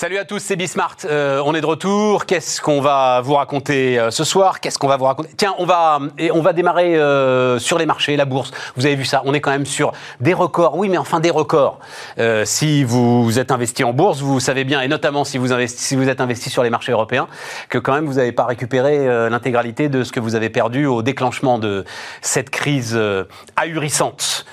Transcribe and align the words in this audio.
Salut 0.00 0.16
à 0.16 0.24
tous, 0.24 0.38
c'est 0.38 0.56
Bismart. 0.56 0.96
Euh, 1.04 1.42
on 1.44 1.54
est 1.54 1.60
de 1.60 1.66
retour. 1.66 2.24
Qu'est-ce 2.24 2.62
qu'on 2.62 2.80
va 2.80 3.20
vous 3.20 3.34
raconter 3.34 3.98
euh, 3.98 4.10
ce 4.10 4.24
soir? 4.24 4.60
Qu'est-ce 4.60 4.78
qu'on 4.78 4.88
va 4.88 4.96
vous 4.96 5.04
raconter? 5.04 5.28
Tiens, 5.36 5.54
on 5.58 5.66
va 5.66 5.98
et 6.16 6.32
on 6.32 6.40
va 6.40 6.54
démarrer 6.54 6.96
euh, 6.96 7.58
sur 7.58 7.76
les 7.76 7.84
marchés, 7.84 8.16
la 8.16 8.24
bourse. 8.24 8.50
Vous 8.76 8.86
avez 8.86 8.94
vu 8.94 9.04
ça 9.04 9.20
On 9.26 9.34
est 9.34 9.42
quand 9.42 9.50
même 9.50 9.66
sur 9.66 9.92
des 10.18 10.32
records. 10.32 10.74
Oui, 10.78 10.88
mais 10.88 10.96
enfin 10.96 11.20
des 11.20 11.28
records. 11.28 11.80
Euh, 12.18 12.46
si 12.46 12.82
vous 12.82 13.38
êtes 13.38 13.50
investi 13.50 13.84
en 13.84 13.92
bourse, 13.92 14.22
vous 14.22 14.40
savez 14.40 14.64
bien, 14.64 14.80
et 14.80 14.88
notamment 14.88 15.24
si 15.24 15.36
vous, 15.36 15.52
investi, 15.52 15.82
si 15.82 15.96
vous 15.96 16.08
êtes 16.08 16.22
investi 16.22 16.48
sur 16.48 16.62
les 16.62 16.70
marchés 16.70 16.92
européens, 16.92 17.28
que 17.68 17.76
quand 17.76 17.92
même 17.92 18.06
vous 18.06 18.14
n'avez 18.14 18.32
pas 18.32 18.46
récupéré 18.46 19.06
euh, 19.06 19.28
l'intégralité 19.28 19.90
de 19.90 20.02
ce 20.02 20.12
que 20.12 20.20
vous 20.20 20.34
avez 20.34 20.48
perdu 20.48 20.86
au 20.86 21.02
déclenchement 21.02 21.58
de 21.58 21.84
cette 22.22 22.48
crise 22.48 22.94
euh, 22.96 23.24
ahurissante 23.56 24.46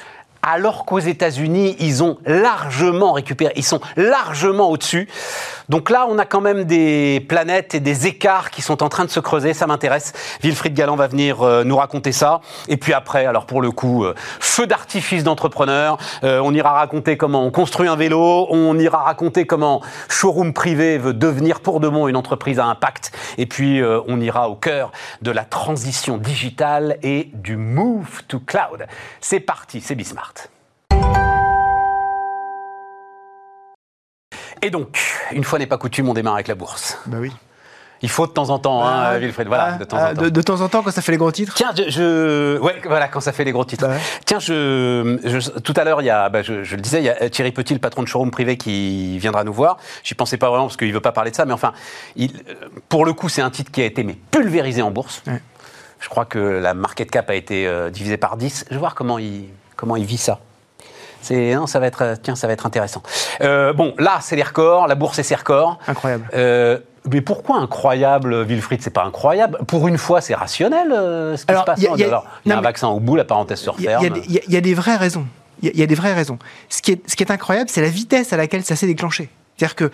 alors 0.48 0.86
qu'aux 0.86 1.00
États-Unis, 1.00 1.76
ils 1.80 2.04
ont 2.04 2.18
largement 2.26 3.12
récupéré, 3.12 3.52
ils 3.58 3.66
sont 3.66 3.82
largement 3.98 4.70
au-dessus. 4.70 5.10
Donc 5.68 5.90
là, 5.90 6.08
on 6.10 6.18
a 6.18 6.26
quand 6.26 6.40
même 6.40 6.64
des 6.64 7.20
planètes 7.28 7.76
et 7.76 7.82
des 7.82 8.08
écarts 8.08 8.50
qui 8.50 8.62
sont 8.62 8.82
en 8.82 8.88
train 8.88 9.04
de 9.04 9.10
se 9.10 9.20
creuser, 9.20 9.54
ça 9.54 9.68
m'intéresse. 9.68 10.14
Wilfried 10.42 10.74
Galland 10.74 10.96
va 10.96 11.08
venir 11.08 11.42
euh, 11.42 11.66
nous 11.66 11.76
raconter 11.76 12.14
ça. 12.14 12.40
Et 12.70 12.78
puis 12.78 12.94
après, 12.94 13.26
alors 13.26 13.46
pour 13.46 13.62
le 13.62 13.72
coup, 13.72 14.06
euh, 14.06 14.16
feu 14.40 14.66
d'artifice 14.68 15.26
d'entrepreneur, 15.26 15.98
euh, 16.24 16.40
on 16.42 16.54
ira 16.54 16.72
raconter 16.72 17.18
comment 17.18 17.44
on 17.44 17.52
construit 17.52 17.90
un 17.90 17.98
vélo, 17.98 18.48
on 18.50 18.80
ira 18.80 19.00
raconter 19.00 19.46
comment 19.46 19.82
Showroom 20.08 20.54
Privé 20.54 20.98
veut 20.98 21.14
devenir 21.14 21.60
pour 21.60 21.82
de 21.82 21.90
bon 21.90 22.08
une 22.08 22.16
entreprise 22.16 22.60
à 22.60 22.66
impact. 22.66 23.12
Et 23.38 23.46
puis, 23.46 23.82
on 24.08 24.22
ira 24.22 24.50
au 24.50 24.56
cœur 24.56 24.92
de 25.22 25.32
la 25.32 25.44
transition 25.44 26.18
digitale 26.18 26.98
et 27.04 27.30
du 27.34 27.58
move 27.58 28.24
to 28.30 28.40
cloud. 28.40 28.88
C'est 29.20 29.42
parti, 29.42 29.82
c'est 29.82 29.96
Bismart. 29.96 30.37
Et 34.62 34.70
donc, 34.70 35.00
une 35.32 35.44
fois 35.44 35.60
n'est 35.60 35.68
pas 35.68 35.78
coutume, 35.78 36.10
on 36.10 36.14
démarre 36.14 36.36
avec 36.36 36.48
la 36.48 36.56
bourse. 36.56 36.98
Bah 37.06 37.18
oui. 37.20 37.32
Il 38.04 38.10
faut 38.10 38.28
de 38.28 38.32
temps 38.32 38.52
en 38.52 38.60
temps, 38.60 38.86
hein, 38.86 38.94
Ah, 39.08 39.18
Wilfried. 39.18 39.48
Voilà, 39.48 39.72
ah, 39.74 39.78
de 39.80 39.84
temps 39.84 39.98
ah, 40.00 40.12
en 40.12 40.16
temps. 40.16 40.22
De, 40.22 40.30
de 40.30 40.42
temps 40.44 40.62
en 40.62 40.70
temps, 40.70 40.84
quand 40.84 40.92
ça 40.92 41.02
fait 41.02 41.12
les 41.12 41.18
gros 41.18 41.32
titres? 41.32 41.56
Tiens, 41.56 41.72
je, 41.76 41.90
je- 41.90 42.60
ouais, 42.60 42.76
voilà, 42.86 43.08
quand 43.08 43.22
ça 43.22 43.32
fait 43.32 43.44
les 43.44 43.52
gros 43.52 43.66
titres. 43.66 43.88
Bah 43.88 43.94
ouais. 43.96 44.02
Tiens, 44.24 44.38
je, 44.38 45.18
je- 45.24 45.50
tout 45.60 45.74
à 45.76 45.84
l'heure, 45.84 46.02
il 46.04 46.06
y 46.06 46.12
a, 46.12 46.30
bah, 46.30 46.44
je, 46.44 46.64
je 46.64 46.76
le 46.76 46.82
disais, 46.84 47.00
il 47.00 47.06
y 47.06 47.10
a 47.10 47.28
Thierry 47.32 47.52
Petit, 47.52 47.74
le 47.74 47.80
patron 47.80 48.04
de 48.04 48.08
showroom 48.08 48.30
privé, 48.30 48.56
qui 48.56 49.18
viendra 49.18 49.44
nous 49.44 49.54
voir. 49.54 49.78
J'y 50.04 50.14
pensais 50.14 50.38
pas 50.38 50.50
vraiment 50.50 50.66
parce 50.66 50.78
qu'il 50.78 50.94
veut 50.94 51.00
pas 51.00 51.12
parler 51.12 51.32
de 51.32 51.36
ça, 51.36 51.46
mais 51.46 51.54
enfin, 51.54 51.74
il, 52.16 52.34
pour 52.88 53.04
le 53.04 53.14
coup, 53.14 53.30
c'est 53.30 53.42
un 53.42 53.50
titre 53.50 53.72
qui 53.72 53.82
a 53.82 53.86
été 53.86 54.04
mais 54.04 54.16
pulvérisé 54.30 54.84
en 54.84 54.92
bourse. 54.92 55.24
Ouais. 55.26 55.42
Je 56.00 56.08
crois 56.10 56.26
que 56.26 56.38
la 56.38 56.76
market 56.76 57.10
cap 57.10 57.28
a 57.32 57.36
été 57.36 57.66
euh, 57.66 57.90
divisée 57.90 58.18
par 58.18 58.38
10. 58.38 58.66
Je 58.70 58.74
vais 58.76 58.80
voir 58.80 58.94
comment 58.94 59.18
il, 59.18 59.46
comment 59.76 59.96
il 59.96 60.06
vit 60.06 60.18
ça. 60.18 60.40
C'est, 61.28 61.56
non, 61.56 61.68
ça 61.68 61.80
va 61.80 61.88
être, 61.88 62.02
euh, 62.04 62.16
tiens, 62.22 62.36
ça 62.36 62.48
va 62.48 62.54
être 62.54 62.66
intéressant. 62.66 63.02
Euh, 63.42 63.74
bon, 63.74 63.94
là, 63.98 64.20
c'est 64.22 64.36
les 64.36 64.44
records, 64.44 64.88
la 64.88 64.96
bourse 64.96 65.20
et 65.20 65.24
ses 65.24 65.36
records. 65.36 65.78
Incroyable. 65.88 66.30
Euh, 66.34 66.80
mais 67.12 67.22
pourquoi 67.22 67.58
incroyable, 67.60 68.44
Wilfried? 68.44 68.82
C'est 68.82 68.90
pas 68.94 69.04
incroyable. 69.04 69.58
Pour 69.68 69.88
une 69.88 69.98
fois, 69.98 70.22
c'est 70.22 70.34
rationnel 70.36 70.88
ce 70.90 71.46
qui 71.46 71.52
Alors, 71.52 71.62
se 71.62 71.66
passe. 71.66 71.82
y 71.82 71.88
a- 71.88 71.96
y 71.98 72.04
a- 72.04 72.08
Alors, 72.08 72.26
il 72.46 72.50
y 72.50 72.52
a 72.52 72.56
non, 72.56 72.60
un 72.60 72.64
vaccin 72.64 72.88
au 72.88 73.00
bout, 73.00 73.16
la 73.16 73.26
parenthèse 73.26 73.60
se 73.60 73.70
referme. 73.70 74.02
il 74.02 74.04
y 74.04 74.08
a 74.08 74.10
des- 74.10 74.26
il 74.48 74.54
y 74.54 74.58
a- 74.58 74.62
des 74.62 74.74
vraies 74.74 74.96
raisons. 74.98 75.26
Il 75.62 75.76
y 75.78 75.82
a- 75.82 75.86
des 75.88 75.96
vraies 75.96 76.14
raisons. 76.14 76.38
Ce 76.70 76.82
qui 76.82 76.92
est, 76.92 77.10
ce 77.10 77.16
qui 77.16 77.24
est 77.24 77.32
incroyable, 77.32 77.70
c'est 77.70 77.82
la 77.82 77.90
vitesse 77.90 78.32
à 78.34 78.38
laquelle 78.38 78.64
ça 78.64 78.76
s'est 78.76 78.86
déclenché. 78.88 79.30
C'est-à-dire 79.58 79.76
que 79.76 79.92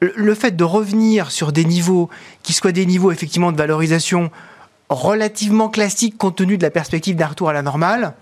le- 0.00 0.12
le 0.16 0.34
fait 0.34 0.52
de 0.52 0.64
revenir 0.64 1.30
sur 1.30 1.50
des 1.52 1.64
niveaux 1.64 2.08
qui 2.42 2.52
soient 2.52 2.72
des 2.72 2.86
niveaux 2.86 3.10
effectivement 3.12 3.52
de 3.52 3.56
valorisation 3.58 4.30
relativement 4.88 5.68
classiques 5.68 6.16
compte 6.18 6.36
tenu 6.36 6.58
de 6.58 6.62
la 6.62 6.70
perspective 6.70 7.16
d'un 7.16 7.26
retour 7.26 7.48
à 7.48 7.52
la 7.52 7.62
normale, 7.62 8.14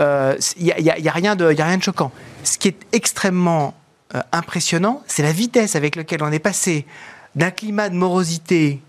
euh, 0.00 0.34
il 0.58 0.64
n'y 0.64 0.72
a, 0.72 0.80
y 0.80 0.90
a- 0.90 0.98
il 0.98 1.04
y 1.04 1.08
a 1.08 1.12
rien 1.12 1.36
de 1.36 1.50
il 1.52 1.58
y 1.58 1.62
a 1.62 1.66
rien 1.66 1.76
de 1.78 1.82
choquant. 1.82 2.10
Ce 2.44 2.58
qui 2.58 2.68
est 2.68 2.76
extrêmement 2.92 3.74
euh, 4.14 4.20
impressionnant, 4.32 5.02
c'est 5.06 5.22
la 5.22 5.32
vitesse 5.32 5.76
avec 5.76 5.96
laquelle 5.96 6.22
on 6.22 6.32
est 6.32 6.38
passé 6.38 6.86
d'un 7.36 7.50
climat 7.50 7.88
de 7.90 7.94
morosité 7.94 8.80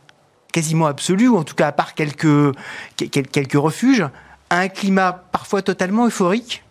quasiment 0.52 0.88
absolu, 0.88 1.28
ou 1.28 1.38
en 1.38 1.44
tout 1.44 1.56
cas 1.56 1.68
à 1.68 1.72
part 1.72 1.94
quelques, 1.94 2.56
quel- 2.98 3.28
quelques 3.28 3.54
refuges, 3.54 4.06
à 4.50 4.58
un 4.60 4.68
climat 4.68 5.24
parfois 5.32 5.62
totalement 5.62 6.06
euphorique, 6.08 6.64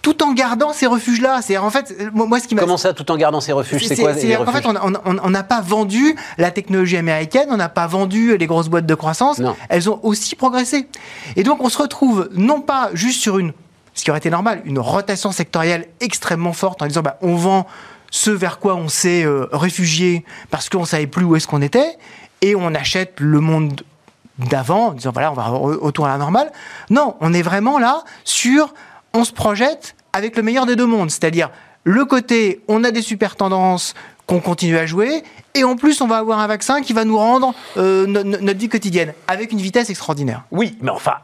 tout 0.00 0.22
en 0.22 0.32
gardant 0.32 0.72
ces 0.72 0.86
refuges-là. 0.86 1.42
C'est 1.42 1.58
en 1.58 1.70
fait, 1.70 1.94
moi, 2.14 2.40
ce 2.40 2.48
qui 2.48 2.54
m'a 2.54 2.62
Comment 2.62 2.76
ça, 2.78 2.92
tout 2.94 3.08
en 3.10 3.16
gardant 3.16 3.40
ses 3.40 3.52
refuges? 3.52 3.86
C'est 3.86 3.96
quoi 3.96 4.12
qu'en 4.14 4.18
refuges? 4.44 4.62
fait, 4.62 4.66
on 5.24 5.30
n'a 5.30 5.42
pas 5.42 5.60
vendu 5.60 6.16
la 6.38 6.50
technologie 6.50 6.96
américaine, 6.96 7.48
on 7.50 7.56
n'a 7.56 7.68
pas 7.68 7.86
vendu 7.86 8.36
les 8.36 8.46
grosses 8.46 8.68
boîtes 8.68 8.86
de 8.86 8.94
croissance. 8.94 9.38
Non. 9.38 9.54
Elles 9.68 9.90
ont 9.90 10.00
aussi 10.02 10.34
progressé. 10.34 10.88
Et 11.36 11.42
donc, 11.42 11.62
on 11.62 11.68
se 11.68 11.78
retrouve 11.78 12.28
non 12.32 12.60
pas 12.62 12.90
juste 12.94 13.20
sur 13.20 13.38
une, 13.38 13.52
ce 13.94 14.04
qui 14.04 14.10
aurait 14.10 14.18
été 14.18 14.30
normal, 14.30 14.62
une 14.64 14.78
rotation 14.78 15.32
sectorielle 15.32 15.88
extrêmement 16.00 16.52
forte 16.52 16.82
en 16.82 16.86
disant, 16.86 17.02
bah, 17.02 17.18
on 17.20 17.34
vend 17.36 17.66
ce 18.10 18.30
vers 18.30 18.58
quoi 18.58 18.74
on 18.74 18.88
s'est 18.88 19.24
euh, 19.24 19.46
réfugié 19.52 20.24
parce 20.50 20.68
qu'on 20.68 20.84
savait 20.84 21.06
plus 21.06 21.24
où 21.24 21.36
est-ce 21.36 21.46
qu'on 21.46 21.62
était, 21.62 21.96
et 22.40 22.54
on 22.56 22.74
achète 22.74 23.20
le 23.20 23.40
monde 23.40 23.82
d'avant, 24.38 24.88
en 24.88 24.92
disant 24.92 25.12
voilà, 25.12 25.30
on 25.30 25.34
va 25.34 25.44
re- 25.44 25.78
retour 25.78 26.06
à 26.06 26.08
la 26.08 26.18
normale. 26.18 26.50
Non, 26.90 27.16
on 27.20 27.32
est 27.32 27.42
vraiment 27.42 27.78
là 27.78 28.02
sur, 28.24 28.74
on 29.14 29.24
se 29.24 29.32
projette 29.32 29.94
avec 30.12 30.36
le 30.36 30.42
meilleur 30.42 30.66
des 30.66 30.76
deux 30.76 30.86
mondes, 30.86 31.10
c'est-à-dire 31.10 31.50
le 31.84 32.04
côté, 32.04 32.62
on 32.68 32.84
a 32.84 32.90
des 32.90 33.02
super 33.02 33.36
tendances 33.36 33.94
qu'on 34.26 34.40
continue 34.40 34.76
à 34.76 34.86
jouer, 34.86 35.22
et 35.54 35.64
en 35.64 35.76
plus, 35.76 36.00
on 36.00 36.06
va 36.06 36.16
avoir 36.18 36.38
un 36.38 36.46
vaccin 36.46 36.80
qui 36.80 36.92
va 36.92 37.04
nous 37.04 37.18
rendre 37.18 37.54
euh, 37.76 38.06
no- 38.06 38.22
no- 38.22 38.38
notre 38.40 38.58
vie 38.58 38.68
quotidienne 38.68 39.12
avec 39.28 39.52
une 39.52 39.58
vitesse 39.58 39.90
extraordinaire. 39.90 40.42
Oui, 40.50 40.76
mais 40.80 40.90
enfin, 40.90 41.14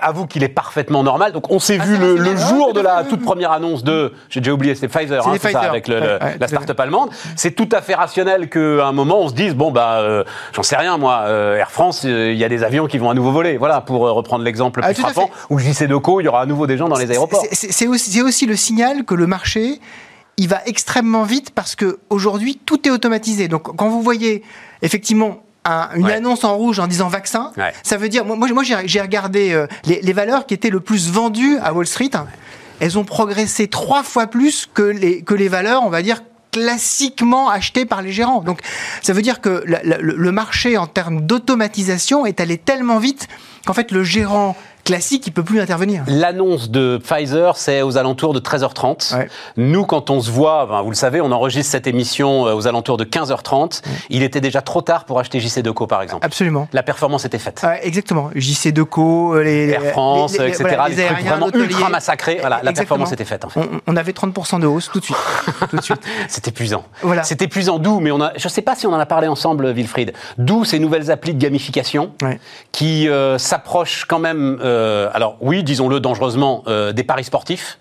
avoue 0.00 0.26
qu'il 0.26 0.42
est 0.42 0.48
parfaitement 0.48 1.02
normal. 1.02 1.32
Donc, 1.32 1.50
on 1.50 1.58
s'est 1.58 1.78
Ah, 1.80 1.84
vu 1.84 1.94
c'est 1.96 2.00
le, 2.00 2.32
Ah, 2.32 2.48
jour 2.48 2.72
de 2.72 2.80
la 2.80 3.04
fait. 3.04 3.10
toute 3.10 3.22
première 3.22 3.52
annonce 3.52 3.84
de, 3.84 4.12
j'ai 4.28 4.40
déjà 4.40 4.52
oublié, 4.52 4.74
c'était 4.74 4.88
Pfizer, 4.88 5.22
C'est 5.22 5.30
hein, 5.30 5.34
c'est 5.40 5.52
ça, 5.52 5.60
avec 5.60 5.88
le- 5.88 6.00
le- 6.00 6.18
Ouais, 6.20 6.36
la 6.40 6.48
start-up 6.48 6.78
allemande. 6.80 7.10
C'est 7.36 7.52
tout 7.52 7.68
à 7.72 7.80
fait 7.80 7.94
rationnel 7.94 8.48
qu'à 8.48 8.86
un 8.86 8.92
moment, 8.92 9.20
on 9.20 9.28
se 9.28 9.34
dise, 9.34 9.54
bon, 9.54 9.70
bah, 9.70 9.98
euh, 10.00 10.24
j'en 10.52 10.62
sais 10.62 10.76
rien, 10.76 10.96
moi, 10.98 11.22
euh, 11.26 11.56
Air 11.56 11.70
France, 11.70 12.02
il 12.04 12.34
y 12.34 12.44
a 12.44 12.48
des 12.48 12.62
avions 12.64 12.86
qui 12.86 12.98
vont 12.98 13.10
à 13.10 13.14
nouveau 13.14 13.30
voler. 13.32 13.56
Voilà, 13.56 13.80
pour 13.80 14.00
reprendre 14.02 14.44
l'exemple 14.44 14.80
le 14.80 14.86
Ah, 14.86 14.92
plus 14.94 15.02
à 15.04 15.08
frappant, 15.08 15.30
où 15.50 15.58
JC 15.58 15.86
Deco, 15.86 16.20
il 16.20 16.24
y 16.24 16.28
aura 16.28 16.42
à 16.42 16.46
nouveau 16.46 16.66
des 16.66 16.76
gens 16.76 16.88
dans 16.88 16.96
les 16.98 17.10
aéroports. 17.10 17.42
C'est- 17.50 17.54
C'est 17.54 17.72
c'est 17.72 17.86
aussi, 17.86 18.10
c'est 18.10 18.22
aussi 18.22 18.46
le 18.46 18.56
signal 18.56 19.04
que 19.04 19.14
le 19.14 19.26
marché, 19.26 19.80
il 20.38 20.48
va 20.48 20.60
extrêmement 20.66 21.24
vite 21.24 21.50
parce 21.50 21.74
que 21.74 21.98
aujourd'hui 22.10 22.60
tout 22.64 22.86
est 22.86 22.90
automatisé. 22.90 23.48
Donc 23.48 23.74
quand 23.76 23.88
vous 23.88 24.02
voyez 24.02 24.42
effectivement 24.82 25.42
un- 25.64 25.88
une 25.96 26.04
Ouais. 26.04 26.12
annonce 26.14 26.44
en 26.44 26.54
rouge 26.56 26.78
en 26.78 26.86
disant 26.86 27.08
vaccin, 27.08 27.52
Ouais. 27.56 27.72
ça 27.82 27.96
veut 27.96 28.08
dire 28.08 28.24
moi, 28.24 28.62
j'ai 28.84 29.00
regardé 29.00 29.52
euh, 29.52 29.66
les, 29.86 30.00
les 30.00 30.12
valeurs 30.12 30.46
qui 30.46 30.54
étaient 30.54 30.70
le 30.70 30.80
plus 30.80 31.10
vendues 31.10 31.58
à 31.62 31.72
Wall 31.72 31.86
Street. 31.86 32.10
Elles 32.80 32.98
ont 32.98 33.04
progressé 33.04 33.66
trois 33.68 34.02
fois 34.02 34.26
plus 34.26 34.68
que 34.72 34.82
les 34.82 35.22
que 35.22 35.34
les 35.34 35.48
valeurs, 35.48 35.82
on 35.84 35.88
va 35.90 36.02
dire 36.02 36.22
classiquement 36.52 37.48
achetées 37.50 37.84
par 37.86 38.02
les 38.02 38.12
gérants. 38.12 38.40
Donc 38.42 38.60
ça 39.02 39.12
veut 39.12 39.22
dire 39.22 39.40
que 39.40 39.64
le 39.66 40.32
marché 40.32 40.76
en 40.76 40.86
termes 40.86 41.20
d'automatisation 41.22 42.26
est 42.26 42.40
allé 42.40 42.58
tellement 42.58 42.98
vite 42.98 43.28
qu'en 43.66 43.72
fait 43.72 43.90
le 43.90 44.04
gérant 44.04 44.56
classique 44.86 45.26
il 45.26 45.32
peut 45.32 45.42
plus 45.42 45.60
intervenir. 45.60 46.04
L'annonce 46.06 46.70
de 46.70 46.98
Pfizer, 47.02 47.56
c'est 47.56 47.82
aux 47.82 47.98
alentours 47.98 48.32
de 48.32 48.40
13h30. 48.40 49.16
Ouais. 49.16 49.28
Nous, 49.56 49.84
quand 49.84 50.08
on 50.10 50.20
se 50.20 50.30
voit, 50.30 50.80
vous 50.82 50.90
le 50.90 50.96
savez, 50.96 51.20
on 51.20 51.32
enregistre 51.32 51.72
cette 51.72 51.86
émission 51.86 52.46
euh, 52.46 52.54
aux 52.54 52.66
alentours 52.68 52.96
de 52.96 53.04
15h30. 53.04 53.82
Il 54.10 54.22
était 54.22 54.40
déjà 54.40 54.62
trop 54.62 54.80
tard 54.82 55.04
pour 55.04 55.18
acheter 55.18 55.40
JC 55.40 55.60
Deco, 55.60 55.86
par 55.86 56.02
exemple. 56.02 56.24
Absolument. 56.24 56.68
La 56.72 56.82
performance 56.82 57.24
était 57.24 57.38
faite. 57.38 57.60
Ouais, 57.64 57.80
exactement. 57.86 58.30
JC 58.34 58.72
Deco, 58.72 59.34
euh, 59.34 59.42
les 59.42 59.70
Air 59.70 59.82
France, 59.92 60.32
les- 60.38 60.38
les- 60.38 60.48
etc. 60.50 60.64
voilà, 60.68 60.88
les, 60.88 60.94
les 60.96 61.04
trucs 61.04 61.26
vraiment 61.26 61.50
ultra 61.52 61.88
massacrés. 61.88 62.38
Voilà, 62.40 62.60
la 62.62 62.72
performance 62.72 63.12
était 63.12 63.24
faite, 63.24 63.44
en 63.44 63.48
fait. 63.48 63.60
On, 63.60 63.80
on 63.92 63.96
avait 63.96 64.12
30% 64.12 64.60
de 64.60 64.66
hausse 64.66 64.88
tout 64.92 65.00
de 65.00 65.04
suite. 65.04 65.16
tout 65.70 65.76
de 65.76 65.82
suite. 65.82 66.00
C'est 66.28 66.46
épuisant. 66.48 66.84
Voilà. 67.02 67.24
C'est 67.24 67.42
épuisant. 67.42 67.78
D'où, 67.78 67.98
mais 68.00 68.12
on 68.12 68.20
a, 68.20 68.32
je 68.36 68.46
ne 68.46 68.50
sais 68.50 68.62
pas 68.62 68.74
si 68.76 68.86
on 68.86 68.92
en 68.92 68.98
a 68.98 69.06
parlé 69.06 69.26
ensemble, 69.26 69.70
Wilfried. 69.72 70.12
D'où 70.38 70.64
ces 70.64 70.78
nouvelles 70.78 71.10
applis 71.10 71.34
de 71.34 71.38
gamification 71.40 72.12
qui 72.72 73.08
euh, 73.08 73.38
s'approchent 73.38 74.04
quand 74.04 74.18
même, 74.18 74.58
euh, 74.62 74.75
alors 75.12 75.36
oui, 75.40 75.62
disons-le 75.62 76.00
dangereusement, 76.00 76.62
euh, 76.66 76.92
des 76.92 77.04
paris 77.04 77.24
sportifs 77.24 77.78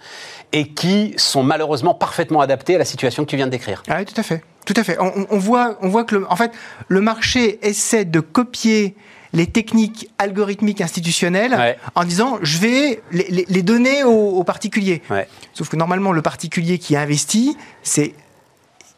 et 0.54 0.68
qui 0.70 1.14
sont 1.18 1.44
malheureusement 1.44 1.94
parfaitement 1.94 2.40
adaptés 2.42 2.75
à 2.75 2.78
la 2.78 2.86
situation 2.86 3.25
que 3.25 3.30
tu 3.30 3.36
viens 3.36 3.48
de 3.48 3.52
décrire. 3.52 3.84
Ah 3.90 3.96
oui, 4.00 4.06
tout 4.06 4.20
à 4.20 4.24
fait. 4.24 4.44
Tout 4.66 4.74
à 4.78 4.84
fait. 4.84 4.98
On, 5.00 5.08
on- 5.08 5.28
on 5.31 5.38
voit, 5.38 5.78
on 5.81 5.90
voit 5.90 6.04
que 6.06 6.16
le, 6.16 6.25
en 6.31 6.36
fait, 6.36 6.52
le 6.88 7.02
marché 7.02 7.60
essaie 7.68 8.06
de 8.06 8.20
copier 8.20 8.96
les 9.34 9.48
techniques 9.48 10.10
algorithmiques 10.18 10.80
institutionnelles 10.80 11.54
Ouais. 11.54 11.78
en 11.96 12.06
disant 12.06 12.40
je 12.42 12.58
vais 12.60 13.02
les, 13.12 13.28
les- 13.30 13.46
les 13.50 13.62
donner 13.64 14.04
aux, 14.06 14.30
aux 14.30 14.44
particuliers. 14.46 15.02
Ouais. 15.10 15.28
Sauf 15.54 15.68
que 15.68 15.75
normalement, 15.75 16.14
le 16.14 16.22
particulier 16.22 16.78
qui 16.78 16.96
investit, 16.96 17.58
c'est 17.84 18.14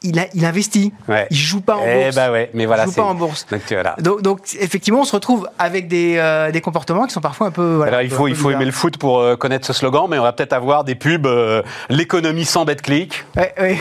il, 0.04 0.20
a, 0.20 0.26
il 0.34 0.46
investit. 0.46 0.94
Ouais. 1.08 1.28
Il 1.30 1.38
joue 1.38 1.62
pas 1.62 1.78
en 1.78 1.84
Eh 1.88 2.04
bourse. 2.04 2.16
bah 2.16 2.32
ouais, 2.32 2.50
mais 2.54 2.66
voilà, 2.66 2.84
il 2.84 2.88
joue 2.90 2.96
pas 2.96 3.04
en 3.04 3.16
bourse. 3.16 3.46
Donc, 3.52 3.62
voilà. 3.70 3.96
Donc, 4.00 4.22
donc, 4.22 4.40
effectivement, 4.60 5.02
on 5.02 5.06
se 5.06 5.16
retrouve 5.16 5.48
avec 5.60 5.88
des, 5.88 6.16
euh, 6.18 6.52
des 6.52 6.62
comportements 6.62 7.06
qui 7.06 7.14
sont 7.14 7.22
parfois 7.22 7.48
un 7.48 7.52
peu. 7.52 7.76
voilà, 7.76 7.92
Alors, 7.98 8.02
il 8.04 8.10
faut, 8.12 8.28
il 8.28 8.36
faut 8.36 8.52
aimer 8.52 8.66
le 8.66 8.72
foot 8.72 8.98
pour 8.98 9.20
euh, 9.20 9.36
connaître 9.36 9.66
ce 9.66 9.74
slogan, 9.74 10.06
mais 10.10 10.20
on 10.20 10.24
va 10.24 10.34
peut-être 10.34 10.54
avoir 10.54 10.84
des 10.84 10.96
pubs 10.96 11.26
euh, 11.26 11.62
l'économie 11.90 12.46
sans 12.46 12.66
bet 12.66 12.76
click, 12.76 13.26
Ouais, 13.36 13.54
ouais. 13.60 13.78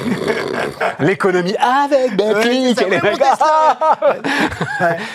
l'économie 1.01 1.57
avec 1.57 2.13
ça, 2.19 2.87
et 2.87 2.91
les. 2.91 3.01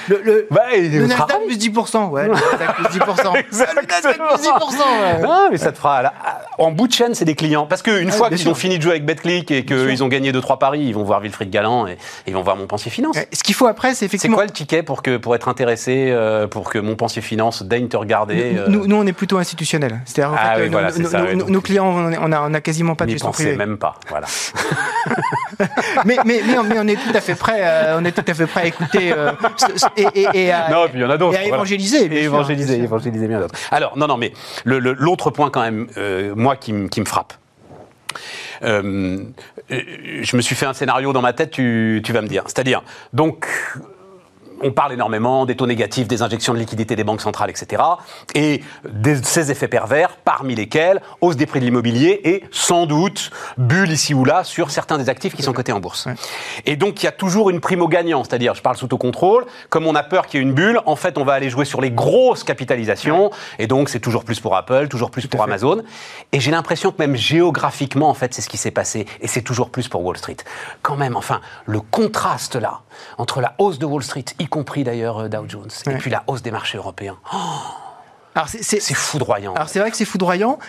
Le, 0.07 0.21
le, 0.23 0.47
bah, 0.51 0.61
le 0.75 1.05
Nasdaq 1.07 1.45
plus 1.47 1.57
10%, 1.57 2.09
ouais. 2.09 2.27
Le 2.27 2.33
Nasdaq 2.33 2.75
plus 2.75 2.99
10%. 2.99 3.01
Ah, 3.31 3.73
Le 3.75 3.87
Nasdaq 3.87 4.17
plus 4.17 4.47
10%, 4.47 4.79
ouais. 4.79 5.21
Non, 5.21 5.47
mais 5.51 5.57
ça 5.57 5.71
te 5.71 5.77
fera. 5.77 6.01
là, 6.01 6.13
en 6.57 6.71
bout 6.71 6.87
de 6.87 6.93
chaîne, 6.93 7.13
c'est 7.13 7.25
des 7.25 7.35
clients. 7.35 7.65
Parce 7.67 7.81
qu'une 7.81 8.09
Ah, 8.09 8.11
fois 8.11 8.29
qu'ils 8.29 8.47
ont 8.49 8.55
fini 8.55 8.77
de 8.77 8.81
jouer 8.83 8.91
avec 8.91 9.05
BetClick 9.05 9.51
et 9.51 9.65
qu'ils 9.65 10.03
ont 10.03 10.07
gagné 10.07 10.31
2-3 10.31 10.57
paris, 10.57 10.90
ils 10.91 10.95
vont 10.95 11.03
voir 11.03 11.21
Wilfried 11.21 11.49
Galland 11.49 11.87
et 11.87 11.97
ils 12.27 12.33
vont 12.33 12.41
voir 12.43 12.55
Montpensier 12.55 12.91
Finance. 12.91 13.17
Euh, 13.17 13.21
Ce 13.33 13.43
qu'il 13.43 13.55
faut 13.55 13.67
après, 13.67 13.89
c'est 13.89 13.95
C'est 13.95 14.05
effectivement. 14.05 14.35
quoi 14.37 14.45
le 14.45 14.51
ticket 14.51 14.83
pour, 14.83 15.01
que, 15.01 15.17
pour 15.17 15.33
être 15.35 15.47
intéressé, 15.47 16.09
euh, 16.11 16.47
pour 16.47 16.69
que 16.69 16.77
Montpensier 16.79 17.21
Finance 17.21 17.63
daigne 17.63 17.87
te 17.87 17.97
regarder 17.97 18.57
euh, 18.57 18.65
Nous, 18.67 18.85
nous, 18.87 18.95
on 18.95 19.05
est 19.07 19.13
plutôt 19.13 19.37
institutionnel. 19.37 20.01
C'est-à-dire, 20.05 20.37
Ah 20.37 20.55
fait, 20.55 20.63
oui, 20.63 20.69
voilà, 20.69 20.89
nos- 20.89 20.93
c'est 20.95 21.03
nos, 21.03 21.09
ça, 21.09 21.19
nos- 21.19 21.25
ouais, 21.25 21.35
donc- 21.35 21.49
nos 21.49 21.61
clients, 21.61 21.87
on 21.87 22.31
a- 22.31 22.41
on 22.47 22.53
a, 22.53 22.61
quasiment 22.61 22.95
pas 22.95 23.05
de 23.05 23.11
gestion 23.11 23.31
privée. 23.31 23.55
même 23.55 23.77
pas. 23.77 23.95
Voilà. 24.09 24.27
mais, 26.05 26.17
mais, 26.25 26.41
mais, 26.45 26.57
on, 26.57 26.63
mais 26.63 26.75
on 26.79 26.87
est 26.87 26.95
tout 26.95 27.15
à 27.15 27.21
fait 27.21 27.35
prêt, 27.35 27.59
euh, 27.61 27.97
on 27.99 28.05
est 28.05 28.11
tout 28.11 28.23
à 28.29 28.33
fait 28.33 28.45
prêt 28.47 28.61
à 28.61 28.65
écouter 28.67 29.13
et, 29.97 30.05
et- 30.15 30.27
et 30.45 30.51
à, 30.51 30.69
Non, 30.69 30.85
puis 30.89 30.99
il 30.99 31.01
y 31.01 31.05
en 31.05 31.09
a 31.09 31.17
d'autres. 31.17 31.35
et 31.37 31.41
à 31.41 31.45
évangéliser. 31.45 32.05
évangéliser, 32.23 32.79
évangéliser 32.79 33.27
bien 33.27 33.39
d'autres. 33.39 33.55
Alors, 33.71 33.97
non, 33.97 34.07
non, 34.07 34.17
mais 34.17 34.33
l'autre 34.65 35.29
point 35.31 35.49
quand 35.49 35.61
même, 35.61 35.87
moi, 36.35 36.55
qui 36.55 36.73
me 36.73 37.05
frappe. 37.05 37.33
Euh, 38.63 39.23
euh, 39.71 39.81
je 40.21 40.35
me 40.35 40.41
suis 40.41 40.55
fait 40.55 40.65
un 40.65 40.73
scénario 40.73 41.13
dans 41.13 41.21
ma 41.21 41.33
tête, 41.33 41.51
tu, 41.51 42.01
tu 42.03 42.13
vas 42.13 42.21
me 42.21 42.27
dire. 42.27 42.43
C'est-à-dire, 42.45 42.83
donc, 43.13 43.47
on 44.63 44.71
parle 44.71 44.93
énormément 44.93 45.45
des 45.45 45.55
taux 45.55 45.67
négatifs, 45.67 46.07
des 46.07 46.21
injections 46.21 46.53
de 46.53 46.59
liquidités 46.59 46.95
des 46.95 47.03
banques 47.03 47.21
centrales, 47.21 47.49
etc. 47.49 47.81
Et 48.33 48.63
de 48.87 49.19
ces 49.23 49.51
effets 49.51 49.67
pervers, 49.67 50.17
parmi 50.17 50.55
lesquels 50.55 51.01
hausse 51.19 51.35
des 51.35 51.45
prix 51.45 51.59
de 51.59 51.65
l'immobilier 51.65 52.21
et 52.23 52.43
sans 52.51 52.85
doute 52.85 53.31
bulle 53.57 53.91
ici 53.91 54.13
ou 54.13 54.23
là 54.23 54.43
sur 54.43 54.71
certains 54.71 54.97
des 54.97 55.09
actifs 55.09 55.35
qui 55.35 55.43
sont 55.43 55.53
cotés 55.53 55.73
en 55.73 55.79
bourse. 55.79 56.07
Et 56.65 56.77
donc 56.77 57.03
il 57.03 57.05
y 57.05 57.09
a 57.09 57.11
toujours 57.11 57.49
une 57.49 57.59
prime 57.59 57.81
au 57.81 57.87
gagnant, 57.87 58.23
c'est-à-dire, 58.23 58.55
je 58.55 58.61
parle 58.61 58.77
sous 58.77 58.87
taux 58.87 58.97
contrôle, 58.97 59.45
comme 59.69 59.85
on 59.85 59.95
a 59.95 60.03
peur 60.03 60.27
qu'il 60.27 60.39
y 60.39 60.43
ait 60.43 60.45
une 60.45 60.53
bulle, 60.53 60.79
en 60.85 60.95
fait 60.95 61.17
on 61.17 61.25
va 61.25 61.33
aller 61.33 61.49
jouer 61.49 61.65
sur 61.65 61.81
les 61.81 61.91
grosses 61.91 62.43
capitalisations, 62.43 63.31
et 63.59 63.67
donc 63.67 63.89
c'est 63.89 63.99
toujours 63.99 64.23
plus 64.23 64.39
pour 64.39 64.55
Apple, 64.55 64.87
toujours 64.87 65.11
plus 65.11 65.27
pour. 65.27 65.41
Amazon. 65.41 65.83
Et 66.31 66.39
j'ai 66.39 66.51
l'impression 66.51 66.91
que 66.91 66.97
même 66.99 67.15
géographiquement, 67.15 68.09
en 68.09 68.13
fait, 68.13 68.33
c'est 68.33 68.41
ce 68.41 68.49
qui 68.49 68.57
s'est 68.57 68.71
passé, 68.71 69.05
et 69.19 69.27
c'est 69.27 69.41
toujours 69.41 69.69
plus 69.69 69.87
pour 69.87 70.03
Wall 70.03 70.17
Street. 70.17 70.37
Quand 70.81 70.95
même, 70.95 71.15
enfin, 71.15 71.41
le 71.65 71.81
contraste 71.81 72.55
là, 72.55 72.81
entre 73.17 73.41
la 73.41 73.55
hausse 73.57 73.79
de 73.79 73.85
Wall 73.85 74.03
Street, 74.03 74.25
y 74.39 74.45
compris 74.51 74.83
d'ailleurs 74.83 75.17
euh, 75.17 75.29
Dow 75.29 75.45
Jones, 75.47 75.69
et 75.89 75.95
puis 75.95 76.11
la 76.11 76.23
hausse 76.27 76.43
des 76.43 76.51
marchés 76.51 76.77
européens, 76.77 77.17
Oh, 77.33 78.41
c'est 78.45 78.79
foudroyant. 78.93 79.55
Alors 79.55 79.67
c'est 79.67 79.79
vrai 79.79 79.89
que 79.89 79.97
c'est 79.97 80.05
foudroyant, 80.05 80.59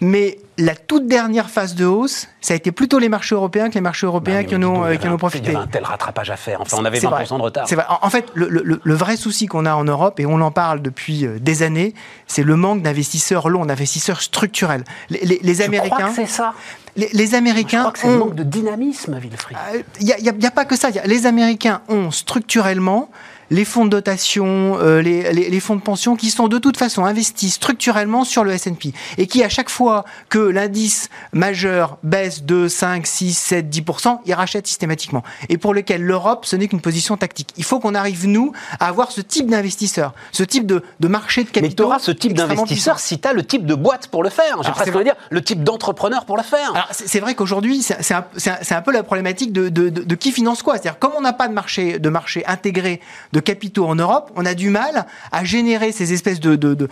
mais 0.00 0.38
la 0.58 0.74
toute 0.74 1.06
dernière 1.06 1.48
phase 1.50 1.74
de 1.74 1.84
hausse, 1.86 2.28
ça 2.40 2.52
a 2.54 2.56
été 2.56 2.70
plutôt 2.72 2.98
les 2.98 3.08
marchés 3.08 3.34
européens 3.34 3.68
que 3.70 3.74
les 3.74 3.80
marchés 3.80 4.06
européens 4.06 4.42
Bah 4.42 4.44
qui, 4.44 4.56
en 4.56 4.62
ont, 4.62 4.74
donc, 4.74 4.84
euh, 4.86 4.96
qui 4.96 5.08
en 5.08 5.12
ont 5.12 5.14
un- 5.14 5.18
profité. 5.18 5.48
Il 5.48 5.52
y 5.52 5.56
avait 5.56 5.64
un 5.64 5.68
tel 5.68 5.84
rattrapage 5.84 6.30
à 6.30 6.36
faire. 6.36 6.60
Enfin, 6.60 6.76
on 6.80 6.84
avait 6.84 7.00
C'est 7.00 7.06
20% 7.06 7.10
vrai. 7.10 7.24
de 7.38 7.42
retard. 7.42 7.66
Vrai. 7.66 7.84
En, 7.88 7.98
en 8.06 8.10
fait, 8.10 8.26
le, 8.34 8.48
le- 8.48 8.80
le 8.82 8.94
vrai 8.94 9.16
souci 9.16 9.46
qu'on 9.46 9.64
a 9.66 9.74
en 9.74 9.84
Europe, 9.84 10.20
et 10.20 10.26
on 10.26 10.40
en 10.40 10.50
parle 10.50 10.82
depuis 10.82 11.24
euh, 11.26 11.38
des 11.38 11.62
années, 11.62 11.94
c'est 12.26 12.42
le 12.42 12.56
manque 12.56 12.82
d'investisseurs 12.82 13.48
longs, 13.48 13.64
d'investisseurs 13.66 14.20
structurels. 14.20 14.84
Les, 15.08 15.20
les- 15.20 15.38
les 15.42 15.54
Tu 15.56 15.62
crois 15.62 15.64
Américains, 15.66 16.12
c'est 16.14 16.26
ça? 16.26 16.52
les, 16.96 17.08
les 17.12 17.26
Je 17.28 17.34
Américains 17.36 17.80
crois 17.80 17.92
que 17.92 17.98
c'est 17.98 18.08
le 18.08 18.18
manque 18.18 18.34
de 18.34 18.42
dynamisme, 18.42 19.18
Wilfried. 19.18 19.56
il 20.00 20.06
n'y 20.38 20.46
a, 20.46 20.50
pas 20.50 20.64
que 20.64 20.76
ça. 20.76 20.90
Y 20.90 20.98
a- 20.98 21.06
les 21.06 21.26
Américains 21.26 21.80
ont 21.88 22.10
structurellement 22.10 23.10
les 23.50 23.64
fonds 23.64 23.84
de 23.84 23.90
dotation, 23.90 24.78
euh, 24.80 25.02
les, 25.02 25.32
les- 25.32 25.50
les 25.50 25.60
fonds 25.60 25.76
de 25.76 25.80
pension 25.80 26.16
qui 26.16 26.30
sont 26.30 26.48
de 26.48 26.58
toute 26.58 26.76
façon 26.76 27.04
investis 27.04 27.54
structurellement 27.54 28.24
sur 28.24 28.44
le 28.44 28.52
S&P 28.52 28.92
et 29.18 29.26
qui, 29.26 29.42
à 29.42 29.48
chaque 29.48 29.70
fois 29.70 30.04
que 30.28 30.38
l'indice 30.38 31.08
majeur 31.32 31.98
baisse 32.02 32.42
de 32.44 32.68
5, 32.68 33.06
6, 33.06 33.34
7, 33.36 33.68
10%, 33.68 34.20
ils 34.26 34.34
rachètent 34.34 34.66
systématiquement. 34.66 35.22
Et 35.48 35.58
pour 35.58 35.74
lequel 35.74 36.02
l'Europe, 36.02 36.44
ce 36.46 36.56
n'est 36.56 36.68
qu'une 36.68 36.80
position 36.80 37.16
tactique. 37.16 37.50
Il 37.56 37.64
faut 37.64 37.80
qu'on 37.80 37.94
arrive, 37.94 38.26
nous, 38.26 38.52
à 38.78 38.86
avoir 38.88 39.10
ce 39.10 39.20
type 39.20 39.48
d'investisseurs, 39.50 40.12
ce 40.32 40.42
type 40.42 40.66
de, 40.66 40.82
de 41.00 41.08
marché 41.08 41.42
de 41.42 41.48
Mais 41.48 41.52
capitaux. 41.62 41.84
tu 41.84 41.86
auras 41.86 41.98
ce 41.98 42.10
type 42.12 42.34
d'investisseur 42.34 42.98
si 43.00 43.18
tu 43.20 43.26
as 43.28 43.32
le 43.32 43.44
type 43.44 43.66
de 43.66 43.74
boîte 43.74 44.08
pour 44.08 44.22
le 44.22 44.30
faire. 44.30 44.62
J'ai 44.62 44.70
presque 44.72 45.02
dire 45.02 45.14
le 45.30 45.42
type 45.42 45.64
d'entrepreneur 45.64 46.24
pour 46.24 46.36
le 46.36 46.42
faire. 46.42 46.70
Alors, 46.74 46.88
c'est 46.92 47.20
vrai 47.20 47.34
qu'aujourd'hui, 47.34 47.82
c'est 47.82 48.14
un, 48.14 48.24
un- 48.46 48.76
un 48.76 48.82
peu 48.82 48.92
la 48.92 49.02
problématique 49.02 49.52
de, 49.52 49.68
de- 49.68 49.88
de- 49.88 50.02
de 50.02 50.14
qui 50.14 50.32
finance 50.32 50.62
quoi. 50.62 50.74
C'est-à-dire, 50.74 50.98
comme 50.98 51.12
on 51.16 51.20
n'a 51.20 51.32
pas 51.32 51.48
de 51.48 51.52
marché, 51.54 51.98
de 51.98 52.08
marché 52.08 52.44
intégré 52.46 53.00
de 53.32 53.39
capitaux 53.40 53.86
en 53.86 53.94
Europe, 53.94 54.30
on 54.36 54.46
a 54.46 54.54
du 54.54 54.70
mal 54.70 55.06
à 55.32 55.44
générer 55.44 55.92
ces 55.92 56.12
espèces 56.12 56.40
de, 56.40 56.88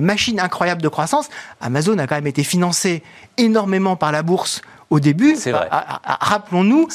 machines 0.00 0.40
incroyables 0.40 0.82
de 0.82 0.88
croissance. 0.88 1.28
Amazon 1.60 1.98
a 1.98 2.06
quand 2.06 2.16
même 2.16 2.26
été 2.26 2.44
financé 2.44 3.02
énormément 3.38 3.96
par 3.96 4.12
la 4.12 4.22
bourse 4.22 4.62
au 4.94 5.00
début. 5.00 5.34
C'est 5.36 5.50
vrai. 5.52 5.68
Rappelons-nous 6.20 6.88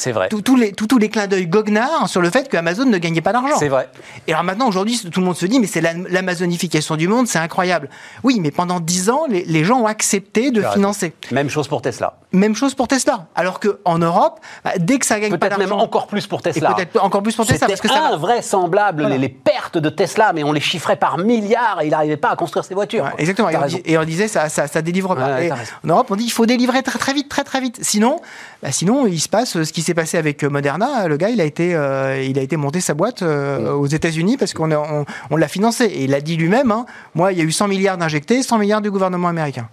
tous 0.44 0.56
les, 0.56 0.72
tous- 0.72 0.88
tous 0.88 0.98
les 0.98 1.10
clins 1.10 1.28
d'œil 1.28 1.48
goguenards 1.48 2.08
sur 2.08 2.22
le 2.22 2.30
fait 2.30 2.50
que 2.50 2.58
Amazon 2.58 2.86
ne 2.86 2.98
gagnait 2.98 3.22
pas 3.22 3.34
d'argent. 3.34 3.56
C'est 3.58 3.68
vrai. 3.70 3.90
Et 4.28 4.32
alors 4.34 4.44
maintenant, 4.44 4.68
aujourd'hui, 4.68 5.00
tout 5.12 5.20
le 5.20 5.26
monde 5.26 5.36
se 5.36 5.46
dit, 5.46 5.60
mais 5.60 5.68
c'est 5.68 5.82
la- 5.82 5.94
l'amazonification 5.94 6.96
du 6.96 7.08
monde, 7.08 7.28
c'est 7.28 7.40
incroyable. 7.40 7.90
Oui, 8.24 8.40
mais 8.40 8.52
pendant 8.52 8.80
dix 8.80 9.10
ans, 9.10 9.24
les, 9.30 9.44
les 9.46 9.64
gens 9.64 9.80
ont 9.82 9.86
accepté 9.88 10.52
de 10.52 10.62
raison. 10.62 10.74
financer. 10.74 11.14
Même 11.32 11.50
chose 11.50 11.68
pour 11.68 11.82
Tesla. 11.82 12.14
Même 12.32 12.56
chose 12.56 12.76
pour 12.76 12.88
Tesla. 12.88 13.28
Alors 13.36 13.60
qu'en 13.60 13.98
Europe, 13.98 14.40
bah, 14.64 14.72
dès 14.78 15.00
que 15.00 15.06
ça 15.06 15.20
gagne 15.20 15.32
pas 15.32 15.38
Peut-être 15.50 15.58
même 15.60 15.70
d'argent, 15.70 15.84
encore 15.84 16.08
plus 16.08 16.28
pour 16.28 16.42
Tesla. 16.42 16.74
peut-être 16.74 17.04
encore 17.04 17.24
plus 17.24 17.36
pour 17.36 17.46
Tesla, 17.46 17.68
parce 17.68 17.82
que 17.82 17.88
ça 17.88 18.08
invraisemblable 18.14 19.02
Voilà. 19.02 19.16
les, 19.16 19.22
les 19.22 19.30
pertes 19.30 19.78
de 19.78 19.90
Tesla, 19.90 20.32
mais 20.34 20.44
on 20.44 20.52
les 20.54 20.60
chiffrait 20.62 20.96
par 20.96 21.18
milliards 21.18 21.82
et 21.82 21.88
il 21.88 21.90
n'arrivait 21.92 22.18
pas 22.18 22.30
à 22.30 22.36
construire 22.36 22.64
ses 22.66 22.74
voitures. 22.76 23.04
Ouais, 23.06 23.12
exactement. 23.18 23.50
Et 23.50 23.98
on, 23.98 24.02
et 24.04 24.06
disait 24.06 24.28
ça, 24.28 24.48
ça, 24.50 24.68
ça 24.68 24.82
délivre 24.82 25.16
pas. 25.16 25.36
Ouais, 25.38 25.52
en 25.52 25.88
Europe, 25.88 26.08
on 26.12 26.16
dit 26.16 26.24
il 26.26 26.32
faut 26.32 26.46
délivrer 26.46 26.84
très 26.84 27.00
très 27.00 27.14
vite, 27.14 27.30
très 27.30 27.44
très 27.44 27.60
vite. 27.62 27.78
Sinon, 27.90 28.20
bah, 28.62 28.72
sinon 28.72 29.08
il 29.08 29.20
se 29.20 29.28
passe 29.30 29.56
euh, 29.58 29.64
ce 29.64 29.74
qui 29.74 29.82
s'est 29.82 29.96
passé 29.96 30.18
avec 30.18 30.44
euh, 30.44 30.50
Moderna. 30.50 31.08
Le 31.08 31.18
gars, 31.18 31.30
il 31.30 31.42
a 31.42 31.44
été, 31.44 31.74
euh, 31.74 32.22
il 32.22 32.38
a 32.38 32.42
été 32.44 32.56
monter 32.56 32.82
sa 32.82 32.94
boîte 32.94 33.24
euh, 33.24 33.72
aux 33.72 33.88
États-Unis 33.88 34.38
parce 34.38 34.54
qu'on 34.54 34.70
a- 34.72 34.78
on, 34.78 35.06
on 35.32 35.36
l'a 35.36 35.48
financé. 35.48 35.86
Et 35.86 36.04
il 36.04 36.14
a 36.14 36.22
dit 36.22 36.38
lui-même. 36.38 36.72
hein, 36.72 36.86
moi, 37.16 37.32
il 37.32 37.40
y 37.40 37.42
a 37.42 37.44
eu 37.44 37.52
100 37.52 37.68
milliards 37.68 37.98
d'injectés, 37.98 38.44
100 38.44 38.60
milliards 38.60 38.82
du 38.82 38.92
gouvernement 38.92 39.28
américain. 39.28 39.68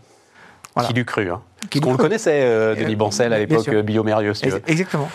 Voilà. 0.74 0.88
Qui 0.88 0.94
l'eût 0.94 1.04
cru 1.04 1.30
hein. 1.30 1.42
Qui 1.68 1.80
Parce 1.80 1.84
qu'on 1.84 1.90
l'eût 1.92 1.96
le 1.98 2.02
connaissait, 2.02 2.40
euh, 2.42 2.74
Denis 2.74 2.96
Bancel, 2.96 3.32
à 3.34 3.38
l'époque, 3.38 3.68
Biomérieux, 3.68 4.32
si 4.34 4.46
Exactement. 4.66 5.10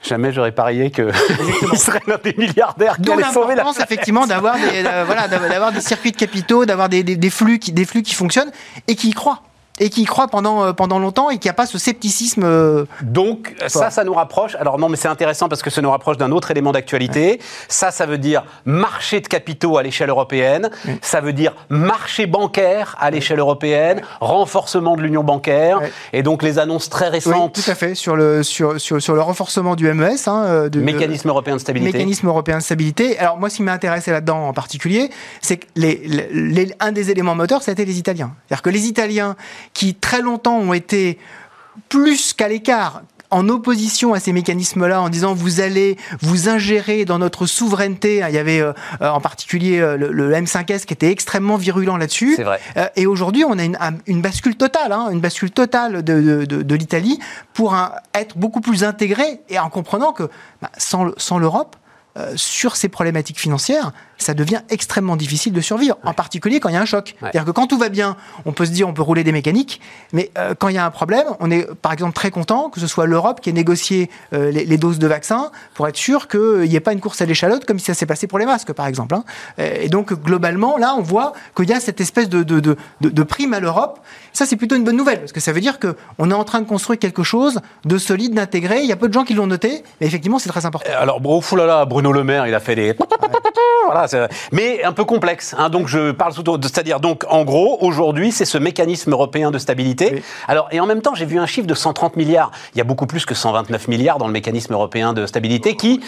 Jamais 0.00 0.32
j'aurais 0.32 0.52
parié 0.52 0.90
qu'il 0.92 1.10
serait 1.76 2.00
l'un 2.06 2.18
des 2.22 2.32
milliardaires 2.38 2.96
qui 2.96 3.02
D'où 3.02 3.12
allait 3.12 3.24
sauver 3.32 3.56
la 3.56 3.64
l'importance 3.64 3.82
effectivement 3.82 4.26
d'avoir 4.28 4.54
des, 4.54 4.82
voilà, 5.06 5.26
d'avoir 5.26 5.50
d'avoir 5.50 5.72
des 5.72 5.80
circuits 5.80 6.12
de 6.12 6.16
capitaux, 6.16 6.64
d'avoir 6.66 6.88
des, 6.88 7.02
des- 7.02 7.16
des 7.16 7.30
flux 7.30 7.58
qui, 7.58 7.72
des 7.72 7.84
flux 7.84 8.02
qui 8.02 8.14
fonctionnent 8.14 8.52
et 8.86 8.94
qui 8.94 9.08
y 9.08 9.12
croient. 9.12 9.42
Et 9.80 9.90
qui 9.90 10.02
y 10.02 10.04
croient 10.04 10.28
pendant, 10.28 10.64
euh, 10.64 10.72
pendant 10.72 10.98
longtemps 10.98 11.30
et 11.30 11.38
qui 11.38 11.48
a 11.48 11.52
pas 11.52 11.66
ce 11.66 11.78
scepticisme. 11.78 12.42
euh, 12.44 12.84
Donc 13.02 13.54
ça, 13.68 13.90
ça 13.90 14.04
nous 14.04 14.14
rapproche. 14.14 14.54
Alors 14.56 14.78
non, 14.78 14.88
mais 14.88 14.96
c'est 14.96 15.08
intéressant 15.08 15.48
parce 15.48 15.62
que 15.62 15.70
ça 15.70 15.80
nous 15.82 15.90
rapproche 15.90 16.16
d'un 16.16 16.32
autre 16.32 16.50
élément 16.50 16.72
d'actualité. 16.72 17.40
Ça, 17.68 17.90
ça 17.90 18.06
veut 18.06 18.18
dire 18.18 18.44
marché 18.64 19.20
de 19.20 19.28
capitaux 19.28 19.78
à 19.78 19.82
l'échelle 19.82 20.08
européenne. 20.10 20.70
Ça 21.02 21.20
veut 21.20 21.32
dire 21.32 21.54
marché 21.68 22.26
bancaire 22.26 22.96
à 23.00 23.10
l'échelle 23.10 23.38
européenne, 23.38 24.02
renforcement 24.20 24.96
de 24.96 25.02
l'union 25.02 25.24
bancaire. 25.24 25.80
Et 26.12 26.22
donc 26.22 26.42
les 26.42 26.58
annonces 26.58 26.88
très 26.90 27.06
oui, 27.06 27.12
récentes, 27.12 27.54
tout 27.54 27.70
à 27.70 27.74
fait, 27.74 27.94
sur 27.94 28.16
le, 28.16 28.42
sur, 28.42 28.80
sur, 28.80 29.00
sur 29.00 29.14
le 29.14 29.20
renforcement 29.20 29.76
du 29.76 29.92
MES. 29.92 30.16
Hein, 30.26 30.44
euh, 30.46 30.68
de, 30.68 30.80
mécanisme 30.80 31.28
européen 31.28 31.54
de 31.54 31.60
stabilité. 31.60 31.92
mécanisme 31.92 32.26
européen 32.28 32.58
de 32.58 32.62
stabilité. 32.62 33.18
Alors 33.18 33.38
moi, 33.38 33.48
ce 33.50 33.56
qui 33.56 33.62
m'a 33.62 33.72
intéressé 33.72 34.10
là-dedans 34.10 34.48
en 34.48 34.52
particulier, 34.52 35.10
c'est 35.40 35.58
que 35.58 35.66
les, 35.76 36.02
les- 36.06 36.28
les- 36.32 36.74
un 36.80 36.92
des 36.92 37.10
éléments 37.10 37.34
moteurs, 37.34 37.62
c'était 37.62 37.84
les 37.84 37.98
Italiens. 37.98 38.32
C'est-à-dire 38.46 38.62
que 38.62 38.70
les 38.70 38.86
Italiens, 38.86 39.36
qui 39.74 39.94
très 39.94 40.22
longtemps 40.22 40.58
ont 40.58 40.72
été 40.72 41.18
plus 41.88 42.32
qu'à 42.32 42.48
l'écart 42.48 43.02
en 43.30 43.50
opposition 43.50 44.14
à 44.14 44.20
ces 44.20 44.32
mécanismes-là, 44.32 45.02
en 45.02 45.10
disant 45.10 45.34
vous 45.34 45.60
allez 45.60 45.98
vous 46.22 46.48
ingérer 46.48 47.04
dans 47.04 47.18
notre 47.18 47.44
souveraineté. 47.44 48.24
Il 48.26 48.34
y 48.34 48.38
avait 48.38 48.60
euh, 48.60 48.72
en 49.02 49.20
particulier 49.20 49.80
euh, 49.80 49.98
le, 49.98 50.10
le 50.12 50.32
M5S 50.32 50.86
qui 50.86 50.94
était 50.94 51.10
extrêmement 51.10 51.56
virulent 51.58 51.98
là-dessus. 51.98 52.32
C'est 52.36 52.42
vrai. 52.42 52.58
Euh, 52.78 52.86
et 52.96 53.04
aujourd'hui, 53.06 53.44
on 53.44 53.58
a 53.58 53.64
une, 53.64 53.76
un- 53.80 53.98
une 54.06 54.22
bascule 54.22 54.56
totale, 54.56 54.92
hein, 54.92 55.08
une 55.12 55.20
bascule 55.20 55.50
totale 55.50 56.02
de, 56.02 56.22
de- 56.22 56.44
de- 56.46 56.62
de 56.62 56.74
l'Italie 56.74 57.18
pour 57.52 57.74
un- 57.74 57.92
être 58.14 58.38
beaucoup 58.38 58.62
plus 58.62 58.82
intégrée 58.82 59.40
et 59.50 59.58
en 59.58 59.68
comprenant 59.68 60.12
que 60.14 60.30
bah, 60.62 60.70
sans, 60.78 61.04
le- 61.04 61.14
sans 61.18 61.36
l'Europe, 61.38 61.76
euh, 62.16 62.32
sur 62.34 62.76
ces 62.76 62.88
problématiques 62.88 63.38
financières, 63.38 63.92
ça 64.18 64.34
devient 64.34 64.60
extrêmement 64.68 65.16
difficile 65.16 65.52
de 65.52 65.60
survivre, 65.60 65.96
en 66.04 66.12
particulier 66.12 66.60
quand 66.60 66.68
il 66.68 66.74
y 66.74 66.76
a 66.76 66.80
un 66.80 66.84
choc. 66.84 67.14
C'est-à-dire 67.20 67.44
que 67.44 67.50
quand 67.52 67.66
tout 67.66 67.78
va 67.78 67.88
bien, 67.88 68.16
on 68.44 68.52
peut 68.52 68.66
se 68.66 68.70
dire 68.72 68.88
on 68.88 68.92
peut 68.92 69.02
rouler 69.02 69.24
des 69.24 69.32
mécaniques, 69.32 69.80
mais 70.12 70.30
euh, 70.36 70.54
quand 70.58 70.68
il 70.68 70.74
y 70.74 70.78
a 70.78 70.84
un 70.84 70.90
problème, 70.90 71.26
on 71.40 71.50
est 71.50 71.66
par 71.80 71.92
exemple 71.92 72.12
très 72.14 72.30
content 72.30 72.68
que 72.68 72.80
ce 72.80 72.86
soit 72.86 73.06
l'Europe 73.06 73.40
qui 73.40 73.48
ait 73.50 73.52
négocié 73.52 74.10
euh, 74.32 74.50
les, 74.50 74.64
les 74.64 74.76
doses 74.76 74.98
de 74.98 75.06
vaccins 75.06 75.50
pour 75.74 75.88
être 75.88 75.96
sûr 75.96 76.28
qu'il 76.28 76.68
n'y 76.68 76.74
ait 76.76 76.80
pas 76.80 76.92
une 76.92 77.00
course 77.00 77.20
à 77.22 77.26
l'échalote 77.26 77.64
comme 77.64 77.78
si 77.78 77.86
ça 77.86 77.94
s'est 77.94 78.06
passé 78.06 78.26
pour 78.26 78.38
les 78.38 78.46
masques 78.46 78.72
par 78.72 78.86
exemple. 78.86 79.14
hein. 79.14 79.24
Euh, 79.58 79.76
Et 79.80 79.88
donc 79.88 80.12
globalement, 80.12 80.76
là, 80.78 80.94
on 80.98 81.02
voit 81.02 81.32
qu'il 81.56 81.68
y 81.68 81.72
a 81.72 81.80
cette 81.80 82.00
espèce 82.00 82.28
de, 82.28 82.42
de, 82.42 82.58
de, 82.60 82.76
de- 83.00 83.22
prime 83.22 83.54
à 83.54 83.60
l'Europe. 83.60 84.00
Ça, 84.32 84.46
c'est 84.46 84.56
plutôt 84.56 84.74
une 84.76 84.84
bonne 84.84 84.96
nouvelle 84.96 85.20
parce 85.20 85.32
que 85.32 85.40
ça 85.40 85.52
veut 85.52 85.60
dire 85.60 85.78
qu'on 85.78 86.30
est 86.30 86.34
en 86.34 86.44
train 86.44 86.60
de 86.60 86.66
construire 86.66 86.98
quelque 86.98 87.22
chose 87.22 87.60
de 87.84 87.98
solide, 87.98 88.34
d'intégré. 88.34 88.80
Il 88.80 88.86
y 88.86 88.92
a 88.92 88.96
peu 88.96 89.08
de 89.08 89.12
gens 89.12 89.24
qui 89.24 89.34
l'ont 89.34 89.46
noté, 89.46 89.84
mais 90.00 90.06
effectivement, 90.06 90.38
c'est 90.38 90.48
très 90.48 90.66
important. 90.66 90.90
Alors, 90.98 91.20
bro, 91.20 91.40
fou 91.40 91.56
là 91.56 91.66
là, 91.66 91.84
Bruno 91.84 92.12
Le 92.12 92.24
Maire, 92.24 92.46
il 92.46 92.54
a 92.54 92.60
fait 92.60 92.74
des. 92.74 92.94
voilà, 93.86 94.07
mais 94.52 94.82
un 94.84 94.92
peu 94.92 95.04
complexe. 95.04 95.54
hein. 95.58 95.68
donc 95.70 95.88
je 95.88 96.10
parle 96.12 96.32
sous 96.32 96.42
c'est-à-dire 96.62 97.00
donc 97.00 97.24
en 97.28 97.44
gros 97.44 97.78
aujourd'hui 97.80 98.32
c'est 98.32 98.44
ce 98.44 98.58
mécanisme 98.58 99.12
européen 99.12 99.50
de 99.50 99.58
stabilité. 99.58 100.10
Oui. 100.14 100.22
Alors 100.46 100.68
et 100.70 100.80
en 100.80 100.86
même 100.86 101.02
temps 101.02 101.14
j'ai 101.14 101.26
vu 101.26 101.38
un 101.38 101.46
chiffre 101.46 101.66
de 101.66 101.74
130 101.74 102.16
milliards. 102.16 102.50
Il 102.74 102.78
y 102.78 102.80
a 102.80 102.84
beaucoup 102.84 103.06
plus 103.06 103.24
que 103.26 103.34
129 103.34 103.88
milliards 103.88 104.18
dans 104.18 104.26
le 104.26 104.32
mécanisme 104.32 104.72
européen 104.72 105.12
de 105.12 105.26
stabilité 105.26 105.76
qui 105.76 106.00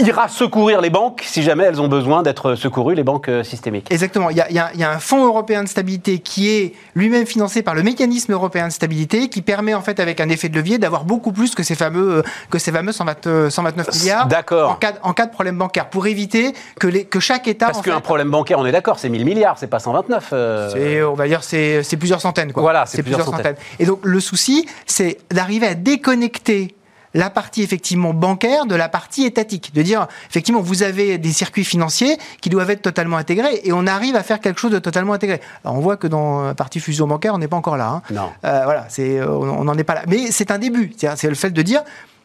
ira 0.00 0.28
secourir 0.28 0.80
les 0.80 0.90
banques 0.90 1.22
si 1.24 1.42
jamais 1.42 1.64
elles 1.64 1.80
ont 1.80 1.88
besoin 1.88 2.22
d'être 2.22 2.54
secourues, 2.54 2.94
les 2.94 3.04
banques 3.04 3.28
euh, 3.28 3.42
systémiques. 3.44 3.90
Exactement. 3.90 4.30
Il 4.30 4.36
y, 4.36 4.40
a, 4.40 4.48
il 4.50 4.56
y 4.56 4.58
a- 4.58 4.70
il 4.74 4.80
y 4.80 4.84
a 4.84 4.90
un 4.90 4.98
fonds 4.98 5.24
européen 5.24 5.62
de 5.62 5.68
stabilité 5.68 6.18
qui 6.18 6.48
est 6.50 6.74
lui-même 6.94 7.26
financé 7.26 7.62
par 7.62 7.74
le 7.74 7.82
mécanisme 7.82 8.32
européen 8.32 8.68
de 8.68 8.72
stabilité, 8.72 9.28
qui 9.28 9.42
permet 9.42 9.74
en 9.74 9.82
fait 9.82 10.00
avec 10.00 10.20
un 10.20 10.28
effet 10.28 10.48
de 10.48 10.56
levier 10.56 10.78
d'avoir 10.78 11.04
beaucoup 11.04 11.32
plus 11.32 11.54
que 11.54 11.62
ces 11.62 11.74
fameux 11.74 12.18
euh, 12.18 12.22
que 12.50 12.58
ces 12.58 12.72
fameux 12.72 12.92
120, 12.92 13.26
euh, 13.26 13.50
129 13.50 13.94
milliards. 14.00 14.26
D'accord. 14.26 14.70
En 14.70 14.74
cas, 14.74 14.92
de- 14.92 14.98
en 15.02 15.12
cas 15.12 15.26
de 15.26 15.30
problème 15.32 15.58
bancaire, 15.58 15.88
pour 15.90 16.06
éviter 16.06 16.52
que 16.78 16.86
les 16.86 17.04
que 17.04 17.20
chaque 17.20 17.33
État 17.46 17.66
Parce 17.66 17.82
qu'un 17.82 18.00
problème 18.00 18.30
bancaire, 18.30 18.58
on 18.58 18.66
est 18.66 18.72
d'accord, 18.72 18.98
c'est 18.98 19.08
1000 19.08 19.24
milliards, 19.24 19.58
c'est 19.58 19.66
pas 19.66 19.78
129. 19.78 20.30
euh. 20.32 21.04
On 21.06 21.14
va 21.14 21.26
dire, 21.26 21.42
c'est 21.42 21.82
plusieurs 21.98 22.20
centaines. 22.20 22.52
Quoi. 22.52 22.62
Voilà, 22.62 22.86
c'est 22.86 23.02
plusieurs 23.02 23.24
centaines. 23.24 23.56
Et 23.78 23.86
donc, 23.86 24.00
le 24.02 24.20
souci, 24.20 24.66
c'est 24.86 25.18
d'arriver 25.30 25.66
à 25.66 25.74
déconnecter 25.74 26.74
la 27.16 27.30
partie 27.30 27.62
effectivement 27.62 28.12
bancaire 28.12 28.66
de 28.66 28.74
la 28.74 28.88
partie 28.88 29.24
étatique. 29.24 29.72
De 29.72 29.82
dire, 29.82 30.08
effectivement, 30.28 30.60
vous 30.60 30.82
avez 30.82 31.16
des 31.16 31.30
circuits 31.32 31.64
financiers 31.64 32.18
qui 32.40 32.50
doivent 32.50 32.70
être 32.70 32.82
totalement 32.82 33.16
intégrés 33.16 33.60
et 33.62 33.72
on 33.72 33.86
arrive 33.86 34.16
à 34.16 34.24
faire 34.24 34.40
quelque 34.40 34.58
chose 34.58 34.72
de 34.72 34.80
totalement 34.80 35.12
intégré. 35.12 35.40
Alors, 35.64 35.76
on 35.76 35.80
voit 35.80 35.96
que 35.96 36.08
dans 36.08 36.42
la 36.42 36.54
partie 36.54 36.80
fusion 36.80 37.06
bancaire, 37.06 37.32
on 37.34 37.38
n'est 37.38 37.46
pas 37.46 37.56
encore 37.56 37.76
là. 37.76 37.86
hein. 37.88 38.02
Non. 38.10 38.30
Euh, 38.44 38.62
voilà, 38.64 38.88
euh, 38.98 39.26
on 39.28 39.62
n'en 39.62 39.78
est 39.78 39.84
pas 39.84 39.94
là. 39.94 40.02
Mais 40.08 40.32
c'est 40.32 40.50
un 40.50 40.58
début. 40.58 40.92
C'est 41.14 41.28
le 41.28 41.36
fait 41.36 41.50
de 41.50 41.62
dire, 41.62 41.82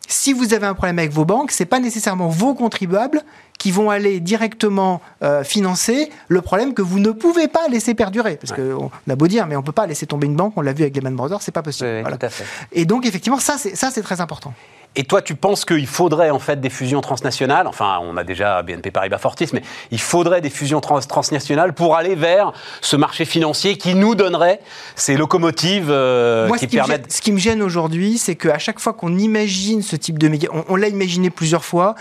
si 0.08 0.34
vous 0.34 0.56
avez 0.56 0.66
un 0.66 0.74
problème 0.74 0.98
avec 0.98 1.12
vos 1.12 1.24
banques, 1.26 1.52
c'est 1.52 1.66
pas 1.66 1.80
nécessairement 1.80 2.28
vos 2.28 2.56
contribuables 2.56 3.22
qui 3.60 3.70
vont 3.72 3.92
aller 3.92 4.20
directement 4.20 5.02
euh, 5.22 5.44
financer 5.44 6.10
le 6.30 6.42
problème 6.42 6.74
que 6.74 6.82
vous 6.82 6.98
ne 7.00 7.12
pouvez 7.12 7.48
pas 7.48 7.68
laisser 7.70 7.94
perdurer. 7.94 8.38
Parce 8.38 8.54
que 8.54 8.74
on 8.74 8.90
a 9.08 9.16
beau 9.16 9.28
dire, 9.28 9.46
mais 9.46 9.56
on 9.56 9.62
peut 9.62 9.72
pas 9.72 9.86
laisser 9.86 10.08
tomber 10.08 10.26
une 10.26 10.36
banque. 10.36 10.54
On 10.56 10.62
l'a 10.62 10.74
vu 10.74 10.82
avec 10.82 10.96
Lehman 10.96 11.16
Brothers, 11.16 11.42
c'est 11.44 11.52
pas 11.52 11.62
possible. 11.62 11.88
Oui, 11.90 11.96
oui, 11.98 12.02
Voilà. 12.02 12.18
tout 12.18 12.26
à 12.26 12.30
fait. 12.30 12.46
Et 12.72 12.86
donc 12.86 13.06
effectivement, 13.06 13.38
ça 13.40 13.58
c'est 13.60 14.02
très 14.02 14.22
important. 14.22 14.54
Et 14.96 15.04
toi, 15.04 15.22
tu 15.22 15.36
penses 15.36 15.66
qu'il 15.66 15.86
faudrait 15.86 16.32
en 16.32 16.40
fait 16.40 16.60
des 16.60 16.72
fusions 16.72 17.00
transnationales? 17.02 17.68
Enfin, 17.68 18.00
on 18.02 18.18
a 18.18 18.24
déjà 18.24 18.64
BNP 18.64 18.90
Paribas 18.90 19.20
Fortis, 19.20 19.48
mais 19.54 19.62
il 19.92 20.00
faudrait 20.02 20.42
des 20.42 20.50
fusions 20.50 20.82
trans- 20.82 21.00
transnationales 21.02 21.74
pour 21.74 21.96
aller 21.96 22.16
vers 22.16 22.54
ce 22.82 22.96
marché 22.96 23.26
financier 23.26 23.78
qui 23.78 23.94
nous 23.94 24.16
donnerait 24.16 24.60
ces 24.96 25.16
locomotives 25.16 25.90
euh, 25.92 26.48
Moi, 26.48 26.58
qui 26.58 26.64
ce 26.66 26.70
qui, 26.72 26.76
me 26.78 26.82
permettent. 26.82 27.02
gêne, 27.04 27.12
ce 27.12 27.22
qui 27.22 27.32
me 27.32 27.38
gêne 27.38 27.62
aujourd'hui, 27.62 28.18
c'est 28.18 28.36
qu'à 28.36 28.58
chaque 28.58 28.80
fois 28.80 28.94
qu'on 28.94 29.16
imagine 29.16 29.84
ce 29.84 29.96
type 29.96 30.18
de 30.18 30.28
méga, 30.28 30.48
on, 30.52 30.64
on 30.70 30.76
l'a 30.76 30.88
imaginé 30.88 31.30
plusieurs 31.30 31.66
fois, 31.66 31.94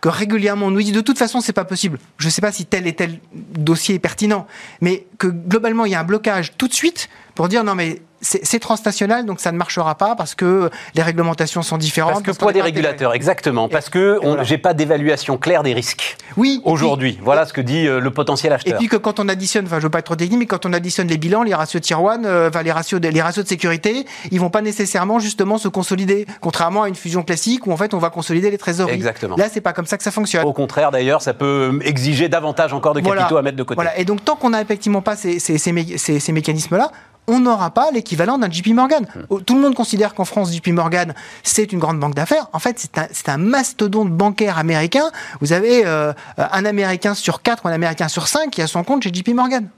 que 0.00 0.08
régulièrement 0.08 0.66
on 0.66 0.70
nous 0.70 0.82
dit 0.82 0.92
de 0.92 1.00
toute 1.00 1.18
façon 1.18 1.40
c'est 1.40 1.52
pas 1.52 1.64
possible. 1.64 1.98
Je 2.18 2.26
ne 2.26 2.30
sais 2.30 2.40
pas 2.40 2.52
si 2.52 2.66
tel 2.66 2.86
et 2.86 2.94
tel 2.94 3.18
dossier 3.32 3.96
est 3.96 4.00
pertinent, 4.00 4.46
mais 4.80 5.06
que 5.18 5.26
globalement 5.26 5.84
il 5.84 5.92
y 5.92 5.94
a 5.94 6.00
un 6.00 6.04
blocage 6.04 6.56
tout 6.56 6.68
de 6.68 6.74
suite 6.74 7.08
pour 7.34 7.48
dire 7.48 7.64
non 7.64 7.74
mais 7.74 8.02
c'est 8.22 8.58
transnational 8.58 9.24
donc 9.26 9.40
ça 9.40 9.50
ne 9.52 9.56
marchera 9.56 9.94
pas 9.94 10.14
parce 10.14 10.34
que 10.34 10.70
les 10.94 11.02
réglementations 11.02 11.62
sont 11.62 11.78
différentes. 11.78 12.24
Parce 12.24 12.36
que 12.36 12.42
poids 12.42 12.52
des 12.52 12.60
régulateurs, 12.62 13.14
exactement. 13.14 13.68
Parce 13.68 13.88
que 13.88 14.18
voilà. 14.22 14.42
j'ai 14.44 14.58
pas 14.58 14.74
d'évaluation 14.74 15.38
claire 15.38 15.62
des 15.62 15.72
risques 15.72 16.16
Oui. 16.36 16.60
et 16.64 16.68
aujourd'hui. 16.68 17.18
Voilà 17.22 17.46
ce 17.46 17.52
que 17.52 17.60
dit 17.60 17.86
euh, 17.86 18.00
le 18.00 18.10
potentiel 18.10 18.52
Et 18.52 18.54
acheteur. 18.56 18.78
puis 18.78 18.88
que 18.88 18.96
quand 18.96 19.20
on 19.20 19.28
additionne, 19.28 19.64
enfin 19.66 19.78
je 19.78 19.84
veux 19.84 19.90
pas 19.90 20.00
être 20.00 20.06
trop 20.06 20.16
technique, 20.16 20.38
mais 20.38 20.46
quand 20.46 20.66
on 20.66 20.72
additionne 20.72 21.08
les 21.08 21.16
bilans, 21.18 21.42
les 21.42 21.54
ratios 21.54 21.80
de 21.80 21.86
tier 21.86 21.96
one, 21.96 22.24
euh, 22.26 22.48
enfin 22.48 22.62
les 22.62 22.72
ratios 22.72 23.00
de, 23.00 23.08
les 23.08 23.22
ratios 23.22 23.44
de 23.44 23.48
sécurité, 23.48 24.04
ils 24.30 24.40
vont 24.40 24.50
pas 24.50 24.60
nécessairement 24.62 25.18
justement 25.18 25.56
se 25.58 25.68
consolider, 25.68 26.26
contrairement 26.40 26.82
à 26.82 26.88
une 26.88 26.94
fusion 26.94 27.22
classique 27.22 27.66
où 27.66 27.72
en 27.72 27.76
fait 27.76 27.94
on 27.94 27.98
va 27.98 28.10
consolider 28.10 28.50
les 28.50 28.58
trésoreries. 28.58 28.94
Exactement. 28.94 29.36
Là 29.36 29.46
c'est 29.50 29.60
pas 29.60 29.72
comme 29.72 29.86
ça 29.86 29.96
que 29.96 30.04
ça 30.04 30.10
fonctionne. 30.10 30.44
Au 30.44 30.52
contraire, 30.52 30.90
d'ailleurs, 30.90 31.22
ça 31.22 31.32
peut 31.34 31.78
exiger 31.84 32.28
davantage 32.28 32.72
encore 32.72 32.94
de 32.94 33.00
capitaux 33.00 33.36
à 33.36 33.42
mettre 33.42 33.56
de 33.56 33.62
côté. 33.62 33.76
Voilà. 33.76 33.98
Et 33.98 34.04
donc 34.04 34.24
tant 34.24 34.36
qu'on 34.36 34.50
n'a 34.50 34.60
effectivement 34.60 35.02
pas 35.02 35.16
ces, 35.16 35.38
ces, 35.38 35.58
ces, 35.58 35.72
mé- 35.72 35.96
ces- 35.98 36.20
ces 36.20 36.32
mécanismes-là, 36.32 36.90
on 37.26 37.40
n'aura 37.40 37.70
pas 37.70 37.90
l'équivalent 37.92 38.38
d'un 38.38 38.50
JP 38.50 38.68
Morgan. 38.68 39.06
Hmm. 39.30 39.40
Tout 39.42 39.54
le 39.54 39.60
monde 39.60 39.74
considère 39.74 40.14
qu'en 40.14 40.24
France, 40.24 40.52
JP 40.52 40.68
Morgan, 40.68 41.14
c'est 41.42 41.72
une 41.72 41.78
grande 41.78 42.00
banque 42.00 42.14
d'affaires. 42.14 42.48
En 42.52 42.58
fait, 42.58 42.88
c'est 43.12 43.28
un, 43.28 43.36
mastodonte 43.38 44.10
bancaire 44.10 44.58
américain. 44.58 45.10
Vous 45.40 45.52
avez 45.52 45.86
euh, 45.86 46.12
un 46.36 46.64
Américain 46.64 47.14
sur 47.14 47.42
quatre 47.42 47.64
ou 47.64 47.68
un 47.68 47.72
Américain 47.72 48.08
sur 48.08 48.28
cinq 48.28 48.50
qui 48.50 48.62
a 48.62 48.66
son 48.66 48.84
compte 48.84 49.02
chez 49.02 49.12
JP 49.12 49.28
Morgan. 49.28 49.68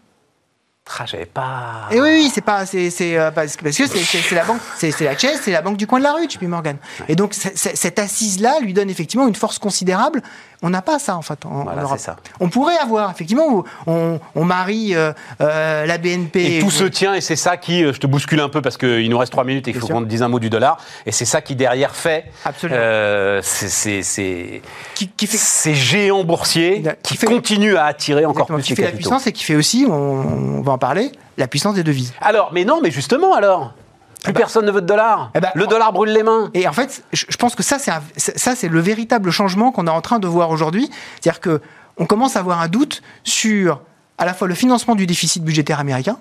Ah, 0.98 1.06
j'avais 1.06 1.26
pas. 1.26 1.88
Et 1.90 2.00
oui, 2.00 2.08
oui, 2.10 2.30
c'est 2.34 2.40
pas, 2.40 2.66
c'est, 2.66 2.90
c'est 2.90 3.16
euh, 3.16 3.30
parce 3.30 3.56
que 3.56 3.70
c'est, 3.70 3.86
la 4.32 4.44
banque, 4.44 4.60
c'est, 4.76 5.00
la 5.00 5.16
Chase, 5.16 5.40
c'est 5.42 5.52
la 5.52 5.62
banque 5.62 5.76
du 5.76 5.86
coin 5.86 6.00
de 6.00 6.04
la 6.04 6.12
rue, 6.12 6.28
JP 6.28 6.42
Morgan. 6.42 6.76
Et 7.08 7.14
donc 7.14 7.34
cette 7.34 7.98
assise-là 7.98 8.58
lui 8.60 8.72
donne 8.72 8.90
effectivement 8.90 9.28
une 9.28 9.34
force 9.34 9.58
considérable. 9.58 10.22
On 10.64 10.70
n'a 10.70 10.80
pas 10.82 10.98
ça 10.98 11.16
en 11.16 11.22
fait. 11.22 11.44
En, 11.44 11.64
Voilà, 11.64 11.84
c'est 11.92 11.98
ça. 11.98 12.16
On 12.40 12.48
pourrait 12.48 12.76
avoir 12.78 13.10
effectivement, 13.10 13.64
on, 13.86 14.20
on 14.34 14.44
marie 14.44 14.94
euh, 14.94 15.12
euh, 15.40 15.86
la 15.86 15.98
BNP. 15.98 16.56
Et 16.56 16.58
tout 16.60 16.70
se 16.70 16.84
tient, 16.84 17.14
et 17.14 17.20
c'est 17.20 17.36
ça 17.36 17.56
qui, 17.56 17.82
euh, 17.84 17.92
je 17.92 17.98
te 17.98 18.06
bouscule 18.06 18.40
un 18.40 18.48
peu 18.48 18.62
parce 18.62 18.76
qu'il 18.76 19.08
nous 19.10 19.18
reste 19.18 19.32
trois 19.32 19.44
minutes 19.44 19.66
et 19.68 19.72
il 19.72 19.76
faut 19.78 19.88
qu'on 19.88 20.00
te 20.02 20.06
dise 20.06 20.22
un 20.22 20.28
mot 20.28 20.38
du 20.38 20.50
dollar. 20.50 20.78
Et 21.04 21.12
c'est 21.12 21.24
ça 21.24 21.40
qui 21.40 21.56
derrière 21.56 21.94
fait 21.96 22.26
Absolument. 22.44 22.78
euh, 22.80 23.40
ces- 23.42 23.68
ces- 23.68 24.02
ces- 24.02 24.62
qui, 24.94 25.08
qui 25.08 25.26
fait, 25.26 25.36
ces 25.36 25.74
géants 25.74 26.24
boursiers 26.24 26.82
Qui 27.02 27.14
qui, 27.14 27.16
fait- 27.16 27.26
continuent 27.26 27.76
à 27.76 27.86
attirer 27.86 28.24
encore 28.24 28.42
exactement, 28.42 28.58
plus 28.58 28.64
qui 28.64 28.70
les 28.72 28.76
fait 28.76 28.82
la 28.90 28.96
puissance 28.96 29.26
et 29.26 29.32
qui 29.32 29.44
fait 29.44 29.56
aussi, 29.56 29.86
on, 29.88 29.92
on 30.58 30.62
va 30.62 30.72
en 30.72 30.78
parler, 30.78 31.10
la 31.38 31.48
puissance 31.48 31.74
des 31.74 31.82
devises. 31.82 32.12
Alors, 32.20 32.50
mais 32.52 32.64
non, 32.64 32.80
mais 32.82 32.90
justement 32.90 33.34
alors, 33.34 33.72
plus 34.24 34.32
personne 34.32 34.64
ne 34.66 34.70
veut 34.70 34.80
de 34.80 34.86
dollars. 34.86 35.30
Eh 35.34 35.40
ben, 35.40 35.50
le 35.54 35.66
dollar 35.66 35.92
brûle 35.92 36.10
les 36.12 36.22
mains. 36.22 36.50
Et 36.54 36.66
en 36.68 36.72
fait, 36.72 37.02
je 37.12 37.36
pense 37.36 37.54
que 37.54 37.62
ça, 37.62 37.78
c'est- 37.78 38.38
ça, 38.38 38.54
c'est 38.54 38.68
le 38.68 38.80
véritable 38.80 39.30
changement 39.30 39.72
qu'on 39.72 39.86
est 39.86 39.90
en 39.90 40.00
train 40.00 40.18
de 40.18 40.26
voir 40.26 40.50
aujourd'hui. 40.50 40.90
C'est-à-dire 41.20 41.40
que 41.40 41.60
on 41.98 42.06
commence 42.06 42.36
à 42.36 42.40
avoir 42.40 42.60
un 42.60 42.68
doute 42.68 43.02
sur 43.24 43.80
à 44.18 44.24
la 44.24 44.34
fois 44.34 44.48
le 44.48 44.54
financement 44.54 44.94
du 44.94 45.06
déficit 45.06 45.42
budgétaire 45.44 45.80
américain. 45.80 46.18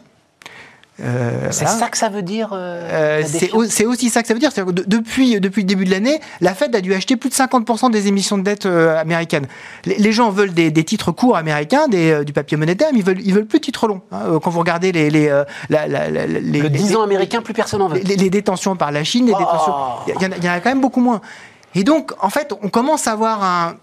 Euh, 1.03 1.47
C'est 1.51 1.65
voilà. 1.65 1.79
ça 1.79 1.89
que 1.89 1.97
ça 1.97 2.09
veut 2.09 2.21
dire. 2.21 2.49
euh, 2.53 3.21
Euh, 3.21 3.23
c'est 3.27 3.51
au- 3.51 3.63
aussi 3.89 4.09
ça 4.09 4.21
que 4.21 4.27
ça 4.27 4.33
veut 4.33 4.39
dire. 4.39 4.53
Que 4.53 4.61
de- 4.71 4.83
depuis, 4.85 5.39
depuis 5.39 5.61
le 5.63 5.67
début 5.67 5.85
de 5.85 5.91
l'année, 5.91 6.19
la 6.41 6.53
Fed 6.53 6.75
a 6.75 6.81
dû 6.81 6.93
acheter 6.93 7.15
plus 7.15 7.29
de 7.29 7.33
50% 7.33 7.89
des 7.89 8.07
émissions 8.07 8.37
de 8.37 8.43
dette 8.43 8.65
euh, 8.65 8.97
américaines. 8.99 9.47
Les, 9.85 9.95
les 9.95 10.11
gens 10.11 10.29
veulent 10.29 10.53
des, 10.53 10.69
des 10.71 10.83
titres 10.83 11.11
courts 11.11 11.37
américains, 11.37 11.87
des, 11.87 12.11
euh, 12.11 12.23
du 12.23 12.33
papier 12.33 12.57
monétaire, 12.57 12.89
mais 12.93 12.99
ils 12.99 13.05
veulent, 13.05 13.21
ils 13.23 13.33
veulent 13.33 13.45
plus 13.47 13.59
de 13.59 13.65
titres 13.65 13.87
longs. 13.87 14.01
hein. 14.11 14.19
Euh, 14.27 14.39
Quand 14.39 14.51
vous 14.51 14.59
regardez 14.59 14.91
les, 14.91 15.09
les, 15.09 15.27
la- 15.69 15.87
la- 15.87 16.09
la- 16.09 16.27
les, 16.27 16.39
Le 16.39 16.67
les- 16.67 16.69
10 16.69 16.95
ans 16.95 17.01
américain, 17.03 17.41
plus 17.41 17.53
personne 17.53 17.81
en 17.81 17.87
veut. 17.87 17.99
les, 18.03 18.29
détentions 18.29 18.75
par 18.75 18.91
la 18.91 19.03
Chine, 19.03 19.25
les 19.25 19.33
Oh. 19.35 19.39
détentions. 19.39 19.73
Il 20.07 20.43
y, 20.43 20.45
y 20.45 20.49
en 20.49 20.53
a 20.53 20.59
quand 20.59 20.69
même 20.69 20.81
beaucoup 20.81 21.01
moins. 21.01 21.21
Et 21.73 21.83
donc, 21.83 22.11
en 22.21 22.29
fait, 22.29 22.53
on 22.61 22.69
commence 22.69 23.07
à 23.07 23.13
avoir 23.13 23.43
un- 23.43 23.75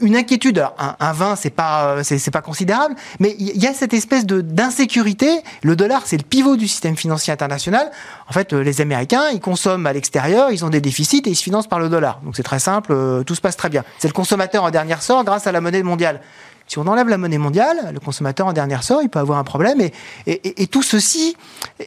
une- 0.00 0.16
inquiétude. 0.16 0.64
Un, 0.78 0.96
un 1.00 1.12
20, 1.12 1.36
c'est 1.36 1.50
pas, 1.50 1.96
euh, 1.96 2.02
c'est 2.02 2.30
pas 2.30 2.40
considérable, 2.42 2.94
mais 3.20 3.34
il 3.38 3.56
y 3.62 3.66
a 3.66 3.72
cette 3.74 3.94
espèce 3.94 4.26
de 4.26 4.40
d'insécurité. 4.40 5.28
Le 5.62 5.76
dollar, 5.76 6.02
c'est 6.04 6.16
le 6.16 6.22
pivot 6.22 6.56
du 6.56 6.68
système 6.68 6.96
financier 6.96 7.32
international. 7.32 7.90
En 8.28 8.32
fait, 8.32 8.52
euh, 8.52 8.60
les 8.62 8.80
Américains, 8.80 9.24
ils 9.32 9.40
consomment 9.40 9.86
à 9.86 9.92
l'extérieur, 9.92 10.50
ils 10.50 10.64
ont 10.64 10.70
des 10.70 10.80
déficits 10.80 11.22
et 11.26 11.30
ils 11.30 11.36
se 11.36 11.42
financent 11.42 11.66
par 11.66 11.78
le 11.78 11.88
dollar. 11.88 12.20
Donc 12.24 12.36
c'est 12.36 12.42
très 12.42 12.58
simple, 12.58 12.92
euh, 12.92 13.22
tout 13.24 13.34
se 13.34 13.40
passe 13.40 13.56
très 13.56 13.68
bien. 13.68 13.84
C'est 13.98 14.08
le 14.08 14.12
consommateur 14.14 14.64
en 14.64 14.70
dernier 14.70 14.96
sort 15.00 15.24
grâce 15.24 15.46
à 15.46 15.52
la 15.52 15.60
monnaie 15.60 15.82
mondiale. 15.82 16.20
Si 16.68 16.78
on 16.78 16.86
enlève 16.86 17.08
la 17.08 17.16
monnaie 17.18 17.38
mondiale, 17.38 17.90
le 17.92 17.98
consommateur 18.00 18.46
en 18.46 18.52
dernier 18.52 18.80
sort, 18.82 19.00
il 19.02 19.08
peut 19.08 19.18
avoir 19.18 19.38
un 19.38 19.44
problème. 19.44 19.80
Et, 19.80 19.92
et, 20.26 20.32
et- 20.48 20.62
et 20.62 20.66
tout 20.66 20.82
ceci 20.82 21.34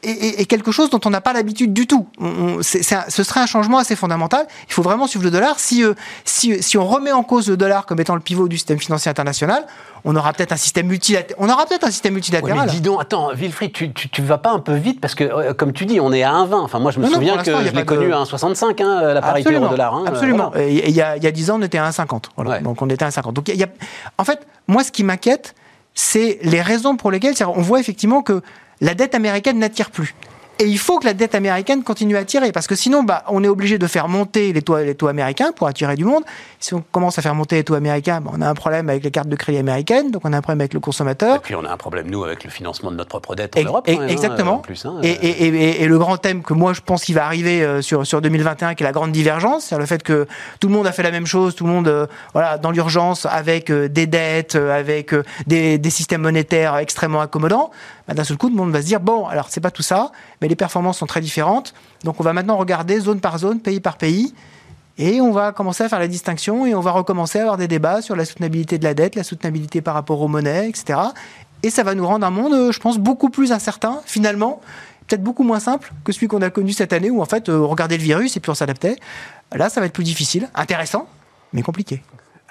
est, 0.04 0.46
quelque 0.46 0.72
chose 0.72 0.90
dont 0.90 1.00
on 1.06 1.10
n'a 1.10 1.22
pas 1.22 1.34
l'habitude 1.34 1.72
du 1.74 1.88
tout. 1.88 2.08
On- 2.20 2.26
on- 2.28 2.62
c'est- 2.64 2.82
c'est 2.84 2.96
un- 2.96 3.06
ce 3.08 3.24
serait 3.24 3.40
un 3.42 3.46
changement 3.46 3.78
assez 3.78 3.96
fondamental. 3.96 4.48
Il 4.68 4.74
faut 4.74 4.82
vraiment 4.82 5.08
suivre 5.08 5.24
le 5.26 5.32
dollar. 5.32 5.60
Si, 5.60 5.84
euh, 5.84 5.94
si, 6.26 6.62
si 6.64 6.78
on 6.78 6.86
remet 6.86 7.12
en 7.12 7.24
cause 7.24 7.48
le 7.50 7.58
dollar 7.58 7.86
comme 7.86 8.00
étant 8.00 8.16
le 8.16 8.22
pivot 8.22 8.48
du 8.48 8.58
système 8.58 8.80
financier 8.80 9.10
international, 9.10 9.66
on 10.04 10.16
aura 10.16 10.34
peut-être 10.34 10.52
un 10.52 10.58
système 10.58 10.88
multilatéral. 10.88 11.36
On 11.40 11.48
aura 11.48 11.66
peut-être 11.68 11.84
un 11.84 11.92
système 11.92 12.14
Ouais, 12.14 12.16
multilatéral. 12.16 12.66
mais 12.66 12.72
dis 12.72 12.82
donc, 12.82 13.00
attends, 13.02 13.30
Wilfried, 13.36 13.72
tu, 13.74 13.92
tu, 13.94 14.10
tu 14.10 14.22
vas 14.24 14.40
pas 14.40 14.50
un 14.52 14.60
peu 14.60 14.74
vite 14.74 15.00
parce 15.00 15.14
que, 15.14 15.24
euh, 15.24 15.54
comme 15.54 15.74
tu 15.74 15.86
dis, 15.86 16.00
on 16.00 16.12
est 16.12 16.24
à 16.24 16.32
1,20. 16.34 16.62
Enfin, 16.64 16.80
moi, 16.80 16.90
je 16.92 17.00
me 17.00 17.06
Non, 17.06 17.14
souviens 17.14 17.38
que 17.38 17.44
je 17.52 17.52
l'ai 17.72 17.72
de- 17.72 17.82
connu 17.84 18.12
à 18.12 18.18
1,65, 18.18 18.82
hein, 18.82 19.14
la 19.14 19.22
parité 19.22 19.42
Absolument. 19.50 19.66
euro-dollar. 19.66 19.94
hein, 19.94 20.04
euh, 20.06 20.10
Absolument. 20.10 20.50
voilà. 20.50 20.66
Et 20.68 20.90
il 20.90 20.96
y, 20.96 21.02
a, 21.02 21.18
il 21.18 21.24
y 21.24 21.28
a 21.28 21.32
10 21.32 21.52
ans, 21.52 21.58
on 21.60 21.62
était 21.62 21.78
à 21.78 21.86
1,50. 21.86 22.30
Voilà. 22.36 22.52
Ouais. 22.52 22.62
Donc 22.62 22.82
on 22.82 22.90
était 22.90 23.04
à 23.06 23.10
1,50. 23.10 23.34
Donc 23.34 23.48
il 23.50 23.56
y 23.58 23.64
a- 23.64 23.68
en 24.18 24.24
fait, 24.24 24.40
moi, 24.72 24.86
ce 24.86 24.92
qui 24.92 25.04
m'inquiète, 25.04 25.54
c'est 25.94 26.40
les 26.44 26.62
raisons 26.62 26.96
pour 26.96 27.12
lesquelles 27.12 27.36
on 27.46 27.62
voit 27.62 27.82
effectivement 27.82 28.22
que 28.22 28.42
la 28.80 28.94
dette 28.96 29.14
américaine 29.14 29.60
n'attire 29.60 29.92
plus. 29.92 30.16
Et 30.62 30.66
il 30.66 30.78
faut 30.78 31.00
que 31.00 31.06
la 31.06 31.16
dette 31.16 31.34
américaine 31.34 31.82
continue 31.82 32.16
à 32.16 32.20
attirer, 32.20 32.52
parce 32.52 32.68
que 32.68 32.76
sinon, 32.76 33.02
bah, 33.02 33.24
on 33.30 33.44
est 33.44 33.48
obligé 33.48 33.80
de 33.80 33.88
faire 33.88 34.08
monter 34.08 34.54
les 34.54 34.62
taux, 34.62 34.78
les 34.78 34.94
taux 34.94 35.08
américains 35.08 35.52
pour 35.54 35.66
attirer 35.66 35.96
du 35.96 36.06
monde. 36.06 36.24
Si 36.60 36.76
on 36.76 36.84
commence 36.92 37.18
à 37.18 37.24
faire 37.24 37.34
monter 37.34 37.56
les 37.56 37.64
taux 37.64 37.74
américains, 37.74 38.22
bah, 38.22 38.30
on 38.32 38.42
a 38.42 38.48
un 38.48 38.54
problème 38.54 38.88
avec 38.88 39.04
les 39.04 39.10
cartes 39.10 39.28
de 39.28 39.36
crédit 39.36 39.58
américaines, 39.58 40.12
donc 40.12 40.22
on 40.24 40.32
a 40.34 40.38
un 40.38 40.42
problème 40.42 40.62
avec 40.62 40.76
le 40.76 40.78
Et 40.78 40.82
consommateur. 40.82 41.42
puis, 41.42 41.56
on 41.56 41.66
a 41.66 41.72
un 41.72 41.78
problème, 41.78 42.12
nous, 42.12 42.24
avec 42.24 42.44
le 42.44 42.52
financement 42.52 42.92
de 42.92 42.96
notre 42.98 43.10
propre 43.10 43.34
dette 43.34 43.58
en 43.58 43.60
Et- 43.60 43.64
Europe. 43.64 43.88
et- 43.90 43.98
hein, 43.98 44.08
exactement. 44.08 44.58
en 44.58 44.58
plus, 44.60 44.86
hein, 44.86 45.00
Et, 45.02 45.10
et- 45.10 45.48
et- 45.48 45.82
et 45.84 45.88
le 45.88 45.98
grand 45.98 46.18
thème 46.18 46.44
que 46.44 46.54
moi 46.54 46.74
je 46.74 46.82
pense 46.82 47.04
qu'il 47.06 47.16
va 47.16 47.26
arriver 47.26 47.64
euh, 47.64 47.82
sur, 47.82 48.06
sur 48.06 48.22
2021, 48.22 48.76
qui 48.76 48.84
est 48.84 48.86
la 48.86 48.92
grande 48.92 49.12
divergence, 49.12 49.66
c'est 49.70 49.78
le 49.80 49.86
fait 49.88 50.04
que 50.04 50.28
tout 50.60 50.68
le 50.68 50.76
monde 50.76 50.86
a 50.86 50.92
fait 50.92 51.02
la 51.02 51.10
même 51.12 51.26
chose, 51.26 51.56
tout 51.56 51.66
le 51.66 51.72
monde, 51.72 51.88
euh, 51.88 52.06
voilà, 52.34 52.60
dans 52.60 52.70
l'urgence, 52.70 53.26
avec 53.26 53.72
euh, 53.72 53.88
des 53.88 54.06
dettes, 54.06 54.54
euh, 54.56 54.78
avec 54.78 55.16
des, 55.48 55.80
des 55.80 55.90
systèmes 55.90 56.22
monétaires 56.22 56.78
extrêmement 56.78 57.22
accommodants. 57.22 57.72
Bah, 58.08 58.14
D'un 58.14 58.24
seul 58.24 58.38
coup, 58.38 58.48
tout 58.50 58.56
le 58.56 58.62
monde 58.62 58.72
va 58.72 58.82
se 58.82 58.86
dire 58.86 59.00
bon, 59.00 59.26
alors 59.26 59.48
c'est 59.50 59.62
pas 59.62 59.72
tout 59.72 59.82
ça, 59.82 60.12
mais 60.42 60.48
les 60.52 60.58
performances 60.58 60.98
sont 60.98 61.06
très 61.06 61.22
différentes. 61.22 61.74
Donc 62.04 62.20
on 62.20 62.24
va 62.24 62.34
maintenant 62.34 62.58
regarder 62.58 63.00
zone 63.00 63.22
par 63.22 63.38
zone, 63.38 63.62
pays 63.62 63.80
par 63.80 63.98
pays. 63.98 64.34
Et 64.98 65.22
on 65.22 65.32
va 65.32 65.54
commencer 65.54 65.86
à 65.86 65.88
faire 65.90 66.00
la 66.00 66.10
distinction 66.10 66.66
et 66.66 66.76
on 66.76 66.82
va 66.82 66.92
recommencer 66.92 67.40
à 67.40 67.44
avoir 67.44 67.58
des 67.58 67.70
débats 67.70 68.02
sur 68.02 68.18
la 68.18 68.26
soutenabilité 68.26 68.78
de 68.78 68.84
la 68.84 68.94
dette, 68.94 69.16
la 69.16 69.24
soutenabilité 69.24 69.80
par 69.80 69.94
rapport 69.94 70.20
aux 70.22 70.28
monnaies, 70.28 70.68
etc. 70.68 71.00
Et 71.64 71.70
ça 71.70 71.84
va 71.84 71.96
nous 71.96 72.06
rendre 72.06 72.28
un 72.28 72.32
monde, 72.32 72.54
euh, 72.54 72.72
je 72.74 72.80
pense, 72.82 72.98
beaucoup 72.98 73.30
plus 73.30 73.54
incertain, 73.54 74.02
finalement, 74.06 74.60
peut-être 75.08 75.24
beaucoup 75.24 75.44
moins 75.44 75.62
simple 75.62 75.94
que 76.04 76.12
celui 76.12 76.28
qu'on 76.28 76.42
a 76.42 76.50
connu 76.50 76.74
cette 76.74 76.92
année, 76.92 77.10
où 77.10 77.22
en 77.22 77.26
fait, 77.26 77.48
euh, 77.48 77.60
on 77.60 77.70
regardait 77.70 77.98
le 77.98 78.04
virus 78.04 78.36
et 78.36 78.42
puis 78.42 78.50
on 78.50 78.56
s'adaptait. 78.56 78.98
Là, 79.54 79.70
ça 79.70 79.80
va 79.80 79.86
être 79.86 79.94
plus 79.94 80.04
difficile, 80.04 80.50
intéressant, 80.54 81.08
mais 81.54 81.62
compliqué. 81.62 82.04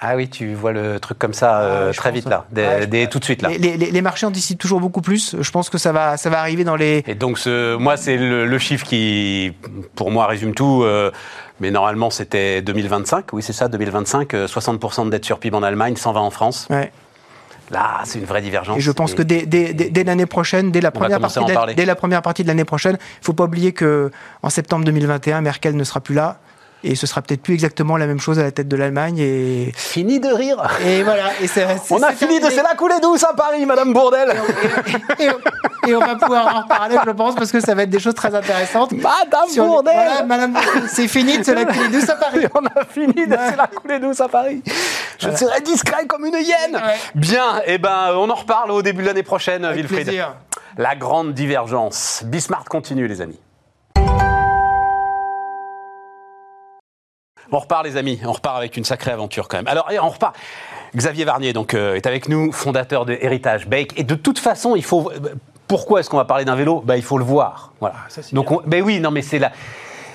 Ah 0.03 0.15
oui, 0.15 0.29
tu 0.29 0.55
vois 0.55 0.71
le 0.71 0.99
truc 0.99 1.19
comme 1.19 1.33
ça 1.35 1.61
euh, 1.61 1.87
Ah, 1.89 1.91
je 1.91 1.97
très 1.97 2.11
vite 2.11 2.27
là. 2.27 2.45
Ouais, 2.55 2.87
dès 2.87 3.05
tout 3.05 3.19
de 3.19 3.23
suite 3.23 3.43
là. 3.43 3.49
Les, 3.49 3.77
les- 3.77 3.91
les 3.91 4.01
marchés 4.01 4.25
anticipent 4.25 4.57
toujours 4.59 4.79
beaucoup 4.81 5.01
plus. 5.01 5.35
Je 5.39 5.51
pense 5.51 5.69
que 5.69 5.77
ça 5.77 5.91
va, 5.91 6.17
ça 6.17 6.31
va 6.31 6.39
arriver 6.39 6.63
dans 6.63 6.75
les. 6.75 7.03
Et 7.05 7.13
donc, 7.13 7.37
ce, 7.37 7.75
moi, 7.75 7.97
c'est 7.97 8.17
le, 8.17 8.47
le 8.47 8.57
chiffre 8.57 8.85
qui, 8.85 9.53
pour 9.93 10.09
moi, 10.09 10.25
résume 10.25 10.55
tout. 10.55 10.81
euh, 10.83 11.11
mais 11.59 11.69
normalement, 11.69 12.09
c'était 12.09 12.63
2025. 12.63 13.25
Oui, 13.33 13.43
c'est 13.43 13.53
ça, 13.53 13.67
2025. 13.67 14.33
euh, 14.33 14.47
60% 14.47 15.05
de 15.05 15.09
dette 15.11 15.23
sur 15.23 15.37
PIB 15.37 15.55
en 15.55 15.61
Allemagne, 15.61 15.95
120 15.95 16.19
en 16.19 16.31
France. 16.31 16.65
Ouais. 16.71 16.91
Là, 17.69 18.01
c'est 18.03 18.17
une 18.17 18.25
vraie 18.25 18.41
divergence. 18.41 18.77
Et 18.77 18.81
je 18.81 18.91
pense 18.91 19.13
que 19.13 19.21
dès, 19.21 19.45
dès- 19.45 19.73
dès- 19.73 19.91
dès 19.91 20.03
l'année 20.03 20.25
prochaine, 20.25 20.71
dès 20.71 20.81
la, 20.81 20.89
première 20.91 21.19
partie 21.21 21.39
de 21.45 21.53
la- 21.53 21.73
dès 21.73 21.85
la 21.85 21.95
première 21.95 22.21
partie 22.23 22.41
de 22.41 22.47
l'année 22.47 22.65
prochaine, 22.65 22.97
il 22.99 23.19
ne 23.21 23.25
faut 23.25 23.33
pas 23.33 23.43
oublier 23.45 23.71
que 23.71 24.09
en 24.41 24.49
septembre 24.49 24.83
2021, 24.83 25.41
Merkel 25.41 25.75
ne 25.75 25.83
sera 25.83 25.99
plus 26.01 26.15
là. 26.15 26.39
Et 26.83 26.95
ce 26.95 27.05
sera 27.05 27.21
peut-être 27.21 27.43
plus 27.43 27.53
exactement 27.53 27.95
la 27.95 28.07
même 28.07 28.19
chose 28.19 28.39
à 28.39 28.43
la 28.43 28.51
tête 28.51 28.67
de 28.67 28.75
l'Allemagne. 28.75 29.19
Et, 29.19 29.71
Fini 29.75 30.19
de 30.19 30.29
rire. 30.29 30.57
et 30.83 31.03
voilà. 31.03 31.25
Et 31.41 31.47
c'est- 31.47 31.67
c'est- 31.83 31.93
On 31.93 32.01
a 32.01 32.09
c'est 32.09 32.15
fini 32.25 32.39
de 32.39 32.45
c'est 32.49 32.63
la 32.63 32.73
coulée 32.75 32.99
douce 33.01 33.23
à 33.23 33.33
Paris, 33.33 33.65
Madame 33.67 33.93
Bourdel. 33.93 34.33
et, 35.19 35.29
on- 35.29 35.87
et 35.89 35.95
on 35.95 35.99
va 35.99 36.15
pouvoir 36.15 36.55
en 36.55 36.61
reparler, 36.63 36.97
je 37.05 37.11
pense, 37.11 37.35
parce 37.35 37.51
que 37.51 37.59
ça 37.59 37.75
va 37.75 37.83
être 37.83 37.89
des 37.91 37.99
choses 37.99 38.15
très 38.15 38.33
intéressantes. 38.33 38.91
Madame 38.93 39.47
Sur 39.49 39.63
les- 39.63 39.69
Bourdel. 39.69 39.93
voilà, 39.93 40.23
Madame 40.23 40.57
c'est 40.87 41.07
fini 41.07 41.37
de 41.37 41.43
se 41.43 41.51
la 41.51 41.65
couler 41.65 41.87
douce 41.89 42.09
à 42.09 42.15
Paris. 42.15 42.45
On 42.55 42.65
a 42.65 42.85
fini 42.89 43.27
de 43.27 43.35
c'est 43.49 43.55
la 43.57 43.67
coulée 43.67 43.99
douce 43.99 44.19
à 44.21 44.27
Paris. 44.27 44.63
Je 45.19 45.29
serai 45.35 45.61
discret 45.61 46.07
comme 46.07 46.25
une 46.25 46.33
hyène. 46.33 46.73
Ouais. 46.75 46.95
Bien, 47.13 47.61
et 47.67 47.77
ben, 47.77 48.13
on 48.15 48.27
en 48.29 48.35
reparle 48.35 48.71
au 48.71 48.81
début 48.81 49.03
de 49.03 49.07
l'année 49.07 49.21
prochaine, 49.23 49.65
Avec 49.65 49.77
Wilfried. 49.77 50.03
plaisir. 50.05 50.33
La 50.77 50.95
grande 50.95 51.33
divergence. 51.35 52.23
Bismarck 52.25 52.67
continue, 52.69 53.07
les 53.07 53.21
amis. 53.21 53.39
On 57.51 57.59
repart, 57.59 57.83
les 57.83 57.97
amis. 57.97 58.19
On 58.25 58.31
repart 58.31 58.57
avec 58.57 58.77
une 58.77 58.85
sacrée 58.85 59.11
aventure 59.11 59.47
quand 59.47 59.57
même. 59.57 59.67
Alors, 59.67 59.89
on 60.01 60.09
repart. 60.09 60.35
Xavier 60.95 61.23
Varnier 61.25 61.53
donc 61.53 61.73
euh, 61.73 61.95
est 61.95 62.05
avec 62.05 62.27
nous, 62.27 62.51
fondateur 62.51 63.05
de 63.05 63.13
Héritage 63.19 63.67
Bake. 63.67 63.97
Et 63.97 64.03
de 64.03 64.15
toute 64.15 64.39
façon, 64.39 64.75
il 64.75 64.83
faut. 64.83 65.11
Pourquoi 65.67 65.99
est-ce 66.01 66.09
qu'on 66.09 66.17
va 66.17 66.25
parler 66.25 66.43
d'un 66.43 66.55
vélo? 66.55 66.81
Bah, 66.85 66.97
il 66.97 67.03
faut 67.03 67.17
le 67.17 67.23
voir. 67.23 67.71
Voilà. 67.79 67.95
ça, 68.09 68.21
c'est 68.21 68.33
donc, 68.35 68.51
on- 68.51 68.61
ben 68.65 68.83
oui, 68.83 68.99
non, 68.99 69.11
mais 69.11 69.21
c'est 69.21 69.39
la. 69.39 69.51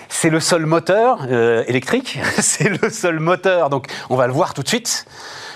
C'est 0.08 0.30
le 0.30 0.38
seul 0.38 0.66
moteur 0.66 1.26
euh, 1.28 1.64
électrique, 1.66 2.18
c'est 2.38 2.68
le 2.68 2.90
seul 2.90 3.18
moteur, 3.18 3.70
donc 3.70 3.88
on 4.08 4.14
va 4.16 4.26
le 4.28 4.32
voir 4.32 4.54
tout 4.54 4.62
de 4.62 4.68
suite. 4.68 5.04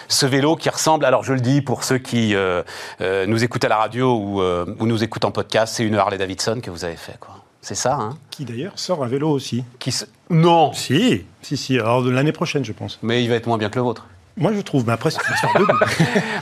Ce 0.09 0.27
vélo 0.27 0.57
qui 0.57 0.69
ressemble, 0.69 1.05
alors 1.05 1.23
je 1.23 1.33
le 1.33 1.41
dis 1.41 1.63
pour 1.63 1.85
ceux 1.85 1.99
qui 1.99 2.35
euh, 2.35 2.65
euh, 3.01 3.27
nous 3.27 3.45
écoutent 3.45 3.65
à 3.65 3.69
la 3.69 3.77
radio 3.77 4.13
ou, 4.17 4.43
euh, 4.43 4.67
ou 4.81 4.87
nous 4.87 5.05
écoutent 5.05 5.25
en 5.25 5.31
podcast, 5.31 5.75
c'est 5.77 5.85
une 5.85 5.95
Harley 5.95 6.19
Davidson 6.19 6.61
que 6.61 6.69
vous 6.71 6.85
avez 6.85 6.97
fait, 6.97 7.17
quoi. 7.21 7.37
C'est 7.63 7.75
ça, 7.75 7.95
hein 7.95 8.17
Qui 8.31 8.45
d'ailleurs 8.45 8.73
sort 8.77 9.05
un 9.05 9.09
vélo 9.09 9.29
aussi. 9.31 9.65
qui 9.79 9.93
se... 9.93 10.05
Non 10.31 10.73
Si, 10.73 11.25
si, 11.43 11.57
si. 11.57 11.79
Alors 11.79 12.03
de 12.03 12.11
l'année 12.11 12.33
prochaine, 12.33 12.65
je 12.65 12.73
pense. 12.73 12.99
Mais 13.03 13.23
il 13.23 13.29
va 13.29 13.35
être 13.37 13.47
moins 13.47 13.59
bien 13.59 13.69
que 13.69 13.77
le 13.77 13.83
vôtre. 13.83 14.07
Moi, 14.37 14.53
je 14.55 14.61
trouve. 14.61 14.87
Mais 14.87 14.93
après, 14.93 15.11
c'est 15.11 15.19
une. 15.59 15.67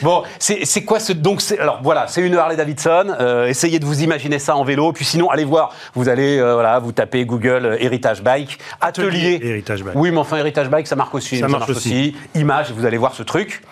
Bon, 0.03 0.23
c'est 0.39 0.85
quoi 0.85 1.01
ce. 1.01 1.13
Donc, 1.13 1.41
c'est- 1.41 1.59
alors 1.59 1.81
voilà, 1.83 2.07
c'est 2.07 2.21
une 2.21 2.35
Harley 2.37 2.55
Davidson. 2.55 3.17
Euh, 3.19 3.47
essayez 3.49 3.79
de 3.81 3.85
vous 3.87 4.03
imaginer 4.03 4.39
ça 4.39 4.55
en 4.55 4.63
vélo. 4.63 4.93
Puis 4.93 5.05
sinon, 5.07 5.31
allez 5.31 5.45
voir. 5.45 5.73
Vous 5.95 6.09
allez, 6.09 6.39
euh, 6.39 6.53
voilà, 6.55 6.79
vous 6.79 6.93
tapez 6.93 7.25
Google 7.25 7.65
euh, 7.67 7.77
Héritage 7.81 8.23
Bike, 8.23 8.59
atelier. 8.81 9.41
Héritage 9.43 9.83
Bike. 9.83 9.97
Oui, 9.97 10.11
mais 10.13 10.19
enfin, 10.19 10.37
Héritage 10.37 10.69
Bike, 10.69 10.87
ça 10.87 10.97
marque 10.97 11.15
aussi. 11.15 11.39
Ça 11.39 11.49
marche 11.49 11.71
aussi. 11.71 12.15
Image, 12.35 12.71
vous 12.73 12.85
allez 12.85 12.99
voir 12.99 13.15
ce 13.15 13.23
truc. 13.25 13.63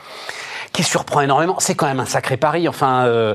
Qui 0.77 0.83
surprend 0.83 1.23
énormément, 1.23 1.57
c'est 1.59 1.75
quand 1.75 1.87
même 1.87 2.01
un 2.01 2.05
sacré 2.05 2.37
pari. 2.37 2.69
Enfin, 2.69 3.07
euh, 3.07 3.35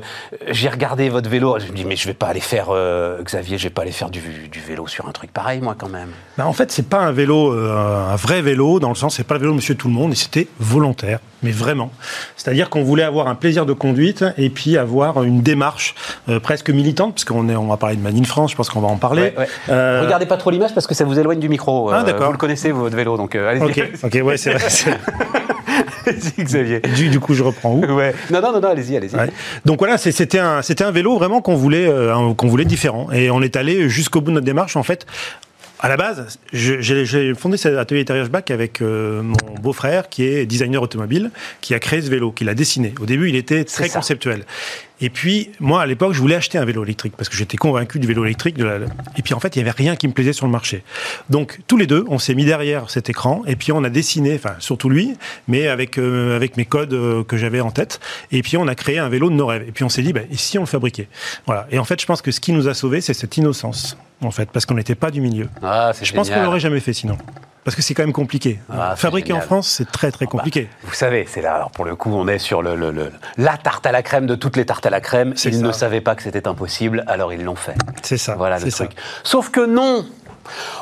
j'ai 0.50 0.70
regardé 0.70 1.10
votre 1.10 1.28
vélo, 1.28 1.58
je 1.58 1.72
me 1.72 1.76
dis 1.76 1.86
mais 1.86 1.96
je 1.96 2.06
vais 2.06 2.14
pas 2.14 2.28
aller 2.28 2.40
faire 2.40 2.68
euh, 2.70 3.20
Xavier, 3.24 3.58
je 3.58 3.64
vais 3.64 3.72
pas 3.72 3.82
aller 3.82 3.92
faire 3.92 4.12
du, 4.12 4.20
du 4.20 4.60
vélo 4.60 4.86
sur 4.86 5.08
un 5.08 5.12
truc 5.12 5.34
pareil, 5.34 5.60
moi 5.60 5.74
quand 5.76 5.90
même. 5.90 6.10
Bah, 6.38 6.46
en 6.46 6.54
fait, 6.54 6.72
c'est 6.72 6.88
pas 6.88 7.00
un 7.00 7.12
vélo, 7.12 7.52
euh, 7.52 8.12
un 8.12 8.16
vrai 8.16 8.44
vélo, 8.44 8.80
dans 8.80 8.90
le 8.90 8.96
sens, 8.96 9.16
c'est 9.16 9.24
pas 9.24 9.34
le 9.34 9.40
vélo 9.40 9.56
Monsieur 9.56 9.74
Tout 9.74 9.88
le 9.88 9.94
Monde, 9.96 10.12
et 10.12 10.16
c'était 10.16 10.50
volontaire, 10.60 11.18
mais 11.42 11.50
vraiment. 11.50 11.92
C'est-à-dire 12.38 12.70
qu'on 12.70 12.84
voulait 12.84 13.02
avoir 13.02 13.28
un 13.28 13.34
plaisir 13.34 13.66
de 13.66 13.74
conduite 13.74 14.24
et 14.38 14.52
puis 14.52 14.78
avoir 14.78 15.24
une 15.24 15.42
démarche 15.42 15.96
presque 16.44 16.70
militante, 16.70 17.16
parce 17.16 17.26
qu'on 17.26 17.50
est, 17.50 17.56
on 17.56 17.66
va 17.66 17.78
parler 17.78 17.96
de 17.96 18.04
Manine 18.04 18.26
France, 18.26 18.52
je 18.52 18.56
pense 18.56 18.70
qu'on 18.70 18.82
va 18.82 18.88
en 18.88 18.98
parler. 18.98 19.34
Ouais, 19.36 19.48
ouais. 19.68 20.00
Regardez 20.02 20.28
pas 20.28 20.38
trop 20.38 20.52
l'image 20.52 20.76
parce 20.76 20.86
que 20.86 20.94
ça 20.94 21.06
vous 21.06 21.18
éloigne 21.18 21.40
du 21.40 21.50
micro. 21.50 21.90
Ah. 21.90 22.04
Vous 22.04 22.32
le 22.32 22.38
connaissez 22.38 22.72
votre 22.72 22.96
vélo, 22.96 23.18
donc 23.18 23.34
allez-y. 23.34 23.64
Ok, 23.64 23.90
ok, 24.04 24.20
ouais, 24.26 24.38
c'est 24.38 24.54
vrai. 24.54 24.68
Xavier. 26.40 26.80
Du, 26.96 27.10
du 27.10 27.20
coup, 27.20 27.34
je 27.34 27.44
reprends 27.44 27.74
où? 27.74 27.86
Ouais. 27.86 28.14
Non, 28.30 28.42
non, 28.42 28.54
non, 28.54 28.62
non 28.62 28.70
allez-y, 28.70 28.96
allez-y. 28.98 29.16
Ouais. 29.16 29.30
Donc 29.66 29.80
voilà, 29.80 29.98
c'était 29.98 30.40
un, 30.40 30.92
vélo 30.92 31.18
vraiment 31.18 31.42
qu'on 31.42 31.56
voulait, 31.56 31.88
euh, 31.88 32.34
qu'on 32.34 32.48
voulait 32.48 32.66
différent. 32.66 33.12
Et 33.12 33.32
on 33.32 33.42
est 33.42 33.56
allé 33.56 33.90
jusqu'au 33.90 34.22
bout 34.22 34.32
de 34.32 34.36
notre 34.36 34.46
démarche. 34.46 34.76
En 34.76 34.84
fait, 34.84 35.06
à 35.82 35.90
la 35.90 35.98
base, 35.98 36.40
j'ai 36.54 37.34
fondé 37.34 37.58
cet 37.58 37.76
atelier 37.76 38.06
Back 38.30 38.52
avec 38.52 38.82
euh, 38.82 39.24
mon 39.24 39.36
beau-frère 39.62 40.10
qui 40.10 40.24
est 40.24 40.46
designer 40.46 40.82
automobile, 40.82 41.32
qui 41.60 41.74
a 41.74 41.80
créé 41.80 42.04
ce 42.04 42.10
vélo, 42.10 42.32
qui 42.32 42.44
l'a 42.44 42.54
dessiné. 42.54 42.94
Au 43.02 43.08
début, 43.08 43.30
il 43.30 43.36
était 43.36 43.64
très 43.64 43.90
conceptuel. 43.90 44.46
Et 45.04 45.10
puis, 45.10 45.50
moi, 45.60 45.82
à 45.82 45.88
l'époque, 45.88 46.14
je 46.14 46.20
voulais 46.20 46.36
acheter 46.36 46.60
un 46.60 46.66
vélo 46.66 46.84
électrique 46.84 47.14
parce 47.18 47.30
que 47.30 47.36
j'étais 47.36 47.58
convaincu 47.58 47.98
du 47.98 48.06
vélo 48.06 48.24
électrique. 48.24 48.56
De 48.58 48.66
la... 48.66 48.76
Et 49.18 49.24
puis, 49.24 49.34
en 49.34 49.40
fait, 49.40 49.56
il 49.56 49.60
y 49.60 49.62
avait 49.64 49.72
rien 49.72 49.96
qui 49.96 50.08
me 50.08 50.14
plaisait 50.14 50.34
sur 50.34 50.46
le 50.46 50.52
marché. 50.52 50.84
Donc, 51.32 51.60
tous 51.66 51.78
les 51.78 51.88
deux, 51.88 52.06
on 52.08 52.20
s'est 52.20 52.36
mis 52.36 52.46
derrière 52.46 52.92
cet 52.92 53.10
écran 53.10 53.42
et 53.48 53.56
puis 53.56 53.72
on 53.72 53.84
a 53.84 53.90
dessiné, 53.90 54.36
enfin, 54.36 54.54
surtout 54.60 54.90
lui, 54.90 55.16
mais 55.48 55.68
avec, 55.68 55.98
euh, 55.98 56.36
avec 56.36 56.58
mes 56.58 56.66
codes 56.66 56.94
euh, 56.94 57.24
que 57.24 57.38
j'avais 57.38 57.62
en 57.62 57.72
tête. 57.72 58.00
Et 58.32 58.44
puis, 58.44 58.58
on 58.58 58.68
a 58.68 58.76
créé 58.76 59.00
un 59.00 59.10
vélo 59.10 59.32
de 59.32 59.36
nos 59.36 59.48
rêves. 59.48 59.66
Et 59.68 59.72
puis, 59.72 59.84
on 59.84 59.90
s'est 59.90 60.04
dit, 60.04 60.14
bah, 60.14 60.22
et 60.32 60.38
si 60.38 60.60
on 60.60 60.62
le 60.62 60.68
fabriquait? 60.68 61.08
Voilà. 61.48 61.68
Et 61.72 61.80
en 61.80 61.86
fait, 61.86 62.00
je 62.00 62.06
pense 62.06 62.22
que 62.22 62.30
ce 62.30 62.40
qui 62.40 62.54
nous 62.54 62.68
a 62.68 62.76
sauvés, 62.76 63.02
c'est 63.02 63.16
cette 63.16 63.36
innocence, 63.38 63.98
en 64.22 64.32
fait, 64.32 64.50
parce 64.52 64.66
qu'on 64.66 64.76
n'était 64.76 64.96
pas 64.96 65.12
du 65.12 65.22
milieu. 65.22 65.50
Ah, 65.64 65.92
c'est 65.94 66.06
Je 66.06 66.14
pense 66.14 66.30
qu'on 66.30 66.42
l'aurait 66.44 66.60
jamais 66.60 66.80
fait 66.80 66.94
sinon. 66.94 67.18
Parce 67.64 67.76
que 67.76 67.84
c'est 67.84 67.94
quand 67.94 68.02
même 68.04 68.12
compliqué. 68.14 68.60
Ah, 68.74 68.96
Fabriquer 68.96 69.34
en. 69.34 69.40
France, 69.42 69.68
c'est 69.70 69.92
très 69.92 70.10
très 70.12 70.26
Bah, 70.26 70.32
compliqué. 70.32 70.68
vous 70.84 70.94
savez, 70.96 71.26
c'est 71.30 71.42
là, 71.44 71.54
alors 71.54 71.70
pour 71.70 71.86
le 71.86 71.96
coup, 71.96 72.12
on 72.12 72.28
est 72.28 72.40
sur 72.40 72.64
le, 72.64 72.76
le- 72.76 72.90
le- 72.90 73.12
la 73.38 73.56
tarte 73.58 73.86
à 73.86 73.92
la 73.92 74.02
crème 74.02 74.26
de 74.26 74.34
toutes 74.34 74.58
les 74.58 74.66
tartes 74.66 74.86
à 74.88 74.90
la 74.90 75.00
crème. 75.00 75.36
Ils 75.46 75.54
ça. 75.54 75.62
ne 75.62 75.72
savaient 75.72 76.02
pas 76.02 76.16
que 76.16 76.24
c'était 76.24 76.48
impossible, 76.48 77.04
alors 77.06 77.34
ils 77.34 77.44
l'ont 77.44 77.56
fait. 77.56 77.76
C'est 78.02 78.18
ça. 78.18 78.34
Voilà 78.36 78.58
le 78.58 78.68
ça. 78.72 78.86
truc. 78.86 78.98
Sauf 79.24 79.50
que 79.50 79.64
non 79.64 80.06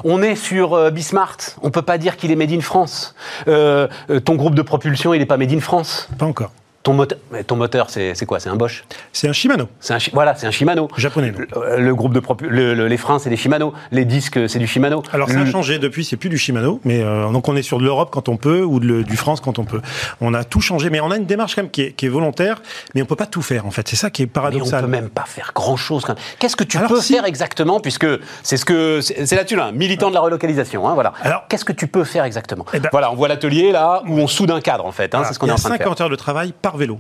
on 0.06 0.22
est 0.24 0.36
sur 0.36 0.74
euh, 0.74 0.90
Bismart. 0.90 1.36
On 1.62 1.70
peut 1.70 1.82
pas 1.82 1.98
dire 1.98 2.16
qu'il 2.16 2.32
est 2.32 2.36
made 2.38 2.52
in 2.54 2.62
France. 2.62 3.14
Euh, 3.50 3.90
euh, 4.10 4.22
ton 4.22 4.36
groupe 4.36 4.56
de 4.56 4.62
propulsion, 4.62 5.14
il 5.14 5.22
est 5.22 5.26
pas 5.26 5.36
made 5.36 5.52
in 5.52 5.60
France. 5.60 6.08
Pas 6.18 6.26
encore. 6.26 6.52
Ton 6.90 6.96
moteur, 6.96 7.20
mais 7.32 7.44
ton 7.44 7.56
moteur, 7.56 7.88
c'est 7.92 8.26
quoi? 8.26 8.40
C'est 8.40 8.50
un 8.50 8.56
Bosch? 8.56 8.84
C'est 9.14 9.28
un 9.28 9.32
Shimano, 9.34 9.66
un 9.92 9.98
voilà, 10.12 10.34
c'est 10.34 10.48
un 10.48 10.52
Shimano. 10.52 10.88
japonais. 10.98 11.32
non. 11.32 11.62
Le, 11.62 11.82
le 11.84 11.94
groupe 11.96 12.14
de 12.14 12.22
le- 12.48 12.74
le- 12.74 12.88
les 12.88 12.98
freins, 12.98 13.20
c'est 13.20 13.30
des 13.30 13.38
Shimano. 13.38 13.76
Les 13.92 14.06
disques, 14.06 14.50
c'est 14.50 14.58
du 14.58 14.66
Shimano. 14.66 15.04
Alors 15.14 15.30
ça 15.30 15.40
a 15.42 15.46
changé 15.46 15.78
depuis, 15.78 16.04
c'est 16.04 16.18
plus 16.18 16.30
du 16.30 16.40
Shimano, 16.40 16.80
mais 16.86 17.04
euh, 17.04 17.30
donc 17.32 17.48
on 17.48 17.56
est 17.56 17.62
sur 17.62 17.78
de 17.78 17.84
l'Europe 17.84 18.10
quand 18.12 18.28
on 18.28 18.38
peut 18.38 18.64
ou 18.64 18.80
de 18.80 19.04
du 19.04 19.18
France 19.18 19.40
quand 19.40 19.60
on 19.60 19.66
peut. 19.66 19.82
On 20.20 20.34
a 20.34 20.44
tout 20.44 20.62
changé, 20.62 20.90
mais 20.90 21.00
on 21.00 21.12
a 21.12 21.18
une 21.18 21.28
démarche 21.28 21.54
quand 21.56 21.62
même 21.62 21.70
qui 21.70 21.84
est, 21.84 21.92
qui 21.92 22.08
est 22.08 22.10
volontaire, 22.10 22.60
mais 22.96 23.04
on 23.04 23.06
peut 23.06 23.16
pas 23.16 23.28
tout 23.28 23.44
faire 23.44 23.68
en 23.68 23.72
fait. 23.72 23.88
C'est 23.88 23.96
ça 23.96 24.10
qui 24.10 24.24
est 24.24 24.26
Mais 24.26 24.32
on 24.32 24.34
paradoxal. 24.34 24.82
peut 24.82 24.88
même 24.90 25.10
pas 25.10 25.26
faire 25.28 25.52
grand 25.54 25.78
chose. 25.78 26.04
Qu'est-ce 26.40 26.56
que 26.56 26.64
tu 26.64 26.78
Alors, 26.80 26.90
peux 26.90 27.02
si. 27.02 27.14
faire 27.14 27.26
exactement, 27.26 27.80
puisque 27.80 28.08
c'est 28.42 28.58
ce 28.58 28.66
que 28.66 29.00
c'est 29.02 29.32
là-dessus 29.36 29.58
là, 29.58 29.72
militant 29.72 30.10
de 30.10 30.16
la 30.16 30.22
relocalisation. 30.22 30.88
Hein, 30.88 30.96
voilà. 30.96 31.14
Alors- 31.22 31.44
Qu'est-ce 31.50 31.66
que 31.66 31.74
tu 31.74 31.86
peux 31.86 32.04
faire 32.04 32.24
exactement? 32.24 32.66
Eh 32.74 32.80
ben- 32.80 32.90
Voilà, 32.92 33.12
on 33.12 33.16
voit 33.16 33.28
l'atelier 33.28 33.72
là 33.72 34.02
où 34.08 34.18
on 34.18 34.26
soude 34.26 34.50
un 34.50 34.60
cadre 34.62 34.88
en 34.88 34.92
fait. 34.92 35.14
Hein, 35.14 35.20
Voilà. 35.20 35.28
c'est 35.28 35.34
ce 35.36 35.40
qu'on 35.40 35.48
est 35.48 35.52
en 35.52 35.56
train 35.56 35.70
de 35.70 35.76
faire. 35.76 35.86
50 35.86 36.02
heures 36.02 36.10
de 36.10 36.16
travail 36.16 36.52
par 36.60 36.78
vélo. 36.80 37.00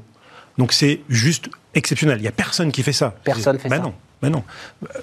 Donc 0.60 0.74
c'est 0.74 1.02
juste 1.10 1.50
exceptionnel. 1.74 2.20
Il 2.20 2.24
y 2.24 2.28
a 2.28 2.32
personne 2.32 2.72
qui 2.72 2.84
fait 2.84 2.94
ça. 2.94 3.16
Personne 3.24 3.58
fait 3.58 3.70
Ben 3.70 3.78
ça. 3.78 3.84
Non, 3.84 3.94
ben 4.22 4.30
non. 4.30 4.44
Euh, 4.84 5.00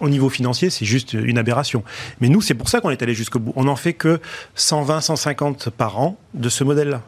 Au 0.00 0.08
niveau 0.08 0.28
financier, 0.30 0.70
c'est 0.70 0.86
juste 0.86 1.12
une 1.12 1.36
aberration. 1.38 1.82
Mais 2.20 2.28
nous, 2.28 2.40
c'est 2.40 2.54
pour 2.54 2.68
ça 2.68 2.80
qu'on 2.80 2.90
est 2.90 3.02
allé 3.02 3.14
jusqu'au 3.14 3.38
bout. 3.38 3.52
On 3.56 3.64
n'en 3.64 3.76
fait 3.76 3.92
que 3.92 4.20
120, 4.54 5.00
150 5.00 5.70
par 5.70 5.98
an 5.98 6.16
de 6.34 6.48
ce 6.48 6.64
modèle-là. 6.64 7.02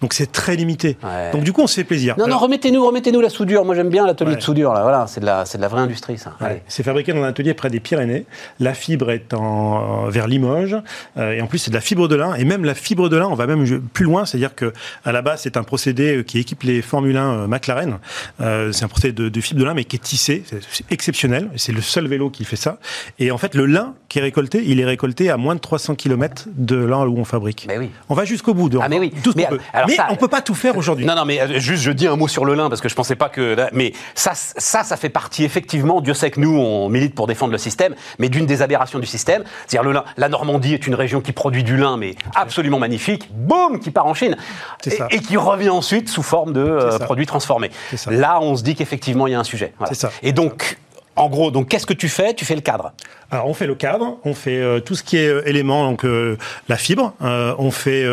Donc 0.00 0.12
c'est 0.12 0.30
très 0.30 0.56
limité. 0.56 0.96
Ouais. 1.02 1.30
Donc 1.32 1.42
du 1.44 1.52
coup, 1.52 1.62
on 1.62 1.66
se 1.66 1.74
fait 1.74 1.84
plaisir. 1.84 2.14
Non, 2.18 2.26
non, 2.26 2.38
remettez-nous, 2.38 2.84
remettez-nous 2.84 3.20
la 3.20 3.28
soudure. 3.30 3.64
Moi, 3.64 3.74
j'aime 3.74 3.88
bien 3.90 4.06
l'atelier 4.06 4.30
Ouais. 4.32 4.36
de 4.36 4.42
soudure 4.42 4.72
là. 4.74 4.82
Voilà, 4.82 5.06
c'est 5.06 5.20
de 5.20 5.26
la, 5.26 5.44
c'est 5.44 5.58
de 5.58 5.62
la 5.62 5.68
vraie 5.68 5.80
industrie 5.82 6.18
ça. 6.18 6.34
Ouais. 6.40 6.62
C'est 6.68 6.82
fabriqué 6.82 7.12
dans 7.12 7.22
un 7.22 7.28
atelier 7.28 7.54
près 7.54 7.70
des 7.70 7.80
Pyrénées. 7.80 8.26
La 8.60 8.74
fibre 8.74 9.10
est 9.10 9.34
en, 9.34 10.06
vers 10.08 10.26
Limoges. 10.26 10.76
Euh, 11.16 11.32
et 11.32 11.40
en 11.40 11.46
plus, 11.46 11.58
c'est 11.58 11.70
de 11.70 11.74
la 11.76 11.80
fibre 11.80 12.08
de 12.08 12.16
lin. 12.16 12.34
Et 12.34 12.44
même 12.44 12.64
la 12.64 12.74
fibre 12.74 13.08
de 13.08 13.16
lin, 13.16 13.26
on 13.30 13.34
va 13.34 13.46
même 13.46 13.80
plus 13.92 14.04
loin. 14.04 14.24
C'est-à-dire 14.26 14.54
que 14.54 14.72
à 15.04 15.12
la 15.12 15.22
base, 15.22 15.42
c'est 15.42 15.56
un 15.56 15.62
procédé 15.62 16.24
qui 16.26 16.38
équipe 16.38 16.62
les 16.62 16.82
Formule 16.82 17.16
1 17.16 17.32
euh, 17.32 17.46
McLaren. 17.46 17.98
Euh, 18.40 18.72
c'est 18.72 18.84
un 18.84 18.88
procédé 18.88 19.12
de, 19.12 19.28
de 19.28 19.40
fibre 19.40 19.60
de 19.60 19.64
lin, 19.64 19.74
mais 19.74 19.84
qui 19.84 19.96
est 19.96 20.00
tissé. 20.00 20.42
C'est 20.46 20.58
c'est 20.70 20.84
exceptionnel. 20.90 21.48
C'est 21.56 21.72
le 21.72 21.80
seul 21.80 22.06
vélo 22.08 22.30
qui 22.30 22.44
fait 22.44 22.56
ça. 22.56 22.78
Et 23.18 23.30
en 23.30 23.38
fait, 23.38 23.54
le 23.54 23.66
lin 23.66 23.94
qui 24.08 24.18
est 24.18 24.22
récolté, 24.22 24.62
il 24.66 24.80
est 24.80 24.84
récolté 24.84 25.30
à 25.30 25.36
moins 25.36 25.54
de 25.54 25.60
300 25.60 25.94
km 25.94 26.46
de 26.56 26.76
là 26.76 26.98
où 27.06 27.18
on 27.18 27.24
fabrique. 27.24 27.64
Mais 27.68 27.78
oui. 27.78 27.90
On 28.08 28.14
va 28.14 28.24
jusqu'au 28.24 28.54
bout. 28.54 28.68
De, 28.68 28.78
Ah 28.80 28.88
mais 28.88 28.98
oui, 28.98 29.12
tout 29.22 29.32
ce 29.32 29.36
mais 29.36 29.48
mais 29.86 29.96
on 30.10 30.16
peut 30.16 30.28
pas 30.28 30.42
tout 30.42 30.54
faire 30.54 30.76
aujourd'hui. 30.76 31.06
Non, 31.06 31.14
non, 31.14 31.24
mais 31.24 31.40
euh, 31.40 31.58
juste, 31.58 31.82
je 31.82 31.90
dis 31.90 32.06
un 32.06 32.16
mot 32.16 32.28
sur 32.28 32.44
le 32.44 32.54
lin 32.54 32.68
parce 32.68 32.80
que 32.80 32.88
je 32.88 32.94
pensais 32.94 33.16
pas 33.16 33.28
que. 33.28 33.56
Mais 33.72 33.92
ça, 34.14 34.32
ça, 34.34 34.84
ça 34.84 34.96
fait 34.96 35.08
partie 35.08 35.44
effectivement. 35.44 36.00
Dieu 36.00 36.14
sait 36.14 36.30
que 36.30 36.40
nous, 36.40 36.56
on 36.56 36.88
milite 36.88 37.14
pour 37.14 37.26
défendre 37.26 37.52
le 37.52 37.58
système, 37.58 37.94
mais 38.18 38.28
d'une 38.28 38.46
des 38.46 38.62
aberrations 38.62 38.98
du 38.98 39.06
système. 39.06 39.44
C'est-à-dire 39.66 39.88
le 39.88 39.92
lin. 39.92 40.04
La 40.16 40.28
Normandie 40.28 40.74
est 40.74 40.86
une 40.86 40.94
région 40.94 41.20
qui 41.20 41.32
produit 41.32 41.64
du 41.64 41.76
lin, 41.76 41.96
mais 41.96 42.14
absolument 42.34 42.78
magnifique. 42.78 43.28
Boum, 43.32 43.80
qui 43.80 43.90
part 43.90 44.06
en 44.06 44.14
Chine 44.14 44.36
et, 44.86 45.16
et, 45.16 45.20
qui 45.20 45.36
revient 45.36 45.70
ensuite 45.70 46.08
sous 46.08 46.22
forme 46.22 46.52
de 46.52 46.60
euh, 46.60 46.98
produits 46.98 47.26
transformés. 47.26 47.70
Là, 48.08 48.40
on 48.40 48.56
se 48.56 48.62
dit 48.62 48.74
qu'effectivement, 48.74 49.26
il 49.26 49.32
y 49.32 49.34
a 49.34 49.40
un 49.40 49.44
sujet. 49.44 49.72
Ça. 49.92 50.10
Et 50.22 50.32
donc, 50.32 50.78
en 51.18 51.28
gros, 51.28 51.50
donc 51.50 51.68
qu'est-ce 51.68 51.86
que 51.86 51.94
tu 51.94 52.08
fais? 52.08 52.34
Tu 52.34 52.44
fais 52.44 52.54
le 52.54 52.60
cadre. 52.60 52.92
Alors 53.30 53.46
on 53.46 53.52
fait 53.52 53.66
le 53.66 53.74
cadre, 53.74 54.16
on 54.24 54.32
fait 54.32 54.56
euh, 54.56 54.80
tout 54.80 54.94
ce 54.94 55.02
qui 55.02 55.18
est 55.18 55.28
euh, 55.28 55.46
élément, 55.46 55.90
donc 55.90 56.04
euh, 56.04 56.38
la 56.68 56.78
fibre, 56.78 57.12
on 57.20 57.70
fait 57.70 58.04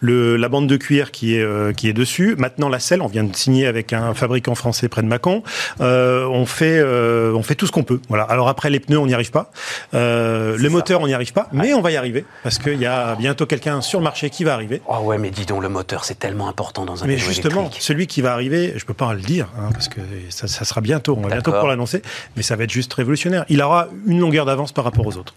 le, 0.00 0.36
la 0.36 0.48
bande 0.48 0.66
de 0.66 0.76
cuir 0.76 1.10
qui 1.10 1.36
est 1.36 1.76
qui 1.76 1.88
est 1.88 1.92
dessus. 1.92 2.36
Maintenant 2.38 2.68
la 2.68 2.78
selle, 2.78 3.02
on 3.02 3.06
vient 3.06 3.24
de 3.24 3.34
signer 3.36 3.66
avec 3.66 3.92
un 3.92 4.14
fabricant 4.14 4.54
français 4.54 4.88
près 4.88 5.02
de 5.02 5.08
Mâcon. 5.08 5.42
on 5.80 6.46
fait 6.46 6.82
on 6.82 7.42
fait 7.42 7.54
tout 7.54 7.66
ce 7.66 7.72
qu'on 7.72 7.82
peut. 7.82 8.00
Voilà. 8.08 8.24
Alors 8.24 8.48
après 8.48 8.70
les 8.70 8.80
pneus, 8.80 8.98
on 8.98 9.06
n'y 9.06 9.14
arrive 9.14 9.30
pas. 9.30 9.50
le 9.92 10.68
moteur, 10.68 11.00
on 11.02 11.06
n'y 11.06 11.14
arrive 11.14 11.32
pas, 11.32 11.48
mais 11.52 11.74
on 11.74 11.82
va 11.82 11.90
y 11.90 11.96
arriver 11.96 12.24
parce 12.42 12.58
qu'il 12.58 12.80
y 12.80 12.86
a 12.86 13.14
bientôt 13.16 13.46
quelqu'un 13.46 13.80
sur 13.80 13.98
le 13.98 14.04
marché 14.04 14.30
qui 14.30 14.44
va 14.44 14.54
arriver. 14.54 14.80
Oh 14.88 14.98
ouais, 15.04 15.18
mais 15.18 15.30
dis 15.30 15.44
donc 15.44 15.62
le 15.62 15.68
moteur, 15.68 16.04
c'est 16.04 16.18
tellement 16.18 16.48
important 16.48 16.84
dans 16.86 17.02
un 17.02 17.06
Mais 17.06 17.18
justement, 17.18 17.70
celui 17.78 18.06
qui 18.06 18.22
va 18.22 18.32
arriver, 18.32 18.74
je 18.76 18.84
peux 18.84 18.94
pas 18.94 19.12
le 19.12 19.20
dire 19.20 19.48
hein, 19.58 19.68
parce 19.72 19.88
que 19.88 20.00
ça, 20.30 20.46
ça, 20.46 20.64
sera 20.64 20.80
bientôt. 20.80 21.16
On 21.18 21.22
va 21.22 21.28
bientôt 21.28 21.52
pour 21.52 21.68
l'annoncer, 21.68 22.02
mais 22.36 22.42
ça 22.42 22.56
va 22.56 22.64
être 22.64 22.70
juste 22.70 22.92
révolutionnaire. 22.92 23.44
Il 23.48 23.62
aura 23.62 23.88
une 24.06 24.20
longueur 24.20 24.44
d'avance 24.44 24.72
par 24.72 24.84
rapport 24.84 25.06
aux 25.06 25.16
autres. 25.16 25.34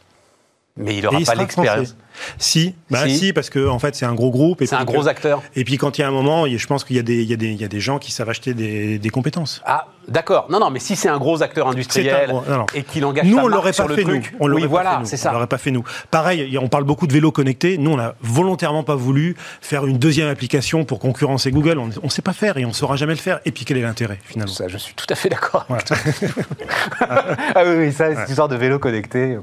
Mais 0.77 0.97
il 0.97 1.03
n'aura 1.03 1.19
pas 1.21 1.35
l'expérience. 1.35 1.95
Si, 2.38 2.75
bah 2.89 3.08
si. 3.08 3.34
parce 3.34 3.49
que 3.49 3.67
en 3.67 3.79
fait 3.79 3.95
c'est 3.95 4.05
un 4.05 4.13
gros 4.13 4.32
groupe. 4.32 4.63
C'est 4.65 4.75
un 4.75 4.86
gros 4.86 5.08
acteur. 5.08 5.41
Et 5.55 5.63
puis 5.63 5.77
quand 5.77 5.97
il 5.97 6.01
y 6.01 6.03
a 6.03 6.08
un 6.08 6.12
moment, 6.12 6.45
je 6.47 6.67
pense 6.67 6.84
qu'il 6.84 6.95
y, 6.97 6.99
y, 6.99 7.25
y, 7.25 7.63
a 7.63 7.67
des 7.67 7.79
gens 7.79 7.99
qui 7.99 8.12
savent 8.12 8.29
acheter 8.29 8.53
des, 8.53 8.99
des 8.99 9.10
compétences. 9.10 9.62
Ah, 9.65 9.88
d'accord. 10.08 10.47
Non, 10.49 10.60
non, 10.60 10.69
mais 10.69 10.79
si 10.79 10.95
c'est 10.95 11.10
un 11.10 11.17
gros 11.17 11.41
acteur 11.43 11.67
industriel 11.67 12.34
et 12.73 12.84
qu'il 12.84 13.05
engage 13.05 13.25
nous, 13.25 13.38
on 13.38 13.47
l'aurait 13.47 13.73
pas 13.73 13.88
fait 13.88 14.03
nous. 14.03 14.21
On 14.39 14.49
voilà, 14.67 15.01
c'est 15.03 15.17
ça. 15.17 15.29
On 15.29 15.34
l'aurait 15.34 15.47
pas 15.47 15.58
fait 15.58 15.71
nous. 15.71 15.84
Pareil, 16.12 16.58
on 16.58 16.67
parle 16.67 16.84
beaucoup 16.84 17.08
de 17.08 17.13
vélos 17.13 17.32
connectés. 17.32 17.77
Nous, 17.77 17.91
on 17.91 17.97
n'a 17.97 18.15
volontairement 18.21 18.84
pas 18.84 18.95
voulu 18.95 19.36
faire 19.62 19.86
une 19.86 19.97
deuxième 19.97 20.27
application 20.27 20.86
pour 20.86 20.99
concurrencer 20.99 21.51
Google. 21.51 21.79
On 21.79 21.88
ne 21.88 22.10
sait 22.10 22.21
pas 22.21 22.34
faire 22.34 22.58
et 22.58 22.65
on 22.65 22.69
ne 22.69 22.73
saura 22.73 22.95
jamais 22.95 23.13
le 23.13 23.19
faire. 23.19 23.39
Et 23.45 23.51
puis 23.51 23.65
quel 23.65 23.77
est 23.77 23.82
l'intérêt 23.82 24.19
finalement? 24.23 24.53
Ça, 24.53 24.67
je 24.67 24.77
suis 24.77 24.93
tout 24.93 25.05
à 25.10 25.15
fait 25.15 25.29
d'accord. 25.29 25.65
ah 26.99 27.63
oui, 27.65 27.75
oui, 27.77 27.93
ça, 27.93 28.13
c'est 28.15 28.29
une 28.29 28.36
sorte 28.36 28.51
de 28.51 28.58
vélo 28.58 28.79
connecté. 28.79 29.38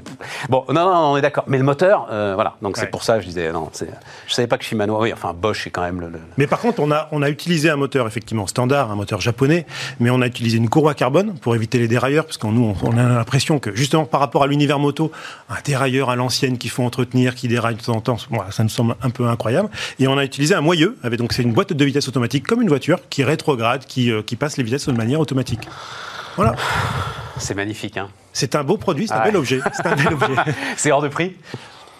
Bon, 0.49 0.65
non, 0.69 0.85
non, 0.85 1.11
on 1.11 1.17
est 1.17 1.21
d'accord. 1.21 1.45
Mais 1.47 1.57
le 1.57 1.63
moteur, 1.63 2.07
euh, 2.11 2.33
voilà. 2.35 2.55
Donc 2.67 2.75
c'est 2.75 2.91
pour 2.91 3.03
ça, 3.03 3.21
je 3.21 3.27
disais 3.27 3.49
non, 3.53 3.71
je 4.27 4.33
savais 4.33 4.47
pas 4.47 4.57
que 4.57 4.65
Shimano, 4.65 5.01
oui, 5.01 5.13
enfin 5.13 5.31
Bosch 5.33 5.67
est 5.67 5.69
quand 5.69 5.83
même 5.83 6.01
le, 6.01 6.11
Mais 6.35 6.47
par 6.47 6.59
contre, 6.59 6.81
on 6.81 6.91
a, 6.91 7.07
on 7.13 7.21
a 7.21 7.29
utilisé 7.29 7.69
un 7.69 7.77
moteur 7.77 8.05
effectivement 8.07 8.45
standard, 8.45 8.91
un 8.91 8.95
moteur 8.95 9.21
japonais, 9.21 9.65
mais 10.01 10.09
on 10.09 10.21
a 10.21 10.27
utilisé 10.27 10.57
une 10.57 10.67
courroie 10.67 10.93
carbone 10.93 11.39
pour 11.39 11.55
éviter 11.55 11.79
les 11.79 11.87
dérailleurs, 11.87 12.25
parce 12.25 12.35
qu'en 12.35 12.51
nous, 12.51 12.75
on, 12.83 12.97
a 12.97 13.03
l'impression 13.03 13.59
que 13.59 13.73
justement 13.73 14.03
par 14.03 14.19
rapport 14.19 14.43
à 14.43 14.47
l'univers 14.47 14.79
moto, 14.79 15.13
un 15.49 15.55
dérailleur 15.63 16.09
à 16.09 16.17
l'ancienne 16.17 16.57
qu'il 16.57 16.69
faut 16.69 16.83
entretenir, 16.83 17.35
qui 17.35 17.47
déraille 17.47 17.75
de 17.75 17.81
temps 17.81 17.95
en 17.95 18.01
temps, 18.01 18.17
voilà, 18.31 18.51
ça 18.51 18.63
nous 18.63 18.69
semble 18.69 18.97
un 19.01 19.11
peu 19.11 19.25
incroyable. 19.27 19.69
Et 19.97 20.09
on 20.09 20.17
a 20.17 20.25
utilisé 20.25 20.53
un 20.53 20.59
moyeu, 20.59 20.97
avec 21.03 21.19
donc 21.19 21.31
c'est 21.31 21.43
une 21.43 21.53
boîte 21.53 21.71
de 21.71 21.85
vitesse 21.85 22.09
automatique 22.09 22.45
comme 22.45 22.61
une 22.61 22.67
voiture 22.67 22.99
qui 23.09 23.23
rétrograde, 23.23 23.85
qui, 23.85 24.11
euh, 24.11 24.21
qui 24.23 24.35
passe 24.35 24.57
les 24.57 24.65
vitesses 24.65 24.87
de 24.87 24.91
manière 24.91 25.21
automatique. 25.21 25.69
Voilà. 26.35 26.53
C'est 27.37 27.55
magnifique, 27.55 27.95
hein. 27.95 28.09
C'est 28.33 28.55
un 28.55 28.63
beau 28.65 28.75
produit, 28.75 29.07
c'est 29.07 29.13
un 29.13 29.23
bel 29.23 29.37
objet. 29.37 29.61
C'est 29.71 29.85
un 29.85 29.95
bel 29.95 30.07
objet. 30.13 30.33
c'est 30.75 30.91
hors 30.91 31.01
de 31.01 31.07
prix? 31.07 31.33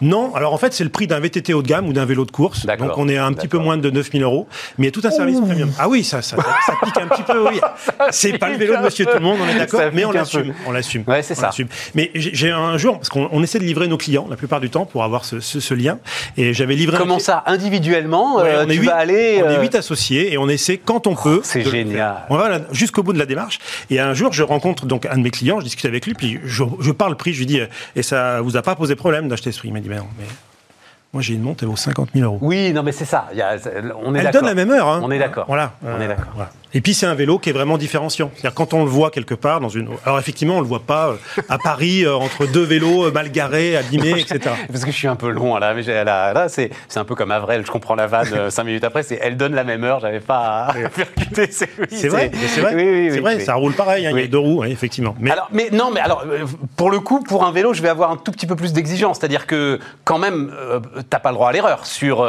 Non, 0.02 0.34
alors 0.36 0.54
en 0.54 0.58
fait, 0.58 0.74
c'est 0.74 0.84
le 0.84 0.90
prix 0.90 1.08
d'un 1.08 1.20
VTT 1.20 1.54
haut 1.54 1.62
de 1.62 1.68
gamme 1.68 1.88
ou 1.88 1.94
d'un 1.94 2.06
vélo 2.06 2.26
de 2.26 2.32
course. 2.32 2.66
Donc 2.66 2.98
on 2.98 3.08
est 3.10 3.18
un 3.18 3.34
petit 3.34 3.48
peu 3.48 3.58
moins 3.58 3.78
de 3.78 3.90
9000 3.90 4.24
euros. 4.24 4.48
Mais 4.78 4.86
il 4.86 4.88
y 4.88 4.90
a 4.90 4.92
tout 4.92 5.06
un 5.08 5.12
service 5.12 5.40
premium. 5.40 5.72
Ah 5.80 5.90
oui, 5.90 6.04
ça, 6.04 6.22
ça, 6.22 6.38
ça, 6.66 6.74
pique 6.84 6.98
un 6.98 7.08
petit 7.08 7.24
peu, 7.24 7.48
oui. 7.48 7.60
C'est 8.12 8.38
pas 8.38 8.50
le 8.50 8.58
vélo 8.58 8.78
de 8.78 8.82
monsieur 8.82 9.06
tout 9.06 9.14
le 9.16 9.20
monde, 9.20 9.40
on 9.42 9.48
est 9.48 9.58
d'accord, 9.58 9.82
mais 9.94 10.06
on 10.06 10.12
l'assume. 10.12 10.54
On 10.66 10.72
l'assume. 10.72 11.04
Ouais, 11.08 11.22
c'est 11.22 11.36
ça. 11.36 11.52
Mais 11.96 12.12
j'ai 12.16 12.52
un 12.52 12.78
jour, 12.78 12.98
parce 12.98 13.10
qu'on 13.10 13.44
essaie 13.44 13.60
de 13.60 13.64
livrer 13.64 13.88
nos 13.88 13.98
clients 13.98 14.28
la 14.30 14.36
plupart 14.36 14.60
du 14.60 14.70
temps 14.70 14.86
pour 14.86 15.04
avoir 15.04 15.26
ce, 15.26 15.40
ce, 15.40 15.60
ce 15.60 15.74
lien. 15.74 16.00
Et 16.38 16.54
j'avais 16.54 16.76
livré. 16.76 16.98
Comment 16.98 17.20
ça 17.20 17.44
Individuellement, 17.46 18.40
euh, 18.40 18.66
on 18.66 18.70
est 18.70 18.74
tu 18.74 18.82
8, 18.82 18.86
vas 18.86 18.96
aller. 18.96 19.42
On 19.46 19.50
est 19.50 19.62
8 19.62 19.76
euh, 19.76 19.80
associés 19.80 20.34
et 20.34 20.38
on 20.38 20.50
essaie 20.50 20.78
quand 20.78 21.08
on 21.08 21.16
peut. 21.16 21.42
c'est 21.44 21.64
génial. 21.64 22.26
On 22.30 22.38
va 22.38 22.60
jusqu'au 22.72 23.04
bout 23.04 23.14
de 23.14 23.20
la 23.20 23.26
démarche. 23.26 23.60
Et 23.90 24.00
un 24.00 24.14
jour, 24.14 24.34
je 24.34 24.44
rencontre 24.44 24.86
donc 24.86 25.06
un 25.06 25.18
de 25.18 25.24
mes 25.24 25.32
clients, 25.32 25.60
je 25.60 25.66
discute 25.66 25.86
avec 25.86 26.06
lui, 26.06 26.14
puis 26.14 26.40
je, 26.44 26.64
je 26.80 26.92
parle 26.92 27.16
prix, 27.16 27.34
je 27.34 27.40
lui 27.40 27.46
dis, 27.46 27.60
et 27.96 28.04
ça 28.04 28.42
vous 28.42 28.58
a 28.58 28.62
pas 28.62 28.76
posé 28.76 28.96
problème 28.96 29.28
d'acheter 29.28 29.52
ce 29.52 29.60
prix? 29.60 29.72
Il 29.88 29.90
m'a 29.90 29.96
dit, 29.96 30.00
mais 30.00 30.00
non, 30.00 30.10
mais 30.18 30.26
moi, 31.18 31.24
j'ai 31.24 31.34
une 31.34 31.42
montre, 31.42 31.64
elle 31.64 31.70
vaut 31.70 31.76
50 31.76 32.10
000 32.14 32.26
euros. 32.26 32.38
Oui, 32.44 32.72
non, 32.74 32.84
mais 32.84 32.92
c'est 32.92 33.04
ça. 33.04 33.26
Il 33.32 33.40
y 33.40 33.42
a, 33.42 33.58
on 34.06 34.14
est 34.14 34.20
elle 34.20 34.30
donne 34.30 34.46
la 34.46 34.54
même 34.54 34.70
heure. 34.70 34.88
Hein. 34.88 35.02
On 35.04 35.10
est 35.10 35.18
d'accord. 35.18 35.46
Voilà. 35.48 35.74
On 35.84 36.00
est 36.00 36.08
d'accord. 36.08 36.28
Voilà. 36.36 36.52
Et 36.74 36.82
puis 36.82 36.94
c'est 36.94 37.06
un 37.06 37.16
vélo 37.16 37.40
qui 37.40 37.50
est 37.50 37.54
vraiment 37.54 37.78
différenciant. 37.78 38.30
C'est-à-dire 38.36 38.54
quand 38.54 38.74
on 38.74 38.84
le 38.84 38.90
voit 38.90 39.10
quelque 39.10 39.34
part 39.34 39.62
dans 39.62 39.70
une. 39.70 39.90
Alors 40.06 40.20
effectivement, 40.20 40.58
on 40.58 40.62
le 40.62 40.68
voit 40.68 40.82
pas 40.82 41.10
euh, 41.10 41.42
à 41.48 41.58
Paris 41.58 42.06
euh, 42.06 42.16
entre 42.16 42.46
deux 42.46 42.64
vélos 42.64 43.06
euh, 43.06 43.12
mal 43.12 43.32
garés, 43.32 43.78
abîmés, 43.78 44.20
etc. 44.20 44.40
Parce 44.68 44.84
que 44.84 44.92
je 44.92 44.96
suis 44.96 45.08
un 45.08 45.16
peu 45.16 45.30
long 45.30 45.58
là. 45.58 45.74
Mais 45.74 45.82
là, 45.82 46.34
là 46.34 46.50
c'est 46.50 46.72
un 46.96 47.06
peu 47.06 47.16
comme 47.16 47.32
Avrel. 47.32 47.66
Je 47.66 47.72
comprends 47.72 47.96
la 47.96 48.08
vanne 48.08 48.52
cinq 48.52 48.66
minutes 48.66 48.84
après. 48.84 49.04
C'est 49.04 49.18
elle 49.22 49.38
donne 49.38 49.56
la 49.56 49.64
même 49.64 49.84
heure. 49.84 50.02
J'avais 50.02 50.20
pas 50.20 50.68
à 50.68 50.74
percuter. 50.74 51.48
C'est 51.52 52.10
vrai. 52.10 52.32
C'est 52.36 52.60
vrai. 52.62 52.76
Oui, 52.76 53.10
c'est 53.12 53.22
vrai. 53.22 53.40
Ça 53.40 53.56
roule 53.56 53.74
pareil. 53.74 54.06
Hein, 54.06 54.12
il 54.14 54.20
y 54.20 54.24
a 54.24 54.28
deux 54.28 54.38
roues, 54.38 54.64
effectivement. 54.66 55.16
Mais... 55.20 55.32
Alors, 55.32 55.50
mais 55.52 55.70
non, 55.72 55.92
mais 55.94 56.02
alors 56.02 56.26
pour 56.76 56.92
le 56.92 57.00
coup, 57.00 57.22
pour 57.22 57.46
un 57.46 57.52
vélo, 57.52 57.74
je 57.74 57.82
vais 57.82 57.90
avoir 57.90 58.12
un 58.12 58.18
tout 58.18 58.32
petit 58.32 58.46
peu 58.46 58.56
plus 58.56 58.74
d'exigence. 58.74 59.18
C'est-à-dire 59.20 59.48
que 59.48 59.80
quand 60.04 60.20
même, 60.20 60.52
t'as 61.10 61.20
pas 61.20 61.30
le 61.30 61.36
droit 61.36 61.50
à 61.50 61.52
l'erreur 61.52 61.86
sur. 61.86 62.28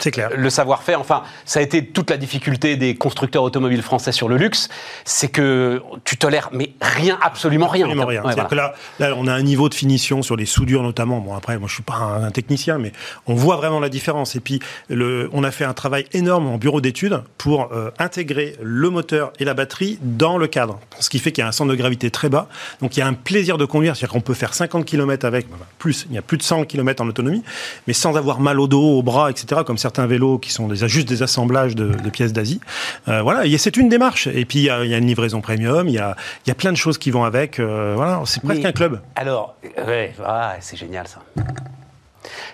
clair. 0.00 0.30
Le 0.36 0.50
savoir-faire. 0.50 1.00
Enfin, 1.00 1.22
ça 1.44 1.60
a 1.60 1.62
été 1.62 1.84
toute 1.84 2.10
la 2.10 2.16
difficulté 2.16 2.76
des 2.76 2.94
constructeurs 2.94 3.42
automobiles 3.42 3.82
français 3.82 4.12
sur 4.12 4.28
le 4.28 4.36
luxe, 4.36 4.68
c'est 5.04 5.28
que 5.28 5.82
tu 6.04 6.16
tolères 6.16 6.50
mais 6.52 6.72
rien, 6.80 7.18
absolument 7.22 7.68
rien. 7.68 7.86
Absolument 7.86 8.06
rien. 8.06 8.22
cest 8.32 8.48
que 8.48 8.54
là, 8.54 8.74
là, 8.98 9.14
on 9.16 9.26
a 9.26 9.32
un 9.32 9.42
niveau 9.42 9.68
de 9.68 9.74
finition 9.74 10.22
sur 10.22 10.36
les 10.36 10.46
soudures 10.46 10.82
notamment. 10.82 11.20
Bon, 11.20 11.34
après, 11.34 11.58
moi, 11.58 11.68
je 11.68 11.74
suis 11.74 11.82
pas 11.82 11.94
un, 11.94 12.30
technicien, 12.30 12.78
mais 12.78 12.92
on 13.26 13.34
voit 13.34 13.56
vraiment 13.56 13.80
la 13.80 13.88
différence. 13.88 14.36
Et 14.36 14.40
puis, 14.40 14.60
le, 14.88 15.28
on 15.32 15.44
a 15.44 15.50
fait 15.50 15.64
un 15.64 15.74
travail 15.74 16.06
énorme 16.12 16.46
en 16.46 16.58
bureau 16.58 16.80
d'études 16.80 17.22
pour 17.36 17.72
euh, 17.72 17.90
intégrer 17.98 18.56
le 18.62 18.90
moteur 18.90 19.32
et 19.38 19.44
la 19.44 19.54
batterie 19.54 19.98
dans 20.02 20.38
le 20.38 20.46
cadre. 20.46 20.80
Ce 21.00 21.10
qui 21.10 21.18
fait 21.18 21.32
qu'il 21.32 21.42
y 21.42 21.44
a 21.44 21.48
un 21.48 21.52
centre 21.52 21.70
de 21.70 21.76
gravité 21.76 22.10
très 22.10 22.28
bas. 22.28 22.48
Donc, 22.80 22.96
il 22.96 23.00
y 23.00 23.02
a 23.02 23.06
un 23.06 23.14
plaisir 23.14 23.58
de 23.58 23.64
conduire. 23.64 23.96
C'est-à-dire 23.96 24.12
qu'on 24.12 24.20
peut 24.20 24.34
faire 24.34 24.54
50 24.54 24.84
km 24.84 25.26
avec, 25.26 25.46
plus, 25.78 26.06
il 26.08 26.14
y 26.14 26.18
a 26.18 26.22
plus 26.22 26.38
de 26.38 26.42
100 26.42 26.64
km 26.64 27.02
en 27.02 27.08
autonomie, 27.08 27.42
mais 27.88 27.94
sans 27.94 28.16
avoir 28.16 28.38
mal 28.38 28.60
au 28.60 28.68
dos, 28.68 28.98
au 28.98 29.02
bras, 29.02 29.30
etc., 29.30 29.62
comme 29.66 29.78
certains 29.78 30.06
vélos 30.06 30.38
qui 30.38 30.52
sont 30.52 30.68
des, 30.68 30.86
juste 30.86 31.08
des 31.08 31.22
assemblages 31.22 31.74
de, 31.74 32.10
pièces 32.10 32.34
d'Asie. 32.34 32.60
Euh, 33.08 33.22
voilà. 33.22 33.46
Et 33.46 33.56
c'est 33.56 33.78
une 33.78 33.88
démarche. 33.88 34.26
Et 34.26 34.44
puis, 34.44 34.58
il 34.58 34.64
y, 34.64 34.70
a 34.70 34.98
une 34.98 35.06
livraison 35.06 35.40
premium, 35.40 35.88
il 35.88 35.94
y 35.94 35.98
a, 35.98 36.14
y 36.46 36.50
a, 36.50 36.54
plein 36.54 36.70
de 36.70 36.76
choses 36.76 36.98
qui 36.98 37.10
vont 37.10 37.24
avec. 37.24 37.58
Euh, 37.58 37.94
voilà, 37.96 38.20
c'est 38.26 38.42
presque 38.42 38.64
un 38.64 38.72
club. 38.72 39.00
Alors, 39.16 39.56
ouais, 39.86 40.12
ah, 40.22 40.56
c'est 40.60 40.76
génial 40.76 41.08
ça. 41.08 41.20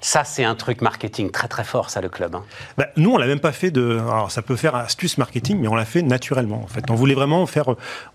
Ça, 0.01 0.25
c'est 0.25 0.45
un 0.45 0.55
truc 0.55 0.81
marketing 0.81 1.31
très 1.31 1.49
très 1.49 1.65
fort, 1.65 1.91
ça, 1.91 2.01
le 2.01 2.09
club. 2.09 2.35
Hein. 2.35 2.45
Bah, 2.77 2.87
nous, 2.97 3.11
on 3.11 3.19
l'a 3.19 3.27
même 3.27 3.41
pas 3.41 3.53
fait 3.53 3.71
de. 3.71 3.99
Alors, 3.99 4.31
ça 4.31 4.43
peut 4.43 4.57
faire 4.57 4.75
astuce 4.75 5.19
marketing, 5.19 5.59
mais 5.61 5.69
on 5.69 5.75
l'a 5.75 5.85
fait 5.85 6.03
naturellement. 6.03 6.63
En 6.63 6.67
fait, 6.67 6.91
on 6.91 6.95
voulait 6.95 7.15
vraiment 7.15 7.45
faire. 7.47 7.67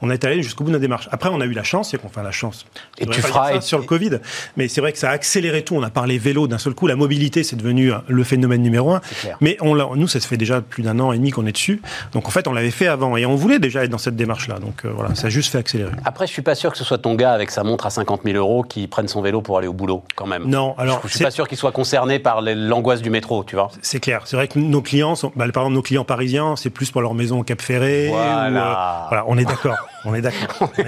On 0.02 0.10
est 0.10 0.24
allé 0.26 0.42
jusqu'au 0.44 0.64
bout 0.64 0.70
de 0.70 0.76
la 0.76 0.82
démarche. 0.82 1.08
Après, 1.12 1.30
on 1.30 1.42
a 1.42 1.46
eu 1.46 1.54
la 1.54 1.64
chance, 1.64 1.92
c'est 1.92 1.98
qu'on 1.98 2.10
fait 2.10 2.24
la 2.24 2.32
chance. 2.32 2.66
Et 2.98 3.06
tu 3.06 3.22
feras 3.22 3.62
sur 3.62 3.78
le 3.78 3.86
Covid, 3.86 4.20
mais 4.58 4.68
c'est 4.68 4.82
vrai 4.82 4.92
que 4.92 4.98
ça 4.98 5.10
a 5.10 5.14
accéléré 5.14 5.64
tout. 5.64 5.76
On 5.76 5.84
a 5.84 5.90
parlé 5.90 6.18
vélo 6.18 6.48
d'un 6.48 6.58
seul 6.58 6.74
coup. 6.74 6.88
La 6.88 6.96
mobilité, 6.96 7.44
c'est 7.44 7.56
devenu 7.56 7.92
le 8.08 8.24
phénomène 8.24 8.62
numéro 8.62 8.92
un. 8.94 9.02
Mais 9.42 9.58
on 9.62 9.76
nous, 9.96 10.08
ça 10.08 10.20
se 10.20 10.28
fait 10.28 10.38
déjà 10.38 10.62
plus 10.62 10.84
d'un 10.84 11.00
an 11.00 11.12
et 11.12 11.18
demi 11.18 11.32
qu'on 11.32 11.46
est 11.46 11.52
dessus. 11.52 11.82
Donc 12.12 12.28
en 12.28 12.32
fait, 12.32 12.48
on 12.48 12.54
l'avait 12.54 12.72
fait 12.72 12.88
avant 12.88 13.18
et 13.18 13.26
on 13.26 13.36
voulait 13.36 13.60
déjà 13.60 13.84
être 13.84 13.90
dans 13.90 13.98
cette 13.98 14.16
démarche-là. 14.16 14.60
Donc 14.60 14.86
euh, 14.86 14.92
voilà, 14.94 15.16
ça 15.16 15.28
a 15.28 15.30
juste 15.30 15.52
fait 15.52 15.58
accélérer. 15.58 15.92
Après, 16.06 16.28
je 16.28 16.32
suis 16.32 16.42
pas 16.42 16.56
sûr 16.56 16.72
que 16.72 16.78
ce 16.78 16.84
soit 16.84 16.98
ton 16.98 17.16
gars 17.16 17.34
avec 17.34 17.52
sa 17.52 17.64
montre 17.64 17.86
à 17.86 17.90
50 17.90 18.22
000 18.26 18.38
euros 18.38 18.64
qui 18.64 18.88
prenne 18.88 19.08
son 19.08 19.22
vélo 19.22 19.42
pour 19.42 19.58
aller 19.58 19.68
au 19.68 19.74
boulot, 19.74 20.04
quand 20.16 20.28
même. 20.28 20.46
Non, 20.46 20.76
alors 20.78 21.02
je 21.06 21.10
suis 21.10 21.24
pas 21.24 21.32
sûr 21.32 21.48
qu'il 21.50 21.58
soit 21.58 21.74
concernés 21.74 22.20
par 22.20 22.42
l'angoisse 22.42 23.02
du 23.02 23.10
métro, 23.10 23.44
tu 23.44 23.56
vois. 23.56 23.70
C'est 23.82 24.00
clair. 24.00 24.22
C'est 24.26 24.38
vrai 24.38 24.48
que 24.48 24.58
nos 24.58 24.82
clients, 24.82 25.16
sont, 25.16 25.34
bah, 25.36 25.46
par 25.52 25.64
exemple, 25.64 25.76
nos 25.76 25.82
clients 25.82 26.06
parisiens, 26.06 26.56
c'est 26.56 26.70
plus 26.70 26.92
pour 26.92 27.02
leur 27.02 27.14
maison 27.14 27.40
au 27.40 27.44
Cap 27.44 27.62
Ferré. 27.62 28.08
Voilà. 28.10 28.46
Euh, 28.46 29.08
voilà 29.10 29.26
on 29.28 29.38
est 29.38 29.46
d'accord. 29.46 29.76
On 30.06 30.16
est 30.16 30.22
d'accord. 30.22 30.70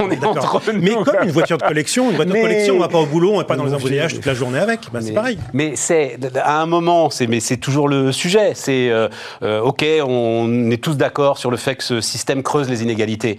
On 0.00 0.10
est 0.10 0.16
d'accord. 0.16 0.62
Mais 0.74 0.90
comme 0.92 1.22
une 1.22 1.30
voiture 1.30 1.56
de 1.56 1.62
collection, 1.62 2.10
une 2.10 2.16
voiture 2.16 2.34
de 2.34 2.40
collection, 2.40 2.76
on 2.76 2.80
va 2.80 2.88
pas 2.88 2.98
au 2.98 3.06
boulot, 3.06 3.32
on 3.32 3.38
va 3.38 3.44
pas 3.44 3.56
dans 3.56 3.64
les 3.64 3.72
embouteillages 3.72 4.14
toute 4.14 4.26
la 4.26 4.34
journée 4.34 4.58
avec. 4.58 4.80
Bah, 4.92 5.00
c'est 5.02 5.12
pareil. 5.12 5.38
Mais 5.54 5.72
c'est 5.74 6.18
à 6.36 6.60
un 6.60 6.66
moment, 6.66 7.08
c'est 7.10 7.26
mais 7.26 7.40
c'est 7.40 7.56
toujours 7.56 7.88
le 7.88 8.12
sujet. 8.12 8.52
C'est 8.54 8.90
euh, 8.90 9.08
euh, 9.42 9.60
ok, 9.60 9.84
on 10.04 10.70
est 10.70 10.82
tous 10.82 10.96
d'accord 10.96 11.38
sur 11.38 11.50
le 11.50 11.56
fait 11.56 11.76
que 11.76 11.84
ce 11.84 12.00
système 12.00 12.42
creuse 12.42 12.68
les 12.68 12.82
inégalités. 12.82 13.38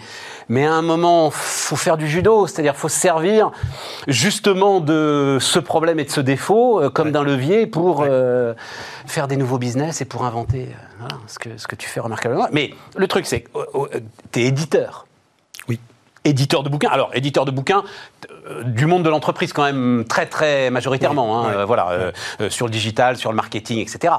Mais 0.49 0.65
à 0.65 0.73
un 0.73 0.81
moment, 0.81 1.29
faut 1.31 1.75
faire 1.75 1.95
du 1.95 2.07
judo, 2.07 2.47
c'est-à-dire 2.47 2.75
faut 2.75 2.89
se 2.89 2.99
servir 2.99 3.51
justement 4.07 4.79
de 4.79 5.37
ce 5.39 5.59
problème 5.59 5.99
et 5.99 6.05
de 6.05 6.09
ce 6.09 6.21
défaut 6.21 6.81
euh, 6.81 6.89
comme 6.89 7.11
d'un 7.11 7.23
levier 7.23 7.67
pour 7.67 8.05
faire 9.05 9.27
des 9.27 9.37
nouveaux 9.37 9.59
business 9.59 10.01
et 10.01 10.05
pour 10.05 10.25
inventer 10.25 10.69
ce, 11.27 11.39
que, 11.39 11.57
ce 11.57 11.67
que 11.67 11.75
tu 11.75 11.87
fais 11.87 11.99
remarquablement. 11.99 12.47
Mais 12.51 12.73
le 12.95 13.07
truc, 13.07 13.25
c'est 13.25 13.41
que 13.41 13.49
tu 14.31 14.39
es 14.39 14.43
éditeur 14.45 15.05
éditeur 16.25 16.63
de 16.63 16.69
bouquins. 16.69 16.89
Alors, 16.89 17.09
éditeur 17.13 17.45
de 17.45 17.51
bouquins 17.51 17.83
euh, 18.47 18.63
du 18.63 18.85
monde 18.85 19.03
de 19.03 19.09
l'entreprise 19.09 19.53
quand 19.53 19.63
même 19.63 20.05
très 20.07 20.25
très 20.25 20.69
majoritairement. 20.69 21.45
Hein, 21.45 21.53
euh, 21.53 21.65
voilà, 21.65 21.89
euh, 21.91 22.49
sur 22.49 22.65
le 22.65 22.71
digital, 22.71 23.17
sur 23.17 23.31
le 23.31 23.35
marketing, 23.35 23.79
etc. 23.79 24.13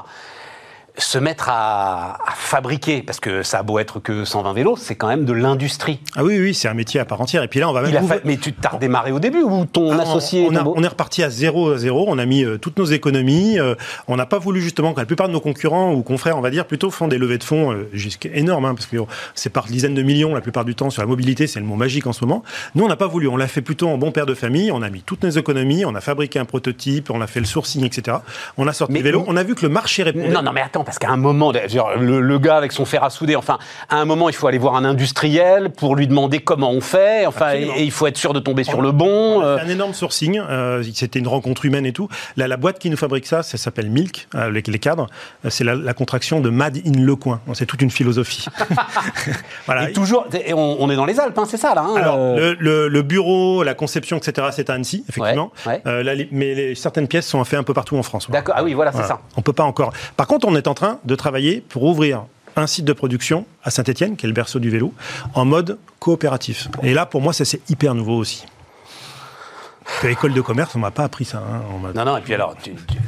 se 0.97 1.17
mettre 1.17 1.49
à, 1.49 2.15
à 2.27 2.31
fabriquer, 2.35 3.01
parce 3.01 3.19
que 3.19 3.43
ça 3.43 3.59
a 3.59 3.63
beau 3.63 3.79
être 3.79 3.99
que 3.99 4.25
120 4.25 4.53
vélos, 4.53 4.75
c'est 4.77 4.95
quand 4.95 5.07
même 5.07 5.25
de 5.25 5.33
l'industrie. 5.33 5.99
Ah 6.15 6.23
oui, 6.23 6.37
oui, 6.39 6.53
c'est 6.53 6.67
un 6.67 6.73
métier 6.73 6.99
à 6.99 7.05
part 7.05 7.21
entière. 7.21 7.43
Et 7.43 7.47
puis 7.47 7.59
là, 7.59 7.69
on 7.69 7.73
va 7.73 7.81
même. 7.81 8.07
Fa- 8.07 8.15
Mais 8.25 8.37
tu 8.37 8.53
t'as 8.53 8.69
redémarré 8.69 9.11
au 9.11 9.19
début 9.19 9.41
ou 9.41 9.65
ton 9.65 9.91
Ah, 9.97 10.01
associé 10.01 10.47
on, 10.51 10.55
a- 10.55 10.83
est 10.83 10.87
reparti 10.87 11.23
à 11.23 11.29
zéro 11.29 11.71
à 11.71 11.77
zéro. 11.77 12.05
On 12.07 12.17
a 12.17 12.25
mis 12.25 12.43
euh, 12.43 12.57
toutes 12.57 12.77
nos 12.77 12.85
économies. 12.85 13.59
euh, 13.59 13.75
on 14.07 14.15
n'a 14.15 14.25
pas 14.25 14.39
voulu 14.39 14.61
justement 14.61 14.93
que 14.93 14.99
la 14.99 15.05
plupart 15.05 15.27
de 15.27 15.33
nos 15.33 15.39
concurrents 15.39 15.93
ou 15.93 16.01
confrères, 16.03 16.37
on 16.37 16.41
va 16.41 16.49
dire, 16.49 16.65
plutôt 16.67 16.91
font 16.91 17.07
des 17.07 17.17
levées 17.17 17.37
de 17.37 17.43
fonds 17.43 17.71
euh, 17.71 17.89
jusqu'à 17.93 18.29
énormes, 18.33 18.65
hein, 18.65 18.73
parce 18.75 18.85
que 18.87 18.97
c'est 19.35 19.49
par 19.49 19.65
dizaines 19.65 19.93
de 19.95 20.01
millions 20.03 20.33
la 20.33 20.41
plupart 20.41 20.65
du 20.65 20.75
temps 20.75 20.89
sur 20.89 21.01
la 21.01 21.07
mobilité. 21.07 21.47
C'est 21.47 21.59
le 21.59 21.65
mot 21.65 21.75
magique 21.75 22.05
en 22.07 22.13
ce 22.13 22.23
moment. 22.25 22.43
Nous, 22.75 22.83
on 22.83 22.87
n'a 22.87 22.95
pas 22.97 23.07
voulu. 23.07 23.27
On 23.27 23.37
l'a 23.37 23.47
fait 23.47 23.61
plutôt 23.61 23.87
en 23.89 23.97
bon 23.97 24.11
père 24.11 24.25
de 24.25 24.33
famille. 24.33 24.71
On 24.71 24.81
a 24.81 24.89
mis 24.89 25.01
toutes 25.01 25.23
nos 25.23 25.29
économies. 25.29 25.85
On 25.85 25.95
a 25.95 26.01
fabriqué 26.01 26.37
un 26.39 26.45
prototype. 26.45 27.09
On 27.11 27.21
a 27.21 27.27
fait 27.27 27.39
le 27.39 27.45
sourcing, 27.45 27.85
etc. 27.85 28.17
On 28.57 28.67
a 28.67 28.73
sorti 28.73 28.93
Mais- 28.93 28.99
le 28.99 29.05
vélo. 29.05 29.23
On 29.27 29.37
a 29.37 29.43
vu 29.43 29.55
que 29.55 29.61
le 29.65 29.69
marché 29.69 30.03
répondait. 30.03 30.29
Non, 30.29 30.41
non, 30.41 30.51
mais 30.51 30.61
attends, 30.61 30.80
parce 30.83 30.99
qu'à 30.99 31.09
un 31.09 31.17
moment, 31.17 31.51
le, 31.51 32.21
le 32.21 32.39
gars 32.39 32.57
avec 32.57 32.71
son 32.71 32.85
fer 32.85 33.03
à 33.03 33.09
souder, 33.09 33.35
enfin, 33.35 33.57
à 33.89 33.97
un 33.97 34.05
moment, 34.05 34.29
il 34.29 34.35
faut 34.35 34.47
aller 34.47 34.57
voir 34.57 34.75
un 34.75 34.85
industriel 34.85 35.69
pour 35.71 35.95
lui 35.95 36.07
demander 36.07 36.39
comment 36.39 36.71
on 36.71 36.81
fait, 36.81 37.25
enfin, 37.25 37.53
et, 37.55 37.83
il 37.83 37.91
faut 37.91 38.07
être 38.07 38.17
sûr 38.17 38.33
de 38.33 38.39
tomber 38.39 38.63
sur 38.63 38.81
le 38.81 38.91
bon. 38.91 39.41
Euh, 39.43 39.57
un 39.57 39.67
énorme 39.69 39.93
sourcing. 39.93 40.39
euh, 40.39 40.83
C'était 40.93 41.19
une 41.19 41.27
rencontre 41.27 41.65
humaine 41.65 41.85
et 41.85 41.93
tout. 41.93 42.07
La, 42.37 42.47
la 42.47 42.57
boîte 42.57 42.79
qui 42.79 42.89
nous 42.89 42.97
fabrique 42.97 43.25
ça, 43.27 43.43
ça 43.43 43.57
s'appelle 43.57 43.89
Milk, 43.89 44.27
euh, 44.35 44.49
les, 44.51 44.61
les 44.65 44.79
cadres. 44.79 45.07
Euh, 45.45 45.49
C'est 45.49 45.63
la, 45.63 45.75
la 45.75 45.93
contraction 45.93 46.39
de 46.39 46.49
Mad 46.49 46.77
in 46.85 46.99
Le 47.01 47.15
Coin. 47.15 47.41
C'est 47.53 47.65
toute 47.65 47.81
une 47.81 47.91
philosophie. 47.91 48.45
voilà. 49.65 49.89
et 49.89 49.93
toujours, 49.93 50.25
et 50.33 50.53
on, 50.53 50.81
on 50.81 50.89
est 50.89 50.95
dans 50.95 51.05
les 51.05 51.19
Alpes, 51.19 51.37
hein, 51.37 51.45
c'est 51.47 51.57
ça, 51.57 51.73
là. 51.75 51.81
hein, 51.87 51.95
Alors, 51.95 52.15
euh, 52.17 52.35
le, 52.37 52.53
le- 52.59 52.87
le 52.87 53.01
bureau, 53.01 53.63
la 53.63 53.73
conception, 53.73 54.17
etc., 54.17 54.47
c'est 54.51 54.69
à 54.69 54.73
Annecy, 54.73 55.03
effectivement. 55.09 55.51
Ouais, 55.65 55.81
ouais. 55.85 56.03
Là, 56.03 56.13
les- 56.15 56.27
mais 56.31 56.53
les- 56.55 56.75
certaines 56.75 57.07
pièces 57.07 57.27
sont 57.27 57.43
faites 57.43 57.59
un 57.59 57.63
peu 57.63 57.73
partout 57.73 57.97
en 57.97 58.03
France. 58.03 58.29
D'accord, 58.29 58.55
ah 58.57 58.63
oui, 58.63 58.73
voilà, 58.73 58.91
c'est 58.91 59.03
ça. 59.03 59.19
On 59.37 59.41
peut 59.41 59.53
pas 59.53 59.63
encore. 59.63 59.91
Par 60.17 60.27
contre, 60.27 60.47
on 60.47 60.55
est 60.55 60.67
en 60.67 60.70
train 60.73 60.99
de 61.05 61.15
travailler 61.15 61.61
pour 61.61 61.83
ouvrir 61.83 62.25
un 62.55 62.67
site 62.67 62.85
de 62.85 62.93
production 62.93 63.45
à 63.63 63.71
Saint-Etienne, 63.71 64.17
qui 64.17 64.25
est 64.25 64.29
le 64.29 64.33
berceau 64.33 64.59
du 64.59 64.69
vélo, 64.69 64.93
en 65.33 65.45
mode 65.45 65.77
coopératif. 65.99 66.67
Et 66.83 66.93
là, 66.93 67.05
pour 67.05 67.21
moi, 67.21 67.33
ça 67.33 67.45
c'est 67.45 67.69
hyper 67.69 67.95
nouveau 67.95 68.17
aussi. 68.17 68.45
Que 69.99 70.07
l'école 70.07 70.33
de 70.33 70.41
commerce, 70.41 70.75
on 70.75 70.79
m'a 70.79 70.91
pas 70.91 71.03
appris 71.03 71.25
ça. 71.25 71.39
hein, 71.39 71.61
en 71.69 71.79
Non, 71.79 72.05
non, 72.05 72.17
et 72.17 72.21
puis 72.21 72.33
alors, 72.33 72.55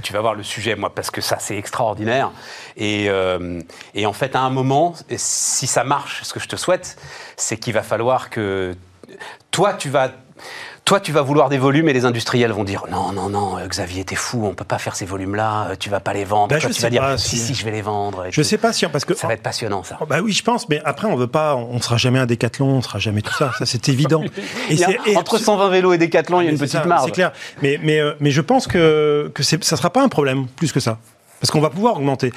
tu, 0.02 0.14
vas 0.14 0.22
voir 0.22 0.34
le 0.34 0.44
sujet, 0.44 0.76
moi, 0.76 0.94
parce 0.94 1.12
que 1.12 1.22
ça, 1.22 1.38
c'est 1.40 1.58
extraordinaire. 1.58 2.32
Et, 2.76 3.10
euh, 3.10 3.62
et 3.94 4.06
en 4.06 4.14
fait, 4.14 4.36
à 4.36 4.42
un 4.42 4.50
moment, 4.50 4.94
si 5.16 5.68
ça 5.68 5.84
marche, 5.84 6.24
ce 6.24 6.34
que 6.34 6.40
je 6.40 6.48
te 6.48 6.56
souhaite, 6.56 6.98
c'est 7.38 7.58
qu'il 7.58 7.74
va 7.74 7.84
falloir 7.84 8.30
que 8.30 8.76
toi, 9.52 9.74
tu 9.74 9.90
vas. 9.90 10.12
Toi, 10.86 11.00
tu 11.00 11.14
vas 11.14 11.22
vouloir 11.22 11.48
des 11.48 11.58
volumes 11.58 11.88
et 11.88 11.94
les 11.94 12.04
industriels 12.04 12.52
vont 12.52 12.66
dire 12.66 12.84
non, 12.92 13.14
non, 13.14 13.30
non, 13.30 13.58
euh, 13.58 13.66
Xavier, 13.68 14.04
t'es 14.04 14.16
fou, 14.16 14.46
on 14.46 14.54
peut 14.54 14.66
pas 14.66 14.78
faire 14.80 14.98
ces 14.98 15.06
volumes-là, 15.06 15.70
euh, 15.72 15.76
tu 15.80 15.90
vas 15.90 16.02
pas 16.02 16.12
les 16.12 16.26
vendre. 16.26 16.50
Ben, 16.50 16.60
Toi, 16.60 16.70
je 16.70 16.74
tu 16.76 16.82
sais 16.82 16.88
vas 16.88 16.90
dire 16.90 17.02
pas 17.02 17.18
si, 17.18 17.38
si- 17.38 17.46
si, 17.48 17.54
je 17.56 17.64
vais 17.64 17.72
les 17.72 17.82
vendre. 17.82 18.26
et 18.26 18.32
Je 18.34 18.42
sais 18.42 18.58
pas 18.58 18.74
si 18.74 18.86
parce 18.88 19.06
que 19.06 19.14
Ça 19.14 19.28
va 19.28 19.34
être 19.34 19.42
passionnant, 19.42 19.84
ça. 19.84 19.98
Oh, 20.02 20.06
bah 20.06 20.18
oui, 20.22 20.34
je 20.34 20.44
pense, 20.44 20.68
mais 20.68 20.82
après 20.84 21.08
on 21.08 21.16
veut 21.16 21.28
pas, 21.28 21.56
on 21.56 21.80
sera 21.82 21.96
jamais 21.96 22.20
un 22.20 22.26
décathlon, 22.26 22.68
on 22.68 22.82
sera 22.82 23.00
jamais 23.00 23.22
tout 23.22 23.34
ça, 23.34 23.54
ça 23.58 23.66
c'est 23.66 23.88
évident. 23.90 24.24
A- 24.24 24.76
c'est- 24.76 25.00
et 25.06 25.16
entre 25.16 25.38
abso- 25.38 25.44
120 25.46 25.70
vélos 25.70 25.94
et 25.94 25.98
Decathlon, 25.98 26.42
il 26.42 26.46
y 26.46 26.48
a 26.48 26.52
une 26.52 26.58
petite 26.58 26.74
ça, 26.74 26.84
marge. 26.84 27.06
C'est 27.06 27.12
clair, 27.12 27.32
mais 27.62 27.80
mais 27.82 28.00
euh, 28.02 28.14
mais 28.20 28.32
je 28.32 28.42
pense 28.42 28.68
que 28.68 29.32
que 29.34 29.42
ça 29.42 29.58
sera 29.78 29.90
pas 29.90 30.04
un 30.04 30.10
problème 30.10 30.48
plus 30.48 30.74
que 30.74 30.82
ça, 30.82 30.98
parce 31.40 31.50
qu'on 31.50 31.62
va 31.62 31.70
pouvoir 31.70 31.96
augmenter. 31.96 32.34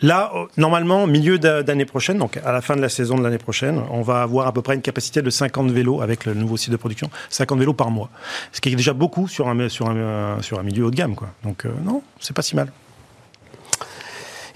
Là, 0.00 0.30
euh, 0.34 0.44
normalement, 0.56 1.06
milieu 1.06 1.38
d'a- 1.38 1.62
d'année 1.64 1.84
prochaine, 1.84 2.18
donc 2.18 2.36
à 2.44 2.52
la 2.52 2.60
fin 2.60 2.76
de 2.76 2.80
la 2.80 2.88
saison 2.88 3.16
de 3.18 3.22
l'année 3.24 3.38
prochaine, 3.38 3.82
on 3.90 4.02
va 4.02 4.22
avoir 4.22 4.46
à 4.46 4.52
peu 4.52 4.62
près 4.62 4.74
une 4.76 4.82
capacité 4.82 5.22
de 5.22 5.30
50 5.30 5.70
vélos 5.72 6.00
avec 6.02 6.24
le 6.24 6.34
nouveau 6.34 6.56
site 6.56 6.70
de 6.70 6.76
production, 6.76 7.10
50 7.30 7.58
vélos 7.58 7.72
par 7.74 7.90
mois, 7.90 8.08
ce 8.52 8.60
qui 8.60 8.68
est 8.70 8.76
déjà 8.76 8.92
beaucoup 8.92 9.26
sur 9.26 9.48
un 9.48 9.68
sur 9.68 9.88
un 9.90 10.40
sur 10.40 10.58
un 10.60 10.62
milieu 10.62 10.84
haut 10.84 10.90
de 10.90 10.96
gamme, 10.96 11.14
quoi. 11.16 11.28
Donc 11.42 11.64
euh, 11.66 11.70
non, 11.84 12.02
c'est 12.20 12.34
pas 12.34 12.42
si 12.42 12.54
mal. 12.54 12.70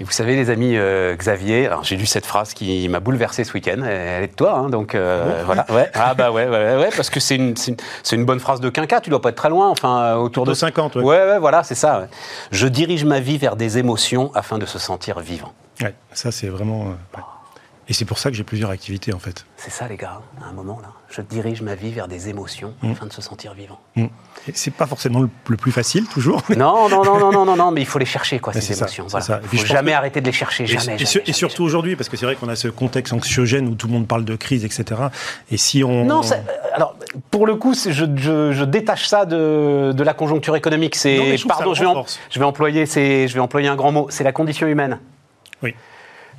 Et 0.02 0.04
vous 0.04 0.10
savez, 0.10 0.34
les 0.34 0.50
amis, 0.50 0.72
euh, 0.74 1.14
Xavier, 1.14 1.66
alors 1.66 1.84
j'ai 1.84 1.96
lu 1.96 2.06
cette 2.06 2.26
phrase 2.26 2.54
qui 2.54 2.88
m'a 2.88 2.98
bouleversé 2.98 3.44
ce 3.44 3.52
week-end. 3.52 3.84
Elle 3.84 4.24
est 4.24 4.32
de 4.32 4.34
toi, 4.34 4.54
hein, 4.54 4.68
donc 4.68 4.96
euh, 4.96 5.44
voilà. 5.46 5.64
Ouais. 5.70 5.88
Ah 5.94 6.12
bah 6.14 6.32
ouais, 6.32 6.48
ouais, 6.48 6.76
ouais, 6.76 6.88
parce 6.96 7.08
que 7.08 7.20
c'est 7.20 7.36
une, 7.36 7.56
c'est 7.56 7.70
une, 7.70 8.18
une 8.18 8.24
bonne 8.24 8.40
phrase 8.40 8.58
de 8.58 8.68
quinca. 8.68 9.00
Tu 9.00 9.10
dois 9.10 9.20
pas 9.20 9.28
être 9.28 9.36
très 9.36 9.48
loin, 9.48 9.68
enfin 9.68 10.02
euh, 10.02 10.14
autour 10.16 10.44
de 10.44 10.50
De 10.50 10.54
50, 10.56 10.96
ouais. 10.96 11.02
Ouais, 11.04 11.24
ouais, 11.24 11.38
voilà, 11.38 11.62
c'est 11.62 11.76
ça. 11.76 12.08
Je 12.50 12.66
dirige 12.66 13.04
ma 13.04 13.20
vie 13.20 13.38
vers 13.38 13.54
des 13.54 13.78
émotions 13.78 14.32
afin 14.34 14.58
de 14.58 14.66
se 14.66 14.80
sentir 14.80 15.20
vivant. 15.20 15.52
Ouais, 15.80 15.94
ça 16.12 16.32
c'est 16.32 16.48
vraiment. 16.48 16.96
Et 17.86 17.92
c'est 17.92 18.04
pour 18.04 18.18
ça 18.18 18.30
que 18.30 18.36
j'ai 18.36 18.42
plusieurs 18.42 18.70
activités 18.70 19.14
en 19.14 19.20
fait. 19.20 19.46
C'est 19.56 19.70
ça, 19.70 19.86
les 19.86 19.96
gars, 19.96 20.20
à 20.44 20.48
un 20.48 20.52
moment 20.52 20.80
là. 20.82 20.88
Je 21.14 21.20
dirige 21.20 21.60
ma 21.60 21.74
vie 21.74 21.92
vers 21.92 22.08
des 22.08 22.30
émotions 22.30 22.72
afin 22.90 23.04
de 23.06 23.12
se 23.12 23.20
sentir 23.20 23.52
vivant. 23.52 23.78
Mm. 23.96 24.04
Et 24.48 24.52
C'est 24.54 24.70
pas 24.70 24.86
forcément 24.86 25.20
le, 25.20 25.28
le 25.48 25.56
plus 25.58 25.70
facile 25.70 26.06
toujours. 26.08 26.42
Non, 26.56 26.88
non, 26.88 27.04
non, 27.04 27.18
non, 27.18 27.30
non, 27.30 27.44
non, 27.44 27.54
non, 27.54 27.70
mais 27.74 27.82
il 27.82 27.86
faut 27.86 27.98
les 27.98 28.06
chercher, 28.06 28.38
quoi, 28.38 28.54
ces 28.54 28.62
ça, 28.62 28.74
émotions. 28.86 29.06
Voilà. 29.08 29.24
ça. 29.26 29.36
Et 29.42 29.46
Il 29.52 29.58
faut 29.58 29.66
jamais 29.66 29.90
que- 29.92 29.96
arrêter 29.98 30.20
de 30.22 30.26
les 30.26 30.32
chercher, 30.32 30.64
Et, 30.64 30.66
jamais. 30.66 30.94
et 31.00 31.04
jamais, 31.04 31.32
surtout 31.32 31.64
aujourd'hui, 31.64 31.96
parce 31.96 32.08
que 32.08 32.16
c'est 32.16 32.24
vrai 32.24 32.34
qu'on 32.36 32.48
a 32.48 32.56
ce 32.56 32.68
contexte 32.68 33.12
anxiogène 33.12 33.68
où 33.68 33.74
tout 33.74 33.88
le 33.88 33.92
monde 33.92 34.08
parle 34.08 34.24
de 34.24 34.34
crise, 34.36 34.64
etc. 34.64 35.02
Et 35.50 35.58
si 35.58 35.84
on. 35.84 36.04
Non, 36.06 36.22
ça- 36.22 36.38
alors 36.74 36.96
pour 37.30 37.46
le 37.46 37.56
coup, 37.56 37.74
je, 37.74 37.90
je- 37.92 38.52
je 38.52 38.64
détache 38.64 39.06
ça 39.06 39.26
de, 39.26 39.92
de 39.94 40.02
la 40.02 40.14
conjoncture 40.14 40.56
économique. 40.56 40.96
C'est 40.96 41.36
pardon, 41.46 41.74
je 41.74 41.84
vais, 41.84 41.90
je 42.30 42.40
employer, 42.42 42.86
c'est- 42.86 43.28
je 43.28 43.34
vais 43.34 43.40
employer 43.40 43.68
un 43.68 43.76
grand 43.76 43.92
mot. 43.92 44.06
C'est 44.08 44.24
la 44.24 44.32
condition 44.32 44.66
humaine. 44.66 44.98
Oui. 45.62 45.74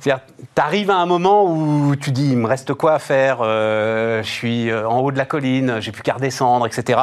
C'est-à-dire, 0.04 0.22
t'arrives 0.54 0.90
à 0.90 0.96
un 0.96 1.06
moment 1.06 1.50
où 1.50 1.96
tu 1.96 2.10
dis, 2.10 2.32
il 2.32 2.36
me 2.36 2.46
reste 2.46 2.74
quoi 2.74 2.92
à 2.92 2.98
faire 2.98 3.38
euh, 3.40 4.22
Je 4.22 4.28
suis 4.28 4.70
euh, 4.70 4.86
en 4.86 4.98
haut 5.00 5.10
de 5.10 5.16
la 5.16 5.24
colline, 5.24 5.78
j'ai 5.80 5.92
plus 5.92 6.02
qu'à 6.02 6.12
redescendre, 6.12 6.66
etc. 6.66 7.00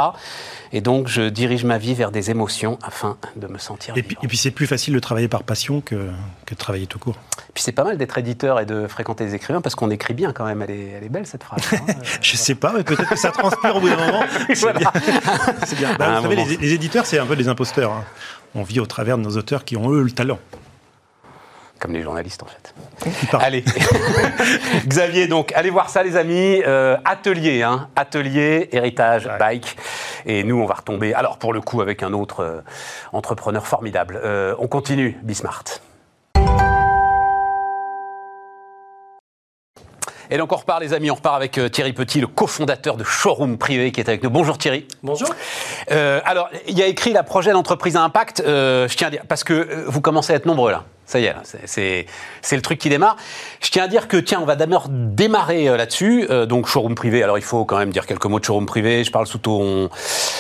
Et 0.71 0.81
donc, 0.81 1.07
je 1.07 1.23
dirige 1.23 1.65
ma 1.65 1.79
vie 1.79 1.95
vers 1.95 2.11
des 2.11 2.29
émotions 2.29 2.77
afin 2.83 3.17
de 3.35 3.47
me 3.47 3.57
sentir 3.57 3.97
Et 3.97 4.03
puis, 4.03 4.15
et 4.21 4.27
puis 4.27 4.37
c'est 4.37 4.51
plus 4.51 4.67
facile 4.67 4.93
de 4.93 4.99
travailler 4.99 5.27
par 5.27 5.41
passion 5.41 5.81
que, 5.81 5.95
que 6.45 6.53
de 6.53 6.59
travailler 6.59 6.85
tout 6.85 6.99
court. 6.99 7.15
Puis 7.55 7.63
c'est 7.63 7.71
pas 7.71 7.83
mal 7.83 7.97
d'être 7.97 8.19
éditeur 8.19 8.59
et 8.59 8.67
de 8.67 8.85
fréquenter 8.87 9.25
des 9.25 9.33
écrivains 9.33 9.61
parce 9.61 9.73
qu'on 9.73 9.89
écrit 9.89 10.13
bien 10.13 10.31
quand 10.31 10.45
même. 10.45 10.61
Elle 10.61 10.71
est, 10.71 10.89
elle 10.99 11.03
est 11.03 11.09
belle 11.09 11.25
cette 11.25 11.43
phrase. 11.43 11.61
hein. 11.73 11.79
Je 12.21 12.37
sais 12.37 12.55
pas, 12.55 12.71
mais 12.77 12.83
peut-être 12.83 13.09
que 13.09 13.17
ça 13.17 13.31
transpire 13.31 13.77
au 13.77 13.79
bout 13.79 13.89
d'un 13.89 13.97
moment. 13.97 14.23
C'est 14.53 14.73
bien. 14.77 15.95
Bah, 15.97 16.19
vous 16.19 16.29
savez, 16.29 16.35
les, 16.35 16.57
les 16.57 16.73
éditeurs, 16.73 17.07
c'est 17.07 17.17
un 17.17 17.25
peu 17.25 17.35
des 17.35 17.47
imposteurs. 17.47 17.91
hein. 17.93 18.03
On 18.53 18.61
vit 18.61 18.79
au 18.79 18.85
travers 18.85 19.17
de 19.17 19.23
nos 19.23 19.37
auteurs 19.37 19.65
qui 19.65 19.75
ont 19.75 19.91
eux 19.91 20.03
le 20.03 20.11
talent. 20.11 20.37
Comme 21.81 21.93
les 21.93 22.03
journalistes 22.03 22.43
en 22.43 22.45
fait. 22.45 22.75
Allez, 23.39 23.65
Xavier, 24.87 25.25
donc 25.27 25.51
allez 25.55 25.71
voir 25.71 25.89
ça 25.89 26.03
les 26.03 26.15
amis. 26.15 26.61
Euh, 26.65 26.95
atelier, 27.05 27.63
hein, 27.63 27.89
atelier, 27.95 28.69
héritage, 28.71 29.25
Ouais. 29.25 29.37
bike. 29.39 29.75
Et 30.27 30.43
nous, 30.43 30.61
on 30.61 30.67
va 30.67 30.75
retomber, 30.75 31.15
alors 31.15 31.39
pour 31.39 31.53
le 31.53 31.61
coup, 31.61 31.81
avec 31.81 32.03
un 32.03 32.13
autre 32.13 32.41
euh, 32.43 32.61
entrepreneur 33.13 33.65
formidable. 33.65 34.21
Euh, 34.23 34.53
on 34.59 34.67
continue, 34.67 35.17
Bismart. 35.23 35.63
Et 40.33 40.37
donc 40.37 40.53
on 40.53 40.55
repart 40.55 40.79
les 40.79 40.93
amis, 40.93 41.11
on 41.11 41.15
repart 41.15 41.35
avec 41.35 41.57
euh, 41.57 41.67
Thierry 41.67 41.91
Petit, 41.91 42.21
le 42.21 42.27
cofondateur 42.27 42.95
de 42.95 43.03
Showroom 43.03 43.57
Privé 43.57 43.91
qui 43.91 43.99
est 43.99 44.07
avec 44.07 44.23
nous. 44.23 44.29
Bonjour 44.29 44.57
Thierry. 44.57 44.87
Bonjour. 45.03 45.27
Euh, 45.91 46.21
alors, 46.23 46.49
il 46.69 46.77
y 46.79 46.81
a 46.81 46.87
écrit 46.87 47.11
la 47.11 47.23
projet 47.23 47.51
d'entreprise 47.51 47.97
à 47.97 48.01
impact. 48.01 48.41
euh, 48.45 48.87
je 48.87 48.95
tiens 48.95 49.07
à 49.07 49.11
dire, 49.11 49.23
parce 49.27 49.43
que 49.43 49.83
vous 49.87 49.99
commencez 49.99 50.31
à 50.31 50.37
être 50.37 50.45
nombreux 50.45 50.71
là. 50.71 50.85
Ça 51.05 51.19
y 51.19 51.25
est, 51.25 51.35
c'est- 51.65 52.55
le 52.55 52.61
truc 52.61 52.79
qui 52.79 52.87
démarre. 52.87 53.17
Je 53.59 53.69
tiens 53.69 53.83
à 53.83 53.87
dire 53.89 54.07
que, 54.07 54.15
tiens, 54.15 54.39
on 54.41 54.45
va 54.45 54.55
d'abord 54.55 54.85
démarrer 54.89 55.67
euh, 55.67 55.75
là-dessus. 55.75 56.25
Euh, 56.29 56.45
donc, 56.45 56.67
showroom 56.67 56.95
privé. 56.95 57.21
Alors, 57.21 57.37
il 57.37 57.43
faut 57.43 57.65
quand 57.65 57.77
même 57.77 57.89
dire 57.91 58.05
quelques 58.05 58.23
mots 58.27 58.39
de 58.39 58.45
showroom 58.45 58.65
privé. 58.65 59.03
Je 59.03 59.11
parle 59.11 59.27
sous 59.27 59.39
ton, 59.39 59.89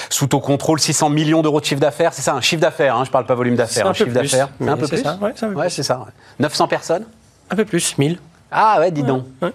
sous 0.09 0.27
ton 0.27 0.39
contrôle. 0.39 0.79
600 0.79 1.09
millions 1.09 1.41
d'euros 1.41 1.59
de 1.59 1.65
chiffre 1.65 1.81
d'affaires. 1.81 2.13
C'est 2.13 2.21
ça, 2.21 2.33
un 2.33 2.39
chiffre 2.39 2.61
d'affaires. 2.61 2.95
Hein, 2.95 3.03
je 3.03 3.11
parle 3.11 3.25
pas 3.25 3.35
volume 3.35 3.55
d'affaires. 3.57 3.85
Un 3.85 3.89
Un 3.89 3.91
peu 3.91 3.97
chiffre 4.05 4.11
d'affaires. 4.11 4.47
Un 4.65 4.77
peu 4.77 4.87
plus. 4.87 5.03
ça, 5.03 5.17
ouais, 5.21 5.33
c'est 5.35 5.45
Ouais, 5.47 5.69
ça. 5.69 5.97
ouais. 5.99 6.05
900 6.39 6.69
personnes. 6.69 7.03
Un 7.49 7.55
peu 7.57 7.65
plus, 7.65 7.97
1000. 7.97 8.17
Ah 8.49 8.79
ouais, 8.79 8.91
dis 8.91 9.03
donc. 9.03 9.25
ouais. 9.41 9.51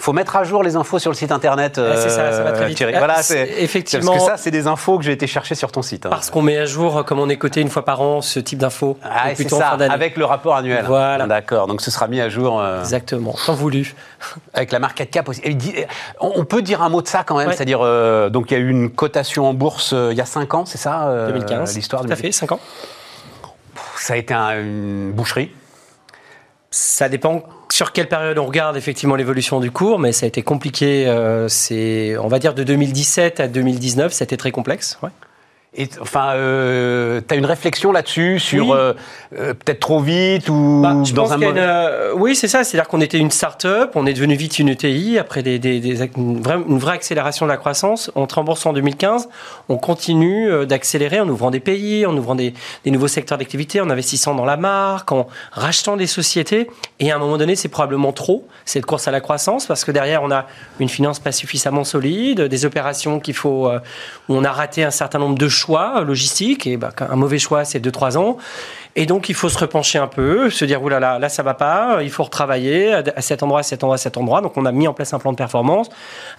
Faut 0.00 0.12
mettre 0.14 0.34
à 0.36 0.44
jour 0.44 0.62
les 0.62 0.76
infos 0.76 0.98
sur 0.98 1.10
le 1.10 1.14
site 1.16 1.30
internet. 1.30 1.74
C'est 1.76 2.08
ça, 2.08 2.32
ça 2.32 2.42
va 2.42 2.52
très 2.52 2.64
euh, 2.64 2.66
vite. 2.68 2.76
Thierry. 2.78 2.94
Ah, 2.94 2.98
Voilà, 2.98 3.22
c'est- 3.22 3.46
c'est 3.46 3.62
effectivement- 3.62 4.12
Parce 4.12 4.24
que 4.24 4.30
ça, 4.30 4.36
c'est 4.38 4.50
des 4.50 4.66
infos 4.66 4.96
que 4.98 5.04
j'ai 5.04 5.12
été 5.12 5.26
chercher 5.26 5.54
sur 5.54 5.70
ton 5.72 5.82
site. 5.82 6.06
hein. 6.06 6.10
Parce 6.10 6.30
qu'on 6.30 6.42
met 6.42 6.56
à 6.56 6.64
jour, 6.64 7.04
comme 7.04 7.18
on 7.18 7.28
est 7.28 7.36
coté 7.36 7.60
une 7.60 7.68
fois 7.68 7.84
par 7.84 8.00
an, 8.00 8.22
ce 8.22 8.40
type 8.40 8.58
d'infos. 8.58 8.98
Ah, 9.04 9.26
c'est 9.34 9.48
ça, 9.50 9.76
fin 9.78 9.80
avec 9.90 10.16
le 10.16 10.24
rapport 10.24 10.56
annuel. 10.56 10.84
Voilà. 10.86 11.26
D'accord, 11.26 11.66
donc 11.66 11.82
ce 11.82 11.90
sera 11.90 12.08
mis 12.08 12.20
à 12.20 12.28
jour 12.30 12.60
euh, 12.60 12.80
Exactement, 12.80 13.34
tant 13.46 13.54
voulu. 13.54 13.94
avec 14.54 14.72
la 14.72 14.78
market 14.78 15.10
cap 15.10 15.28
aussi. 15.28 15.42
On 16.20 16.44
peut 16.44 16.62
dire 16.62 16.82
un 16.82 16.88
mot 16.88 17.02
de 17.02 17.08
ça 17.08 17.22
quand 17.24 17.36
même, 17.36 17.48
Ouais. 17.48 17.54
c'est-à-dire, 17.54 17.80
euh, 17.82 18.30
donc 18.30 18.50
il 18.50 18.54
y 18.54 18.56
a 18.56 18.60
eu 18.60 18.68
une 18.70 18.90
cotation 18.90 19.46
en 19.48 19.54
bourse 19.54 19.92
euh, 19.92 20.08
il 20.12 20.16
y 20.16 20.20
a 20.22 20.26
5 20.26 20.54
ans, 20.54 20.64
c'est 20.64 20.78
ça 20.78 21.08
euh, 21.08 21.26
2015. 21.28 21.74
L'histoire 21.76 22.02
Tout 22.02 22.08
de 22.08 22.12
à 22.12 22.16
fait, 22.16 22.32
5 22.32 22.52
ans. 22.52 22.60
Ça 23.96 24.14
a 24.14 24.16
été 24.16 24.32
un- 24.32 24.58
une 24.60 25.12
boucherie. 25.12 25.50
Ça 26.70 27.08
dépend 27.08 27.42
sur 27.72 27.92
quelle 27.92 28.08
période 28.08 28.38
on 28.38 28.46
regarde 28.46 28.76
effectivement 28.76 29.16
l'évolution 29.16 29.60
du 29.60 29.70
cours, 29.70 29.98
mais 29.98 30.12
ça 30.12 30.26
a 30.26 30.28
été 30.28 30.42
compliqué. 30.42 31.06
euh, 31.08 31.48
c'est, 31.48 32.16
on 32.18 32.28
va 32.28 32.38
dire, 32.38 32.54
de 32.54 32.62
2017 32.62 33.40
à 33.40 33.48
2019, 33.48 34.12
c'était 34.12 34.36
très 34.36 34.50
complexe. 34.50 34.98
Et 35.72 35.88
enfin, 36.00 36.30
euh, 36.34 37.20
tu 37.26 37.32
as 37.32 37.38
une 37.38 37.46
réflexion 37.46 37.92
là-dessus 37.92 38.40
sur 38.40 38.66
Oui. 38.70 38.72
euh, 38.76 38.92
euh, 39.38 39.54
peut-être 39.54 39.78
trop 39.78 40.00
vite 40.00 40.48
ou 40.48 40.80
Bah, 40.82 40.96
je 41.04 41.14
dans 41.14 41.22
pense 41.22 41.32
un 41.32 41.40
a 41.42 41.44
une, 41.46 41.58
euh, 41.58 42.12
oui, 42.16 42.34
c'est 42.34 42.48
ça. 42.48 42.64
C'est-à-dire 42.64 42.88
qu'on 42.88 43.00
était 43.00 43.18
une 43.18 43.30
start-up, 43.30 43.92
on 43.94 44.04
est 44.04 44.12
devenu 44.12 44.34
vite 44.34 44.58
une 44.58 44.68
ETI 44.68 45.16
après 45.18 45.44
des, 45.44 45.60
des- 45.60 45.78
des 45.78 46.02
une, 46.16 46.42
vraie, 46.42 46.58
une 46.68 46.78
vraie 46.78 46.94
accélération 46.94 47.46
de 47.46 47.50
la 47.52 47.56
croissance. 47.56 48.10
On 48.16 48.22
entre 48.22 48.38
en 48.38 48.44
bourse 48.44 48.66
en 48.66 48.72
2015. 48.72 49.28
On 49.68 49.76
continue 49.76 50.50
euh, 50.50 50.66
d'accélérer 50.66 51.20
en 51.20 51.28
ouvrant 51.28 51.52
des 51.52 51.60
pays, 51.60 52.04
en 52.04 52.16
ouvrant 52.16 52.34
des, 52.34 52.52
des 52.84 52.90
nouveaux 52.90 53.06
secteurs 53.08 53.38
d'activité, 53.38 53.80
en 53.80 53.90
investissant 53.90 54.34
dans 54.34 54.44
la 54.44 54.56
marque, 54.56 55.12
en 55.12 55.28
rachetant 55.52 55.96
des 55.96 56.08
sociétés. 56.08 56.68
Et 56.98 57.12
à 57.12 57.16
un 57.16 57.18
moment 57.20 57.38
donné, 57.38 57.54
c'est 57.54 57.68
probablement 57.68 58.12
trop 58.12 58.44
cette 58.64 58.86
course 58.86 59.06
à 59.06 59.12
la 59.12 59.20
croissance 59.20 59.66
parce 59.66 59.84
que 59.84 59.92
derrière, 59.92 60.24
on 60.24 60.32
a 60.32 60.46
une 60.80 60.88
finance 60.88 61.20
pas 61.20 61.30
suffisamment 61.32 61.84
solide, 61.84 62.40
des 62.42 62.64
opérations 62.64 63.20
qu'il 63.20 63.34
faut, 63.34 63.68
euh, 63.68 63.78
où 64.28 64.34
on 64.34 64.42
a 64.42 64.50
raté 64.50 64.82
un 64.82 64.90
certain 64.90 65.20
nombre 65.20 65.38
de 65.38 65.48
choix 65.60 66.02
logistiques. 66.02 66.66
Et 66.66 66.76
bah, 66.76 66.92
un 66.98 67.16
mauvais 67.16 67.38
choix, 67.38 67.64
c'est 67.64 67.80
2-3 67.80 68.16
ans. 68.18 68.36
Et 68.96 69.06
donc, 69.06 69.28
il 69.28 69.34
faut 69.34 69.48
se 69.48 69.58
repencher 69.58 69.98
un 69.98 70.08
peu, 70.08 70.50
se 70.50 70.64
dire, 70.64 70.82
oulala, 70.82 71.12
là, 71.12 71.18
là, 71.20 71.28
ça 71.28 71.42
va 71.42 71.54
pas, 71.54 71.98
il 72.02 72.10
faut 72.10 72.24
retravailler 72.24 72.92
à 72.92 73.20
cet 73.22 73.42
endroit, 73.42 73.60
à 73.60 73.62
cet 73.62 73.84
endroit, 73.84 73.94
à 73.94 73.98
cet 73.98 74.16
endroit. 74.16 74.40
Donc, 74.40 74.56
on 74.56 74.66
a 74.66 74.72
mis 74.72 74.88
en 74.88 74.92
place 74.94 75.12
un 75.14 75.18
plan 75.18 75.30
de 75.30 75.36
performance, 75.36 75.88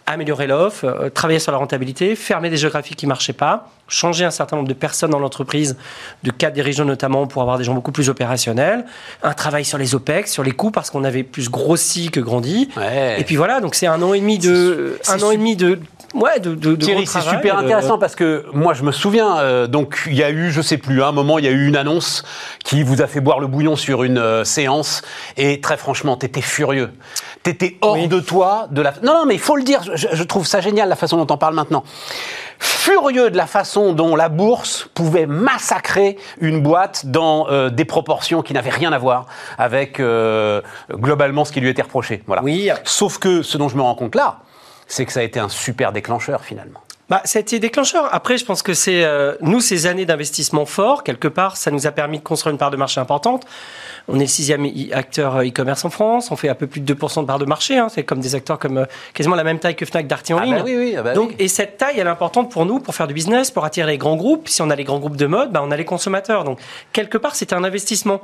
améliorer 0.06 0.48
l'offre, 0.48 0.86
euh, 0.86 1.10
travailler 1.10 1.40
sur 1.40 1.52
la 1.52 1.58
rentabilité, 1.58 2.16
fermer 2.16 2.50
des 2.50 2.58
géographies 2.58 2.96
qui 2.96 3.08
marchaient 3.08 3.34
pas, 3.34 3.70
changer 3.88 4.26
un 4.26 4.32
certain 4.32 4.58
nombre 4.58 4.68
de 4.68 4.74
personnes 4.74 5.12
dans 5.12 5.20
l'entreprise, 5.20 5.78
de 6.24 6.32
cadres 6.32 6.56
dirigeants 6.56 6.86
notamment, 6.86 7.26
pour 7.28 7.42
avoir 7.42 7.58
des 7.58 7.64
gens 7.64 7.74
beaucoup 7.74 7.92
plus 7.92 8.10
opérationnels, 8.10 8.86
un 9.24 9.34
travail 9.34 9.64
sur 9.66 9.78
les 9.78 9.96
OPEX, 9.96 10.32
sur 10.32 10.44
les 10.44 10.52
coûts, 10.52 10.72
parce 10.72 10.90
qu'on 10.90 11.04
avait 11.04 11.24
plus 11.24 11.50
grossi 11.50 12.10
que 12.12 12.20
grandi. 12.20 12.70
Ouais. 12.78 13.20
Et 13.20 13.24
puis 13.24 13.36
voilà, 13.38 13.62
donc 13.62 13.76
c'est 13.76 13.88
un 13.88 14.02
an 14.02 14.14
et 14.14 14.20
demi 14.20 14.40
de, 14.40 14.98
C'est 15.02 15.12
un 15.14 15.22
an 15.24 15.32
et 15.32 15.38
demi 15.38 15.56
de, 15.56 15.80
ouais, 16.14 16.40
de, 16.40 16.56
de, 16.56 16.76
de 16.76 16.86
Thierry, 16.86 17.06
c'est 17.08 17.22
super 17.22 17.56
de- 17.58 17.64
intéressant 17.64 17.98
parce 17.98 18.16
que 18.16 18.46
moi, 18.54 18.74
je 18.74 18.84
me 18.84 18.92
souviens, 18.92 19.40
euh, 19.40 19.68
donc 19.68 20.04
il 20.08 20.16
y 20.16 20.24
a 20.24 20.30
eu, 20.32 20.52
je 20.52 20.62
sais 20.62 20.78
plus, 20.78 21.02
à 21.02 21.08
un 21.08 21.12
moment, 21.12 21.38
il 21.40 21.46
y 21.46 21.48
a 21.48 21.52
eu 21.52 21.68
une 21.68 21.76
annonce 21.78 22.24
qui 22.64 22.84
vous 22.84 23.02
a 23.02 23.08
fait 23.08 23.22
boire 23.22 23.40
le 23.40 23.48
bouillon 23.48 23.76
sur 23.76 24.04
une 24.04 24.18
euh, 24.18 24.44
séance 24.44 25.02
et 25.38 25.62
très 25.62 25.78
franchement, 25.78 26.16
t'étais 26.18 26.42
furieux. 26.42 26.92
T'étais 27.44 27.78
hors 27.82 27.94
Oui. 27.94 28.08
de 28.08 28.20
toi, 28.20 28.68
de 28.72 28.82
la. 28.82 28.94
Non, 29.04 29.14
non, 29.14 29.26
mais 29.26 29.34
il 29.34 29.40
faut 29.40 29.56
le 29.56 29.64
dire. 29.64 29.82
Je, 29.96 30.08
je 30.12 30.24
trouve 30.24 30.46
ça 30.46 30.62
génial 30.62 30.90
la 30.90 30.96
façon 30.96 31.18
dont 31.24 31.34
on 31.34 31.38
parle 31.38 31.56
maintenant. 31.56 31.84
Furieux 32.60 33.32
de 33.32 33.38
la 33.38 33.48
façon 33.48 33.94
dont 33.94 34.16
la 34.16 34.30
bourse 34.30 34.88
pouvait 34.94 35.26
massacrer 35.26 36.18
une 36.40 36.62
boîte 36.62 37.08
dans 37.08 37.48
euh, 37.50 37.70
des 37.70 37.86
proportions 37.86 38.44
qui 38.44 38.54
n'avaient 38.54 38.70
rien 38.70 38.94
à 38.94 39.00
voir 39.00 39.26
avec 39.58 40.00
euh, 40.00 40.62
globalement 40.92 41.44
ce 41.44 41.52
qui 41.52 41.60
lui 41.60 41.70
était 41.70 41.82
reproché. 41.82 42.22
Voilà. 42.28 42.44
Oui. 42.44 42.70
Sauf 42.84 43.18
que 43.18 43.42
ce 43.42 43.58
dont 43.58 43.68
je 43.70 43.76
me 43.76 43.82
rends 43.82 43.96
compte 43.96 44.14
là, 44.14 44.42
c'est 44.88 45.06
que 45.08 45.12
ça 45.12 45.22
a 45.22 45.24
été 45.24 45.40
un 45.40 45.50
super 45.50 45.92
déclencheur 45.92 46.44
finalement. 46.44 46.82
Bah, 47.12 47.22
ça 47.26 47.40
a 47.40 47.42
été 47.42 47.60
déclencheur. 47.60 48.08
Après, 48.14 48.38
je 48.38 48.46
pense 48.46 48.64
que 48.64 48.74
c'est 48.74 49.04
euh, 49.04 49.36
nous 49.42 49.60
ces 49.60 49.86
années 49.86 50.06
d'investissement 50.06 50.66
fort 50.66 51.04
quelque 51.04 51.28
part, 51.28 51.58
ça 51.58 51.70
nous 51.70 51.86
a 51.86 51.92
permis 51.92 52.20
de 52.20 52.24
construire 52.24 52.54
une 52.54 52.58
part 52.58 52.72
de 52.72 52.78
marché 52.78 53.02
importante. 53.02 53.44
On 54.08 54.16
est 54.16 54.20
le 54.22 54.28
sixième 54.28 54.66
acteur 54.94 55.36
euh, 55.36 55.44
e-commerce 55.44 55.84
en 55.84 55.90
France. 55.90 56.32
On 56.32 56.38
fait 56.38 56.48
un 56.48 56.56
peu 56.56 56.68
plus 56.68 56.80
de 56.80 56.94
2% 56.94 57.22
de 57.22 57.26
part 57.28 57.38
de 57.38 57.44
marché. 57.44 57.78
hein. 57.78 57.90
C'est 57.90 58.04
comme 58.04 58.22
des 58.22 58.34
acteurs 58.34 58.58
comme 58.60 58.78
euh, 58.78 58.86
quasiment 59.14 59.36
la 59.36 59.44
même 59.44 59.60
taille 59.60 59.76
que 59.76 59.86
Fnac, 59.86 60.08
Darty 60.08 60.34
en 60.34 60.38
Ah 60.38 60.46
ligne. 60.46 60.56
bah 60.56 60.62
oui, 60.64 60.76
oui, 60.78 60.96
ah 60.98 61.02
bah 61.04 61.12
Donc, 61.14 61.32
oui. 61.32 61.36
et 61.40 61.50
cette 61.50 61.76
taille, 61.78 61.96
elle 62.00 62.08
est 62.08 62.10
importante 62.10 62.50
pour 62.50 62.66
nous, 62.66 62.80
pour 62.80 62.96
faire 62.96 63.08
du 63.08 63.14
business, 63.14 63.52
pour 63.52 63.66
attirer 63.66 63.92
les 63.92 63.98
grands 63.98 64.16
groupes. 64.16 64.48
Si 64.48 64.62
on 64.62 64.70
a 64.70 64.76
les 64.78 64.86
grands 64.86 65.00
groupes 65.00 65.18
de 65.18 65.28
mode, 65.28 65.52
bah, 65.52 65.60
on 65.62 65.70
a 65.72 65.76
les 65.76 65.84
consommateurs. 65.84 66.46
Donc, 66.46 66.60
quelque 66.94 67.18
part, 67.18 67.36
c'était 67.36 67.56
un 67.56 67.66
investissement. 67.66 68.22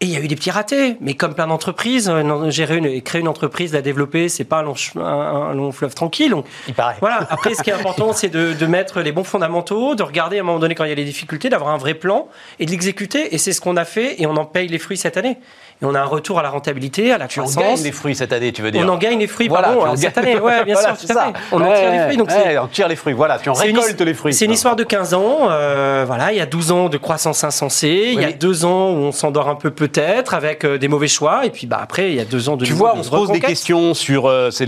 Et 0.00 0.06
il 0.06 0.12
y 0.12 0.16
a 0.16 0.20
eu 0.20 0.28
des 0.28 0.36
petits 0.36 0.52
ratés, 0.52 0.96
mais 1.00 1.14
comme 1.14 1.34
plein 1.34 1.48
d'entreprises, 1.48 2.08
euh, 2.08 2.50
gérer 2.50 2.76
une, 2.76 3.02
créer 3.02 3.20
une 3.20 3.26
entreprise, 3.26 3.72
la 3.72 3.82
développer, 3.82 4.28
c'est 4.28 4.44
pas 4.44 4.58
un 4.58 4.62
long, 4.62 4.74
un, 4.94 5.00
un 5.00 5.54
long 5.54 5.72
fleuve 5.72 5.92
tranquille. 5.94 6.30
Donc, 6.30 6.46
Il 6.68 6.74
paraît. 6.74 6.94
voilà. 7.00 7.26
Après, 7.30 7.54
ce 7.54 7.64
qui 7.64 7.70
est 7.70 7.72
important, 7.72 8.12
c'est 8.12 8.28
de, 8.28 8.52
de 8.52 8.66
mettre 8.66 9.00
les 9.00 9.10
bons 9.10 9.24
fondamentaux, 9.24 9.96
de 9.96 10.04
regarder 10.04 10.38
à 10.38 10.40
un 10.40 10.44
moment 10.44 10.60
donné 10.60 10.76
quand 10.76 10.84
il 10.84 10.90
y 10.90 10.92
a 10.92 10.96
des 10.96 11.04
difficultés, 11.04 11.48
d'avoir 11.48 11.70
un 11.70 11.78
vrai 11.78 11.94
plan 11.94 12.28
et 12.60 12.66
de 12.66 12.70
l'exécuter. 12.70 13.34
Et 13.34 13.38
c'est 13.38 13.52
ce 13.52 13.60
qu'on 13.60 13.76
a 13.76 13.84
fait 13.84 14.22
et 14.22 14.26
on 14.28 14.36
en 14.36 14.44
paye 14.44 14.68
les 14.68 14.78
fruits 14.78 14.96
cette 14.96 15.16
année. 15.16 15.36
Et 15.80 15.84
on 15.84 15.94
a 15.94 16.00
un 16.00 16.04
retour 16.06 16.40
à 16.40 16.42
la 16.42 16.50
rentabilité, 16.50 17.12
à 17.12 17.18
la 17.18 17.28
croissance. 17.28 17.56
gagnes 17.56 17.82
des 17.84 17.92
fruits 17.92 18.16
cette 18.16 18.32
année, 18.32 18.52
tu 18.52 18.62
veux 18.62 18.72
dire 18.72 18.82
On 18.84 18.88
en 18.88 18.98
gagne 18.98 19.20
les 19.20 19.28
fruits, 19.28 19.46
Voilà, 19.46 19.68
pardon, 19.68 19.92
euh, 19.92 19.96
cette 19.96 20.18
année. 20.18 20.36
Ouais, 20.40 20.64
bien 20.64 20.74
Voilà, 20.80 20.96
sûr, 20.96 20.96
c'est 20.98 21.06
tout 21.06 21.18
à 21.18 21.22
ça. 21.22 21.26
fait. 21.32 21.38
On 21.52 21.60
en 21.62 21.72
tire 21.72 21.92
les 21.92 21.98
fruits. 22.00 22.16
Donc 22.16 22.30
c'est- 22.32 22.42
ouais, 22.48 22.58
on 22.58 22.66
tire 22.66 22.88
les 22.88 22.96
fruits, 22.96 23.12
voilà, 23.12 23.38
tu 23.38 23.48
en 23.48 23.54
c'est 23.54 23.68
une 23.70 23.78
les 24.04 24.14
fruits. 24.14 24.34
C'est 24.34 24.44
une 24.46 24.50
histoire 24.52 24.74
de 24.74 24.82
15 24.82 25.14
ans. 25.14 25.48
euh, 25.50 26.02
voilà, 26.04 26.32
il 26.32 26.38
y 26.38 26.40
a 26.40 26.46
12 26.46 26.72
ans 26.72 26.88
de 26.88 26.96
croissance 26.98 27.44
insensée. 27.44 28.10
il 28.12 28.20
y 28.20 28.24
a 28.24 28.28
mais- 28.28 28.32
deux 28.32 28.64
ans 28.64 28.90
où 28.90 28.96
on 28.96 29.12
s'endort 29.12 29.48
un 29.48 29.54
peu 29.54 29.70
peut-être 29.70 30.34
avec 30.34 30.64
euh, 30.64 30.78
des 30.78 30.88
mauvais 30.88 31.06
choix. 31.06 31.44
Et 31.46 31.50
puis 31.50 31.68
bah, 31.68 31.78
après, 31.80 32.10
il 32.10 32.16
y 32.16 32.20
a 32.20 32.24
deux 32.24 32.48
ans 32.48 32.56
de 32.56 32.64
Tu 32.64 32.72
vois, 32.72 32.94
on 32.96 33.02
se 33.04 33.10
pose 33.10 33.30
des 33.30 33.38
questions 33.40 33.94
sur 33.94 34.26
euh, 34.26 34.50
c'est 34.50 34.66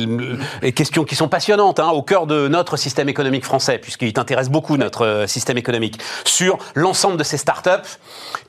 les 0.62 0.72
questions 0.72 1.02
qui 1.04 1.16
sont 1.16 1.28
passionnantes, 1.28 1.80
hein, 1.80 1.88
au 1.88 2.02
cœur 2.02 2.28
de 2.28 2.46
notre 2.46 2.76
système 2.76 3.08
économique 3.08 3.44
français, 3.44 3.78
puisqu'il 3.78 4.12
t'intéresse 4.12 4.48
beaucoup 4.48 4.76
notre 4.76 5.24
système 5.26 5.58
économique, 5.58 6.00
sur 6.24 6.58
l'ensemble 6.76 7.16
de 7.16 7.24
ces 7.24 7.36
startups 7.36 7.70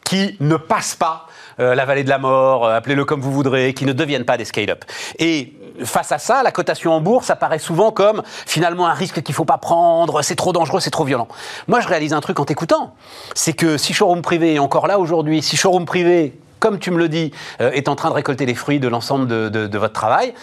qui 0.04 0.36
ne 0.40 0.58
passent 0.58 0.96
pas 0.96 1.26
euh, 1.62 1.76
la 1.76 1.86
vallée 1.86 2.04
de 2.04 2.10
la 2.10 2.18
mort, 2.18 2.66
euh, 2.66 2.76
appelez-le 2.76 3.06
comme 3.06 3.22
vous 3.22 3.32
voudrez, 3.32 3.74
qui 3.74 3.86
ne 3.86 3.94
deviennent 3.94 4.26
pas 4.26 4.38
des 4.38 4.46
scale-up. 4.46 4.84
Et 5.20 5.54
face 5.84 6.12
à 6.12 6.18
ça, 6.18 6.44
la 6.44 6.52
cotation 6.52 6.92
en 6.92 7.02
bourse 7.02 7.30
apparaît 7.30 7.60
souvent 7.60 7.92
comme 7.92 8.24
finalement 8.26 8.88
un 8.88 8.94
risque 8.94 9.22
qu'il 9.22 9.36
faut 9.36 9.46
pas 9.46 9.58
prendre, 9.58 10.22
c'est 10.22 10.36
trop 10.36 10.54
dangereux, 10.54 10.80
c'est 10.80 10.90
trop 10.90 11.06
violent. 11.06 11.28
Moi, 11.68 11.80
je 11.80 11.88
réalise 11.88 12.14
un 12.14 12.22
truc 12.22 12.40
en 12.40 12.46
t'écoutant, 12.46 12.96
c'est 13.36 13.54
que 13.54 13.78
si 13.78 13.94
Showroom 13.94 14.22
Privé 14.22 14.56
est 14.56 14.60
encore 14.60 14.88
là 14.88 15.00
aujourd'hui, 15.00 15.42
si 15.42 15.56
Showroom 15.56 15.86
Privé, 15.86 16.34
comme 16.60 16.80
tu 16.80 16.92
me 16.92 16.98
le 16.98 17.10
dis, 17.10 17.32
euh, 17.62 17.72
est 17.72 17.88
en 17.88 17.96
train 17.96 18.10
de 18.10 18.16
récolter 18.16 18.46
les 18.46 18.56
fruits 18.56 18.80
de 18.80 18.88
l'ensemble 18.88 19.28
de 19.28 19.78
votre 19.78 19.94
travail, 19.94 20.34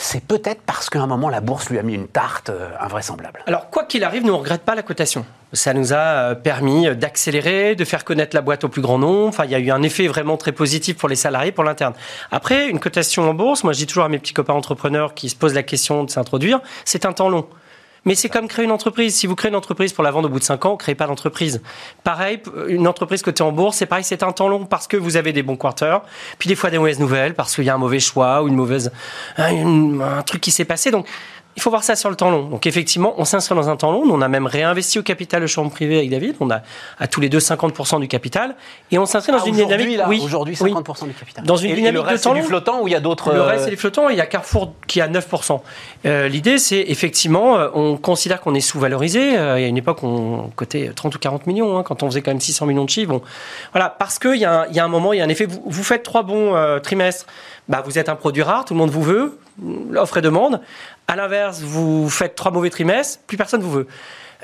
c'est 0.00 0.22
peut-être 0.22 0.62
parce 0.62 0.88
qu'à 0.90 1.02
un 1.02 1.08
moment 1.08 1.28
la 1.28 1.40
bourse 1.40 1.70
lui 1.70 1.78
a 1.78 1.82
mis 1.82 1.94
une 1.94 2.06
tarte 2.06 2.50
euh, 2.50 2.70
invraisemblable. 2.80 3.40
Alors, 3.46 3.68
quoi 3.68 3.82
qu'il 3.82 4.04
arrive, 4.04 4.22
nous, 4.22 4.32
ne 4.32 4.38
regrette 4.38 4.62
pas 4.62 4.76
la 4.76 4.82
cotation. 4.82 5.26
Ça 5.52 5.74
nous 5.74 5.92
a 5.92 5.96
euh, 5.96 6.34
permis 6.36 6.86
euh, 6.86 6.94
d'accélérer, 6.94 7.74
de 7.74 7.84
faire 7.84 8.04
connaître 8.04 8.36
la 8.36 8.40
boîte 8.40 8.62
au 8.62 8.68
plus 8.68 8.80
grand 8.80 8.98
nombre. 8.98 9.26
Enfin, 9.26 9.44
il 9.44 9.50
y 9.50 9.56
a 9.56 9.58
eu 9.58 9.72
un 9.72 9.82
effet 9.82 10.06
vraiment 10.06 10.36
très 10.36 10.52
positif 10.52 10.96
pour 10.96 11.08
les 11.08 11.16
salariés, 11.16 11.50
pour 11.50 11.64
l'interne. 11.64 11.94
Après, 12.30 12.68
une 12.68 12.78
cotation 12.78 13.28
en 13.28 13.34
bourse, 13.34 13.64
moi, 13.64 13.72
je 13.72 13.78
dis 13.78 13.86
toujours 13.88 14.04
à 14.04 14.08
mes 14.08 14.20
petits 14.20 14.34
copains 14.34 14.54
entrepreneurs 14.54 15.14
qui 15.14 15.28
se 15.28 15.34
posent 15.34 15.54
la 15.54 15.64
question 15.64 16.04
de 16.04 16.10
s'introduire, 16.10 16.60
c'est 16.84 17.04
un 17.04 17.12
temps 17.12 17.28
long. 17.28 17.48
Mais 18.04 18.14
c'est 18.14 18.28
comme 18.28 18.48
créer 18.48 18.64
une 18.64 18.72
entreprise. 18.72 19.14
Si 19.14 19.26
vous 19.26 19.34
créez 19.34 19.50
une 19.50 19.56
entreprise 19.56 19.92
pour 19.92 20.04
la 20.04 20.10
vendre 20.10 20.28
au 20.28 20.30
bout 20.30 20.38
de 20.38 20.44
5 20.44 20.64
ans, 20.66 20.76
créez 20.76 20.94
pas 20.94 21.06
d'entreprise. 21.06 21.60
Pareil, 22.04 22.40
une 22.68 22.86
entreprise 22.86 23.22
cotée 23.22 23.42
en 23.42 23.52
bourse, 23.52 23.78
c'est 23.78 23.86
pareil, 23.86 24.04
c'est 24.04 24.22
un 24.22 24.32
temps 24.32 24.48
long 24.48 24.66
parce 24.66 24.86
que 24.86 24.96
vous 24.96 25.16
avez 25.16 25.32
des 25.32 25.42
bons 25.42 25.56
quarters, 25.56 26.02
puis 26.38 26.48
des 26.48 26.54
fois 26.54 26.70
des 26.70 26.78
mauvaises 26.78 27.00
nouvelles 27.00 27.34
parce 27.34 27.54
qu'il 27.54 27.64
y 27.64 27.70
a 27.70 27.74
un 27.74 27.78
mauvais 27.78 28.00
choix 28.00 28.42
ou 28.42 28.48
une 28.48 28.56
mauvaise, 28.56 28.92
un, 29.36 30.00
un 30.00 30.22
truc 30.22 30.40
qui 30.40 30.50
s'est 30.50 30.64
passé. 30.64 30.90
Donc, 30.90 31.06
il 31.58 31.60
faut 31.60 31.70
voir 31.70 31.82
ça 31.82 31.96
sur 31.96 32.08
le 32.08 32.14
temps 32.14 32.30
long. 32.30 32.44
Donc 32.44 32.68
effectivement, 32.68 33.14
on 33.18 33.24
s'inscrit 33.24 33.56
dans 33.56 33.68
un 33.68 33.74
temps 33.76 33.90
long. 33.90 34.02
On 34.08 34.22
a 34.22 34.28
même 34.28 34.46
réinvesti 34.46 35.00
au 35.00 35.02
capital 35.02 35.42
de 35.42 35.48
chambre 35.48 35.72
privée 35.72 35.98
avec 35.98 36.08
David. 36.10 36.36
On 36.38 36.48
a 36.50 36.60
à 37.00 37.08
tous 37.08 37.20
les 37.20 37.28
deux 37.28 37.38
50% 37.40 37.98
du 37.98 38.06
capital 38.06 38.54
et 38.92 38.98
on 38.98 39.06
s'inscrit 39.06 39.32
dans 39.32 39.38
Ah, 39.44 39.48
une 39.48 39.56
dynamique. 39.56 39.96
là, 39.98 40.06
oui, 40.08 40.20
aujourd'hui, 40.22 40.56
oui. 40.60 40.72
50% 40.72 41.06
du 41.08 41.14
capital. 41.14 41.44
Dans 41.44 41.56
une 41.56 41.70
et, 41.70 41.74
dynamique 41.74 41.96
le 41.98 42.02
de 42.04 42.06
reste, 42.10 42.22
temps 42.24 42.30
c'est 42.30 42.36
du 42.36 42.42
long. 42.42 42.46
flottant 42.46 42.80
ou 42.82 42.86
il 42.88 42.92
y 42.92 42.94
a 42.94 43.00
d'autres. 43.00 43.32
Le 43.32 43.40
euh, 43.40 43.44
reste, 43.44 43.64
c'est 43.64 43.70
les 43.70 43.76
flottants. 43.76 44.08
et 44.08 44.12
Il 44.12 44.18
y 44.18 44.20
a 44.20 44.26
Carrefour 44.26 44.72
qui 44.86 45.00
a 45.00 45.08
9%. 45.08 45.60
Euh, 46.06 46.28
L'idée, 46.28 46.58
c'est 46.58 46.84
effectivement, 46.86 47.58
euh, 47.58 47.68
on 47.74 47.96
considère 47.96 48.40
qu'on 48.40 48.54
est 48.54 48.60
sous-valorisé. 48.60 49.30
Il 49.30 49.34
y 49.34 49.36
a 49.36 49.66
une 49.66 49.76
époque, 49.78 50.04
on 50.04 50.50
cotait 50.54 50.92
30 50.94 51.14
ou 51.16 51.18
40 51.18 51.46
millions, 51.48 51.76
hein, 51.78 51.82
quand 51.82 52.02
on 52.04 52.06
faisait 52.06 52.22
quand 52.22 52.30
même 52.30 52.40
600 52.40 52.66
millions 52.66 52.84
de 52.84 52.90
chiffres. 52.90 53.10
Bon, 53.10 53.22
voilà, 53.72 53.88
parce 53.88 54.18
qu'il 54.20 54.36
y, 54.36 54.44
a 54.44 54.60
un- 54.62 54.66
il 54.68 54.76
y 54.76 54.80
a 54.80 54.84
un 54.84 54.88
moment, 54.88 55.12
il 55.12 55.18
y 55.18 55.20
a 55.20 55.24
un 55.24 55.28
effet. 55.28 55.46
Vous, 55.46 55.62
vous 55.66 55.82
faites 55.82 56.02
trois 56.04 56.22
bons 56.22 56.54
euh, 56.54 56.78
trimestres, 56.78 57.26
bah, 57.68 57.82
vous 57.84 57.98
êtes 57.98 58.08
un 58.08 58.14
produit 58.14 58.42
rare, 58.42 58.64
tout 58.64 58.74
le 58.74 58.78
monde 58.78 58.90
vous 58.90 59.02
veut, 59.02 59.38
l'offre 59.90 60.18
et 60.18 60.22
demande. 60.22 60.60
À 61.06 61.16
l'inverse, 61.16 61.60
vous 61.60 62.08
faites 62.08 62.34
trois 62.34 62.52
mauvais 62.52 62.70
trimestres, 62.70 63.20
plus 63.26 63.36
personne 63.36 63.62
vous 63.62 63.70
veut. 63.70 63.86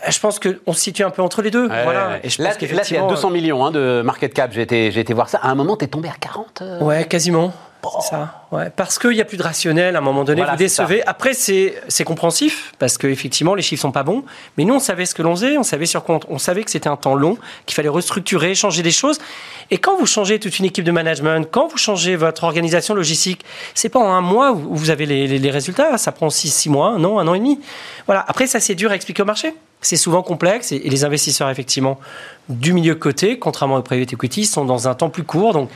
Euh, 0.06 0.10
Je 0.10 0.20
pense 0.20 0.38
qu'on 0.38 0.72
se 0.72 0.80
situe 0.80 1.02
un 1.04 1.10
peu 1.10 1.22
entre 1.22 1.42
les 1.42 1.50
deux. 1.50 1.68
ouais, 1.68 1.84
voilà. 1.84 2.08
ouais. 2.08 2.20
Et 2.24 2.30
je 2.30 2.42
là, 2.42 2.50
pense 2.50 2.60
là, 2.60 2.66
il 2.66 2.68
y 2.68 2.72
a 2.72 2.76
qu'effectivement. 2.76 3.08
200 3.08 3.30
millions 3.30 3.64
hein, 3.64 3.70
de 3.70 4.02
market 4.04 4.32
cap. 4.34 4.52
J'ai 4.52 4.62
été, 4.62 4.90
j'ai 4.90 5.00
été 5.00 5.14
voir 5.14 5.28
ça. 5.28 5.38
À 5.42 5.48
un 5.50 5.54
moment, 5.54 5.76
t'es 5.76 5.86
tombé 5.86 6.08
à 6.08 6.14
40. 6.18 6.62
euh, 6.62 6.80
Ouais, 6.80 7.04
quasiment. 7.06 7.52
C'est 8.00 8.08
ça. 8.12 8.46
Ouais. 8.50 8.70
Parce 8.74 8.98
qu'il 8.98 9.10
n'y 9.10 9.20
a 9.20 9.26
plus 9.26 9.36
de 9.36 9.42
rationnel, 9.42 9.94
à 9.94 9.98
un 9.98 10.00
moment 10.00 10.24
donné, 10.24 10.40
Voilà, 10.40 10.52
vous 10.54 10.58
c'est 10.58 10.64
décevez. 10.64 11.02
Après, 11.06 11.34
c'est 11.34 11.74
c'est 11.88 12.04
compréhensif, 12.04 12.72
parce 12.78 12.96
qu'effectivement, 12.96 13.54
les 13.54 13.60
chiffres 13.60 13.82
sont 13.82 13.92
pas 13.92 14.02
bons. 14.02 14.24
Mais 14.56 14.64
nous, 14.64 14.72
on 14.72 14.78
savait 14.78 15.04
ce 15.04 15.14
que 15.14 15.20
l'on 15.20 15.36
faisait, 15.36 15.58
on 15.58 15.62
savait 15.62 15.84
sur 15.84 16.02
quoi 16.02 16.18
on, 16.30 16.36
on 16.36 16.38
savait 16.38 16.62
que 16.64 16.70
c'était 16.70 16.88
un 16.88 16.96
temps 16.96 17.14
long, 17.14 17.36
qu'il 17.66 17.74
fallait 17.74 17.90
restructurer, 17.90 18.54
changer 18.54 18.82
des 18.82 18.90
choses. 18.90 19.18
Et 19.70 19.76
quand 19.76 19.98
vous 19.98 20.06
changez 20.06 20.38
toute 20.40 20.58
une 20.60 20.64
équipe 20.64 20.84
de 20.86 20.92
management, 20.92 21.46
quand 21.50 21.66
vous 21.68 21.76
changez 21.76 22.16
votre 22.16 22.44
organisation 22.44 22.94
logistique, 22.94 23.44
c'est 23.74 23.90
pas 23.90 23.98
en 24.00 24.14
un 24.14 24.22
mois 24.22 24.52
où 24.52 24.60
où 24.72 24.76
vous 24.76 24.88
avez 24.88 25.04
les, 25.04 25.26
les- 25.26 25.38
les 25.38 25.50
résultats. 25.50 25.98
Ça 25.98 26.10
prend 26.10 26.30
six, 26.30 26.48
six 26.48 26.70
mois, 26.70 26.88
un 26.88 27.04
an, 27.04 27.18
un 27.18 27.28
an 27.28 27.34
et 27.34 27.38
demi. 27.38 27.60
Voilà. 28.06 28.24
Après, 28.26 28.46
ça, 28.46 28.60
c'est 28.60 28.74
dur 28.74 28.92
à 28.92 28.94
expliquer 28.94 29.20
au 29.20 29.26
marché. 29.26 29.52
C'est 29.84 29.96
souvent 29.96 30.22
complexe 30.22 30.72
et, 30.72 30.78
les 30.78 31.04
investisseurs, 31.04 31.50
effectivement, 31.50 31.98
du 32.48 32.72
milieu 32.72 32.94
côté, 32.94 33.38
contrairement 33.38 33.76
aux 33.76 33.82
private 33.82 34.12
equity, 34.12 34.44
sont 34.44 34.64
dans 34.64 34.88
un 34.88 34.94
temps 34.94 35.10
plus 35.10 35.24
court. 35.24 35.52
Donc, 35.52 35.68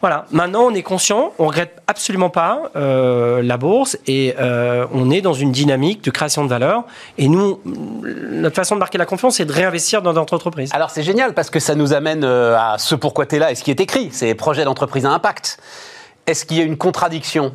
voilà, 0.00 0.24
maintenant 0.30 0.62
on 0.62 0.72
est 0.72 0.82
conscient, 0.82 1.34
on 1.38 1.48
regrette 1.48 1.82
absolument 1.86 2.30
pas 2.30 2.70
euh, 2.74 3.42
la 3.42 3.58
bourse 3.58 3.98
et 4.06 4.34
euh, 4.40 4.86
on 4.94 5.10
est 5.10 5.20
dans 5.20 5.34
une 5.34 5.52
dynamique 5.52 6.02
de 6.02 6.10
création 6.10 6.42
de 6.42 6.48
valeur. 6.48 6.84
Et 7.18 7.28
nous, 7.28 7.60
notre 7.64 8.56
façon 8.56 8.76
de 8.76 8.80
marquer 8.80 8.96
la 8.96 9.04
confiance, 9.04 9.36
c'est 9.36 9.44
de 9.44 9.52
réinvestir 9.52 10.00
dans 10.00 10.14
notre 10.14 10.32
entreprise. 10.32 10.70
Alors 10.72 10.88
c'est 10.88 11.02
génial 11.02 11.34
parce 11.34 11.50
que 11.50 11.60
ça 11.60 11.74
nous 11.74 11.92
amène 11.92 12.24
euh, 12.24 12.56
à 12.56 12.78
ce 12.78 12.94
pourquoi 12.94 13.26
tu 13.26 13.36
es 13.36 13.38
là 13.38 13.52
et 13.52 13.54
ce 13.54 13.62
qui 13.62 13.70
est 13.70 13.80
écrit, 13.80 14.08
c'est 14.10 14.34
projet 14.34 14.64
d'entreprise 14.64 15.04
à 15.04 15.10
impact. 15.10 15.58
Est-ce 16.26 16.46
qu'il 16.46 16.56
y 16.56 16.60
a 16.62 16.64
une 16.64 16.78
contradiction? 16.78 17.52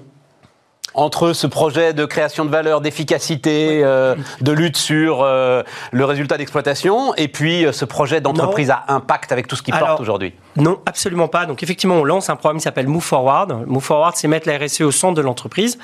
Entre 0.95 1.33
ce 1.33 1.45
projet 1.45 1.93
de 1.93 2.05
création 2.05 2.45
de 2.45 2.49
valeur, 2.49 2.81
d'efficacité, 2.81 3.81
euh, 3.83 4.15
de 4.41 4.51
lutte 4.51 4.77
sur 4.77 5.21
euh, 5.21 5.61
le 5.91 6.05
résultat 6.05 6.37
d'exploitation, 6.37 7.13
et 7.15 7.27
puis 7.27 7.65
euh, 7.65 7.71
ce 7.71 7.85
projet 7.85 8.21
d'entreprise 8.21 8.71
à 8.71 8.85
impact 8.87 9.31
avec 9.31 9.47
tout 9.47 9.55
ce 9.55 9.61
qui 9.61 9.71
porte 9.71 9.99
aujourd'hui 9.99 10.33
Non, 10.57 10.79
absolument 10.85 11.27
pas. 11.27 11.45
Donc 11.45 11.63
effectivement, 11.63 11.95
on 11.95 12.03
lance 12.05 12.29
un 12.29 12.35
programme 12.35 12.57
qui 12.57 12.63
s'appelle 12.63 12.87
Move 12.87 13.03
Forward. 13.03 13.65
Move 13.67 13.83
Forward, 13.83 14.15
c'est 14.15 14.27
mettre 14.27 14.47
la 14.47 14.57
RSE 14.57 14.81
au 14.81 14.91
centre 14.91 15.15
de 15.15 15.21
l'entreprise. 15.21 15.77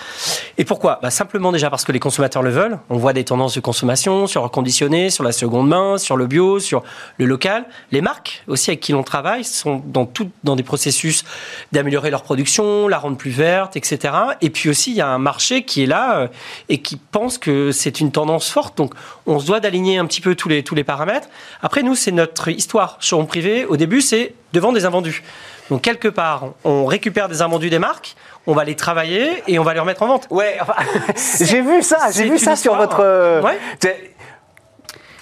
Et 0.57 0.63
pourquoi? 0.63 0.99
Bah, 1.01 1.11
Simplement 1.11 1.51
déjà 1.51 1.69
parce 1.69 1.83
que 1.83 1.91
les 1.91 1.99
consommateurs 1.99 2.41
le 2.41 2.51
veulent. 2.51 2.79
On 2.89 2.97
voit 2.97 3.11
des 3.11 3.25
tendances 3.25 3.53
de 3.53 3.59
consommation 3.59 4.27
sur 4.27 4.43
reconditionné, 4.43 5.09
sur 5.09 5.23
la 5.25 5.33
seconde 5.33 5.67
main, 5.67 5.97
sur 5.97 6.15
le 6.15 6.25
bio, 6.25 6.59
sur 6.59 6.83
le 7.17 7.25
local. 7.25 7.65
Les 7.91 8.01
marques 8.01 8.43
aussi 8.47 8.69
avec 8.69 8.79
qui 8.79 8.93
l'on 8.93 9.03
travaille 9.03 9.43
sont 9.43 9.81
dans, 9.85 10.05
tout, 10.05 10.29
dans 10.43 10.55
des 10.55 10.63
processus 10.63 11.25
d'améliorer 11.73 12.09
leur 12.09 12.23
production, 12.23 12.87
la 12.87 12.97
rendre 12.97 13.17
plus 13.17 13.31
verte, 13.31 13.75
etc. 13.75 14.13
Et 14.39 14.49
puis 14.49 14.69
aussi, 14.69 14.91
il 14.91 14.97
y 14.97 15.01
a 15.01 15.07
un 15.07 15.19
marché 15.19 15.63
qui 15.63 15.83
est 15.83 15.87
là 15.87 16.17
euh, 16.17 16.27
et 16.69 16.81
qui 16.81 16.95
pense 16.95 17.37
que 17.37 17.71
c'est 17.71 17.99
une 17.99 18.11
tendance 18.11 18.49
forte. 18.49 18.77
Donc 18.77 18.93
on 19.27 19.39
se 19.39 19.45
doit 19.47 19.59
d'aligner 19.59 19.97
un 19.97 20.05
petit 20.05 20.21
peu 20.21 20.35
tous 20.35 20.49
les, 20.49 20.63
tous 20.63 20.75
les 20.75 20.83
paramètres. 20.83 21.27
Après, 21.61 21.83
nous, 21.83 21.95
c'est 21.95 22.11
notre 22.11 22.49
histoire. 22.49 22.97
Showroom 22.99 23.27
privé, 23.27 23.65
au 23.65 23.77
début, 23.77 24.01
c'est 24.01 24.33
de 24.53 24.59
vendre 24.59 24.75
des 24.75 24.85
invendus. 24.85 25.23
Donc 25.69 25.81
quelque 25.81 26.07
part, 26.07 26.49
on 26.63 26.85
récupère 26.85 27.29
des 27.29 27.41
invendus 27.41 27.69
des 27.69 27.79
marques, 27.79 28.15
on 28.47 28.53
va 28.53 28.63
les 28.65 28.75
travailler 28.75 29.41
et 29.47 29.57
on 29.59 29.63
va 29.63 29.73
les 29.73 29.79
remettre 29.79 30.01
en 30.03 30.07
vente. 30.07 30.27
Ouais, 30.29 30.57
enfin, 30.59 30.73
j'ai 31.39 31.61
vu 31.61 31.81
ça, 31.81 31.97
j'ai 32.13 32.29
vu 32.29 32.37
ça 32.39 32.55
sur 32.55 32.75
votre. 32.75 32.99
euh, 33.01 33.41
Ouais. 33.41 33.57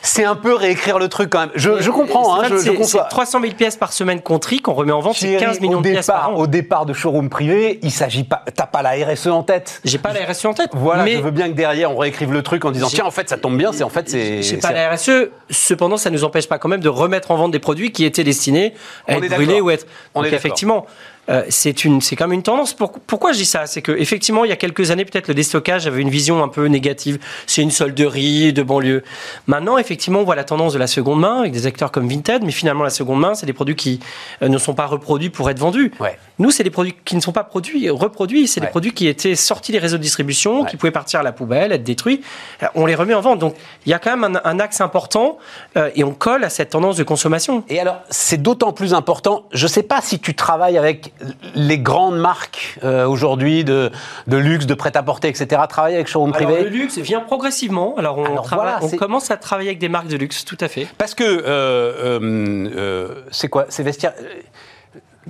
C'est- 0.01 0.23
un 0.23 0.35
peu 0.35 0.53
réécrire 0.53 0.99
le 0.99 1.07
truc 1.07 1.29
quand 1.29 1.39
même. 1.39 1.51
Je, 1.55 1.81
je 1.81 1.89
comprends, 1.91 2.35
hein, 2.39 2.45
je, 2.49 2.55
je 2.55 2.61
c'est- 2.61 2.73
conçois. 2.75 3.03
C'est 3.03 3.09
300 3.15 3.41
000 3.41 3.53
pièces 3.53 3.75
par 3.77 3.91
semaine 3.93 4.21
qu'on 4.21 4.39
trie, 4.39 4.59
qu'on 4.61 4.73
remet 4.73 4.91
en 4.91 4.99
vente, 4.99 5.15
c'est 5.15 5.27
Thierry, 5.27 5.45
15 5.45 5.59
millions 5.61 5.81
de 5.81 5.89
pièces 5.89 6.07
par 6.07 6.31
an. 6.31 6.33
au 6.35 6.47
départ 6.47 6.85
de 6.85 6.93
showroom 6.93 7.29
privé, 7.29 7.79
il 7.83 7.91
s'agit 7.91 8.23
pas. 8.23 8.43
T'as 8.55 8.65
pas 8.65 8.81
la 8.81 8.91
RSE 8.91 9.27
en 9.27 9.43
tête. 9.43 9.81
J'ai 9.83 9.97
pas 9.97 10.13
la 10.13 10.25
RSE 10.25 10.45
en 10.45 10.53
tête. 10.53 10.69
Voilà, 10.73 11.03
mais 11.03 11.17
je 11.17 11.21
veux 11.21 11.31
bien 11.31 11.47
que 11.49 11.53
derrière 11.55 11.91
on 11.91 11.97
réécrive 11.97 12.31
le 12.33 12.43
truc 12.43 12.65
en 12.65 12.71
disant 12.71 12.87
tiens 12.89 13.05
en 13.05 13.11
fait 13.11 13.29
ça 13.29 13.37
tombe 13.37 13.57
bien, 13.57 13.71
c'est 13.73 13.83
en 13.83 13.89
fait 13.89 14.09
c'est. 14.09 14.41
J'ai 14.43 14.57
pas 14.57 14.71
la 14.71 14.91
RSE. 14.91 15.29
Cependant, 15.49 15.97
ça 15.97 16.09
nous 16.09 16.23
empêche 16.23 16.47
pas 16.47 16.57
quand 16.59 16.69
même 16.69 16.81
de 16.81 16.89
remettre 16.89 17.31
en 17.31 17.35
vente 17.35 17.51
des 17.51 17.59
produits 17.59 17.91
qui 17.91 18.05
étaient 18.05 18.23
destinés 18.23 18.73
à 19.07 19.13
On 19.15 19.21
être 19.23 19.29
brûlés 19.33 19.61
ou 19.61 19.69
être. 19.71 19.85
On 20.15 20.21
Donc 20.21 20.31
est 20.31 20.35
effectivement, 20.35 20.85
euh, 21.29 21.43
c'est 21.49 21.85
une, 21.85 22.01
c'est 22.01 22.15
quand 22.15 22.25
même 22.27 22.33
une 22.33 22.43
tendance. 22.43 22.73
Pour- 22.73 22.93
pourquoi 22.93 23.31
je 23.33 23.37
dis 23.37 23.45
ça? 23.45 23.65
C'est 23.67 23.81
que 23.81 23.91
effectivement, 23.91 24.43
il 24.45 24.49
y 24.49 24.53
a 24.53 24.55
quelques 24.55 24.91
années, 24.91 25.05
peut-être 25.05 25.27
le 25.27 25.33
déstockage 25.33 25.87
avait 25.87 26.01
une 26.01 26.09
vision 26.09 26.43
un 26.43 26.47
peu 26.47 26.65
négative. 26.65 27.19
C'est 27.47 27.61
une 27.61 27.71
solderie 27.71 28.53
de 28.53 28.63
banlieue. 28.63 29.03
Maintenant, 29.47 29.77
effectivement, 29.77 30.19
on 30.19 30.23
voit 30.23 30.35
la 30.35 30.43
tendance 30.43 30.73
de 30.73 30.79
la 30.79 30.87
seconde 30.87 31.19
main 31.19 31.39
avec 31.39 31.51
des 31.51 31.65
acteurs 31.67 31.91
comme 31.91 32.07
Vinted, 32.09 32.43
mais 32.43 32.51
finalement, 32.51 32.83
la 32.83 32.89
seconde 32.89 33.19
main, 33.19 33.35
c'est 33.35 33.45
des 33.45 33.53
produits 33.53 33.75
qui 33.75 33.99
euh, 34.41 34.47
ne 34.47 34.57
sont 34.57 34.73
pas 34.73 34.85
reproduits 34.85 35.29
pour 35.29 35.49
être 35.49 35.59
vendus. 35.59 35.91
Ouais. 35.99 36.17
Nous, 36.39 36.51
c'est 36.51 36.63
des 36.63 36.69
produits 36.69 36.95
qui 37.05 37.15
ne 37.15 37.21
sont 37.21 37.31
pas 37.33 37.43
produits, 37.43 37.89
reproduits. 37.89 38.47
C'est 38.47 38.59
Ouais. 38.61 38.67
des 38.67 38.71
produits 38.71 38.93
qui 38.93 39.07
étaient 39.07 39.35
sortis 39.35 39.71
des 39.71 39.79
réseaux 39.79 39.97
de 39.97 40.01
distribution, 40.01 40.61
Ouais. 40.61 40.69
qui 40.69 40.77
pouvaient 40.77 40.91
partir 40.91 41.19
à 41.19 41.23
la 41.23 41.31
poubelle, 41.31 41.71
être 41.71 41.83
détruits. 41.83 42.21
Euh, 42.63 42.67
On 42.75 42.85
les 42.85 42.95
remet 42.95 43.13
en 43.13 43.21
vente. 43.21 43.39
Donc, 43.39 43.55
il 43.85 43.89
y 43.89 43.93
a 43.93 43.99
quand 43.99 44.15
même 44.17 44.35
un, 44.37 44.41
un 44.43 44.59
axe 44.59 44.81
important 44.81 45.37
euh, 45.77 45.89
et 45.95 46.03
on 46.03 46.13
colle 46.13 46.43
à 46.43 46.49
cette 46.49 46.69
tendance 46.71 46.97
de 46.97 47.03
consommation. 47.03 47.63
Et 47.69 47.79
alors, 47.79 47.99
c'est 48.09 48.41
d'autant 48.41 48.71
plus 48.73 48.93
important. 48.93 49.45
Je 49.51 49.65
ne 49.65 49.69
sais 49.69 49.83
pas 49.83 50.01
si 50.01 50.19
tu 50.19 50.33
travailles 50.35 50.77
avec 50.77 51.13
les 51.55 51.77
grandes 51.79 52.17
marques 52.17 52.77
euh, 52.83 53.05
aujourd'hui 53.07 53.63
de, 53.63 53.91
de 54.27 54.37
luxe, 54.37 54.65
de 54.65 54.73
prêt-à-porter, 54.73 55.27
etc. 55.27 55.61
Travailler 55.67 55.95
avec 55.95 56.07
showroom 56.07 56.33
Alors, 56.33 56.47
privé 56.49 56.63
le 56.63 56.69
luxe 56.69 56.97
vient 56.97 57.19
progressivement. 57.21 57.95
Alors, 57.97 58.17
on, 58.17 58.25
Alors, 58.25 58.43
travaille- 58.45 58.65
voilà, 58.67 58.79
on 58.83 58.89
c'est- 58.89 58.97
commence 58.97 59.29
à 59.31 59.37
travailler 59.37 59.69
avec 59.69 59.79
des 59.79 59.89
marques 59.89 60.07
de 60.07 60.17
luxe, 60.17 60.45
tout 60.45 60.57
à 60.61 60.67
fait. 60.67 60.87
Parce 60.97 61.15
que 61.15 61.23
euh, 61.23 62.19
euh, 62.25 63.07
c'est 63.31 63.49
quoi? 63.49 63.65
C'est 63.69 63.83
vestiaire. 63.83 64.13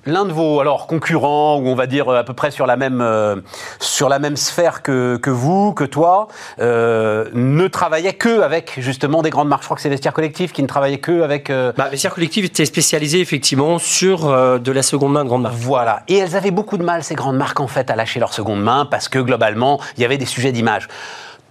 L'un 0.05 0.25
de 0.25 0.31
vos 0.31 0.59
alors 0.59 0.87
concurrents, 0.87 1.57
ou 1.57 1.67
on 1.67 1.75
va 1.75 1.87
dire 1.87 2.09
euh, 2.09 2.19
à 2.19 2.23
peu 2.23 2.33
près 2.33 2.51
sur 2.51 2.65
la 2.65 2.77
même 2.77 3.01
euh, 3.01 3.35
sur 3.79 4.09
la 4.09 4.19
même 4.19 4.37
sphère 4.37 4.81
que, 4.81 5.17
que 5.17 5.29
vous, 5.29 5.73
que 5.73 5.83
toi, 5.83 6.27
euh, 6.59 7.25
ne 7.33 7.67
travaillait 7.67 8.13
que 8.13 8.41
avec 8.41 8.73
justement 8.77 9.21
des 9.21 9.29
grandes 9.29 9.47
marques. 9.49 9.63
Je 9.63 9.67
crois 9.67 9.75
que 9.75 9.81
c'est 9.81 9.89
Vestiaire 9.89 10.13
Collectif 10.13 10.53
qui 10.53 10.61
ne 10.61 10.67
travaillait 10.67 10.99
que 10.99 11.21
avec. 11.21 11.49
euh, 11.49 11.71
Bah, 11.77 11.89
Vestiaire 11.89 12.13
Collectif 12.13 12.45
était 12.45 12.65
spécialisé 12.65 13.19
effectivement 13.19 13.79
sur 13.79 14.27
euh, 14.29 14.57
de 14.59 14.71
la 14.71 14.83
seconde 14.83 15.13
main 15.13 15.23
de 15.23 15.29
grande 15.29 15.43
marque. 15.43 15.55
Voilà. 15.55 16.03
Et 16.07 16.17
elles 16.17 16.35
avaient 16.35 16.51
beaucoup 16.51 16.77
de 16.77 16.83
mal, 16.83 17.03
ces 17.03 17.15
grandes 17.15 17.37
marques, 17.37 17.59
en 17.59 17.67
fait, 17.67 17.89
à 17.91 17.95
lâcher 17.95 18.19
leur 18.19 18.33
seconde 18.33 18.61
main 18.61 18.85
parce 18.85 19.09
que 19.09 19.19
globalement, 19.19 19.79
il 19.97 20.01
y 20.01 20.05
avait 20.05 20.17
des 20.17 20.25
sujets 20.25 20.51
d'image. 20.51 20.87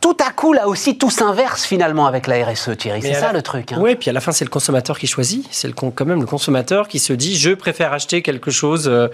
Tout 0.01 0.17
à 0.25 0.31
coup, 0.31 0.53
là 0.53 0.69
aussi, 0.69 0.97
tout 0.97 1.11
s'inverse 1.11 1.65
finalement 1.65 2.07
avec 2.07 2.29
la 2.29 2.45
RSE, 2.45 2.77
Thierry. 2.79 3.03
C'est 3.03 3.15
ça 3.15 3.27
la- 3.29 3.33
le 3.33 3.43
truc. 3.43 3.73
hein. 3.73 3.79
Oui, 3.81 3.97
puis 3.97 4.11
à 4.11 4.13
la 4.13 4.21
fin, 4.21 4.31
c'est 4.31 4.45
le 4.45 4.51
consommateur 4.51 4.97
qui 4.99 5.09
choisit. 5.09 5.47
C'est 5.51 5.73
quand 5.75 6.05
même 6.07 6.21
le 6.21 6.27
consommateur 6.27 6.87
qui 6.87 6.99
se 7.01 7.13
dit 7.13 7.37
je 7.37 7.51
préfère 7.51 7.93
acheter 7.93 8.23
quelque 8.23 8.51
chose 8.53 8.87
euh, 8.89 9.09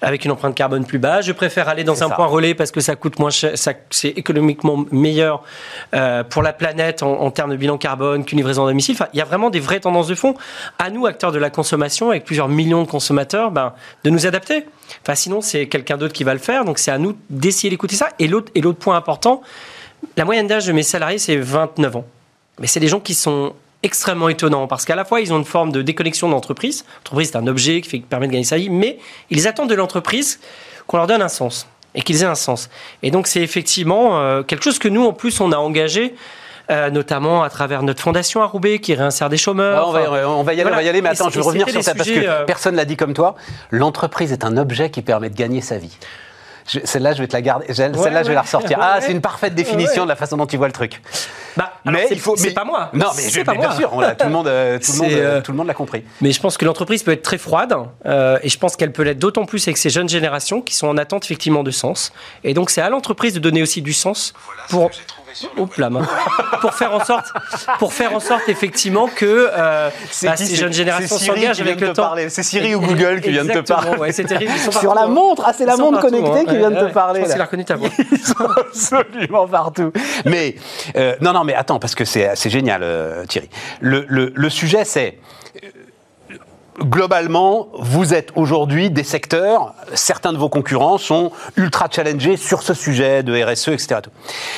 avec 0.00 0.24
une 0.24 0.30
empreinte 0.30 0.54
carbone 0.54 0.86
plus 0.86 0.98
basse. 0.98 1.26
Je 1.26 1.32
préfère 1.32 1.68
aller 1.68 1.84
dans 1.84 2.02
un 2.02 2.08
ça. 2.08 2.14
point 2.14 2.26
relais 2.26 2.54
parce 2.54 2.70
que 2.70 2.80
ça 2.80 2.96
coûte 2.96 3.18
moins 3.18 3.28
cher, 3.30 3.52
c'est 3.90 4.08
économiquement 4.08 4.84
meilleur 4.90 5.42
euh, 5.94 6.24
pour 6.24 6.42
la 6.42 6.52
planète 6.54 7.02
en, 7.02 7.20
en 7.20 7.30
termes 7.30 7.50
de 7.50 7.56
bilan 7.56 7.76
carbone 7.76 8.24
qu'une 8.24 8.38
livraison 8.38 8.64
à 8.64 8.68
domicile. 8.68 8.94
Enfin, 8.94 9.08
il 9.12 9.18
y 9.18 9.22
a 9.22 9.26
vraiment 9.26 9.50
des 9.50 9.60
vraies 9.60 9.80
tendances 9.80 10.08
de 10.08 10.14
fond. 10.14 10.34
À 10.78 10.88
nous, 10.90 11.04
acteurs 11.06 11.32
de 11.32 11.38
la 11.38 11.50
consommation, 11.50 12.10
avec 12.10 12.24
plusieurs 12.24 12.48
millions 12.48 12.82
de 12.82 12.88
consommateurs, 12.88 13.50
ben, 13.50 13.74
de 14.04 14.10
nous 14.10 14.26
adapter. 14.26 14.66
Enfin, 15.02 15.14
sinon, 15.14 15.40
c'est 15.42 15.66
quelqu'un 15.68 15.96
d'autre 15.98 16.14
qui 16.14 16.24
va 16.24 16.32
le 16.32 16.40
faire. 16.40 16.64
Donc, 16.64 16.78
c'est 16.78 16.90
à 16.90 16.98
nous 16.98 17.14
d'essayer 17.28 17.68
d'écouter 17.70 17.94
ça. 17.96 18.08
Et 18.18 18.26
l'autre 18.26 18.50
point 18.78 18.96
important, 18.96 19.42
la 20.20 20.26
moyenne 20.26 20.46
d'âge 20.46 20.66
de 20.66 20.72
mes 20.72 20.82
salariés, 20.82 21.16
c'est 21.16 21.38
29 21.38 21.96
ans. 21.96 22.04
Mais 22.58 22.66
c'est 22.66 22.78
des 22.78 22.88
gens 22.88 23.00
qui 23.00 23.14
sont 23.14 23.54
extrêmement 23.82 24.28
étonnants 24.28 24.66
parce 24.66 24.84
qu'à 24.84 24.94
la 24.94 25.06
fois, 25.06 25.22
ils 25.22 25.32
ont 25.32 25.38
une 25.38 25.46
forme 25.46 25.72
de 25.72 25.80
déconnexion 25.80 26.28
d'entreprise. 26.28 26.84
L'entreprise, 26.98 27.30
c'est 27.32 27.38
un 27.38 27.46
objet 27.46 27.80
qui, 27.80 27.88
fait, 27.88 27.98
qui 28.00 28.04
permet 28.04 28.26
de 28.26 28.32
gagner 28.32 28.44
sa 28.44 28.58
vie, 28.58 28.68
mais 28.68 28.98
ils 29.30 29.48
attendent 29.48 29.70
de 29.70 29.74
l'entreprise 29.74 30.38
qu'on 30.86 30.98
leur 30.98 31.06
donne 31.06 31.22
un 31.22 31.30
sens 31.30 31.66
et 31.94 32.02
qu'ils 32.02 32.20
aient 32.22 32.26
un 32.26 32.34
sens. 32.34 32.68
Et 33.02 33.10
donc, 33.10 33.28
c'est 33.28 33.40
effectivement 33.40 34.20
euh, 34.20 34.42
quelque 34.42 34.62
chose 34.62 34.78
que 34.78 34.88
nous, 34.88 35.06
en 35.06 35.14
plus, 35.14 35.40
on 35.40 35.52
a 35.52 35.56
engagé. 35.56 36.14
euh, 36.70 36.90
notamment 36.90 37.42
à 37.42 37.48
travers 37.48 37.82
notre 37.82 38.02
fondation 38.02 38.42
à 38.42 38.46
Roubaix 38.46 38.78
qui 38.78 38.94
réinsère 38.94 39.28
des 39.30 39.38
chômeurs. 39.38 39.88
On, 39.88 39.92
va, 39.92 40.02
Enfin, 40.02 40.26
on 40.26 40.42
va 40.44 40.52
y 40.52 40.60
aller, 40.60 40.62
voilà. 40.62 40.76
on 40.76 40.80
va 40.80 40.82
y 40.84 40.88
aller, 40.90 41.00
mais 41.02 41.08
attends, 41.08 41.30
je 41.30 41.36
veux 41.36 41.42
revenir 41.44 41.68
sur 41.68 41.82
ça 41.82 41.94
parce 41.94 42.10
que 42.10 42.20
euh, 42.20 42.44
personne 42.44 42.76
l'a 42.76 42.84
dit 42.84 42.96
comme 42.96 43.14
toi. 43.14 43.34
L'entreprise 43.70 44.30
est 44.32 44.44
un 44.44 44.56
objet 44.58 44.90
qui 44.90 45.02
permet 45.02 45.30
de 45.30 45.34
gagner 45.34 45.62
sa 45.62 45.78
vie. 45.78 45.96
Celle-là, 46.84 47.14
je 47.14 47.20
vais 47.22 47.28
te 47.28 47.32
la 47.32 47.42
garder. 47.42 47.66
Celle-là, 47.72 48.22
je 48.22 48.28
vais 48.28 48.34
la 48.34 48.42
ressortir. 48.42 48.78
Ah, 48.82 48.96
ouais. 48.96 49.00
c'est 49.04 49.12
une 49.12 49.20
parfaite 49.20 49.54
définition 49.54 50.02
Ouais. 50.02 50.06
de 50.06 50.08
la 50.08 50.16
façon 50.16 50.36
dont 50.36 50.46
tu 50.46 50.56
vois 50.56 50.66
le 50.68 50.72
truc. 50.72 51.00
bah, 51.56 51.72
alors, 51.84 52.00
c'est- 52.08 52.36
C'est 52.36 52.50
pas 52.54 52.64
moi. 52.64 52.90
Non, 52.92 53.06
mais, 53.16 53.28
je- 53.28 53.40
pas 53.42 53.52
mais 53.52 53.58
moi. 53.58 53.68
bien 53.68 53.76
sûr, 53.76 53.90
on 53.92 54.00
tout 54.00 54.24
le 54.24 54.30
monde, 54.30 54.46
euh, 54.46 54.78
tout 54.84 54.92
le 54.92 54.98
monde, 54.98 55.12
euh, 55.12 55.16
euh, 55.38 55.40
tout 55.40 55.50
le 55.52 55.56
monde 55.58 55.66
l'a 55.66 55.74
compris. 55.74 56.04
Mais 56.20 56.32
je 56.32 56.40
pense 56.40 56.56
que 56.56 56.64
l'entreprise 56.64 57.02
peut 57.02 57.12
être 57.12 57.22
très 57.22 57.38
froide, 57.38 57.74
euh, 58.06 58.38
et 58.42 58.48
je 58.48 58.58
pense 58.58 58.76
qu'elle 58.76 58.92
peut 58.92 59.02
l'être 59.02 59.18
d'autant 59.18 59.44
plus 59.44 59.66
avec 59.66 59.76
ces 59.78 59.90
jeunes 59.90 60.08
générations 60.08 60.60
qui 60.62 60.74
sont 60.74 60.86
en 60.88 60.96
attente 60.96 61.24
effectivement 61.24 61.62
de 61.62 61.70
sens. 61.70 62.12
Et 62.44 62.54
donc 62.54 62.70
c'est 62.70 62.80
à 62.80 62.88
l'entreprise 62.88 63.34
de 63.34 63.38
donner 63.40 63.62
aussi 63.62 63.82
du 63.82 63.92
sens 63.92 64.32
pour, 64.68 64.90
là, 65.78 65.90
main. 65.90 66.06
pour 66.60 66.74
faire 66.74 66.92
en 66.94 67.04
sorte, 67.04 67.26
pour 67.78 67.92
faire 67.92 68.14
en 68.14 68.20
sorte 68.20 68.48
effectivement 68.48 69.08
que 69.08 69.48
euh, 69.52 69.88
bah, 69.88 70.32
qui, 70.32 70.44
ces 70.44 70.46
c'est- 70.46 70.56
jeunes 70.56 70.72
générations 70.72 71.16
c'est 71.18 71.24
Siri 71.24 71.40
s'engagent 71.40 71.60
avec 71.60 71.80
le 71.80 71.88
te 71.88 71.92
temps. 71.92 72.02
parler. 72.02 72.28
C'est 72.30 72.42
Siri 72.42 72.74
ou 72.74 72.80
Google 72.80 73.20
qui 73.20 73.30
vient 73.30 73.44
de 73.44 73.52
te 73.52 73.58
parler. 73.60 73.96
Ouais, 73.98 74.12
c'est 74.12 74.24
terrible. 74.24 74.52
ils 74.54 74.60
sont 74.60 74.72
Sur 74.72 74.94
la 74.94 75.02
hein. 75.02 75.08
montre, 75.08 75.42
ah, 75.46 75.52
c'est 75.56 75.64
la 75.66 75.76
montre 75.76 76.00
partout, 76.00 76.16
connectée 76.16 76.40
hein. 76.40 76.44
qui 76.52 76.56
vient 76.58 76.70
de 76.70 76.76
Ouais, 76.76 76.88
te 76.88 76.92
parler. 76.94 77.20
Je 77.20 77.24
pense 77.26 77.28
là. 77.30 77.34
qu'il 77.34 77.42
a 77.42 77.44
reconnu 77.44 77.64
ta 77.64 77.76
voix. 77.76 77.88
Ils 78.12 78.18
sont 78.18 78.48
absolument 78.56 79.46
partout. 79.46 79.92
Mais 80.24 80.54
euh, 80.96 81.14
non, 81.20 81.32
non, 81.32 81.44
mais 81.44 81.54
attends, 81.54 81.78
parce 81.78 81.94
que 81.94 82.04
c'est 82.04 82.30
c'est 82.34 82.50
génial, 82.50 82.82
euh, 82.82 83.24
Thierry. 83.26 83.48
Le, 83.80 84.04
le- 84.08 84.32
le 84.34 84.50
sujet, 84.50 84.84
c'est 84.84 85.18
euh, 85.18 85.39
globalement, 86.82 87.68
vous 87.78 88.14
êtes 88.14 88.32
aujourd'hui 88.36 88.90
des 88.90 89.04
secteurs, 89.04 89.74
certains 89.94 90.32
de 90.32 90.38
vos 90.38 90.48
concurrents 90.48 90.98
sont 90.98 91.32
ultra 91.56 91.88
challengés 91.90 92.36
sur 92.36 92.62
ce 92.62 92.74
sujet 92.74 93.22
de 93.22 93.32
RSE, 93.32 93.68
etc. 93.68 94.00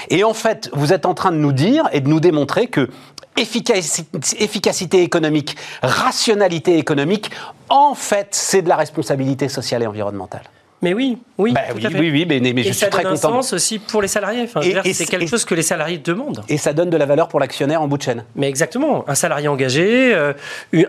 Et 0.08 0.24
en 0.24 0.34
fait, 0.34 0.70
vous 0.72 0.92
êtes 0.92 1.06
en 1.06 1.14
train 1.14 1.32
de 1.32 1.36
nous 1.36 1.52
dire 1.52 1.88
et 1.92 2.00
de 2.00 2.08
nous 2.08 2.20
démontrer 2.20 2.68
que 2.68 2.88
efficacité 3.36 5.02
économique, 5.02 5.56
rationalité 5.82 6.78
économique, 6.78 7.30
en 7.68 7.94
fait, 7.94 8.28
c'est 8.32 8.62
de 8.62 8.68
la 8.68 8.76
responsabilité 8.76 9.48
sociale 9.48 9.82
et 9.82 9.86
environnementale. 9.86 10.42
Mais 10.82 10.94
oui, 10.94 11.16
oui, 11.38 11.52
Bah 11.52 11.60
tout 11.70 11.76
oui, 11.76 11.86
à 11.86 11.90
fait. 11.90 11.98
oui, 12.00 12.10
oui, 12.10 12.26
mais, 12.28 12.40
mais 12.40 12.50
Et 12.50 12.64
je 12.64 12.68
ça 12.72 12.86
suis 12.86 12.90
très 12.90 13.04
donne 13.04 13.12
un 13.12 13.16
sens 13.16 13.52
aussi 13.52 13.78
pour 13.78 14.02
les 14.02 14.08
salariés. 14.08 14.42
Enfin, 14.42 14.60
c'est 14.92 15.06
quelque 15.06 15.28
chose 15.30 15.44
que 15.44 15.54
les 15.54 15.62
salariés 15.62 15.98
demandent. 15.98 16.42
Et 16.48 16.58
ça 16.58 16.72
donne 16.72 16.90
de 16.90 16.96
la 16.96 17.06
valeur 17.06 17.28
pour 17.28 17.38
l'actionnaire 17.38 17.80
en 17.80 17.86
bout 17.86 17.98
de 17.98 18.02
chaîne. 18.02 18.24
Mais 18.34 18.48
exactement, 18.48 19.04
un 19.08 19.14
salarié 19.14 19.46
engagé, 19.46 20.12
euh, 20.12 20.32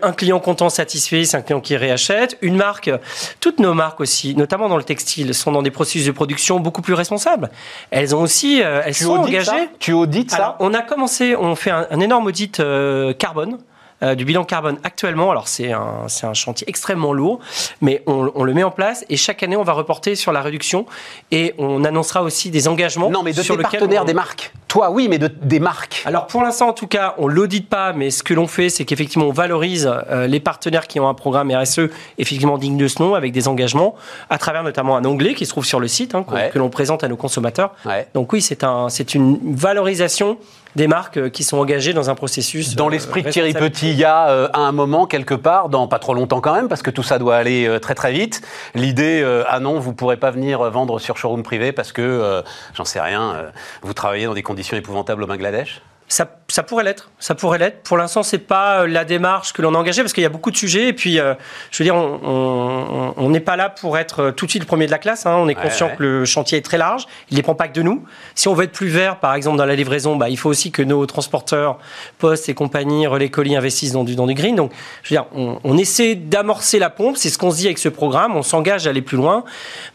un 0.02 0.12
client 0.12 0.40
content 0.40 0.68
satisfait, 0.68 1.24
c'est 1.24 1.36
un 1.36 1.42
client 1.42 1.60
qui 1.60 1.76
réachète, 1.76 2.36
une 2.42 2.56
marque, 2.56 2.90
toutes 3.38 3.60
nos 3.60 3.72
marques 3.72 4.00
aussi, 4.00 4.34
notamment 4.34 4.68
dans 4.68 4.76
le 4.76 4.82
textile, 4.84 5.32
sont 5.32 5.52
dans 5.52 5.62
des 5.62 5.70
processus 5.70 6.06
de 6.06 6.10
production 6.12 6.58
beaucoup 6.58 6.82
plus 6.82 6.94
responsables. 6.94 7.50
Elles 7.92 8.16
ont 8.16 8.22
aussi, 8.22 8.62
euh, 8.64 8.82
elles 8.84 8.94
Tu 8.96 9.04
sont 9.04 9.12
engagées. 9.18 9.44
ça 9.44 9.66
Tu 9.78 9.92
audites 9.92 10.32
ça 10.32 10.36
Alors, 10.38 10.56
on 10.58 10.74
a 10.74 10.82
commencé, 10.82 11.36
on 11.36 11.54
fait 11.54 11.70
un, 11.70 11.86
un 11.90 12.00
énorme 12.00 12.26
audit 12.26 12.58
euh, 12.58 13.12
carbone 13.12 13.58
euh, 14.04 14.14
du 14.14 14.24
bilan 14.24 14.44
carbone 14.44 14.78
actuellement. 14.84 15.30
Alors 15.30 15.48
c'est 15.48 15.72
un, 15.72 16.04
c'est 16.08 16.26
un 16.26 16.34
chantier 16.34 16.68
extrêmement 16.68 17.12
lourd, 17.12 17.40
mais 17.80 18.02
on, 18.06 18.30
on 18.34 18.44
le 18.44 18.54
met 18.54 18.62
en 18.62 18.70
place 18.70 19.04
et 19.08 19.16
chaque 19.16 19.42
année 19.42 19.56
on 19.56 19.64
va 19.64 19.72
reporter 19.72 20.14
sur 20.14 20.30
la 20.32 20.42
réduction 20.42 20.86
et 21.30 21.54
on 21.58 21.82
annoncera 21.84 22.22
aussi 22.22 22.50
des 22.50 22.68
engagements. 22.68 23.10
Non, 23.10 23.22
mais 23.22 23.32
de 23.32 23.42
sur 23.42 23.56
tes 23.56 23.62
partenaires 23.62 24.02
on- 24.02 24.06
des 24.06 24.14
marques. 24.14 24.52
Toi, 24.68 24.90
oui, 24.90 25.06
mais 25.08 25.18
de, 25.18 25.28
des 25.28 25.60
marques. 25.60 26.02
alors 26.04 26.26
pour 26.26 26.42
l'instant, 26.42 26.68
en 26.68 26.72
tout 26.72 26.88
cas, 26.88 27.14
on 27.18 27.28
l'audite 27.28 27.68
pas, 27.68 27.92
mais 27.92 28.10
ce 28.10 28.24
que 28.24 28.34
l'on 28.34 28.48
fait, 28.48 28.68
c'est 28.70 28.84
qu'effectivement, 28.84 29.26
on 29.26 29.32
valorise 29.32 29.88
euh, 30.10 30.26
les 30.26 30.40
partenaires 30.40 30.88
qui 30.88 30.98
ont 30.98 31.08
un 31.08 31.14
programme 31.14 31.52
RSE 31.54 31.82
effectivement 32.18 32.58
digne 32.58 32.76
de 32.76 32.88
ce 32.88 33.00
nom, 33.00 33.14
avec 33.14 33.30
des 33.30 33.46
engagements, 33.46 33.94
à 34.30 34.38
travers 34.38 34.64
notamment 34.64 34.96
un 34.96 35.04
onglet 35.04 35.34
qui 35.34 35.46
se 35.46 35.50
trouve 35.50 35.64
sur 35.64 35.78
le 35.78 35.86
site, 35.86 36.16
hein, 36.16 36.24
Ouais. 36.32 36.50
que 36.52 36.58
l'on 36.58 36.70
présente 36.70 37.04
à 37.04 37.08
nos 37.08 37.16
consommateurs. 37.16 37.70
Ouais. 37.86 38.08
Donc 38.14 38.32
oui, 38.32 38.42
c'est 38.42 38.64
un, 38.64 38.88
c'est 38.88 39.14
une 39.14 39.38
valorisation 39.54 40.38
des 40.76 40.86
marques 40.86 41.16
euh, 41.16 41.28
qui 41.28 41.44
sont 41.44 41.58
engagées 41.58 41.92
dans 41.92 42.10
un 42.10 42.14
processus. 42.14 42.74
Dans 42.74 42.88
euh, 42.88 42.90
l'esprit 42.90 43.22
de 43.22 43.30
Thierry. 43.30 43.52
Petit, 43.54 43.90
il 43.90 43.98
y 43.98 44.04
a 44.04 44.28
euh, 44.28 44.48
à 44.52 44.60
un 44.60 44.72
moment, 44.72 45.06
quelque 45.06 45.34
part, 45.34 45.68
dans 45.68 45.86
pas 45.86 45.98
trop 45.98 46.14
longtemps 46.14 46.40
quand 46.40 46.54
même, 46.54 46.68
parce 46.68 46.82
que 46.82 46.90
tout 46.90 47.02
ça 47.02 47.18
doit 47.18 47.36
aller 47.36 47.66
euh, 47.66 47.78
très 47.78 47.94
très 47.94 48.12
vite, 48.12 48.42
l'idée, 48.74 49.20
euh, 49.22 49.44
ah 49.48 49.60
non, 49.60 49.78
vous 49.78 49.92
pourrez 49.92 50.16
pas 50.16 50.30
venir 50.30 50.60
euh, 50.60 50.70
vendre 50.70 50.98
sur 50.98 51.16
showroom 51.16 51.42
privé 51.42 51.72
parce 51.72 51.92
que, 51.92 52.02
euh, 52.02 52.42
j'en 52.74 52.84
sais 52.84 53.00
rien, 53.00 53.34
euh, 53.34 53.50
vous 53.82 53.94
travaillez 53.94 54.26
dans 54.26 54.34
des 54.34 54.42
conditions 54.42 54.76
épouvantables 54.76 55.22
au 55.22 55.26
Bangladesh 55.26 55.82
Ça, 56.06 56.30
ça 56.48 56.62
pourrait 56.62 56.84
l'être. 56.84 57.10
Ça 57.18 57.34
pourrait 57.34 57.58
l'être. 57.58 57.82
Pour 57.82 57.96
l'instant, 57.96 58.22
c'est 58.22 58.38
pas 58.38 58.82
euh, 58.82 58.86
la 58.86 59.04
démarche 59.06 59.52
que 59.54 59.62
l'on 59.62 59.74
a 59.74 59.78
engagée 59.78 60.02
parce 60.02 60.12
qu'il 60.12 60.22
y 60.22 60.26
a 60.26 60.30
beaucoup 60.30 60.50
de 60.50 60.56
sujets. 60.56 60.88
Et 60.88 60.92
puis, 60.92 61.18
euh, 61.18 61.34
je 61.70 61.82
veux 61.82 61.84
dire, 61.84 61.94
on- 61.96 63.30
n'est 63.30 63.40
pas 63.40 63.56
là 63.56 63.68
pour 63.70 63.98
être 63.98 64.20
euh, 64.20 64.30
tout 64.30 64.44
de 64.46 64.50
suite 64.50 64.62
le 64.62 64.66
premier 64.66 64.86
de 64.86 64.90
la 64.92 64.98
classe. 64.98 65.26
hein. 65.26 65.34
On 65.36 65.48
est 65.48 65.56
Ouais, 65.56 65.62
conscient 65.62 65.86
ouais. 65.88 65.96
que 65.96 66.02
le 66.02 66.24
chantier 66.24 66.58
est 66.58 66.62
très 66.62 66.78
large. 66.78 67.06
Il 67.30 67.34
ne 67.34 67.38
dépend 67.38 67.54
pas 67.56 67.66
que 67.68 67.72
de 67.72 67.82
nous. 67.82 68.04
Si 68.36 68.46
on 68.48 68.54
veut 68.54 68.64
être 68.64 68.72
plus 68.72 68.86
vert, 68.88 69.16
par 69.18 69.34
exemple, 69.34 69.56
dans 69.56 69.64
la 69.64 69.74
livraison, 69.74 70.14
bah, 70.16 70.28
il 70.28 70.36
faut 70.36 70.50
aussi 70.50 70.70
que 70.70 70.82
nos 70.82 71.04
transporteurs, 71.06 71.78
postes 72.18 72.48
et 72.48 72.54
compagnie, 72.54 73.06
relais 73.06 73.30
colis 73.30 73.56
investissent 73.56 73.92
dans 73.92 74.04
du, 74.04 74.14
dans 74.14 74.26
du 74.26 74.34
green. 74.34 74.54
Donc, 74.54 74.70
je 75.02 75.14
veux 75.14 75.20
dire, 75.20 75.26
on, 75.34 75.58
on 75.64 75.76
essaie 75.78 76.14
d'amorcer 76.14 76.78
la 76.78 76.90
pompe. 76.90 77.16
C'est 77.16 77.30
ce 77.30 77.38
qu'on 77.38 77.50
se 77.50 77.56
dit 77.56 77.66
avec 77.66 77.78
ce 77.78 77.88
programme. 77.88 78.36
On 78.36 78.42
s'engage 78.42 78.86
à 78.86 78.90
aller 78.90 79.02
plus 79.02 79.16
loin. 79.16 79.44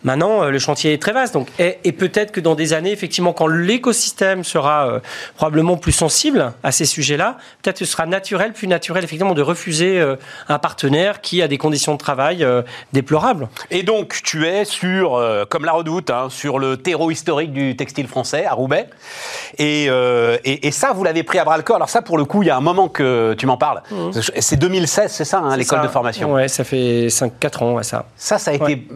Maintenant, 0.03 0.45
le 0.45 0.59
chantier 0.59 0.91
est 0.93 1.01
très 1.01 1.13
vaste. 1.13 1.33
Donc, 1.35 1.47
et, 1.59 1.77
et 1.85 1.91
peut-être 1.93 2.31
que 2.31 2.39
dans 2.41 2.55
des 2.55 2.73
années, 2.73 2.91
effectivement, 2.91 3.31
quand 3.31 3.47
l'écosystème 3.47 4.43
sera 4.43 4.87
euh, 4.87 4.99
probablement 5.37 5.77
plus 5.77 5.91
sensible 5.93 6.08
à 6.63 6.71
ces 6.71 6.85
sujets-là, 6.85 7.37
peut-être 7.61 7.79
que 7.79 7.85
ce 7.85 7.91
sera 7.91 8.05
naturel, 8.05 8.53
plus 8.53 8.67
naturel, 8.67 9.03
effectivement, 9.03 9.33
de 9.33 9.41
refuser 9.41 9.99
euh, 9.99 10.15
un 10.47 10.59
partenaire 10.59 11.21
qui 11.21 11.41
a 11.41 11.47
des 11.47 11.57
conditions 11.57 11.93
de 11.93 11.97
travail 11.97 12.43
euh, 12.43 12.61
déplorables. 12.93 13.47
Et 13.71 13.83
donc, 13.83 14.19
tu 14.23 14.45
es 14.47 14.65
sur, 14.65 15.15
euh, 15.15 15.45
comme 15.49 15.65
la 15.65 15.71
redoute, 15.71 16.09
hein, 16.09 16.27
sur 16.29 16.59
le 16.59 16.77
terreau 16.77 17.11
historique 17.11 17.53
du 17.53 17.75
textile 17.75 18.07
français, 18.07 18.45
à 18.45 18.53
Roubaix. 18.53 18.89
Et, 19.57 19.87
euh, 19.89 20.37
et, 20.43 20.67
et 20.67 20.71
ça, 20.71 20.93
vous 20.93 21.03
l'avez 21.03 21.23
pris 21.23 21.39
à 21.39 21.45
bras 21.45 21.57
le 21.57 21.63
corps. 21.63 21.77
Alors 21.77 21.89
ça, 21.89 22.01
pour 22.01 22.17
le 22.17 22.25
coup, 22.25 22.43
il 22.43 22.47
y 22.47 22.49
a 22.49 22.57
un 22.57 22.61
moment 22.61 22.89
que 22.89 23.35
tu 23.37 23.45
m'en 23.45 23.57
parles. 23.57 23.81
C'est 24.39 24.57
2016, 24.57 25.11
c'est 25.11 25.25
ça, 25.25 25.39
hein, 25.39 25.55
l'école 25.57 25.81
de 25.81 25.87
formation. 25.87 26.33
Ouais, 26.33 26.47
ça 26.47 26.63
fait 26.63 27.07
5-4 27.07 27.63
ans, 27.63 27.73
ouais, 27.73 27.83
ça. 27.83 28.05
Ça, 28.15 28.37
ça 28.37 28.51
a 28.51 28.53
été. 28.53 28.87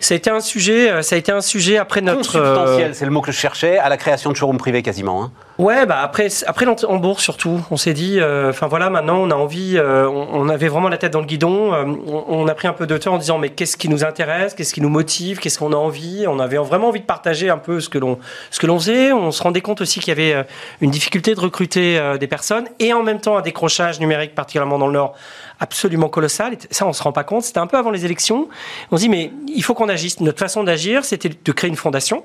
Ça 0.00 0.14
a 0.14 0.16
été 0.16 0.30
un 0.30 0.40
sujet, 0.40 0.90
euh, 0.90 1.02
ça 1.02 1.16
a 1.16 1.18
été 1.18 1.32
un 1.32 1.40
sujet 1.40 1.78
après 1.78 2.00
notre. 2.00 2.36
euh, 2.36 2.54
consubstantiel, 2.54 2.94
c'est 2.94 3.04
le 3.04 3.10
mot 3.10 3.20
que 3.20 3.32
je 3.32 3.36
cherchais, 3.38 3.78
à 3.78 3.88
la 3.88 3.96
création 3.96 4.30
de 4.30 4.36
showroom 4.36 4.58
privé 4.58 4.82
quasiment. 4.82 5.22
hein. 5.24 5.30
Ouais, 5.58 5.86
bah 5.86 6.00
après, 6.02 6.28
après 6.46 6.66
en 6.66 6.96
bourse 6.96 7.22
surtout, 7.22 7.62
on 7.70 7.78
s'est 7.78 7.94
dit, 7.94 8.20
euh, 8.20 8.50
enfin 8.50 8.66
voilà, 8.66 8.90
maintenant 8.90 9.16
on 9.16 9.30
a 9.30 9.34
envie, 9.34 9.78
euh, 9.78 10.06
on, 10.06 10.28
on 10.34 10.48
avait 10.50 10.68
vraiment 10.68 10.90
la 10.90 10.98
tête 10.98 11.14
dans 11.14 11.20
le 11.20 11.26
guidon, 11.26 11.72
euh, 11.72 11.84
on, 12.06 12.24
on 12.28 12.46
a 12.46 12.54
pris 12.54 12.68
un 12.68 12.74
peu 12.74 12.86
de 12.86 12.98
temps 12.98 13.14
en 13.14 13.18
disant 13.18 13.38
mais 13.38 13.48
qu'est-ce 13.48 13.78
qui 13.78 13.88
nous 13.88 14.04
intéresse, 14.04 14.52
qu'est-ce 14.52 14.74
qui 14.74 14.82
nous 14.82 14.90
motive, 14.90 15.38
qu'est-ce 15.38 15.58
qu'on 15.58 15.72
a 15.72 15.76
envie, 15.76 16.26
on 16.28 16.40
avait 16.40 16.58
vraiment 16.58 16.88
envie 16.88 17.00
de 17.00 17.06
partager 17.06 17.48
un 17.48 17.56
peu 17.56 17.80
ce 17.80 17.88
que 17.88 17.96
l'on 17.96 18.18
ce 18.50 18.60
que 18.60 18.66
l'on 18.66 18.78
faisait, 18.78 19.12
on 19.12 19.30
se 19.30 19.42
rendait 19.42 19.62
compte 19.62 19.80
aussi 19.80 19.98
qu'il 20.00 20.08
y 20.08 20.12
avait 20.12 20.34
euh, 20.34 20.42
une 20.82 20.90
difficulté 20.90 21.34
de 21.34 21.40
recruter 21.40 21.98
euh, 21.98 22.18
des 22.18 22.26
personnes 22.26 22.66
et 22.78 22.92
en 22.92 23.02
même 23.02 23.20
temps 23.20 23.38
un 23.38 23.42
décrochage 23.42 23.98
numérique 23.98 24.34
particulièrement 24.34 24.78
dans 24.78 24.88
le 24.88 24.92
Nord 24.92 25.14
absolument 25.60 26.08
colossal. 26.08 26.56
Ça, 26.70 26.86
on 26.86 26.92
se 26.92 27.02
rend 27.02 27.12
pas 27.12 27.24
compte. 27.24 27.44
C'était 27.44 27.58
un 27.58 27.66
peu 27.66 27.76
avant 27.76 27.90
les 27.90 28.04
élections. 28.04 28.48
On 28.90 28.96
se 28.96 29.02
dit 29.02 29.08
mais 29.08 29.30
il 29.48 29.62
faut 29.62 29.74
qu'on 29.74 29.88
agisse. 29.88 30.20
Notre 30.20 30.38
façon 30.38 30.64
d'agir, 30.64 31.04
c'était 31.04 31.30
de 31.30 31.52
créer 31.52 31.68
une 31.68 31.76
fondation 31.76 32.24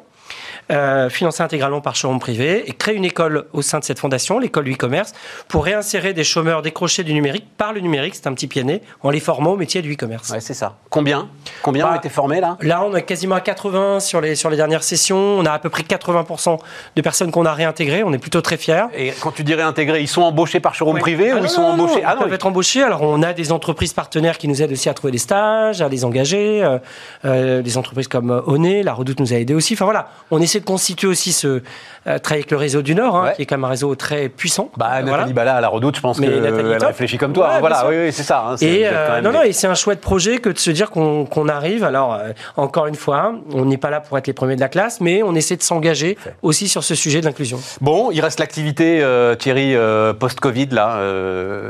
euh, 0.71 1.09
financée 1.09 1.43
intégralement 1.43 1.81
par 1.81 1.95
showroom 1.95 2.19
privé 2.19 2.63
et 2.69 2.73
créer 2.73 2.95
une 2.95 3.05
école 3.05 3.45
au 3.53 3.61
sein 3.61 3.79
de 3.79 3.83
cette 3.83 3.99
fondation, 3.99 4.39
l'école 4.39 4.65
du 4.65 4.73
e-commerce, 4.73 5.13
pour 5.47 5.65
réinsérer 5.65 6.13
des 6.13 6.23
chômeurs 6.23 6.61
décrochés 6.61 7.03
du 7.03 7.13
numérique 7.13 7.45
par 7.57 7.73
le 7.73 7.79
numérique, 7.81 8.15
c'est 8.15 8.27
un 8.27 8.33
petit 8.33 8.47
pied 8.47 8.63
né, 8.63 8.81
en 9.01 9.09
les 9.09 9.19
formant 9.19 9.51
au 9.51 9.57
métier 9.57 9.81
du 9.81 9.93
e-commerce. 9.93 10.29
Ouais, 10.29 10.39
c'est 10.39 10.53
ça. 10.53 10.77
Combien? 10.89 11.29
Combien 11.61 11.85
Bah, 11.85 11.93
ont 11.93 11.97
été 11.97 12.09
formés 12.09 12.39
là? 12.41 12.57
Là, 12.61 12.83
on 12.83 12.95
est 12.95 13.03
quasiment 13.03 13.35
à 13.35 13.41
80 13.41 13.99
sur 13.99 14.21
les, 14.21 14.35
sur 14.35 14.49
les 14.49 14.57
dernières 14.57 14.83
sessions. 14.83 15.17
On 15.17 15.45
a 15.45 15.51
à 15.51 15.59
peu 15.59 15.69
près 15.69 15.83
80% 15.83 16.59
de 16.95 17.01
personnes 17.01 17.31
qu'on 17.31 17.45
a 17.45 17.53
réintégrées. 17.53 18.03
On 18.03 18.13
est 18.13 18.17
plutôt 18.17 18.41
très 18.41 18.57
fiers. 18.57 18.85
Et 18.95 19.11
quand 19.19 19.31
tu 19.31 19.43
dirais 19.43 19.63
intégrés, 19.63 20.01
ils 20.01 20.07
sont 20.07 20.21
embauchés 20.21 20.59
par 20.59 20.75
showroom 20.75 20.95
Ouais. 20.95 21.01
privé 21.01 21.31
Ah 21.31 21.35
ou 21.35 21.39
non, 21.39 21.45
ils 21.45 21.49
sont 21.49 21.61
non, 21.61 21.77
non, 21.77 21.83
embauchés 21.83 21.99
Ils 22.01 22.05
Ah 22.05 22.15
non, 22.15 22.21
peuvent 22.23 22.33
être 22.33 22.45
embauchés. 22.45 22.83
Alors, 22.83 23.01
on 23.01 23.21
a 23.23 23.33
des 23.33 23.51
entreprises 23.51 23.93
partenaires 23.93 24.37
qui 24.37 24.47
nous 24.47 24.61
aident 24.61 24.71
aussi 24.73 24.89
à 24.89 24.93
trouver 24.93 25.11
des 25.11 25.17
stages, 25.17 25.81
à 25.81 25.89
les 25.89 26.03
engager. 26.05 26.63
Euh, 26.63 26.77
euh, 27.25 27.61
des 27.61 27.77
entreprises 27.77 28.07
comme 28.07 28.31
euh, 28.31 28.41
Oné, 28.45 28.83
La 28.83 28.93
Redoute 28.93 29.19
nous 29.19 29.33
a 29.33 29.37
aidés 29.37 29.53
aussi. 29.53 29.73
Enfin 29.73 29.85
voilà, 29.85 30.09
on 30.31 30.41
essaie 30.51 30.59
de 30.59 30.65
constituer 30.65 31.07
aussi 31.07 31.31
ce 31.31 31.61
euh, 32.07 32.17
travailler 32.17 32.41
avec 32.41 32.51
le 32.51 32.57
réseau 32.57 32.81
du 32.81 32.95
Nord, 32.95 33.15
hein, 33.15 33.23
Ouais. 33.25 33.33
qui 33.35 33.41
est 33.43 33.45
quand 33.45 33.55
même 33.57 33.63
un 33.65 33.69
réseau 33.69 33.93
très 33.95 34.27
puissant. 34.27 34.71
Bah, 34.75 34.85
Euh, 34.87 34.89
Nathalie 35.01 35.07
voilà. 35.09 35.25
Bala 35.27 35.55
à 35.57 35.61
la 35.61 35.67
redoute, 35.69 35.95
je 35.97 36.01
pense 36.01 36.19
qu'elle 36.19 36.45
réfléchit 36.83 37.17
comme 37.17 37.31
toi. 37.33 37.47
Ouais, 37.49 37.53
hein, 37.55 37.59
voilà, 37.59 37.87
oui, 37.87 37.95
oui, 38.05 38.11
c'est 38.11 38.23
ça. 38.23 38.43
hein, 38.49 38.55
Et 38.59 38.81
euh, 38.85 39.21
non, 39.21 39.31
non, 39.31 39.43
et 39.43 39.53
c'est 39.53 39.67
un 39.67 39.75
chouette 39.75 40.01
projet 40.01 40.39
que 40.39 40.49
de 40.49 40.57
se 40.57 40.71
dire 40.71 40.89
qu'on 40.89 41.47
arrive. 41.49 41.83
Alors, 41.83 42.13
euh, 42.15 42.31
encore 42.57 42.87
une 42.87 42.95
fois, 42.95 43.35
on 43.53 43.65
n'est 43.65 43.77
pas 43.77 43.89
là 43.91 43.99
pour 44.01 44.17
être 44.17 44.27
les 44.27 44.33
premiers 44.33 44.55
de 44.55 44.61
la 44.61 44.69
classe, 44.69 44.99
mais 44.99 45.21
on 45.23 45.35
essaie 45.35 45.55
de 45.57 45.63
s'engager 45.63 46.17
aussi 46.41 46.67
sur 46.67 46.83
ce 46.83 46.95
sujet 46.95 47.21
de 47.21 47.25
l'inclusion. 47.25 47.59
Bon, 47.81 48.09
il 48.11 48.19
reste 48.21 48.39
l'activité, 48.39 49.05
Thierry, 49.37 49.75
post-Covid, 50.19 50.67
là. 50.71 50.99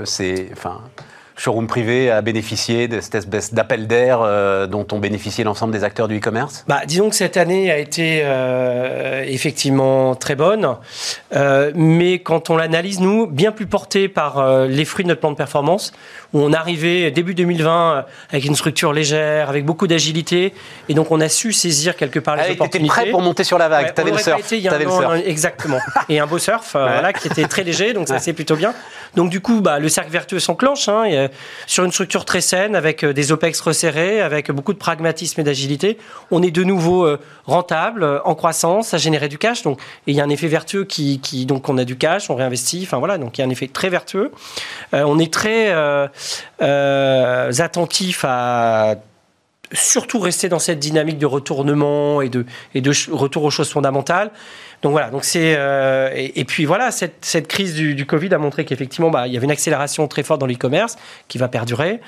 c'est. 0.06 0.48
Enfin. 0.54 0.82
Showroom 1.42 1.66
privé 1.66 2.12
a 2.12 2.22
bénéficié 2.22 2.88
de 2.88 3.02
cette 3.02 3.16
espèce 3.16 3.52
d'appel 3.52 3.88
d'air 3.88 4.20
euh, 4.22 4.68
dont 4.68 4.86
ont 4.92 5.00
bénéficié 5.00 5.44
l'ensemble 5.44 5.74
des 5.74 5.84
acteurs 5.84 6.08
du 6.08 6.18
e-commerce? 6.20 6.64
Bah, 6.68 6.82
disons 6.86 7.10
que 7.10 7.16
cette 7.16 7.36
année 7.36 7.72
a 7.72 7.80
été 7.80 8.22
euh, 8.24 9.24
effectivement 9.28 10.14
très 10.14 10.36
bonne, 10.36 10.76
euh, 11.36 11.72
mais 11.74 12.20
quand 12.20 12.52
on 12.52 12.58
l'analyse, 12.58 13.00
nous, 13.00 13.26
bien 13.26 13.52
plus 13.52 13.66
portée 13.66 14.08
par 14.08 14.66
les 14.68 14.86
fruits 14.86 15.04
de 15.04 15.10
notre 15.10 15.20
plan 15.22 15.32
de 15.32 15.36
performance, 15.36 15.94
où 16.34 16.40
on 16.42 16.54
arrivait 16.54 17.10
début 17.10 17.34
2020 17.34 17.72
euh, 17.96 18.02
avec 18.30 18.46
une 18.46 18.56
structure 18.56 18.94
légère, 18.94 19.50
avec 19.50 19.66
beaucoup 19.66 19.88
d'agilité, 19.88 20.54
et 20.90 20.94
donc 20.94 21.10
on 21.10 21.20
a 21.22 21.28
su 21.28 21.54
saisir 21.54 21.96
quelque 21.96 22.20
part 22.20 22.36
les 22.36 22.42
Allez, 22.44 22.50
t'étais 22.52 22.62
opportunités. 22.62 22.88
prêt 22.94 23.06
pour 23.10 23.22
monter 23.22 23.44
sur 23.44 23.58
la 23.58 23.68
vague, 23.68 23.88
Ouais, 23.88 23.92
t'avais 23.94 24.12
on 24.12 24.16
le 24.18 24.22
surf. 24.22 24.40
été 24.40 24.58
il 24.58 24.62
y 24.62 24.68
a 24.70 24.78
le 24.78 24.86
surf. 24.88 25.22
exactement. 25.26 25.80
Et 26.08 26.20
un 26.20 26.28
beau 26.28 26.38
surf, 26.38 26.76
Ouais. 26.76 26.82
voilà, 26.84 27.14
qui 27.14 27.28
était 27.30 27.46
très 27.48 27.64
léger, 27.64 27.94
donc 27.94 28.08
ça 28.08 28.20
c'est 28.20 28.34
plutôt 28.34 28.56
bien. 28.56 28.76
Donc 29.16 29.30
du 29.30 29.42
coup, 29.42 29.62
bah, 29.62 29.80
le 29.80 29.90
cercle 29.90 30.12
vertueux 30.12 30.40
s'enclenche 30.40 30.88
hein, 30.88 31.04
et, 31.04 31.18
euh, 31.18 31.28
sur 31.68 31.84
une 31.84 31.92
structure 31.92 32.26
très 32.26 32.42
saine, 32.42 32.76
avec 32.76 33.04
euh, 33.04 33.14
des 33.14 33.32
OPEX 33.32 33.60
resserrés, 33.62 34.22
avec 34.22 34.52
beaucoup 34.52 34.74
de 34.74 34.78
pragmatisme 34.78 35.42
et 35.42 35.44
d'agilité. 35.44 35.98
On 36.32 36.42
est 36.42 36.52
de 36.52 36.64
nouveau 36.64 37.06
euh, 37.06 37.20
rentable, 37.46 38.22
en 38.24 38.36
croissance, 38.36 38.94
à 38.94 38.98
générer 38.98 39.28
du 39.28 39.38
cash. 39.38 39.64
Donc, 39.64 39.80
il 40.08 40.16
y 40.16 40.22
a 40.22 40.24
un 40.24 40.30
effet 40.30 40.48
vertueux 40.48 40.86
qui, 40.86 41.20
qui, 41.20 41.46
donc 41.46 41.68
on 41.70 41.78
a 41.78 41.84
du 41.84 41.98
cash, 41.98 42.30
on 42.30 42.36
réinvestit. 42.36 42.84
Enfin 42.84 43.00
voilà, 43.00 43.18
donc 43.18 43.38
il 43.38 43.42
y 43.42 43.44
a 43.44 43.48
un 43.48 43.50
effet 43.50 43.68
très 43.68 43.90
vertueux. 43.90 44.32
On 44.94 45.20
est 45.20 45.32
très 45.32 45.72
attentif 46.60 48.26
à 48.28 48.96
surtout 49.74 50.20
rester 50.20 50.50
dans 50.50 50.60
cette 50.60 50.80
dynamique 50.80 51.18
de 51.18 51.26
retournement 51.26 52.22
et 52.22 52.30
de, 52.30 52.46
retour 53.12 53.44
aux 53.44 53.50
choses 53.50 53.70
fondamentales. 53.70 54.32
Donc 54.82 54.94
voilà, 54.94 55.12
donc 55.12 55.24
c'est 55.24 55.56
euh, 55.58 56.10
et, 56.16 56.44
puis 56.44 56.66
voilà, 56.66 56.90
cette, 56.92 57.24
cette 57.24 57.48
crise 57.48 57.76
du, 57.76 57.94
du 57.94 58.06
Covid 58.08 58.34
a 58.34 58.40
montré 58.40 58.66
qu'effectivement, 58.66 59.12
bah, 59.12 59.28
il 59.28 59.34
y 59.34 59.38
avait 59.38 59.46
une 59.46 59.52
accélération 59.52 60.08
très 60.08 60.24
forte 60.24 60.42
dans 60.42 60.48
l'e-commerce 60.48 60.98
qui 61.28 61.38
va 61.38 61.48
perdurer. 61.48 62.00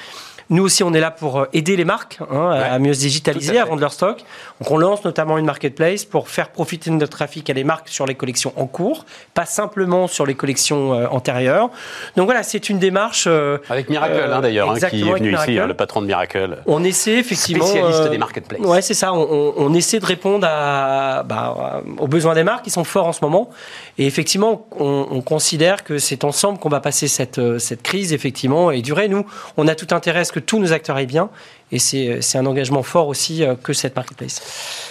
Nous 0.50 0.64
aussi, 0.64 0.84
on 0.84 0.94
est 0.94 1.00
là 1.00 1.12
pour 1.12 1.40
euh, 1.40 1.46
aider 1.54 1.76
les 1.76 1.86
marques 1.86 2.20
hein, 2.32 2.50
à 2.52 2.80
mieux 2.80 2.94
se 2.94 3.00
digitaliser, 3.00 3.58
à 3.60 3.66
vendre 3.66 3.82
leur 3.82 3.94
stock. 3.94 4.18
Donc, 4.62 4.72
on 4.72 4.78
lance 4.78 5.04
notamment 5.06 5.38
une 5.38 5.46
marketplace 5.46 6.06
pour 6.06 6.30
faire 6.30 6.50
profiter 6.50 6.90
de 6.90 6.96
notre 6.96 7.18
trafic 7.18 7.50
à 7.50 7.54
les 7.54 7.64
marques 7.64 7.90
sur 7.90 8.06
les 8.06 8.16
collections 8.16 8.54
en 8.56 8.66
cours, 8.68 9.06
pas 9.34 9.46
simplement 9.46 10.08
sur 10.08 10.26
les 10.26 10.36
collections 10.36 10.94
euh, 10.94 11.08
antérieures. 11.10 11.70
Donc 12.16 12.26
voilà, 12.26 12.44
c'est 12.44 12.70
une 12.70 12.80
démarche. 12.80 13.26
euh, 13.28 13.58
Avec 13.70 13.90
Miracle, 13.90 14.14
Euh, 14.16 14.36
hein, 14.36 14.42
d'ailleurs, 14.42 14.70
hein, 14.72 14.76
qui 14.90 15.02
est 15.02 15.04
venu 15.04 15.34
ici, 15.34 15.52
Miracle. 15.52 15.60
hein, 15.60 15.68
le 15.68 15.74
patron 15.74 16.02
de 16.02 16.08
Miracle. 16.08 16.58
on 16.66 16.84
essaie 16.84 17.16
effectivement. 17.20 17.66
Spécialiste 17.66 18.10
des 18.10 18.18
marketplaces. 18.18 18.62
Ouais, 18.62 18.82
c'est 18.82 18.94
ça. 18.94 19.14
On, 19.14 19.74
essaie 19.74 20.00
de 20.00 20.06
répondre 20.06 20.46
à, 20.50 21.24
bah, 21.24 21.82
aux 21.98 22.08
besoins 22.08 22.36
des 22.36 22.44
marques 22.44 22.64
qui 22.66 22.70
sont 22.70 22.84
forts 22.84 23.08
en 23.08 23.14
ce 23.14 23.20
moment. 23.24 23.50
Et 23.98 24.06
effectivement, 24.06 24.68
on, 24.80 25.08
on 25.10 25.22
considère 25.22 25.84
que 25.84 25.98
c'est 25.98 26.24
ensemble 26.24 26.60
qu'on 26.60 26.70
va 26.70 26.80
passer 26.80 27.08
cette, 27.08 27.40
cette 27.60 27.82
crise, 27.82 28.14
effectivement, 28.14 28.72
et 28.72 28.82
durer. 28.82 29.08
Nous, 29.08 29.26
on 29.58 29.68
a 29.68 29.76
tout 29.76 29.88
intérêt 29.96 30.20
à 30.20 30.24
ce 30.26 30.33
que 30.34 30.40
tous 30.40 30.60
nos 30.60 30.74
acteurs 30.74 30.96
aillent 30.96 31.06
bien. 31.06 31.30
Et 31.72 31.80
c'est 31.80 32.22
c'est 32.22 32.38
un 32.38 32.46
engagement 32.46 32.84
fort 32.84 33.08
aussi 33.08 33.44
euh, 33.44 33.56
que 33.56 33.72
cette 33.72 33.96
marketplace. 33.96 34.42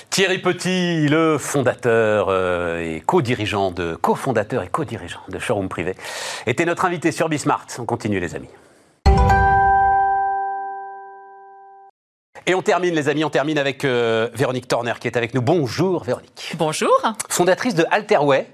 Thierry 0.09 0.39
Petit, 0.39 1.09
le 1.09 1.37
fondateur 1.39 2.29
euh, 2.29 2.81
et 2.81 3.01
co-dirigeant 3.01 3.71
de 3.71 3.95
co-fondateur 3.97 4.63
et 4.63 4.69
co-dirigeant 4.69 5.21
de 5.29 5.39
Showroom 5.39 5.69
Privé, 5.69 5.95
était 6.47 6.65
notre 6.65 6.85
invité 6.85 7.13
sur 7.13 7.29
Bismart. 7.29 7.67
On 7.79 7.85
continue 7.85 8.21
les 8.21 8.35
amis. 8.35 8.49
Et 12.45 12.55
on 12.55 12.63
termine 12.63 12.95
les 12.95 13.09
amis, 13.09 13.25
on 13.25 13.31
termine 13.31 13.59
avec 13.59 13.85
euh, 13.85 14.29
Véronique 14.35 14.67
Torner 14.67 14.95
qui 15.01 15.07
est 15.07 15.17
avec 15.17 15.35
nous. 15.35 15.43
Bonjour 15.43 16.03
Véronique. 16.03 16.55
Bonjour. 16.57 16.93
Fondatrice 17.29 17.75
de 17.75 17.85
Alterway. 17.91 18.49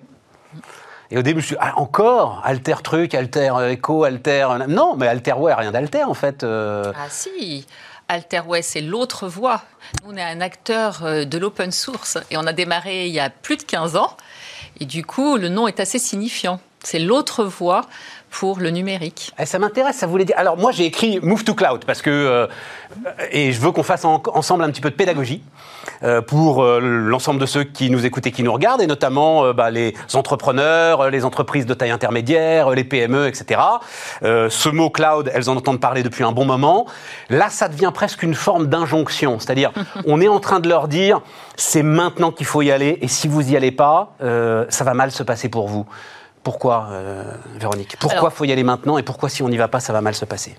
Et 1.10 1.16
au 1.16 1.22
début, 1.22 1.40
je 1.40 1.44
me 1.44 1.46
suis 1.46 1.54
dit, 1.56 1.60
ah, 1.62 1.72
encore? 1.78 2.42
Alter 2.44 2.76
truc, 2.84 3.14
Alter 3.14 3.52
euh, 3.56 3.70
Echo, 3.70 4.04
Alter. 4.04 4.46
euh, 4.50 4.66
Non, 4.66 4.94
mais 4.96 5.06
Alterware, 5.08 5.58
rien 5.58 5.72
d'Alter 5.72 6.04
en 6.04 6.14
fait. 6.14 6.42
euh. 6.44 6.92
Ah 6.96 7.06
si, 7.08 7.66
Alterway, 8.08 8.62
c'est 8.62 8.80
l'autre 8.82 9.26
voie. 9.28 9.62
Nous, 10.04 10.12
on 10.12 10.16
est 10.16 10.22
un 10.22 10.40
acteur 10.40 11.00
de 11.26 11.38
l'open 11.38 11.72
source 11.72 12.18
et 12.30 12.36
on 12.36 12.46
a 12.46 12.52
démarré 12.52 13.06
il 13.06 13.12
y 13.12 13.20
a 13.20 13.30
plus 13.30 13.56
de 13.56 13.62
15 13.62 13.96
ans. 13.96 14.16
Et 14.80 14.84
du 14.84 15.04
coup, 15.04 15.36
le 15.36 15.48
nom 15.48 15.66
est 15.66 15.80
assez 15.80 15.98
signifiant. 15.98 16.60
C'est 16.84 16.98
l'autre 17.00 17.44
voie 17.44 17.82
pour 18.30 18.58
le 18.58 18.70
numérique. 18.70 19.32
Eh, 19.38 19.46
ça 19.46 19.58
m'intéresse, 19.58 19.96
ça 19.96 20.06
voulait 20.06 20.24
dire. 20.24 20.36
Alors 20.38 20.56
moi 20.56 20.70
j'ai 20.72 20.84
écrit 20.84 21.18
Move 21.22 21.44
to 21.44 21.54
Cloud 21.54 21.84
parce 21.86 22.02
que 22.02 22.10
euh, 22.10 22.46
et 23.32 23.52
je 23.52 23.60
veux 23.60 23.72
qu'on 23.72 23.82
fasse 23.82 24.04
en- 24.04 24.22
ensemble 24.34 24.64
un 24.64 24.70
petit 24.70 24.80
peu 24.80 24.90
de 24.90 24.94
pédagogie 24.94 25.42
euh, 26.02 26.20
pour 26.20 26.62
euh, 26.62 26.78
l'ensemble 26.80 27.40
de 27.40 27.46
ceux 27.46 27.64
qui 27.64 27.90
nous 27.90 28.04
écoutent 28.06 28.26
et 28.26 28.32
qui 28.32 28.42
nous 28.42 28.52
regardent 28.52 28.82
et 28.82 28.86
notamment 28.86 29.52
bah, 29.54 29.70
les 29.70 29.94
entrepreneurs, 30.14 31.10
les 31.10 31.24
entreprises 31.24 31.66
de 31.66 31.74
taille 31.74 31.90
intermédiaire, 31.90 32.70
les 32.70 32.84
PME, 32.84 33.26
etc. 33.26 33.60
Ce 34.22 34.68
mot 34.68 34.90
cloud, 34.90 35.30
elles 35.34 35.48
en 35.48 35.56
entendent 35.56 35.80
parler 35.80 36.02
depuis 36.02 36.24
un 36.24 36.32
bon 36.32 36.44
moment. 36.44 36.86
Là, 37.30 37.48
ça 37.50 37.68
devient 37.68 37.90
presque 37.94 38.22
une 38.22 38.34
forme 38.34 38.66
d'injonction, 38.66 39.38
c'est-à-dire 39.38 39.72
on 40.06 40.20
est 40.20 40.28
en 40.28 40.40
train 40.40 40.60
de 40.60 40.68
leur 40.68 40.88
dire 40.88 41.20
c'est 41.56 41.82
maintenant 41.82 42.30
qu'il 42.30 42.46
faut 42.46 42.62
y 42.62 42.70
aller 42.70 42.98
et 43.00 43.08
si 43.08 43.26
vous 43.28 43.50
y 43.50 43.56
allez 43.56 43.72
pas, 43.72 44.12
ça 44.68 44.84
va 44.84 44.94
mal 44.94 45.10
se 45.10 45.22
passer 45.22 45.48
pour 45.48 45.68
vous. 45.68 45.86
Pourquoi, 46.48 46.88
euh, 46.92 47.22
Véronique? 47.60 47.96
Pourquoi 48.00 48.20
Alors- 48.20 48.32
faut 48.32 48.46
y 48.46 48.52
aller 48.52 48.62
maintenant 48.62 48.96
et 48.96 49.02
pourquoi 49.02 49.28
si 49.28 49.42
on 49.42 49.50
n'y 49.50 49.58
va 49.58 49.68
pas, 49.68 49.80
ça 49.80 49.92
va 49.92 50.00
mal 50.00 50.14
se 50.14 50.24
passer? 50.24 50.56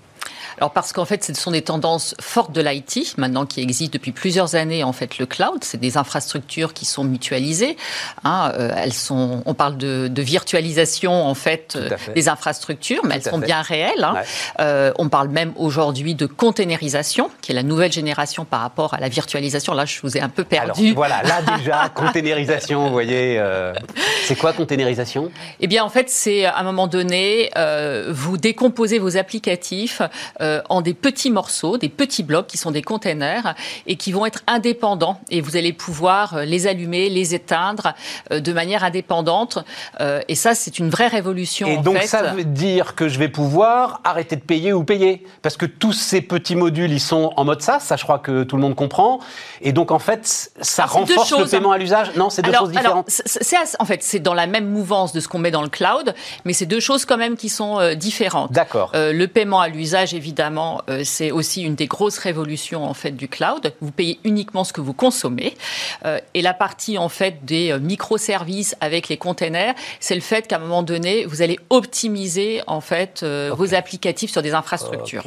Alors 0.58 0.72
parce 0.72 0.92
qu'en 0.92 1.04
fait, 1.04 1.24
ce 1.24 1.34
sont 1.34 1.50
des 1.50 1.62
tendances 1.62 2.14
fortes 2.20 2.52
de 2.52 2.60
l'IT, 2.60 3.14
maintenant 3.18 3.46
qui 3.46 3.60
existent 3.60 3.92
depuis 3.92 4.12
plusieurs 4.12 4.54
années. 4.54 4.84
En 4.84 4.92
fait, 4.92 5.18
le 5.18 5.26
cloud, 5.26 5.62
c'est 5.62 5.78
des 5.80 5.96
infrastructures 5.96 6.72
qui 6.74 6.84
sont 6.84 7.04
mutualisées. 7.04 7.76
hein, 8.24 8.52
euh, 8.58 8.70
elles 8.76 8.92
sont, 8.92 9.42
on 9.46 9.54
parle 9.54 9.76
de, 9.76 10.08
de 10.08 10.22
virtualisation 10.22 11.12
en 11.26 11.34
fait, 11.34 11.74
euh, 11.76 11.96
fait. 11.96 12.12
des 12.12 12.28
infrastructures, 12.28 13.00
mais 13.04 13.18
Tout 13.20 13.26
elles 13.26 13.32
sont 13.32 13.40
fait. 13.40 13.46
bien 13.46 13.62
réelles. 13.62 14.04
hein. 14.04 14.14
Ouais. 14.14 14.22
Euh, 14.60 14.92
on 14.98 15.08
parle 15.08 15.28
même 15.28 15.52
aujourd'hui 15.56 16.14
de 16.14 16.26
containerisation, 16.26 17.30
qui 17.40 17.52
est 17.52 17.54
la 17.54 17.62
nouvelle 17.62 17.92
génération 17.92 18.44
par 18.44 18.60
rapport 18.60 18.94
à 18.94 19.00
la 19.00 19.08
virtualisation. 19.08 19.74
Là, 19.74 19.84
je 19.84 20.00
vous 20.02 20.16
ai 20.16 20.20
un 20.20 20.28
peu 20.28 20.44
Alors 20.52 20.74
perdu. 20.74 20.92
voilà, 20.94 21.22
là 21.22 21.40
déjà, 21.58 21.88
containerisation, 21.94 22.84
vous 22.86 22.92
voyez. 22.92 23.36
euh, 23.38 23.72
c'est 24.24 24.36
quoi 24.36 24.52
containerisation? 24.52 25.30
Eh 25.60 25.66
bien, 25.66 25.84
en 25.84 25.88
fait, 25.88 26.08
c'est 26.10 26.44
à 26.44 26.58
un 26.58 26.62
moment 26.62 26.86
donné, 26.86 27.50
euh, 27.56 28.08
vous 28.10 28.36
décomposez 28.36 28.98
vos 28.98 29.16
applicatifs 29.16 30.02
euh, 30.40 30.60
en 30.68 30.80
des 30.80 30.94
petits 30.94 31.30
morceaux, 31.30 31.78
des 31.78 31.88
petits 31.88 32.22
blocs 32.22 32.46
qui 32.46 32.58
sont 32.58 32.70
des 32.70 32.82
containers 32.82 33.54
et 33.86 33.96
qui 33.96 34.12
vont 34.12 34.26
être 34.26 34.40
indépendants. 34.46 35.20
Et 35.30 35.40
vous 35.40 35.56
allez 35.56 35.72
pouvoir 35.72 36.34
euh, 36.34 36.44
les 36.44 36.66
allumer, 36.66 37.08
les 37.08 37.34
éteindre 37.34 37.94
euh, 38.32 38.40
de 38.40 38.52
manière 38.52 38.84
indépendante. 38.84 39.58
Euh, 40.00 40.20
et 40.28 40.34
ça, 40.34 40.54
c'est 40.54 40.78
une 40.78 40.90
vraie 40.90 41.08
révolution. 41.08 41.68
Et 41.68 41.78
en 41.78 41.82
donc 41.82 41.98
fait. 41.98 42.06
ça 42.06 42.22
veut 42.22 42.44
dire 42.44 42.94
que 42.94 43.08
je 43.08 43.18
vais 43.18 43.28
pouvoir 43.28 44.00
arrêter 44.04 44.36
de 44.36 44.40
payer 44.40 44.72
ou 44.72 44.84
payer 44.84 45.24
Parce 45.42 45.56
que 45.56 45.66
tous 45.66 45.92
ces 45.92 46.20
petits 46.20 46.56
modules, 46.56 46.92
ils 46.92 47.00
sont 47.00 47.32
en 47.36 47.44
mode 47.44 47.62
SaaS, 47.62 47.80
ça 47.80 47.96
je 47.96 48.04
crois 48.04 48.18
que 48.18 48.42
tout 48.42 48.56
le 48.56 48.62
monde 48.62 48.74
comprend. 48.74 49.20
Et 49.60 49.72
donc 49.72 49.90
en 49.90 49.98
fait, 49.98 50.50
ça 50.60 50.84
Alors, 50.84 50.94
renforce 50.94 51.38
le 51.38 51.46
paiement 51.46 51.72
à 51.72 51.78
l'usage 51.78 52.14
Non, 52.16 52.30
c'est 52.30 52.42
deux 52.42 52.50
alors, 52.50 52.62
choses 52.62 52.70
différentes. 52.70 53.08
alors, 53.52 53.66
en 53.78 53.84
fait, 53.84 54.02
c'est 54.02 54.20
dans 54.20 54.34
la 54.34 54.46
même 54.46 54.68
mouvance 54.68 55.12
de 55.12 55.20
ce 55.20 55.28
qu'on 55.28 55.38
met 55.38 55.50
dans 55.50 55.62
le 55.62 55.68
cloud, 55.68 56.14
mais 56.44 56.52
c'est 56.52 56.66
deux 56.66 56.80
choses 56.80 57.04
quand 57.04 57.16
même 57.16 57.36
qui 57.36 57.48
sont 57.48 57.94
différentes. 57.94 58.52
D'accord. 58.52 58.90
Le 58.94 59.26
paiement 59.26 59.60
à 59.60 59.68
l'usage, 59.68 60.14
évidemment, 60.14 60.29
euh, 60.38 61.02
c'est 61.04 61.30
aussi 61.30 61.62
une 61.62 61.74
des 61.74 61.86
grosses 61.86 62.18
révolutions 62.18 62.84
en 62.84 62.94
fait 62.94 63.12
du 63.12 63.28
cloud. 63.28 63.72
Vous 63.80 63.90
payez 63.90 64.18
uniquement 64.24 64.64
ce 64.64 64.72
que 64.72 64.80
vous 64.80 64.92
consommez. 64.92 65.54
Euh, 66.04 66.18
et 66.34 66.42
la 66.42 66.54
partie 66.54 66.98
en 66.98 67.08
fait 67.08 67.44
des 67.44 67.72
euh, 67.72 67.78
microservices 67.78 68.76
avec 68.80 69.08
les 69.08 69.16
containers, 69.16 69.74
c'est 70.00 70.14
le 70.14 70.20
fait 70.20 70.46
qu'à 70.46 70.56
un 70.56 70.60
moment 70.60 70.82
donné, 70.82 71.24
vous 71.24 71.42
allez 71.42 71.58
optimiser 71.70 72.62
en 72.66 72.80
fait 72.80 73.24
vos 73.24 73.74
applicatifs 73.74 74.30
sur 74.30 74.42
des 74.42 74.54
infrastructures. 74.54 75.24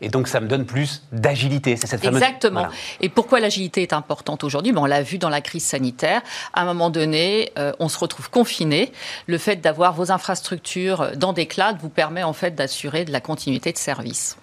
Et 0.00 0.08
donc 0.08 0.28
ça 0.28 0.40
me 0.40 0.48
donne 0.48 0.66
plus 0.66 1.02
d'agilité, 1.12 1.76
c'est 1.76 1.86
cette 1.86 2.02
fameuse... 2.02 2.22
Exactement. 2.22 2.60
Voilà. 2.60 2.74
Et 3.00 3.08
pourquoi 3.08 3.40
l'agilité 3.40 3.82
est 3.82 3.92
importante 3.92 4.44
aujourd'hui? 4.44 4.72
Ben, 4.72 4.82
On 4.82 4.86
l'a 4.86 5.02
vu 5.02 5.18
dans 5.18 5.28
la 5.28 5.40
crise 5.40 5.64
sanitaire. 5.64 6.22
À 6.52 6.62
un 6.62 6.64
moment 6.64 6.90
donné, 6.90 7.52
euh, 7.58 7.72
on 7.78 7.88
se 7.88 7.98
retrouve 7.98 8.30
confiné. 8.30 8.92
Le 9.26 9.38
fait 9.38 9.56
d'avoir 9.56 9.92
vos 9.92 10.10
infrastructures 10.10 11.12
dans 11.16 11.32
des 11.32 11.46
clouds 11.46 11.76
vous 11.80 11.88
permet 11.88 12.22
en 12.22 12.32
fait 12.32 12.54
d'assurer 12.54 13.04
de 13.04 13.12
la 13.12 13.20
continuité 13.20 13.72
de 13.72 13.78
service. 13.78 14.36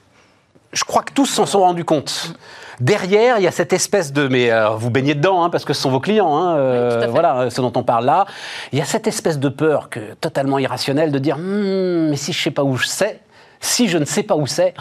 je 0.74 0.84
crois 0.84 1.04
que 1.04 1.14
tous 1.14 1.28
s'en 1.28 1.46
sont 1.46 1.60
rendus 1.60 1.86
compte. 1.86 2.34
Derrière, 2.80 3.38
il 3.38 3.44
y 3.44 3.48
a 3.48 3.52
cette 3.52 3.74
espèce 3.74 4.12
de, 4.12 4.28
mais 4.28 4.52
euh, 4.52 4.70
vous 4.70 4.90
baignez 4.90 5.14
dedans, 5.14 5.44
hein, 5.44 5.50
parce 5.50 5.64
que 5.66 5.74
ce 5.74 5.82
sont 5.82 5.92
vos 5.92 6.00
clients, 6.00 6.36
hein, 6.36 6.58
euh, 6.58 7.06
Oui, 7.06 7.12
voilà, 7.12 7.50
ce 7.52 7.62
dont 7.62 7.72
on 7.76 7.84
parle 7.84 8.06
là. 8.06 8.26
Il 8.72 8.80
y 8.80 8.82
a 8.82 8.86
cette 8.86 9.06
espèce 9.08 9.38
de 9.40 9.50
peur 9.50 9.90
que, 9.90 10.16
totalement 10.16 10.58
irrationnelle 10.58 11.12
de 11.12 11.20
dire, 11.20 11.38
Hmm, 11.38 12.10
mais 12.10 12.16
si 12.16 12.34
je 12.34 12.42
sais 12.42 12.52
pas 12.52 12.64
où 12.64 12.76
je 12.76 12.88
sais, 12.88 13.20
si 13.64 13.88
je 13.88 13.98
ne 13.98 14.06
sais 14.06 14.24
pas 14.24 14.36
où 14.36 14.46
c'est, 14.46 14.74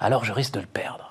alors 0.00 0.24
je 0.24 0.32
risque 0.32 0.54
de 0.54 0.60
le 0.60 0.66
perdre. 0.66 1.03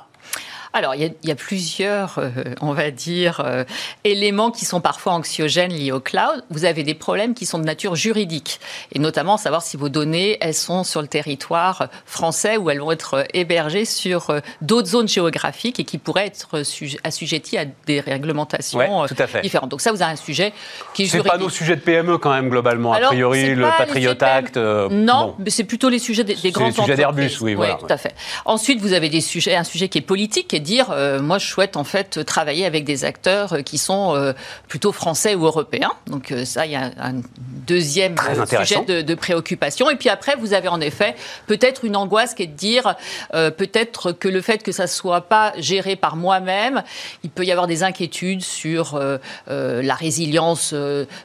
Alors, 0.73 0.95
il 0.95 1.01
y 1.01 1.05
a, 1.05 1.09
il 1.21 1.29
y 1.29 1.31
a 1.31 1.35
plusieurs, 1.35 2.17
euh, 2.17 2.29
on 2.61 2.73
va 2.73 2.89
dire, 2.91 3.41
euh, 3.45 3.63
éléments 4.03 4.49
qui 4.51 4.65
sont 4.65 4.81
parfois 4.81 5.13
anxiogènes 5.13 5.71
liés 5.71 5.91
au 5.91 5.99
cloud. 5.99 6.43
Vous 6.49 6.65
avez 6.65 6.81
des 6.83 6.95
problèmes 6.95 7.33
qui 7.35 7.45
sont 7.45 7.59
de 7.59 7.63
nature 7.63 7.95
juridique, 7.95 8.59
et 8.91 8.99
notamment 8.99 9.37
savoir 9.37 9.61
si 9.61 9.77
vos 9.77 9.89
données, 9.89 10.37
elles 10.41 10.53
sont 10.55 10.83
sur 10.83 11.01
le 11.01 11.07
territoire 11.07 11.89
français 12.05 12.57
ou 12.57 12.69
elles 12.71 12.79
vont 12.79 12.91
être 12.91 13.13
euh, 13.15 13.23
hébergées 13.33 13.85
sur 13.85 14.29
euh, 14.31 14.39
d'autres 14.61 14.87
zones 14.89 15.07
géographiques 15.07 15.79
et 15.79 15.83
qui 15.83 15.97
pourraient 15.99 16.25
être 16.27 16.63
sujet- 16.63 16.99
assujetties 17.03 17.57
à 17.57 17.65
des 17.85 17.99
réglementations 17.99 18.79
Ouais, 18.79 18.89
euh, 18.89 19.07
tout 19.07 19.15
à 19.19 19.27
fait. 19.27 19.41
différentes. 19.41 19.69
Donc 19.69 19.81
ça, 19.81 19.91
vous 19.91 20.01
avez 20.01 20.13
un 20.13 20.15
sujet 20.15 20.53
qui 20.95 21.03
est 21.03 21.05
C'est 21.05 21.11
juridique. 21.17 21.31
pas 21.31 21.37
nos 21.37 21.49
sujets 21.49 21.75
de 21.75 21.81
PME 21.81 22.17
quand 22.17 22.33
même, 22.33 22.49
globalement, 22.49 22.93
a 22.93 22.97
Alors, 22.97 23.09
priori, 23.11 23.41
c'est 23.41 23.55
le 23.55 23.67
Patriot 23.77 24.13
de 24.15 24.23
Act. 24.23 24.57
euh, 24.57 24.89
Non, 24.89 25.27
bon. 25.27 25.35
mais 25.39 25.49
c'est 25.51 25.63
plutôt 25.65 25.89
les 25.89 25.99
sujets 25.99 26.23
des, 26.23 26.33
des 26.33 26.39
C'est 26.41 26.51
grandes 26.51 26.67
les 26.75 26.81
sujets 26.81 26.95
d'Airbus, 26.95 27.21
entreprises. 27.25 27.41
oui, 27.41 27.53
voilà, 27.53 27.75
tout 27.75 27.85
ouais. 27.85 27.91
à 27.91 27.97
fait. 27.97 28.15
Ensuite, 28.45 28.81
vous 28.81 28.93
avez 28.93 29.09
des 29.09 29.21
sujets, 29.21 29.55
un 29.55 29.63
sujet 29.63 29.87
qui 29.87 29.99
est 29.99 30.01
politique, 30.01 30.47
qui 30.47 30.55
est 30.55 30.59
de 30.59 30.62
dire, 30.63 30.91
euh, 30.91 31.21
moi, 31.21 31.37
je 31.37 31.47
souhaite 31.47 31.77
en 31.77 31.83
fait 31.83 32.23
travailler 32.25 32.65
avec 32.65 32.85
des 32.85 33.05
acteurs 33.05 33.53
euh, 33.53 33.61
qui 33.61 33.77
sont 33.77 34.15
euh, 34.15 34.33
plutôt 34.67 34.91
français 34.91 35.35
ou 35.35 35.45
européens. 35.45 35.91
Donc 36.07 36.31
euh, 36.31 36.45
ça, 36.45 36.65
il 36.65 36.71
y 36.71 36.75
a 36.75 36.91
un 36.99 37.21
deuxième 37.67 38.15
sujet 38.47 38.83
de, 38.85 39.01
de 39.01 39.15
préoccupation. 39.15 39.89
Et 39.89 39.95
puis 39.95 40.09
après, 40.09 40.35
vous 40.35 40.53
avez 40.53 40.67
en 40.67 40.81
effet 40.81 41.15
peut-être 41.47 41.85
une 41.85 41.95
angoisse 41.95 42.33
qui 42.33 42.43
est 42.43 42.47
de 42.47 42.53
dire, 42.53 42.95
peut-être 43.31 44.11
que 44.11 44.27
le 44.27 44.41
fait 44.41 44.63
que 44.63 44.71
ça 44.71 44.87
soit 44.87 45.21
pas 45.21 45.53
géré 45.57 45.95
par 45.95 46.17
moi-même, 46.17 46.83
il 47.23 47.29
peut 47.29 47.45
y 47.45 47.51
avoir 47.51 47.67
des 47.67 47.83
inquiétudes 47.83 48.43
sur 48.43 48.99
la 49.47 49.95
résilience 49.95 50.73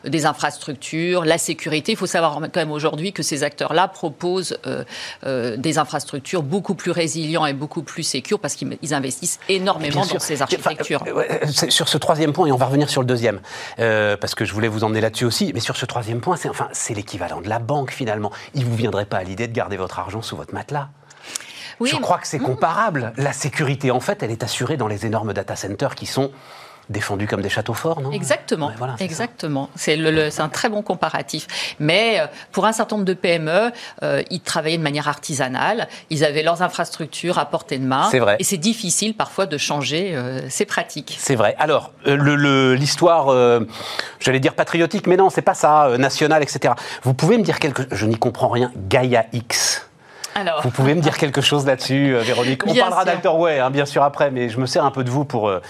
des 0.04 0.26
infrastructures, 0.26 1.24
la 1.24 1.38
sécurité. 1.38 1.92
Il 1.92 1.98
faut 1.98 2.06
savoir 2.06 2.38
quand 2.40 2.60
même 2.60 2.70
aujourd'hui 2.70 3.12
que 3.12 3.24
ces 3.24 3.42
acteurs-là 3.42 3.88
proposent 3.88 4.58
des 5.24 5.78
infrastructures 5.78 6.42
beaucoup 6.44 6.74
plus 6.74 6.92
résilients 6.92 7.46
et 7.46 7.52
beaucoup 7.52 7.82
plus 7.82 8.04
sécures 8.04 8.38
parce 8.38 8.54
qu'ils 8.54 8.78
ils 8.82 8.94
investissent 9.28 9.40
énormément 9.48 10.06
dans 10.06 10.18
ces 10.18 10.42
architectures. 10.42 11.02
Enfin, 11.02 11.12
euh, 11.16 11.46
c'est 11.52 11.70
sur 11.70 11.88
ce 11.88 11.98
troisième 11.98 12.32
point, 12.32 12.46
et 12.46 12.52
on 12.52 12.56
va 12.56 12.66
revenir 12.66 12.90
sur 12.90 13.00
le 13.00 13.06
deuxième, 13.06 13.40
euh, 13.78 14.16
parce 14.16 14.34
que 14.34 14.44
je 14.44 14.52
voulais 14.52 14.68
vous 14.68 14.84
emmener 14.84 15.00
là-dessus 15.00 15.24
aussi, 15.24 15.52
mais 15.54 15.60
sur 15.60 15.76
ce 15.76 15.86
troisième 15.86 16.20
point, 16.20 16.36
c'est 16.36 16.48
enfin, 16.48 16.68
l'équivalent 16.90 17.40
de 17.40 17.48
la 17.48 17.58
banque 17.58 17.90
finalement. 17.90 18.32
Il 18.54 18.64
vous 18.64 18.74
viendrait 18.74 19.06
pas 19.06 19.18
à 19.18 19.22
l'idée 19.22 19.48
de 19.48 19.52
garder 19.52 19.76
votre 19.76 19.98
argent 19.98 20.22
sous 20.22 20.36
votre 20.36 20.54
matelas 20.54 20.88
Oui, 21.80 21.90
Je 21.90 21.96
crois 21.96 22.18
que 22.18 22.26
c'est 22.26 22.38
comparable. 22.38 23.12
La 23.16 23.32
sécurité, 23.32 23.90
en 23.90 24.00
fait, 24.00 24.22
elle 24.22 24.30
est 24.30 24.42
assurée 24.42 24.76
dans 24.76 24.88
les 24.88 25.06
énormes 25.06 25.32
data 25.32 25.56
centers 25.56 25.94
qui 25.94 26.06
sont 26.06 26.30
défendus 26.90 27.26
comme 27.26 27.42
des 27.42 27.48
châteaux 27.48 27.74
forts, 27.74 28.00
non? 28.00 28.12
Exactement, 28.12 28.68
Ouais, 28.68 28.74
voilà, 28.78 28.94
exactement. 29.00 29.68
C'est 29.74 29.96
le, 29.96 30.10
le- 30.10 30.30
c'est 30.30 30.42
un 30.42 30.48
très 30.48 30.68
bon 30.68 30.82
comparatif. 30.82 31.46
Mais 31.78 32.20
euh, 32.20 32.26
pour 32.52 32.64
un 32.66 32.72
certain 32.72 32.96
nombre 32.96 33.06
de 33.06 33.14
PME, 33.14 33.70
euh, 34.02 34.22
ils 34.30 34.40
travaillaient 34.40 34.78
de 34.78 34.82
manière 34.82 35.08
artisanale. 35.08 35.88
Ils 36.10 36.24
avaient 36.24 36.42
leurs 36.42 36.62
infrastructures 36.62 37.38
à 37.38 37.46
portée 37.46 37.78
de 37.78 37.84
main. 37.84 38.08
C'est 38.10 38.18
vrai. 38.18 38.36
Et 38.38 38.44
c'est 38.44 38.56
difficile 38.56 39.14
parfois 39.14 39.46
de 39.46 39.58
changer 39.58 40.14
euh, 40.16 40.40
ces 40.48 40.64
pratiques. 40.64 41.16
C'est 41.20 41.34
vrai. 41.36 41.54
Alors, 41.58 41.92
euh, 42.06 42.16
le- 42.16 42.36
le- 42.36 42.74
l'histoire, 42.74 43.28
euh, 43.28 43.60
j'allais 44.20 44.40
dire 44.40 44.54
patriotique, 44.54 45.06
mais 45.06 45.16
non, 45.16 45.30
c'est 45.30 45.42
pas 45.42 45.54
ça, 45.54 45.86
euh, 45.86 45.98
nationale, 45.98 46.42
etc. 46.42 46.74
Vous 47.02 47.14
pouvez 47.14 47.38
me 47.38 47.42
dire 47.42 47.58
quelque 47.58 47.82
Je 47.92 48.06
n'y 48.06 48.16
comprends 48.16 48.48
rien. 48.48 48.72
Gaia 48.88 49.26
X. 49.32 49.87
Alors, 50.38 50.62
Vous 50.62 50.70
pouvez 50.70 50.94
me 50.94 51.00
dire 51.00 51.18
quelque 51.18 51.40
chose 51.40 51.66
là-dessus, 51.66 52.14
euh, 52.14 52.20
Véronique 52.20 52.64
On 52.64 52.72
Bien 52.72 52.84
parlera 52.84 53.04
d'Alterway, 53.04 53.58
hein, 53.58 53.70
bien 53.70 53.86
sûr, 53.86 54.04
après, 54.04 54.30
mais 54.30 54.48
je 54.48 54.60
me 54.60 54.66
sers 54.66 54.84
un 54.84 54.92
peu 54.92 55.02
de 55.02 55.10
vous 55.10 55.24
pour, 55.24 55.48
euh, 55.48 55.60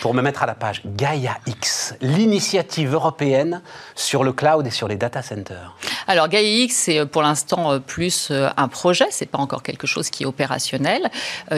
pour 0.00 0.14
me 0.14 0.22
mettre 0.22 0.42
à 0.42 0.46
la 0.46 0.54
page. 0.54 0.80
Gaia 0.86 1.36
X, 1.46 1.94
l'initiative 2.00 2.94
européenne 2.94 3.60
sur 3.94 4.24
le 4.24 4.32
cloud 4.32 4.66
et 4.66 4.70
sur 4.70 4.88
les 4.88 4.96
data 4.96 5.20
centers. 5.20 5.74
Alors 6.06 6.28
GaiaX, 6.28 6.74
c'est 6.74 7.00
euh, 7.00 7.04
pour 7.04 7.20
l'instant 7.20 7.78
plus 7.78 8.32
un 8.56 8.68
projet, 8.68 9.06
c'est 9.10 9.26
pas 9.26 9.38
encore 9.38 9.62
quelque 9.62 9.86
chose 9.86 10.08
qui 10.08 10.22
est 10.22 10.26
opérationnel, 10.26 11.10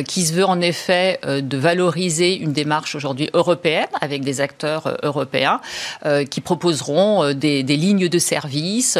qui 0.07 0.25
se 0.25 0.33
veut 0.33 0.45
en 0.45 0.61
effet 0.61 1.21
de 1.25 1.59
valoriser 1.59 2.37
une 2.37 2.53
démarche 2.53 2.95
aujourd'hui 2.95 3.31
européenne 3.35 3.87
avec 4.01 4.23
des 4.23 4.41
acteurs 4.41 4.97
européens 5.03 5.61
qui 6.31 6.41
proposeront 6.41 7.33
des, 7.35 7.63
des 7.63 7.77
lignes 7.77 8.09
de 8.09 8.19
service 8.19 8.99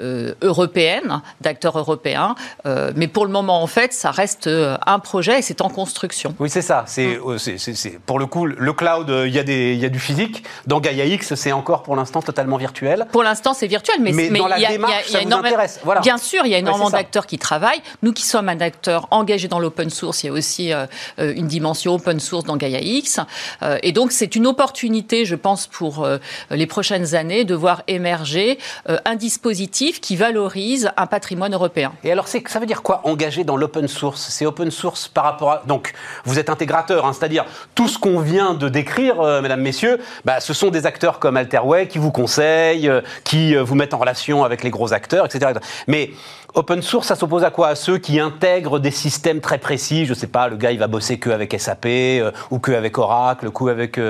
euh, 0.00 0.34
européennes, 0.42 1.22
d'acteurs 1.40 1.76
européens. 1.78 2.34
Euh, 2.66 2.92
mais 2.96 3.08
pour 3.08 3.24
le 3.26 3.32
moment, 3.32 3.62
en 3.62 3.66
fait, 3.66 3.92
ça 3.92 4.10
reste 4.10 4.46
euh, 4.46 4.76
un 4.86 4.98
projet 4.98 5.38
et 5.38 5.42
c'est 5.42 5.60
en 5.60 5.68
construction. 5.68 6.34
Oui, 6.38 6.50
c'est 6.50 6.62
ça. 6.62 6.84
C'est, 6.86 7.18
euh, 7.24 7.38
c'est- 7.38 7.58
c'est- 7.58 7.98
pour 8.00 8.18
le 8.18 8.26
coup, 8.26 8.46
le 8.46 8.72
cloud, 8.72 9.08
euh, 9.10 9.26
il 9.28 9.34
y, 9.34 9.38
a 9.38 9.42
des- 9.42 9.72
il 9.74 9.78
y 9.80 9.84
a 9.84 9.88
du 9.88 9.98
physique. 9.98 10.42
Dans 10.66 10.80
Gaia 10.80 11.04
X, 11.06 11.34
c'est 11.34 11.52
encore 11.52 11.82
pour 11.82 11.96
l'instant 11.96 12.22
totalement 12.22 12.56
virtuel. 12.56 13.06
Pour 13.12 13.22
l'instant, 13.22 13.54
c'est 13.54 13.66
virtuel, 13.66 13.96
mais, 14.00 14.12
Mais 14.12 14.28
dans 14.38 14.48
la 14.48 14.58
il 14.58 14.62
y 14.62 14.66
a- 14.66 14.70
démarche, 14.70 15.10
y 15.12 15.16
a- 15.16 15.22
y 15.22 15.24
vous 15.26 15.32
intéresse. 15.32 15.80
Voilà. 15.84 16.00
Bien 16.00 16.18
sûr, 16.18 16.42
il 16.44 16.50
y 16.50 16.54
a 16.54 16.58
énormément 16.58 16.90
d'acteurs 16.90 17.26
qui 17.26 17.38
travaillent. 17.38 17.82
Nous 18.02 18.12
qui 18.12 18.24
sommes 18.24 18.48
un 18.48 18.60
acteur 18.60 19.06
engagé 19.10 19.48
dans 19.48 19.58
l'open 19.60 19.90
source, 19.90 20.22
il 20.22 20.26
y 20.26 20.30
a 20.30 20.32
aussi 20.32 20.72
euh, 20.72 20.86
euh, 21.18 21.32
une 21.36 21.46
dimension 21.46 21.94
open 21.94 22.20
source 22.20 22.44
dans 22.44 22.56
Gaia 22.56 22.80
X. 22.80 23.20
Euh, 23.62 23.78
et 23.82 23.92
donc, 23.92 24.12
c'est 24.12 24.34
une 24.36 24.46
opportunité, 24.46 25.24
je 25.24 25.34
pense, 25.34 25.66
pour 25.66 26.04
euh, 26.04 26.18
les 26.50 26.66
prochaines 26.66 27.14
années 27.14 27.44
de 27.44 27.54
voir 27.54 27.82
émerger 27.86 28.58
euh, 28.88 28.98
un 29.04 29.14
dispositif 29.14 30.00
qui 30.00 30.16
valorise 30.16 30.90
un 30.96 31.06
patrimoine 31.06 31.54
européen. 31.54 31.67
Et 32.04 32.12
alors, 32.12 32.26
ça 32.28 32.58
veut 32.58 32.66
dire 32.66 32.82
quoi 32.82 33.00
engager 33.04 33.44
dans 33.44 33.56
l'open 33.56 33.88
source? 33.88 34.28
C'est 34.30 34.46
open 34.46 34.70
source 34.70 35.08
par 35.08 35.24
rapport 35.24 35.52
à. 35.52 35.62
Donc, 35.66 35.92
vous 36.24 36.38
êtes 36.38 36.50
intégrateur, 36.50 37.06
hein, 37.06 37.12
c'est-à-dire 37.12 37.44
tout 37.74 37.88
ce 37.88 37.98
qu'on 37.98 38.20
vient 38.20 38.54
de 38.54 38.68
décrire, 38.68 39.20
euh, 39.20 39.42
mesdames, 39.42 39.60
messieurs, 39.60 39.98
bah, 40.24 40.40
ce 40.40 40.52
sont 40.52 40.70
des 40.70 40.86
acteurs 40.86 41.18
comme 41.18 41.36
Alterway 41.36 41.88
qui 41.88 41.98
vous 41.98 42.10
conseillent, 42.10 42.88
euh, 42.88 43.00
qui 43.24 43.54
euh, 43.54 43.62
vous 43.62 43.74
mettent 43.74 43.94
en 43.94 43.98
relation 43.98 44.44
avec 44.44 44.62
les 44.62 44.70
gros 44.70 44.92
acteurs, 44.92 45.26
etc. 45.26 45.52
Mais 45.86 46.10
open 46.54 46.82
source, 46.82 47.08
ça 47.08 47.14
s'oppose 47.14 47.44
à 47.44 47.50
quoi? 47.50 47.68
À 47.68 47.74
ceux 47.74 47.98
qui 47.98 48.18
intègrent 48.18 48.78
des 48.78 48.90
systèmes 48.90 49.40
très 49.40 49.58
précis. 49.58 50.06
Je 50.06 50.14
sais 50.14 50.26
pas, 50.26 50.48
le 50.48 50.56
gars, 50.56 50.72
il 50.72 50.78
va 50.78 50.86
bosser 50.86 51.18
que 51.18 51.30
avec 51.30 51.58
SAP, 51.58 51.86
euh, 51.86 52.32
ou 52.50 52.58
que 52.58 52.72
avec 52.72 52.98
Oracle, 52.98 53.48
ou 53.48 53.50
que 53.50 53.70
avec, 53.70 54.00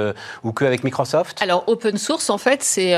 ou 0.45 0.53
que 0.53 0.65
avec 0.65 0.85
Microsoft? 0.85 1.41
Alors, 1.43 1.65
open 1.67 1.97
source, 1.97 2.31
en 2.31 2.39
fait, 2.39 2.63
c'est 2.63 2.95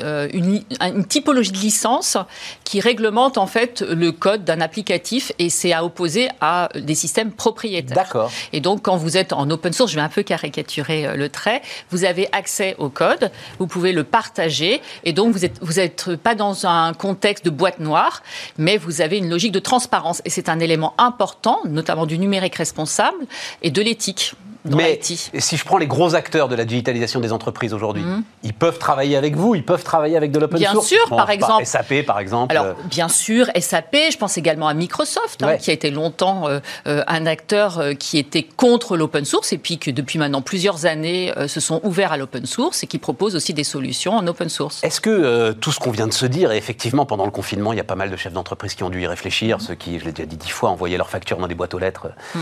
une, 0.00 0.52
li- 0.52 0.66
une 0.80 1.04
typologie 1.04 1.52
de 1.52 1.58
licence 1.58 2.16
qui 2.64 2.80
réglemente 2.80 3.38
en 3.38 3.46
fait 3.46 3.82
le 3.82 4.12
code 4.12 4.44
d'un 4.44 4.60
applicatif 4.60 5.32
et 5.38 5.50
c'est 5.50 5.72
à 5.72 5.84
opposer 5.84 6.28
à 6.40 6.68
des 6.74 6.94
systèmes 6.94 7.32
propriétaires. 7.32 7.96
D'accord. 7.96 8.30
Et 8.52 8.60
donc, 8.60 8.82
quand 8.82 8.96
vous 8.96 9.16
êtes 9.16 9.32
en 9.32 9.48
open 9.50 9.72
source, 9.72 9.90
je 9.90 9.96
vais 9.96 10.02
un 10.02 10.08
peu 10.08 10.22
caricaturer 10.22 11.06
euh, 11.06 11.16
le 11.16 11.28
trait, 11.28 11.62
vous 11.90 12.04
avez 12.04 12.28
accès 12.32 12.74
au 12.78 12.88
code, 12.88 13.30
vous 13.58 13.66
pouvez 13.66 13.92
le 13.92 14.04
partager, 14.04 14.82
et 15.04 15.12
donc 15.12 15.32
vous 15.32 15.44
êtes, 15.44 15.58
vous 15.62 15.80
êtes 15.80 16.16
pas 16.16 16.34
dans 16.34 16.66
un 16.66 16.92
contexte 16.92 17.44
de 17.44 17.50
boîte 17.50 17.80
noire, 17.80 18.22
mais 18.58 18.76
vous 18.76 19.00
avez 19.00 19.18
une 19.18 19.30
logique 19.30 19.52
de 19.52 19.58
transparence. 19.58 20.22
Et 20.24 20.30
c'est 20.30 20.48
un 20.48 20.60
élément 20.60 20.94
important, 20.98 21.60
notamment 21.64 22.06
du 22.06 22.18
numérique 22.18 22.56
responsable 22.56 23.26
et 23.62 23.70
de 23.70 23.82
l'éthique. 23.82 24.34
Dans 24.70 24.76
Mais 24.76 24.98
si 25.02 25.56
je 25.56 25.64
prends 25.64 25.78
les 25.78 25.86
gros 25.86 26.14
acteurs 26.14 26.48
de 26.48 26.54
la 26.54 26.64
digitalisation 26.64 27.20
des 27.20 27.32
entreprises 27.32 27.72
aujourd'hui, 27.74 28.04
ils 28.42 28.54
peuvent 28.54 28.78
travailler 28.78 29.16
avec 29.16 29.36
vous, 29.36 29.54
ils 29.54 29.64
peuvent 29.64 29.84
travailler 29.84 30.16
avec 30.16 30.32
de 30.32 30.38
l'open 30.38 30.56
Mhm. 30.56 30.60
Bien 30.60 30.72
source. 30.72 30.86
sûr, 30.86 31.08
par 31.10 31.30
exemple. 31.30 31.64
SAP, 31.66 32.02
par 32.06 32.18
exemple. 32.18 32.52
Alors, 32.56 32.66
euh, 32.66 32.72
bien 32.86 33.08
sûr, 33.08 33.46
SAP, 33.58 33.96
je 34.10 34.16
pense 34.16 34.38
également 34.38 34.68
à 34.68 34.74
Microsoft, 34.74 35.42
hein, 35.42 35.56
qui 35.58 35.70
a 35.70 35.72
été 35.74 35.90
longtemps 35.90 36.48
euh, 36.48 36.60
euh, 36.86 37.02
un 37.06 37.26
acteur 37.26 37.80
qui 37.98 38.18
était 38.18 38.42
contre 38.42 38.96
l'open 38.96 39.24
source 39.24 39.52
et 39.52 39.58
puis 39.58 39.78
que 39.78 39.90
depuis 39.90 40.18
maintenant 40.18 40.42
plusieurs 40.42 40.86
années 40.86 41.32
euh, 41.36 41.48
se 41.48 41.60
sont 41.60 41.80
ouverts 41.84 42.12
à 42.12 42.16
l'open 42.16 42.46
source 42.46 42.82
et 42.82 42.86
qui 42.86 42.98
proposent 42.98 43.36
aussi 43.36 43.52
des 43.54 43.64
solutions 43.64 44.14
en 44.16 44.26
open 44.26 44.48
source. 44.48 44.82
Est-ce 44.82 45.00
que 45.00 45.10
euh, 45.10 45.52
tout 45.52 45.72
ce 45.72 45.78
qu'on 45.80 45.90
vient 45.90 46.06
de 46.06 46.12
se 46.12 46.26
dire, 46.26 46.52
et 46.52 46.56
effectivement, 46.56 47.06
pendant 47.06 47.24
le 47.24 47.30
confinement, 47.30 47.72
il 47.72 47.76
y 47.76 47.80
a 47.80 47.84
pas 47.84 47.94
mal 47.96 48.10
de 48.10 48.16
chefs 48.16 48.32
d'entreprise 48.32 48.74
qui 48.74 48.82
ont 48.82 48.90
dû 48.90 49.02
y 49.02 49.06
réfléchir, 49.06 49.60
ceux 49.60 49.74
qui, 49.74 49.98
je 49.98 50.04
l'ai 50.06 50.12
déjà 50.12 50.26
dit 50.26 50.36
dix 50.36 50.50
fois, 50.50 50.70
envoyaient 50.70 50.96
leurs 50.96 51.10
factures 51.10 51.38
dans 51.38 51.46
des 51.48 51.54
boîtes 51.54 51.74
aux 51.74 51.78
lettres 51.78 52.06
euh, 52.36 52.38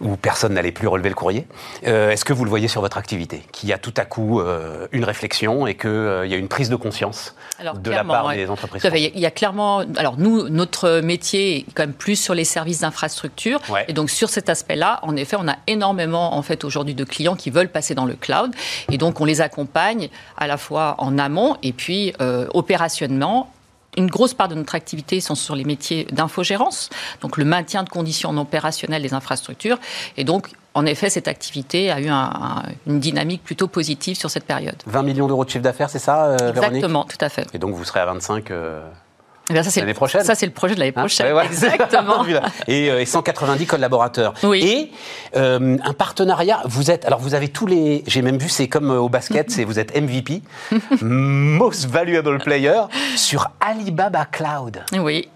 où 0.00 0.16
personne 0.16 0.54
n'allait 0.54 0.72
plus 0.72 0.88
relever 0.88 1.08
le 1.08 1.14
courrier. 1.14 1.46
Euh, 1.86 2.10
Est-ce 2.10 2.24
que 2.24 2.32
vous 2.32 2.44
le 2.44 2.50
voyez 2.50 2.68
sur 2.68 2.80
votre 2.80 2.98
activité 2.98 3.42
Qu'il 3.52 3.68
y 3.68 3.72
a 3.72 3.78
tout 3.78 3.94
à 3.96 4.04
coup 4.04 4.40
euh, 4.40 4.86
une 4.92 5.04
réflexion 5.04 5.66
et 5.66 5.74
qu'il 5.74 5.90
y 6.26 6.34
a 6.34 6.36
une 6.36 6.48
prise 6.48 6.68
de 6.68 6.76
conscience 6.76 7.34
Alors, 7.58 7.78
de 7.78 7.90
la 7.90 8.04
part 8.04 8.26
ouais. 8.26 8.36
des 8.36 8.50
entreprises. 8.50 8.82
Il 8.92 8.98
y 9.00 9.06
a- 9.06 9.10
il 9.14 9.20
y 9.20 9.26
a 9.26 9.30
clairement. 9.30 9.84
Alors 9.96 10.16
nous, 10.18 10.48
notre 10.48 11.00
métier 11.00 11.58
est 11.58 11.66
quand 11.74 11.84
même 11.84 11.92
plus 11.94 12.16
sur 12.16 12.34
les 12.34 12.44
services 12.44 12.80
d'infrastructure, 12.80 13.60
Ouais. 13.70 13.84
et 13.88 13.92
donc 13.92 14.10
sur 14.10 14.28
cet 14.28 14.48
aspect-là, 14.50 15.00
en 15.02 15.16
effet, 15.16 15.36
on 15.40 15.48
a 15.48 15.56
énormément 15.66 16.34
en 16.36 16.42
fait 16.42 16.64
aujourd'hui 16.64 16.94
de 16.94 17.04
clients 17.04 17.36
qui 17.36 17.50
veulent 17.50 17.68
passer 17.70 17.94
dans 17.94 18.04
le 18.04 18.14
cloud, 18.14 18.54
et 18.90 18.98
donc 18.98 19.20
on 19.20 19.24
les 19.24 19.40
accompagne 19.40 20.08
à 20.36 20.46
la 20.46 20.56
fois 20.58 20.94
en 20.98 21.18
amont 21.18 21.56
et 21.62 21.72
puis 21.72 22.12
euh, 22.20 22.46
opérationnellement. 22.54 23.50
Une 23.96 24.08
grosse 24.08 24.34
part 24.34 24.48
de 24.48 24.54
notre 24.54 24.74
activité 24.74 25.20
sont 25.20 25.34
sur 25.34 25.54
les 25.56 25.64
métiers 25.64 26.04
d'infogérance, 26.12 26.90
donc 27.20 27.36
le 27.36 27.44
maintien 27.44 27.82
de 27.82 27.88
conditions 27.88 28.36
opérationnelles 28.36 29.02
des 29.02 29.14
infrastructures, 29.14 29.78
et 30.16 30.24
donc 30.24 30.50
en 30.74 30.84
effet, 30.84 31.08
cette 31.08 31.26
activité 31.28 31.90
a 31.90 32.00
eu 32.00 32.08
un- 32.08 32.14
un- 32.14 32.62
une 32.86 33.00
dynamique 33.00 33.42
plutôt 33.42 33.66
positive 33.66 34.16
sur 34.18 34.28
cette 34.30 34.44
période. 34.44 34.76
20 34.86 35.02
millions 35.02 35.26
d'euros 35.26 35.44
de 35.46 35.48
chiffre 35.50 35.62
d'affaires, 35.64 35.88
c'est 35.88 35.98
ça, 35.98 36.26
euh, 36.26 36.36
Véronique? 36.52 36.64
Exactement, 36.64 37.04
tout 37.04 37.16
à 37.22 37.30
fait. 37.30 37.46
Et 37.54 37.58
donc 37.58 37.74
vous 37.74 37.84
serez 37.84 38.00
à 38.00 38.04
25 38.06 38.50
euh, 38.50 38.86
bien, 39.50 39.62
ça, 39.62 39.70
c'est 39.70 39.80
L'année 39.80 39.92
le- 39.92 39.96
prochaine 39.96 40.24
Ça, 40.24 40.34
c'est 40.34 40.46
le 40.46 40.52
projet 40.52 40.74
de 40.74 40.80
l'année 40.80 40.92
Hein 40.96 41.00
prochaine. 41.00 41.26
Ouais, 41.26 41.32
voilà. 41.32 41.48
Exactement. 41.50 42.24
et, 42.66 42.90
euh, 42.90 43.00
et 43.00 43.06
190 43.06 43.66
collaborateurs. 43.66 44.34
Oui. 44.42 44.62
Et 44.64 44.92
euh, 45.38 45.76
un 45.82 45.92
partenariat, 45.92 46.60
vous 46.66 46.90
êtes, 46.90 47.04
alors 47.04 47.20
vous 47.20 47.34
avez 47.34 47.48
tous 47.48 47.66
les, 47.66 48.02
j'ai 48.06 48.22
même 48.22 48.38
vu, 48.38 48.48
c'est 48.48 48.68
comme 48.68 48.90
euh, 48.90 48.98
au 48.98 49.08
basket, 49.08 49.50
c'est 49.50 49.64
vous 49.64 49.78
êtes 49.78 49.96
MVP, 50.00 50.42
Most 51.02 51.86
Valuable 51.88 52.38
Player, 52.38 52.80
sur 53.16 53.50
Alibaba 53.60 54.24
Cloud. 54.24 54.82
Oui. 54.92 55.28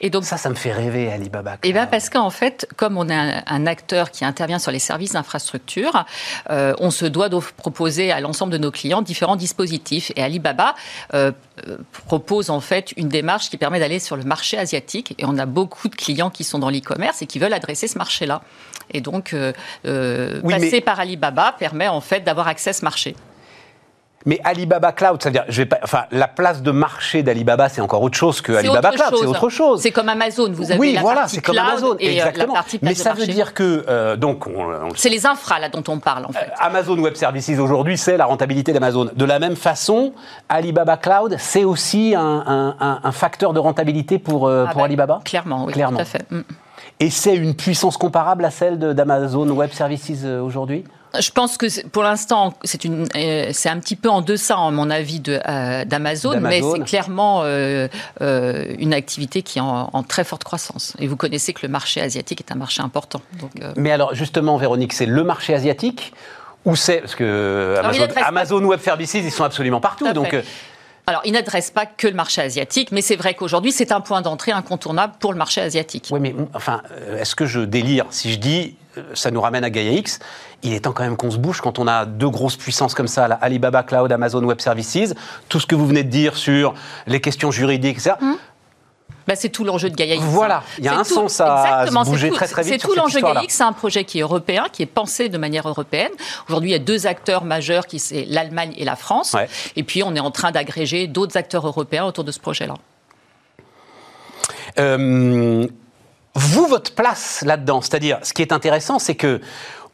Et 0.00 0.10
donc, 0.10 0.24
Ça, 0.24 0.36
ça 0.36 0.48
me 0.48 0.54
fait 0.54 0.72
rêver, 0.72 1.10
Alibaba 1.10 1.52
Cloud. 1.56 1.60
Eh 1.64 1.72
bien, 1.72 1.86
parce 1.86 2.08
qu'en 2.10 2.30
fait, 2.30 2.68
comme 2.76 2.96
on 2.96 3.08
est 3.08 3.14
un, 3.14 3.42
un 3.46 3.66
acteur 3.66 4.10
qui 4.10 4.24
intervient 4.24 4.58
sur 4.58 4.70
les 4.70 4.78
services 4.78 5.12
d'infrastructure, 5.12 6.04
euh, 6.50 6.74
on 6.78 6.90
se 6.90 7.04
doit 7.04 7.28
de 7.28 7.38
proposer 7.56 8.12
à 8.12 8.20
l'ensemble 8.20 8.52
de 8.52 8.58
nos 8.58 8.70
clients 8.70 9.02
différents 9.02 9.36
dispositifs. 9.36 10.12
Et 10.16 10.22
Alibaba 10.22 10.74
euh, 11.14 11.32
propose 12.06 12.50
en 12.50 12.60
fait 12.60 12.92
une 12.96 13.08
démarche 13.08 13.50
qui 13.50 13.56
permet 13.56 13.80
d'aller 13.80 13.98
sur 13.98 14.16
le 14.16 14.22
marché 14.24 14.56
asiatique. 14.58 15.14
Et 15.18 15.24
on 15.24 15.36
a 15.38 15.46
beaucoup 15.46 15.88
de 15.88 15.96
clients 15.96 16.30
qui 16.30 16.44
sont 16.44 16.58
dans 16.58 16.70
l'e-commerce 16.70 17.22
et 17.22 17.26
qui 17.26 17.38
veulent 17.38 17.52
adresser 17.52 17.88
ce 17.88 17.98
marché-là. 17.98 18.42
Et 18.92 19.00
donc, 19.00 19.32
euh, 19.34 19.52
euh, 19.86 20.40
Oui, 20.44 20.54
passer 20.54 20.70
mais- 20.72 20.80
par 20.80 21.00
Alibaba 21.00 21.52
permet 21.58 21.88
en 21.88 22.00
fait 22.00 22.20
d'avoir 22.20 22.48
accès 22.48 22.70
à 22.70 22.72
ce 22.72 22.84
marché. 22.84 23.16
Mais 24.26 24.40
Alibaba 24.42 24.92
Cloud, 24.92 25.22
c'est-à-dire, 25.22 25.44
je 25.48 25.62
vais 25.62 25.66
pas, 25.66 25.78
enfin, 25.82 26.04
la 26.10 26.26
place 26.26 26.60
de 26.60 26.70
marché 26.72 27.22
d'Alibaba, 27.22 27.68
c'est 27.68 27.80
encore 27.80 28.02
autre 28.02 28.16
chose 28.18 28.40
que 28.40 28.52
Alibaba 28.52 28.90
Cloud, 28.90 29.14
c'est 29.20 29.26
autre 29.26 29.48
chose. 29.48 29.80
C'est 29.80 29.92
comme 29.92 30.08
Amazon, 30.08 30.50
vous 30.52 30.70
avez 30.70 30.78
oui, 30.80 30.92
la 30.92 31.00
voilà, 31.00 31.28
c'est 31.28 31.40
comme 31.40 31.56
Amazon, 31.56 31.96
et 32.00 32.08
euh, 32.08 32.12
exactement. 32.26 32.54
la 32.54 32.60
partie 32.60 32.78
Mais 32.82 32.94
ça 32.94 33.14
veut 33.14 33.26
dire 33.26 33.54
que, 33.54 33.84
euh, 33.88 34.16
donc, 34.16 34.44
C'est 34.96 35.08
les 35.08 35.24
infras 35.24 35.60
là 35.60 35.68
dont 35.68 35.84
on 35.88 35.98
parle 36.00 36.26
en 36.26 36.32
fait. 36.32 36.50
Amazon 36.58 36.98
Web 36.98 37.14
Services 37.14 37.58
aujourd'hui, 37.58 37.96
c'est 37.96 38.16
la 38.16 38.26
rentabilité 38.26 38.72
d'Amazon. 38.72 39.08
De 39.14 39.24
la 39.24 39.38
même 39.38 39.56
façon, 39.56 40.12
Alibaba 40.48 40.96
Cloud, 40.96 41.36
c'est 41.38 41.64
aussi 41.64 42.14
un, 42.16 42.20
un- 42.46 42.76
un- 42.80 43.00
un 43.04 43.12
facteur 43.12 43.52
de 43.52 43.60
rentabilité 43.60 44.18
pour, 44.18 44.48
euh, 44.48 44.64
Ah 44.66 44.72
pour 44.72 44.80
bah, 44.80 44.86
Alibaba 44.86 45.20
Clairement, 45.24 45.64
oui, 45.66 45.72
Clairement. 45.72 45.96
tout 45.96 46.02
à 46.02 46.06
fait. 46.06 46.24
Mm. 46.30 46.40
Et 47.00 47.10
c'est 47.10 47.36
une 47.36 47.54
puissance 47.54 47.96
comparable 47.96 48.44
à 48.44 48.50
celle 48.50 48.78
d'Amazon 48.78 49.48
Web 49.50 49.70
Services 49.70 50.10
euh, 50.24 50.40
aujourd'hui 50.42 50.84
Je 51.18 51.30
pense 51.30 51.56
que 51.56 51.86
pour 51.88 52.02
l'instant, 52.02 52.54
c'est 52.64 52.84
une, 52.84 53.06
euh, 53.16 53.50
c'est 53.52 53.68
un 53.68 53.78
petit 53.78 53.96
peu 53.96 54.08
en 54.08 54.20
deçà, 54.20 54.56
à 54.56 54.70
mon 54.70 54.90
avis, 54.90 55.20
de, 55.20 55.40
euh, 55.48 55.84
d'Amazon, 55.84 56.40
mais 56.40 56.60
c'est 56.60 56.84
clairement 56.84 57.42
euh, 57.44 57.88
une 58.78 58.92
activité 58.92 59.42
qui 59.42 59.58
est 59.58 59.62
en, 59.62 59.90
en 59.92 60.02
très 60.02 60.24
forte 60.24 60.44
croissance. 60.44 60.94
Et 60.98 61.06
vous 61.06 61.16
connaissez 61.16 61.52
que 61.52 61.60
le 61.62 61.68
marché 61.68 62.00
asiatique 62.00 62.40
est 62.40 62.52
un 62.52 62.56
marché 62.56 62.82
important. 62.82 63.20
Donc, 63.40 63.52
Mais 63.76 63.90
alors, 63.90 64.14
justement, 64.14 64.56
Véronique, 64.56 64.92
c'est 64.92 65.06
le 65.06 65.24
marché 65.24 65.54
asiatique 65.54 66.12
ou 66.64 66.76
c'est. 66.76 67.00
Parce 67.00 67.14
que 67.14 67.76
Alors, 67.78 67.92
Amazon, 68.24 68.62
Web 68.64 68.80
Services, 68.80 69.14
ils 69.14 69.30
sont 69.30 69.44
absolument 69.44 69.80
partout. 69.80 70.12
Donc, 70.12 70.34
alors, 71.06 71.22
il 71.24 71.32
n'adresse 71.32 71.70
pas 71.70 71.86
que 71.86 72.06
le 72.06 72.12
marché 72.12 72.42
asiatique, 72.42 72.92
mais 72.92 73.00
c'est 73.00 73.16
vrai 73.16 73.32
qu'aujourd'hui, 73.32 73.72
c'est 73.72 73.92
un 73.92 74.02
point 74.02 74.20
d'entrée 74.20 74.52
incontournable 74.52 75.14
pour 75.18 75.32
le 75.32 75.38
marché 75.38 75.62
asiatique. 75.62 76.08
ouais, 76.10 76.20
mais 76.20 76.34
enfin, 76.52 76.82
est-ce 77.18 77.34
que 77.34 77.46
je 77.46 77.60
délire 77.60 78.04
si 78.10 78.30
je 78.30 78.38
dis 78.38 78.76
ça 79.14 79.30
nous 79.30 79.40
ramène 79.40 79.64
à 79.64 79.70
Gaia 79.70 79.92
X 79.92 80.18
Il 80.62 80.72
est 80.74 80.80
temps 80.80 80.92
quand 80.92 81.02
même 81.04 81.16
qu'on 81.16 81.30
se 81.30 81.38
bouge 81.38 81.60
quand 81.60 81.78
on 81.78 81.86
a 81.86 82.04
deux 82.06 82.28
grosses 82.30 82.56
puissances 82.56 82.94
comme 82.94 83.08
ça, 83.08 83.28
là, 83.28 83.38
Alibaba 83.40 83.82
Cloud, 83.82 84.10
Amazon 84.12 84.42
Web 84.44 84.60
Services, 84.60 85.14
tout 85.48 85.60
ce 85.60 85.66
que 85.66 85.74
vous 85.74 85.86
venez 85.86 86.02
de 86.04 86.10
dire 86.10 86.36
sur 86.36 86.74
les 87.06 87.20
questions 87.20 87.50
juridiques, 87.50 87.98
etc. 87.98 88.16
Bah, 89.26 89.34
c'est 89.36 89.50
tout 89.50 89.62
l'enjeu 89.62 89.90
de 89.90 89.94
Gaia 89.94 90.14
X. 90.14 90.24
Voilà, 90.24 90.62
il 90.78 90.84
y 90.84 90.88
a 90.88 90.94
un 90.98 91.02
tout- 91.02 91.12
sens 91.12 91.38
à 91.42 91.80
exactement, 91.80 92.04
se 92.04 92.10
bouger 92.10 92.28
tout- 92.30 92.34
très, 92.36 92.46
très 92.48 92.62
vite 92.62 92.80
C'est 92.80 92.88
tout 92.88 92.94
l'enjeu 92.94 93.16
histoire-là. 93.18 93.40
Gaia 93.40 93.44
X, 93.44 93.54
c'est 93.56 93.62
un 93.62 93.72
projet 93.74 94.04
qui 94.04 94.20
est 94.20 94.22
européen, 94.22 94.64
qui 94.72 94.82
est 94.82 94.86
pensé 94.86 95.28
de 95.28 95.36
manière 95.36 95.68
européenne. 95.68 96.12
Aujourd'hui, 96.48 96.70
il 96.70 96.72
y 96.72 96.76
a 96.76 96.78
deux 96.78 97.06
acteurs 97.06 97.44
majeurs, 97.44 97.86
qui 97.86 97.98
c'est 97.98 98.24
l'Allemagne 98.24 98.72
et 98.78 98.86
la 98.86 98.96
France. 98.96 99.34
Ouais. 99.34 99.46
Et 99.76 99.82
puis, 99.82 100.02
on 100.02 100.14
est 100.16 100.20
en 100.20 100.30
train 100.30 100.50
d'agréger 100.50 101.08
d'autres 101.08 101.36
acteurs 101.36 101.66
européens 101.66 102.06
autour 102.06 102.24
de 102.24 102.32
ce 102.32 102.40
projet-là. 102.40 102.74
Euh, 104.78 105.66
vous, 106.38 106.66
votre 106.66 106.94
place 106.94 107.42
là-dedans, 107.46 107.80
c'est-à-dire, 107.80 108.18
ce 108.22 108.32
qui 108.32 108.42
est 108.42 108.52
intéressant, 108.52 108.98
c'est 108.98 109.14
que 109.14 109.40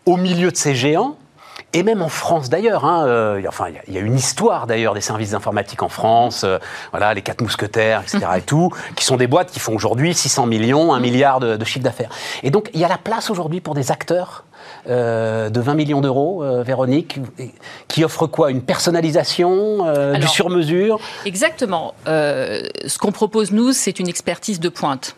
au 0.06 0.16
milieu 0.16 0.50
de 0.50 0.56
ces 0.56 0.74
géants, 0.74 1.16
et 1.72 1.82
même 1.82 2.02
en 2.02 2.08
France 2.08 2.50
d'ailleurs, 2.50 2.84
hein, 2.84 3.04
euh, 3.06 3.36
il 3.38 3.42
y 3.42 3.46
a- 3.46 3.48
enfin, 3.48 3.66
il 3.68 3.74
y 3.74 3.78
a- 3.78 3.82
il 3.88 3.94
y, 3.94 3.98
a 3.98 4.00
une 4.00 4.16
histoire 4.16 4.66
d'ailleurs 4.66 4.94
des 4.94 5.00
services 5.00 5.34
informatiques 5.34 5.82
en 5.82 5.88
France, 5.88 6.42
euh, 6.44 6.58
voilà, 6.92 7.14
les 7.14 7.22
quatre 7.22 7.40
mousquetaires, 7.40 8.02
etc. 8.02 8.18
et 8.36 8.42
tout, 8.46 8.70
qui 8.96 9.04
sont 9.04 9.16
des 9.16 9.26
boîtes 9.26 9.50
qui 9.50 9.58
font 9.60 9.74
aujourd'hui 9.74 10.14
600 10.14 10.46
millions, 10.46 10.92
1 10.92 11.00
milliard 11.00 11.40
de, 11.40 11.56
de 11.56 11.64
chiffre 11.64 11.84
d'affaires. 11.84 12.10
Et 12.44 12.50
donc, 12.50 12.70
il 12.74 12.80
y 12.80 12.84
a 12.84 12.88
la 12.88 12.98
place 12.98 13.30
aujourd'hui 13.30 13.60
pour 13.60 13.74
des 13.74 13.90
acteurs 13.90 14.44
euh, 14.88 15.50
de 15.50 15.60
20 15.60 15.74
millions 15.74 16.00
d'euros, 16.00 16.42
euh, 16.44 16.62
Véronique, 16.62 17.18
qui 17.88 18.04
offrent 18.04 18.26
quoi? 18.26 18.50
Une 18.50 18.62
personnalisation, 18.62 19.86
euh, 19.86 20.14
du 20.14 20.28
sur-mesure? 20.28 20.98
Exactement. 21.24 21.94
Ce 22.06 22.98
qu'on 22.98 23.12
propose, 23.12 23.52
nous, 23.52 23.72
c'est 23.72 23.98
une 23.98 24.08
expertise 24.08 24.60
de 24.60 24.68
pointe. 24.68 25.16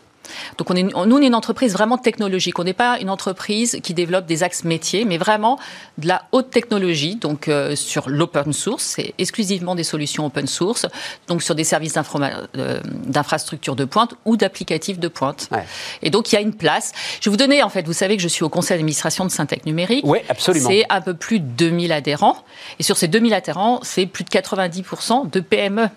Donc 0.57 0.69
on 0.69 0.75
est, 0.75 0.83
nous, 0.83 0.91
on 0.95 1.21
est 1.21 1.27
une 1.27 1.35
entreprise 1.35 1.73
vraiment 1.73 1.97
technologique. 1.97 2.59
On 2.59 2.63
n'est 2.63 2.73
pas 2.73 2.99
une 2.99 3.09
entreprise 3.09 3.79
qui 3.83 3.93
développe 3.93 4.25
des 4.25 4.43
axes 4.43 4.63
métiers, 4.63 5.05
mais 5.05 5.17
vraiment 5.17 5.59
de 5.97 6.07
la 6.07 6.23
haute 6.31 6.49
technologie. 6.49 7.15
Donc 7.15 7.47
euh, 7.47 7.75
sur 7.75 8.09
l'open 8.09 8.53
source, 8.53 8.83
c'est 8.83 9.13
exclusivement 9.17 9.75
des 9.75 9.83
solutions 9.83 10.25
open 10.25 10.47
source. 10.47 10.85
Donc 11.27 11.43
sur 11.43 11.55
des 11.55 11.63
services 11.63 11.97
euh, 11.97 12.79
d'infrastructure 13.05 13.75
de 13.75 13.85
pointe 13.85 14.15
ou 14.25 14.37
d'applicatifs 14.37 14.99
de 14.99 15.07
pointe. 15.07 15.49
Ouais. 15.51 15.65
Et 16.01 16.09
donc 16.09 16.31
il 16.31 16.35
y 16.35 16.37
a 16.37 16.41
une 16.41 16.53
place. 16.53 16.93
Je 17.19 17.29
vais 17.29 17.31
vous 17.31 17.37
donner 17.37 17.63
en 17.63 17.69
fait, 17.69 17.85
vous 17.85 17.93
savez 17.93 18.17
que 18.17 18.23
je 18.23 18.27
suis 18.27 18.43
au 18.43 18.49
conseil 18.49 18.77
d'administration 18.77 19.25
de 19.25 19.31
Syntec 19.31 19.65
Numérique. 19.65 20.05
Oui, 20.05 20.19
absolument. 20.29 20.69
C'est 20.69 20.85
un 20.89 21.01
peu 21.01 21.13
plus 21.13 21.39
de 21.39 21.45
2000 21.45 21.91
adhérents. 21.91 22.37
Et 22.79 22.83
sur 22.83 22.97
ces 22.97 23.07
2000 23.07 23.33
adhérents, 23.33 23.79
c'est 23.83 24.05
plus 24.05 24.23
de 24.23 24.29
90% 24.29 25.29
de 25.29 25.39
PME 25.39 25.89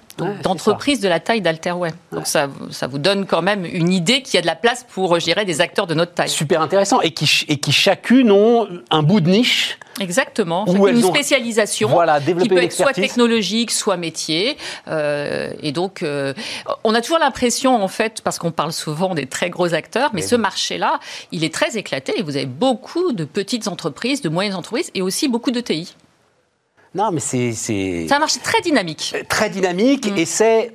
d'entreprises 0.43 1.01
de 1.01 1.09
la 1.09 1.21
taille 1.21 1.41
d'Alterway. 1.41 1.91
Donc 2.13 2.27
ça, 2.27 2.49
ça 2.71 2.87
vous 2.87 2.99
donne 2.99 3.27
quand 3.27 3.43
même 3.43 3.65
une 3.65 3.93
idée 3.93 4.23
qu'il 4.23 4.35
y 4.35 4.39
a 4.39 4.43
de 4.43 4.47
la 4.47 4.57
place 4.57 4.85
pour, 4.89 5.19
je 5.19 5.25
dirais, 5.25 5.45
des 5.45 5.61
acteurs 5.61 5.87
de 5.87 5.95
notre 5.95 6.15
taille. 6.15 6.29
Super 6.29 6.63
intéressant. 6.63 7.01
Et 7.01 7.13
qui, 7.13 7.45
et 7.49 7.59
qui 7.59 7.73
chacune 7.73 8.31
ont 8.31 8.67
un 8.91 9.03
bout 9.03 9.21
de 9.21 9.31
niche. 9.31 9.79
Exactement. 10.01 10.65
une 10.67 11.03
spécialisation 11.03 11.89
voilà, 11.89 12.21
qui 12.21 12.49
peut 12.49 12.63
être 12.63 12.73
soit 12.73 12.93
technologique, 12.93 13.71
soit 13.71 13.97
métier. 13.97 14.57
Euh, 14.89 15.53
et 15.63 15.73
donc, 15.73 16.03
euh, 16.03 16.33
on 16.85 16.95
a 16.95 17.03
toujours 17.03 17.19
l'impression, 17.19 17.83
en 17.83 17.89
fait, 17.89 18.23
parce 18.23 18.39
qu'on 18.39 18.53
parle 18.53 18.73
souvent 18.73 19.15
des 19.15 19.27
très 19.27 19.51
gros 19.51 19.75
acteurs, 19.75 20.11
mais, 20.13 20.21
mais 20.21 20.27
ce 20.27 20.37
marché-là, 20.37 21.01
il 21.33 21.45
est 21.45 21.53
très 21.53 21.77
éclaté. 21.77 22.19
Et 22.19 22.23
vous 22.23 22.37
avez 22.37 22.47
beaucoup 22.47 23.13
de 23.13 23.25
petites 23.25 23.69
entreprises, 23.69 24.23
de 24.23 24.29
moyennes 24.29 24.55
entreprises, 24.55 24.91
et 24.95 25.03
aussi 25.03 25.29
beaucoup 25.29 25.51
de 25.51 25.61
TI. 25.61 25.95
Non, 26.95 27.11
mais 27.13 27.21
c'est. 27.21 27.53
C'est 27.53 28.13
un 28.13 28.19
marché 28.19 28.41
très 28.41 28.61
dynamique. 28.61 29.15
Très 29.29 29.49
dynamique, 29.51 30.11
mm. 30.11 30.17
et 30.17 30.25
c'est. 30.25 30.73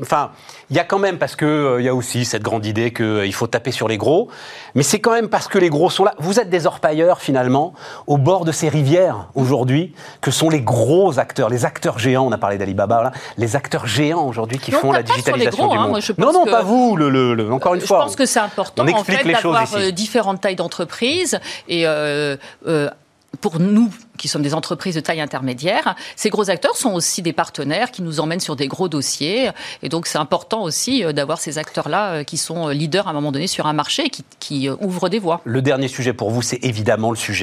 Enfin, 0.00 0.30
il 0.70 0.76
y 0.76 0.78
a 0.78 0.84
quand 0.84 1.00
même, 1.00 1.18
parce 1.18 1.34
qu'il 1.34 1.48
euh, 1.48 1.80
il 1.80 1.84
y 1.84 1.88
a 1.88 1.94
aussi 1.94 2.24
cette 2.24 2.42
grande 2.42 2.64
idée 2.66 2.92
qu'il 2.92 3.04
euh, 3.04 3.30
faut 3.32 3.48
taper 3.48 3.72
sur 3.72 3.88
les 3.88 3.96
gros, 3.96 4.28
mais 4.76 4.84
c'est 4.84 5.00
quand 5.00 5.10
même 5.10 5.28
parce 5.28 5.48
que 5.48 5.58
les 5.58 5.70
gros 5.70 5.90
sont 5.90 6.04
là. 6.04 6.14
Vous 6.18 6.38
êtes 6.38 6.50
des 6.50 6.66
orpailleurs, 6.66 7.20
finalement, 7.20 7.72
au 8.06 8.16
bord 8.16 8.44
de 8.44 8.52
ces 8.52 8.68
rivières, 8.68 9.28
aujourd'hui, 9.34 9.92
que 10.20 10.30
sont 10.30 10.50
les 10.50 10.60
gros 10.60 11.18
acteurs, 11.18 11.48
les 11.48 11.64
acteurs 11.64 11.98
géants, 11.98 12.26
on 12.26 12.32
a 12.32 12.38
parlé 12.38 12.58
d'Alibaba, 12.58 13.10
les 13.38 13.56
acteurs 13.56 13.88
géants, 13.88 14.28
aujourd'hui, 14.28 14.58
qui 14.58 14.70
font 14.70 14.92
la 14.92 15.02
digitalisation 15.02 15.68
du 15.68 15.76
hein, 15.76 15.98
non, 16.18 16.32
non, 16.32 16.44
pas 16.44 16.62
vous, 16.62 16.94
le, 16.94 17.08
le, 17.08 17.52
encore 17.52 17.74
une 17.74 17.80
fois. 17.80 17.98
Je 17.98 18.04
pense 18.04 18.16
que 18.16 18.26
c'est 18.26 18.38
important, 18.38 18.86
en 18.86 19.04
fait, 19.04 19.24
d'avoir 19.24 19.74
euh, 19.74 19.90
différentes 19.90 20.42
tailles 20.42 20.54
d'entreprises, 20.54 21.40
et 21.68 21.86
pour 23.40 23.60
nous 23.60 23.90
qui 24.16 24.28
sommes 24.28 24.42
des 24.42 24.54
entreprises 24.54 24.94
de 24.94 25.00
taille 25.00 25.20
intermédiaire, 25.20 25.94
ces 26.16 26.30
gros 26.30 26.50
acteurs 26.50 26.76
sont 26.76 26.92
aussi 26.92 27.22
des 27.22 27.32
partenaires 27.32 27.90
qui 27.90 28.02
nous 28.02 28.20
emmènent 28.20 28.40
sur 28.40 28.56
des 28.56 28.68
gros 28.68 28.88
dossiers. 28.88 29.50
Et 29.82 29.88
donc, 29.88 30.06
c'est 30.06 30.18
important 30.18 30.62
aussi 30.62 31.04
euh, 31.04 31.12
d'avoir 31.12 31.38
ces 31.38 31.58
acteurs-là 31.58 32.10
euh, 32.10 32.24
qui 32.24 32.36
sont 32.36 32.68
euh, 32.68 32.72
leaders 32.72 33.06
à 33.06 33.10
un 33.10 33.14
moment 33.14 33.32
donné 33.32 33.46
sur 33.46 33.66
un 33.66 33.72
marché 33.72 34.06
et 34.06 34.10
qui, 34.10 34.24
qui 34.40 34.68
ouvrent 34.68 35.08
des 35.08 35.18
voies. 35.18 35.40
Le 35.44 35.62
dernier 35.62 35.88
sujet 35.88 36.12
pour 36.12 36.30
vous, 36.30 36.42
c'est 36.42 36.62
évidemment 36.62 37.10
le 37.10 37.16
sujet 37.16 37.36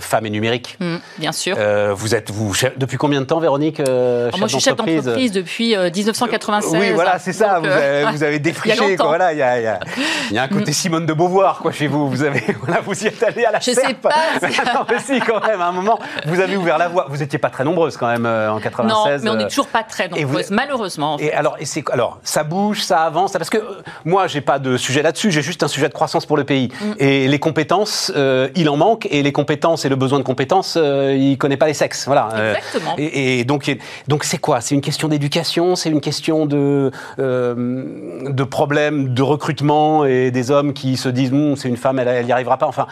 femmes 0.00 0.26
et 0.26 0.30
numérique. 0.30 0.76
Mmh, 0.80 0.96
bien 1.18 1.32
sûr. 1.32 1.56
vous 1.94 2.14
êtes, 2.14 2.30
vous, 2.30 2.54
depuis 2.76 2.96
combien 2.96 3.20
de 3.20 3.26
temps, 3.26 3.40
Véronique 3.40 3.78
Moi, 3.78 4.30
je 4.32 4.46
suis 4.48 4.60
chef 4.60 4.76
d'entreprise 4.76 5.32
depuis 5.32 5.76
1996. 5.76 6.72
Oui, 6.72 6.92
voilà, 6.92 7.18
c'est 7.18 7.32
ça. 7.32 7.60
vous, 7.60 8.22
avez, 8.22 8.38
défriché. 8.38 8.96
Quoi, 8.96 9.06
voilà, 9.06 9.32
il 9.32 9.38
y, 9.38 9.42
a, 9.42 9.60
y, 9.60 9.66
a, 9.66 9.80
y, 10.30 10.38
a, 10.38 10.42
un 10.42 10.48
côté 10.48 10.70
mmh. 10.70 10.74
Simone 10.74 11.06
de 11.06 11.12
Beauvoir 11.12 11.58
quoi, 11.58 11.72
chez 11.72 11.86
vous. 11.86 12.08
Vous, 12.08 12.22
avez, 12.22 12.42
voilà, 12.62 12.80
vous 12.80 13.02
y 13.02 13.06
êtes 13.06 13.22
allé 13.22 13.44
à 13.44 13.52
la 13.52 13.60
Je 13.60 13.70
ne 13.70 13.76
sais 13.76 13.94
pas. 13.94 14.10
non, 14.42 14.84
mais 14.88 14.98
si, 14.98 15.20
quand 15.20 15.44
même, 15.46 15.60
à 15.60 15.66
un 15.66 15.72
moment, 15.72 15.98
vous 16.26 16.40
avez 16.40 16.56
ouvert 16.56 16.78
la 16.78 16.88
voie. 16.88 17.06
Vous 17.08 17.18
n'étiez 17.18 17.38
pas 17.38 17.50
très 17.50 17.64
nombreuses 17.64 17.96
quand 17.96 18.06
même 18.06 18.26
euh, 18.26 18.50
en 18.50 18.60
96. 18.60 19.22
Non, 19.22 19.30
mais 19.30 19.30
on 19.30 19.36
n'est 19.36 19.44
euh, 19.44 19.48
toujours 19.48 19.68
pas 19.68 19.82
très 19.82 20.08
nombreuses, 20.08 20.50
malheureusement. 20.50 21.18
Et 21.18 21.32
alors, 21.32 21.56
et 21.60 21.84
alors, 21.90 22.18
ça 22.22 22.44
bouge, 22.44 22.82
ça 22.82 23.02
avance, 23.02 23.32
parce 23.32 23.50
que 23.50 23.58
euh, 23.58 23.82
moi, 24.04 24.26
j'ai 24.26 24.40
pas 24.40 24.58
de 24.58 24.76
sujet 24.76 25.02
là-dessus. 25.02 25.30
J'ai 25.30 25.42
juste 25.42 25.62
un 25.62 25.68
sujet 25.68 25.88
de 25.88 25.94
croissance 25.94 26.26
pour 26.26 26.36
le 26.36 26.44
pays. 26.44 26.70
Mm. 26.80 26.92
Et 26.98 27.28
les 27.28 27.38
compétences, 27.38 28.12
il 28.54 28.68
en 28.68 28.76
manque. 28.76 29.06
Et 29.10 29.22
les 29.22 29.32
compétences 29.32 29.84
et 29.84 29.88
le 29.88 29.96
besoin 29.96 30.18
de 30.18 30.24
compétences, 30.24 30.76
il 30.76 31.36
connaît 31.38 31.56
pas 31.56 31.66
les 31.66 31.74
sexes. 31.74 32.06
Voilà. 32.06 32.28
Exactement. 32.56 32.94
Et, 32.98 33.44
donc, 33.44 33.74
donc 34.08 34.24
c'est 34.24 34.38
quoi? 34.38 34.60
C'est 34.60 34.74
une 34.74 34.80
question 34.80 35.08
d'éducation. 35.08 35.76
C'est 35.76 35.90
une 35.90 36.00
question 36.00 36.46
de 36.46 36.90
de 37.18 38.44
problèmes 38.44 39.14
de 39.14 39.22
recrutement 39.22 40.04
et 40.04 40.30
des 40.30 40.50
hommes 40.50 40.72
qui 40.72 40.96
se 40.96 41.08
disent, 41.08 41.32
hum, 41.32 41.56
c'est 41.56 41.68
une 41.68 41.76
femme, 41.76 41.98
elle 41.98 42.26
n'y 42.26 42.32
arrivera 42.32 42.58
pas. 42.58 42.66
Enfin, 42.66 42.86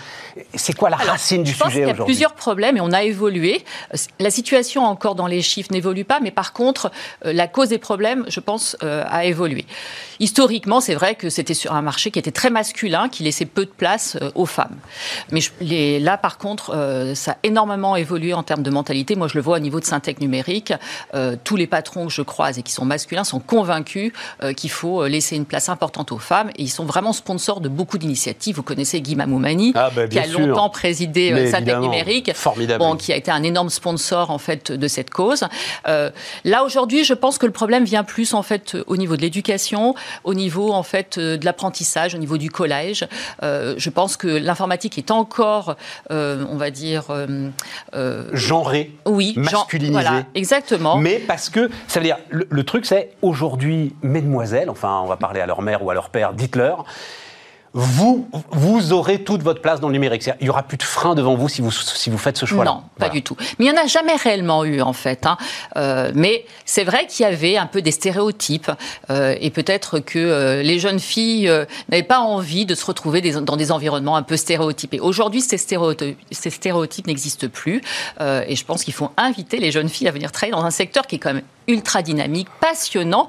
c'est 0.55 0.75
quoi 0.75 0.91
la 0.91 0.97
racine 0.97 1.43
du 1.43 1.53
sujet 1.53 1.85
aujourd'hui 1.85 1.85
Il 1.85 1.99
y 1.99 2.01
a 2.03 2.05
plusieurs 2.05 2.35
problèmes 2.35 2.77
et 2.77 2.81
on 2.81 2.93
a 2.93 3.05
évolué. 3.12 3.64
La 4.18 4.30
situation 4.30 4.84
encore 4.84 5.14
dans 5.14 5.28
les 5.28 5.42
chiffres 5.42 5.70
n'évolue 5.70 6.04
pas, 6.04 6.18
mais 6.20 6.30
par 6.30 6.52
contre, 6.52 6.90
euh, 7.24 7.32
la 7.32 7.46
cause 7.46 7.68
des 7.68 7.78
problèmes, 7.78 8.24
je 8.28 8.40
pense, 8.40 8.76
euh, 8.82 9.04
a 9.06 9.24
évolué. 9.24 9.64
Historiquement, 10.18 10.80
c'est 10.80 10.94
vrai 10.94 11.14
que 11.14 11.28
c'était 11.28 11.54
sur 11.54 11.72
un 11.72 11.82
marché 11.82 12.10
qui 12.10 12.18
était 12.18 12.32
très 12.32 12.50
masculin, 12.50 13.08
qui 13.08 13.22
laissait 13.22 13.44
peu 13.44 13.64
de 13.64 13.70
place 13.70 14.16
euh, 14.20 14.30
aux 14.34 14.46
femmes. 14.46 14.76
Mais 15.30 15.98
là, 16.00 16.16
par 16.16 16.38
contre, 16.38 17.12
ça 17.14 17.32
a 17.32 17.36
énormément 17.42 17.96
évolué 17.96 18.32
en 18.32 18.42
termes 18.42 18.62
de 18.62 18.70
mentalité. 18.70 19.14
Moi, 19.14 19.28
je 19.28 19.34
le 19.34 19.42
vois 19.42 19.56
au 19.56 19.60
niveau 19.60 19.80
de 19.80 19.84
Syntec 19.84 20.20
numérique. 20.20 20.72
tous 21.44 21.56
les 21.56 21.66
patrons 21.66 22.06
que 22.06 22.12
je 22.12 22.22
croise 22.22 22.58
et 22.58 22.62
qui 22.62 22.72
sont 22.72 22.84
masculins 22.84 23.24
sont 23.24 23.40
convaincus 23.40 24.12
qu'il 24.56 24.70
faut 24.70 25.06
laisser 25.06 25.36
une 25.36 25.44
place 25.44 25.68
importante 25.68 26.12
aux 26.12 26.18
femmes. 26.18 26.50
Et 26.56 26.62
ils 26.62 26.70
sont 26.70 26.84
vraiment 26.84 27.12
sponsors 27.12 27.60
de 27.60 27.68
beaucoup 27.68 27.98
d'initiatives. 27.98 28.56
Vous 28.56 28.62
connaissez 28.62 29.00
Guy 29.00 29.16
Mamoumani, 29.16 29.72
ah, 29.74 29.90
bah, 29.94 30.08
qui 30.08 30.18
a 30.18 30.26
longtemps 30.26 30.70
présidé 30.70 31.50
Syntec 31.50 31.78
numérique. 31.78 32.32
Formidable 32.34 32.84
qui 33.03 33.12
a 33.12 33.16
été 33.16 33.32
un 33.32 33.42
énorme 33.42 33.68
sponsor 33.68 34.30
en 34.30 34.38
fait 34.38 34.70
de 34.70 34.88
cette 34.88 35.11
cause. 35.11 35.44
Euh, 35.88 36.11
là 36.44 36.62
aujourd'hui, 36.62 37.03
je 37.03 37.14
pense 37.14 37.36
que 37.36 37.46
le 37.46 37.53
problème 37.53 37.84
vient 37.84 38.05
plus 38.05 38.32
en 38.32 38.42
fait 38.42 38.76
au 38.86 38.96
niveau 38.96 39.16
de 39.16 39.22
l'éducation, 39.22 39.96
au 40.22 40.34
niveau 40.34 40.72
en 40.72 40.84
fait 40.84 41.18
euh, 41.18 41.36
de 41.36 41.44
l'apprentissage, 41.44 42.14
au 42.14 42.18
niveau 42.18 42.38
du 42.38 42.48
collège. 42.48 43.09
Euh, 43.42 43.74
je 43.76 43.90
pense 43.90 44.16
que 44.16 44.28
l'informatique 44.28 44.98
est 44.98 45.11
encore, 45.11 45.76
on 46.11 46.57
va 46.57 46.70
dire, 46.70 47.05
genrée, 48.32 48.92
oui, 49.05 49.34
masculinisée. 49.36 49.92
voilà, 49.92 50.24
exactement. 50.34 50.96
Mais 50.96 51.18
parce 51.18 51.50
que 51.50 51.70
ça 51.88 51.98
veut 51.98 52.07
dire 52.07 52.18
le, 52.30 52.46
le 52.48 52.64
truc, 52.64 52.86
c'est 52.86 53.11
aujourd'hui, 53.20 53.94
mesdemoiselles, 54.03 54.70
enfin, 54.70 55.00
on 55.03 55.09
va 55.09 55.16
parler 55.16 55.40
à 55.40 55.46
leur 55.46 55.61
mère 55.61 55.82
ou 55.82 55.90
à 55.90 55.94
leur 55.94 56.11
père, 56.11 56.34
dites-leur 56.34 56.84
vous, 57.75 58.29
vous 58.51 58.93
aurez 58.93 59.25
toute 59.25 59.43
votre 59.43 59.62
place 59.62 59.81
dans 59.81 59.89
le 59.89 59.95
numérique. 59.95 60.29
Il 60.41 60.45
n'y 60.45 60.51
aura 60.51 60.62
plus 60.62 60.77
de 60.77 60.83
frein 60.83 61.14
devant 61.14 61.37
vous 61.37 61.49
si 61.49 61.62
vous, 61.62 61.70
si 61.70 62.11
vous 62.11 62.18
faites 62.18 62.37
ce 62.37 62.45
choix-là. 62.45 62.70
Non, 62.70 62.83
pas 62.99 63.09
du 63.09 63.23
tout. 63.23 63.35
Mais 63.59 63.64
il 63.64 63.73
n'y 63.73 63.79
en 63.79 63.83
a 63.83 63.87
jamais 63.87 64.14
réellement 64.14 64.64
eu, 64.64 64.83
en 64.83 64.93
fait. 64.93 65.25
Hein. 65.25 65.39
Euh, 65.77 66.12
mais 66.14 66.45
c'est 66.66 66.85
vrai 66.85 67.07
qu'il 67.07 67.25
y 67.25 67.27
avait 67.27 67.57
un 67.57 67.66
peu 67.66 67.81
des 67.81 67.91
stéréotypes. 67.91 68.70
Euh, 69.09 69.35
et 69.41 69.51
peut-être 69.51 70.01
que 70.01 70.18
euh, 70.18 70.62
les 70.62 70.79
jeunes 70.79 71.01
filles 71.01 71.51
n'avaient 71.89 72.03
pas 72.03 72.20
envie 72.20 72.66
de 72.66 72.75
se 72.75 72.85
retrouver 72.85 73.23
des, 73.23 73.33
dans 73.41 73.57
des 73.57 73.73
environnements 73.73 74.16
un 74.16 74.23
peu 74.23 74.37
stéréotypés. 74.37 75.01
Aujourd'hui, 75.01 75.41
ces 75.41 75.57
stéréotypes, 75.57 76.18
ces 76.31 76.51
stéréotypes 76.51 77.07
n'existent 77.07 77.49
plus. 77.49 77.81
Et 78.20 78.57
je 78.57 78.64
pense 78.64 78.85
qu'il 78.85 78.95
faut 78.95 79.11
inviter 79.16 79.59
les 79.59 79.70
jeunes 79.70 79.89
filles 79.89 80.09
à 80.09 80.12
venir 80.12 80.31
travailler 80.31 80.53
dans 80.53 80.64
un 80.64 80.70
secteur 80.70 81.07
qui 81.07 81.16
est 81.16 81.18
quand 81.18 81.33
même 81.33 81.43
ultra 81.68 82.03
dynamique, 82.03 82.49
passionnant 82.61 83.29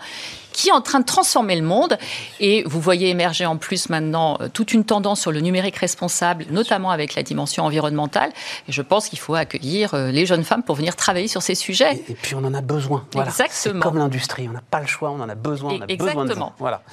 qui 0.54 0.70
est 0.70 0.72
en 0.72 0.82
train 0.82 1.00
de 1.00 1.06
transformer 1.06 1.56
le 1.56 1.64
monde. 1.64 1.98
Et 2.40 2.64
vous 2.66 2.80
voyez 2.80 3.10
émerger 3.10 3.46
en 3.46 3.58
plus 3.58 3.90
maintenant 3.90 4.38
euh, 4.40 4.48
toute 4.48 4.74
une 4.74 4.86
tendance 4.86 5.20
sur 5.20 5.32
le 5.32 5.42
numérique 5.42 5.76
responsable, 5.76 6.46
notamment 6.50 6.92
avec 6.92 7.16
la 7.16 7.24
dimension 7.24 7.66
environnementale. 7.66 8.32
Et 8.68 8.72
je 8.72 8.82
pense 8.82 9.10
qu'il 9.10 9.20
faut 9.20 9.36
accueillir 9.36 9.94
euh, 9.94 10.12
les 10.12 10.26
jeunes 10.26 10.44
femmes 10.44 10.64
pour 10.64 10.76
venir 10.76 10.96
travailler 10.96 11.28
sur 11.28 11.42
ces 11.42 11.56
sujets. 11.56 12.04
Et, 12.08 12.14
puis 12.14 12.36
on 12.36 12.44
en 12.46 12.54
a 12.54 12.62
besoin. 12.62 13.06
Voilà. 13.14 13.30
Exactement. 13.30 13.74
C'est 13.74 13.80
comme 13.80 13.98
l'industrie, 13.98 14.48
on 14.48 14.54
n'a 14.54 14.62
pas 14.62 14.80
le 14.80 14.88
choix, 14.88 15.12
on 15.12 15.20
en 15.20 15.30
a 15.30 15.36
besoin. 15.36 15.74
On 15.74 15.82
a 15.82 15.86
Exactement. 15.88 16.24
Besoin 16.24 16.46
de 16.50 16.54
voilà. 16.60 16.84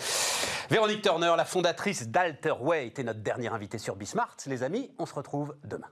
Véronique 0.70 1.02
Turner, 1.02 1.32
la 1.36 1.44
fondatrice 1.44 2.08
d'Alterway, 2.08 2.86
était 2.86 3.02
notre 3.02 3.20
dernière 3.20 3.54
invitée 3.54 3.78
sur 3.78 3.96
Bismart. 3.96 4.36
Les 4.46 4.62
amis, 4.62 4.90
on 4.98 5.06
se 5.06 5.14
retrouve 5.14 5.54
demain. 5.64 5.86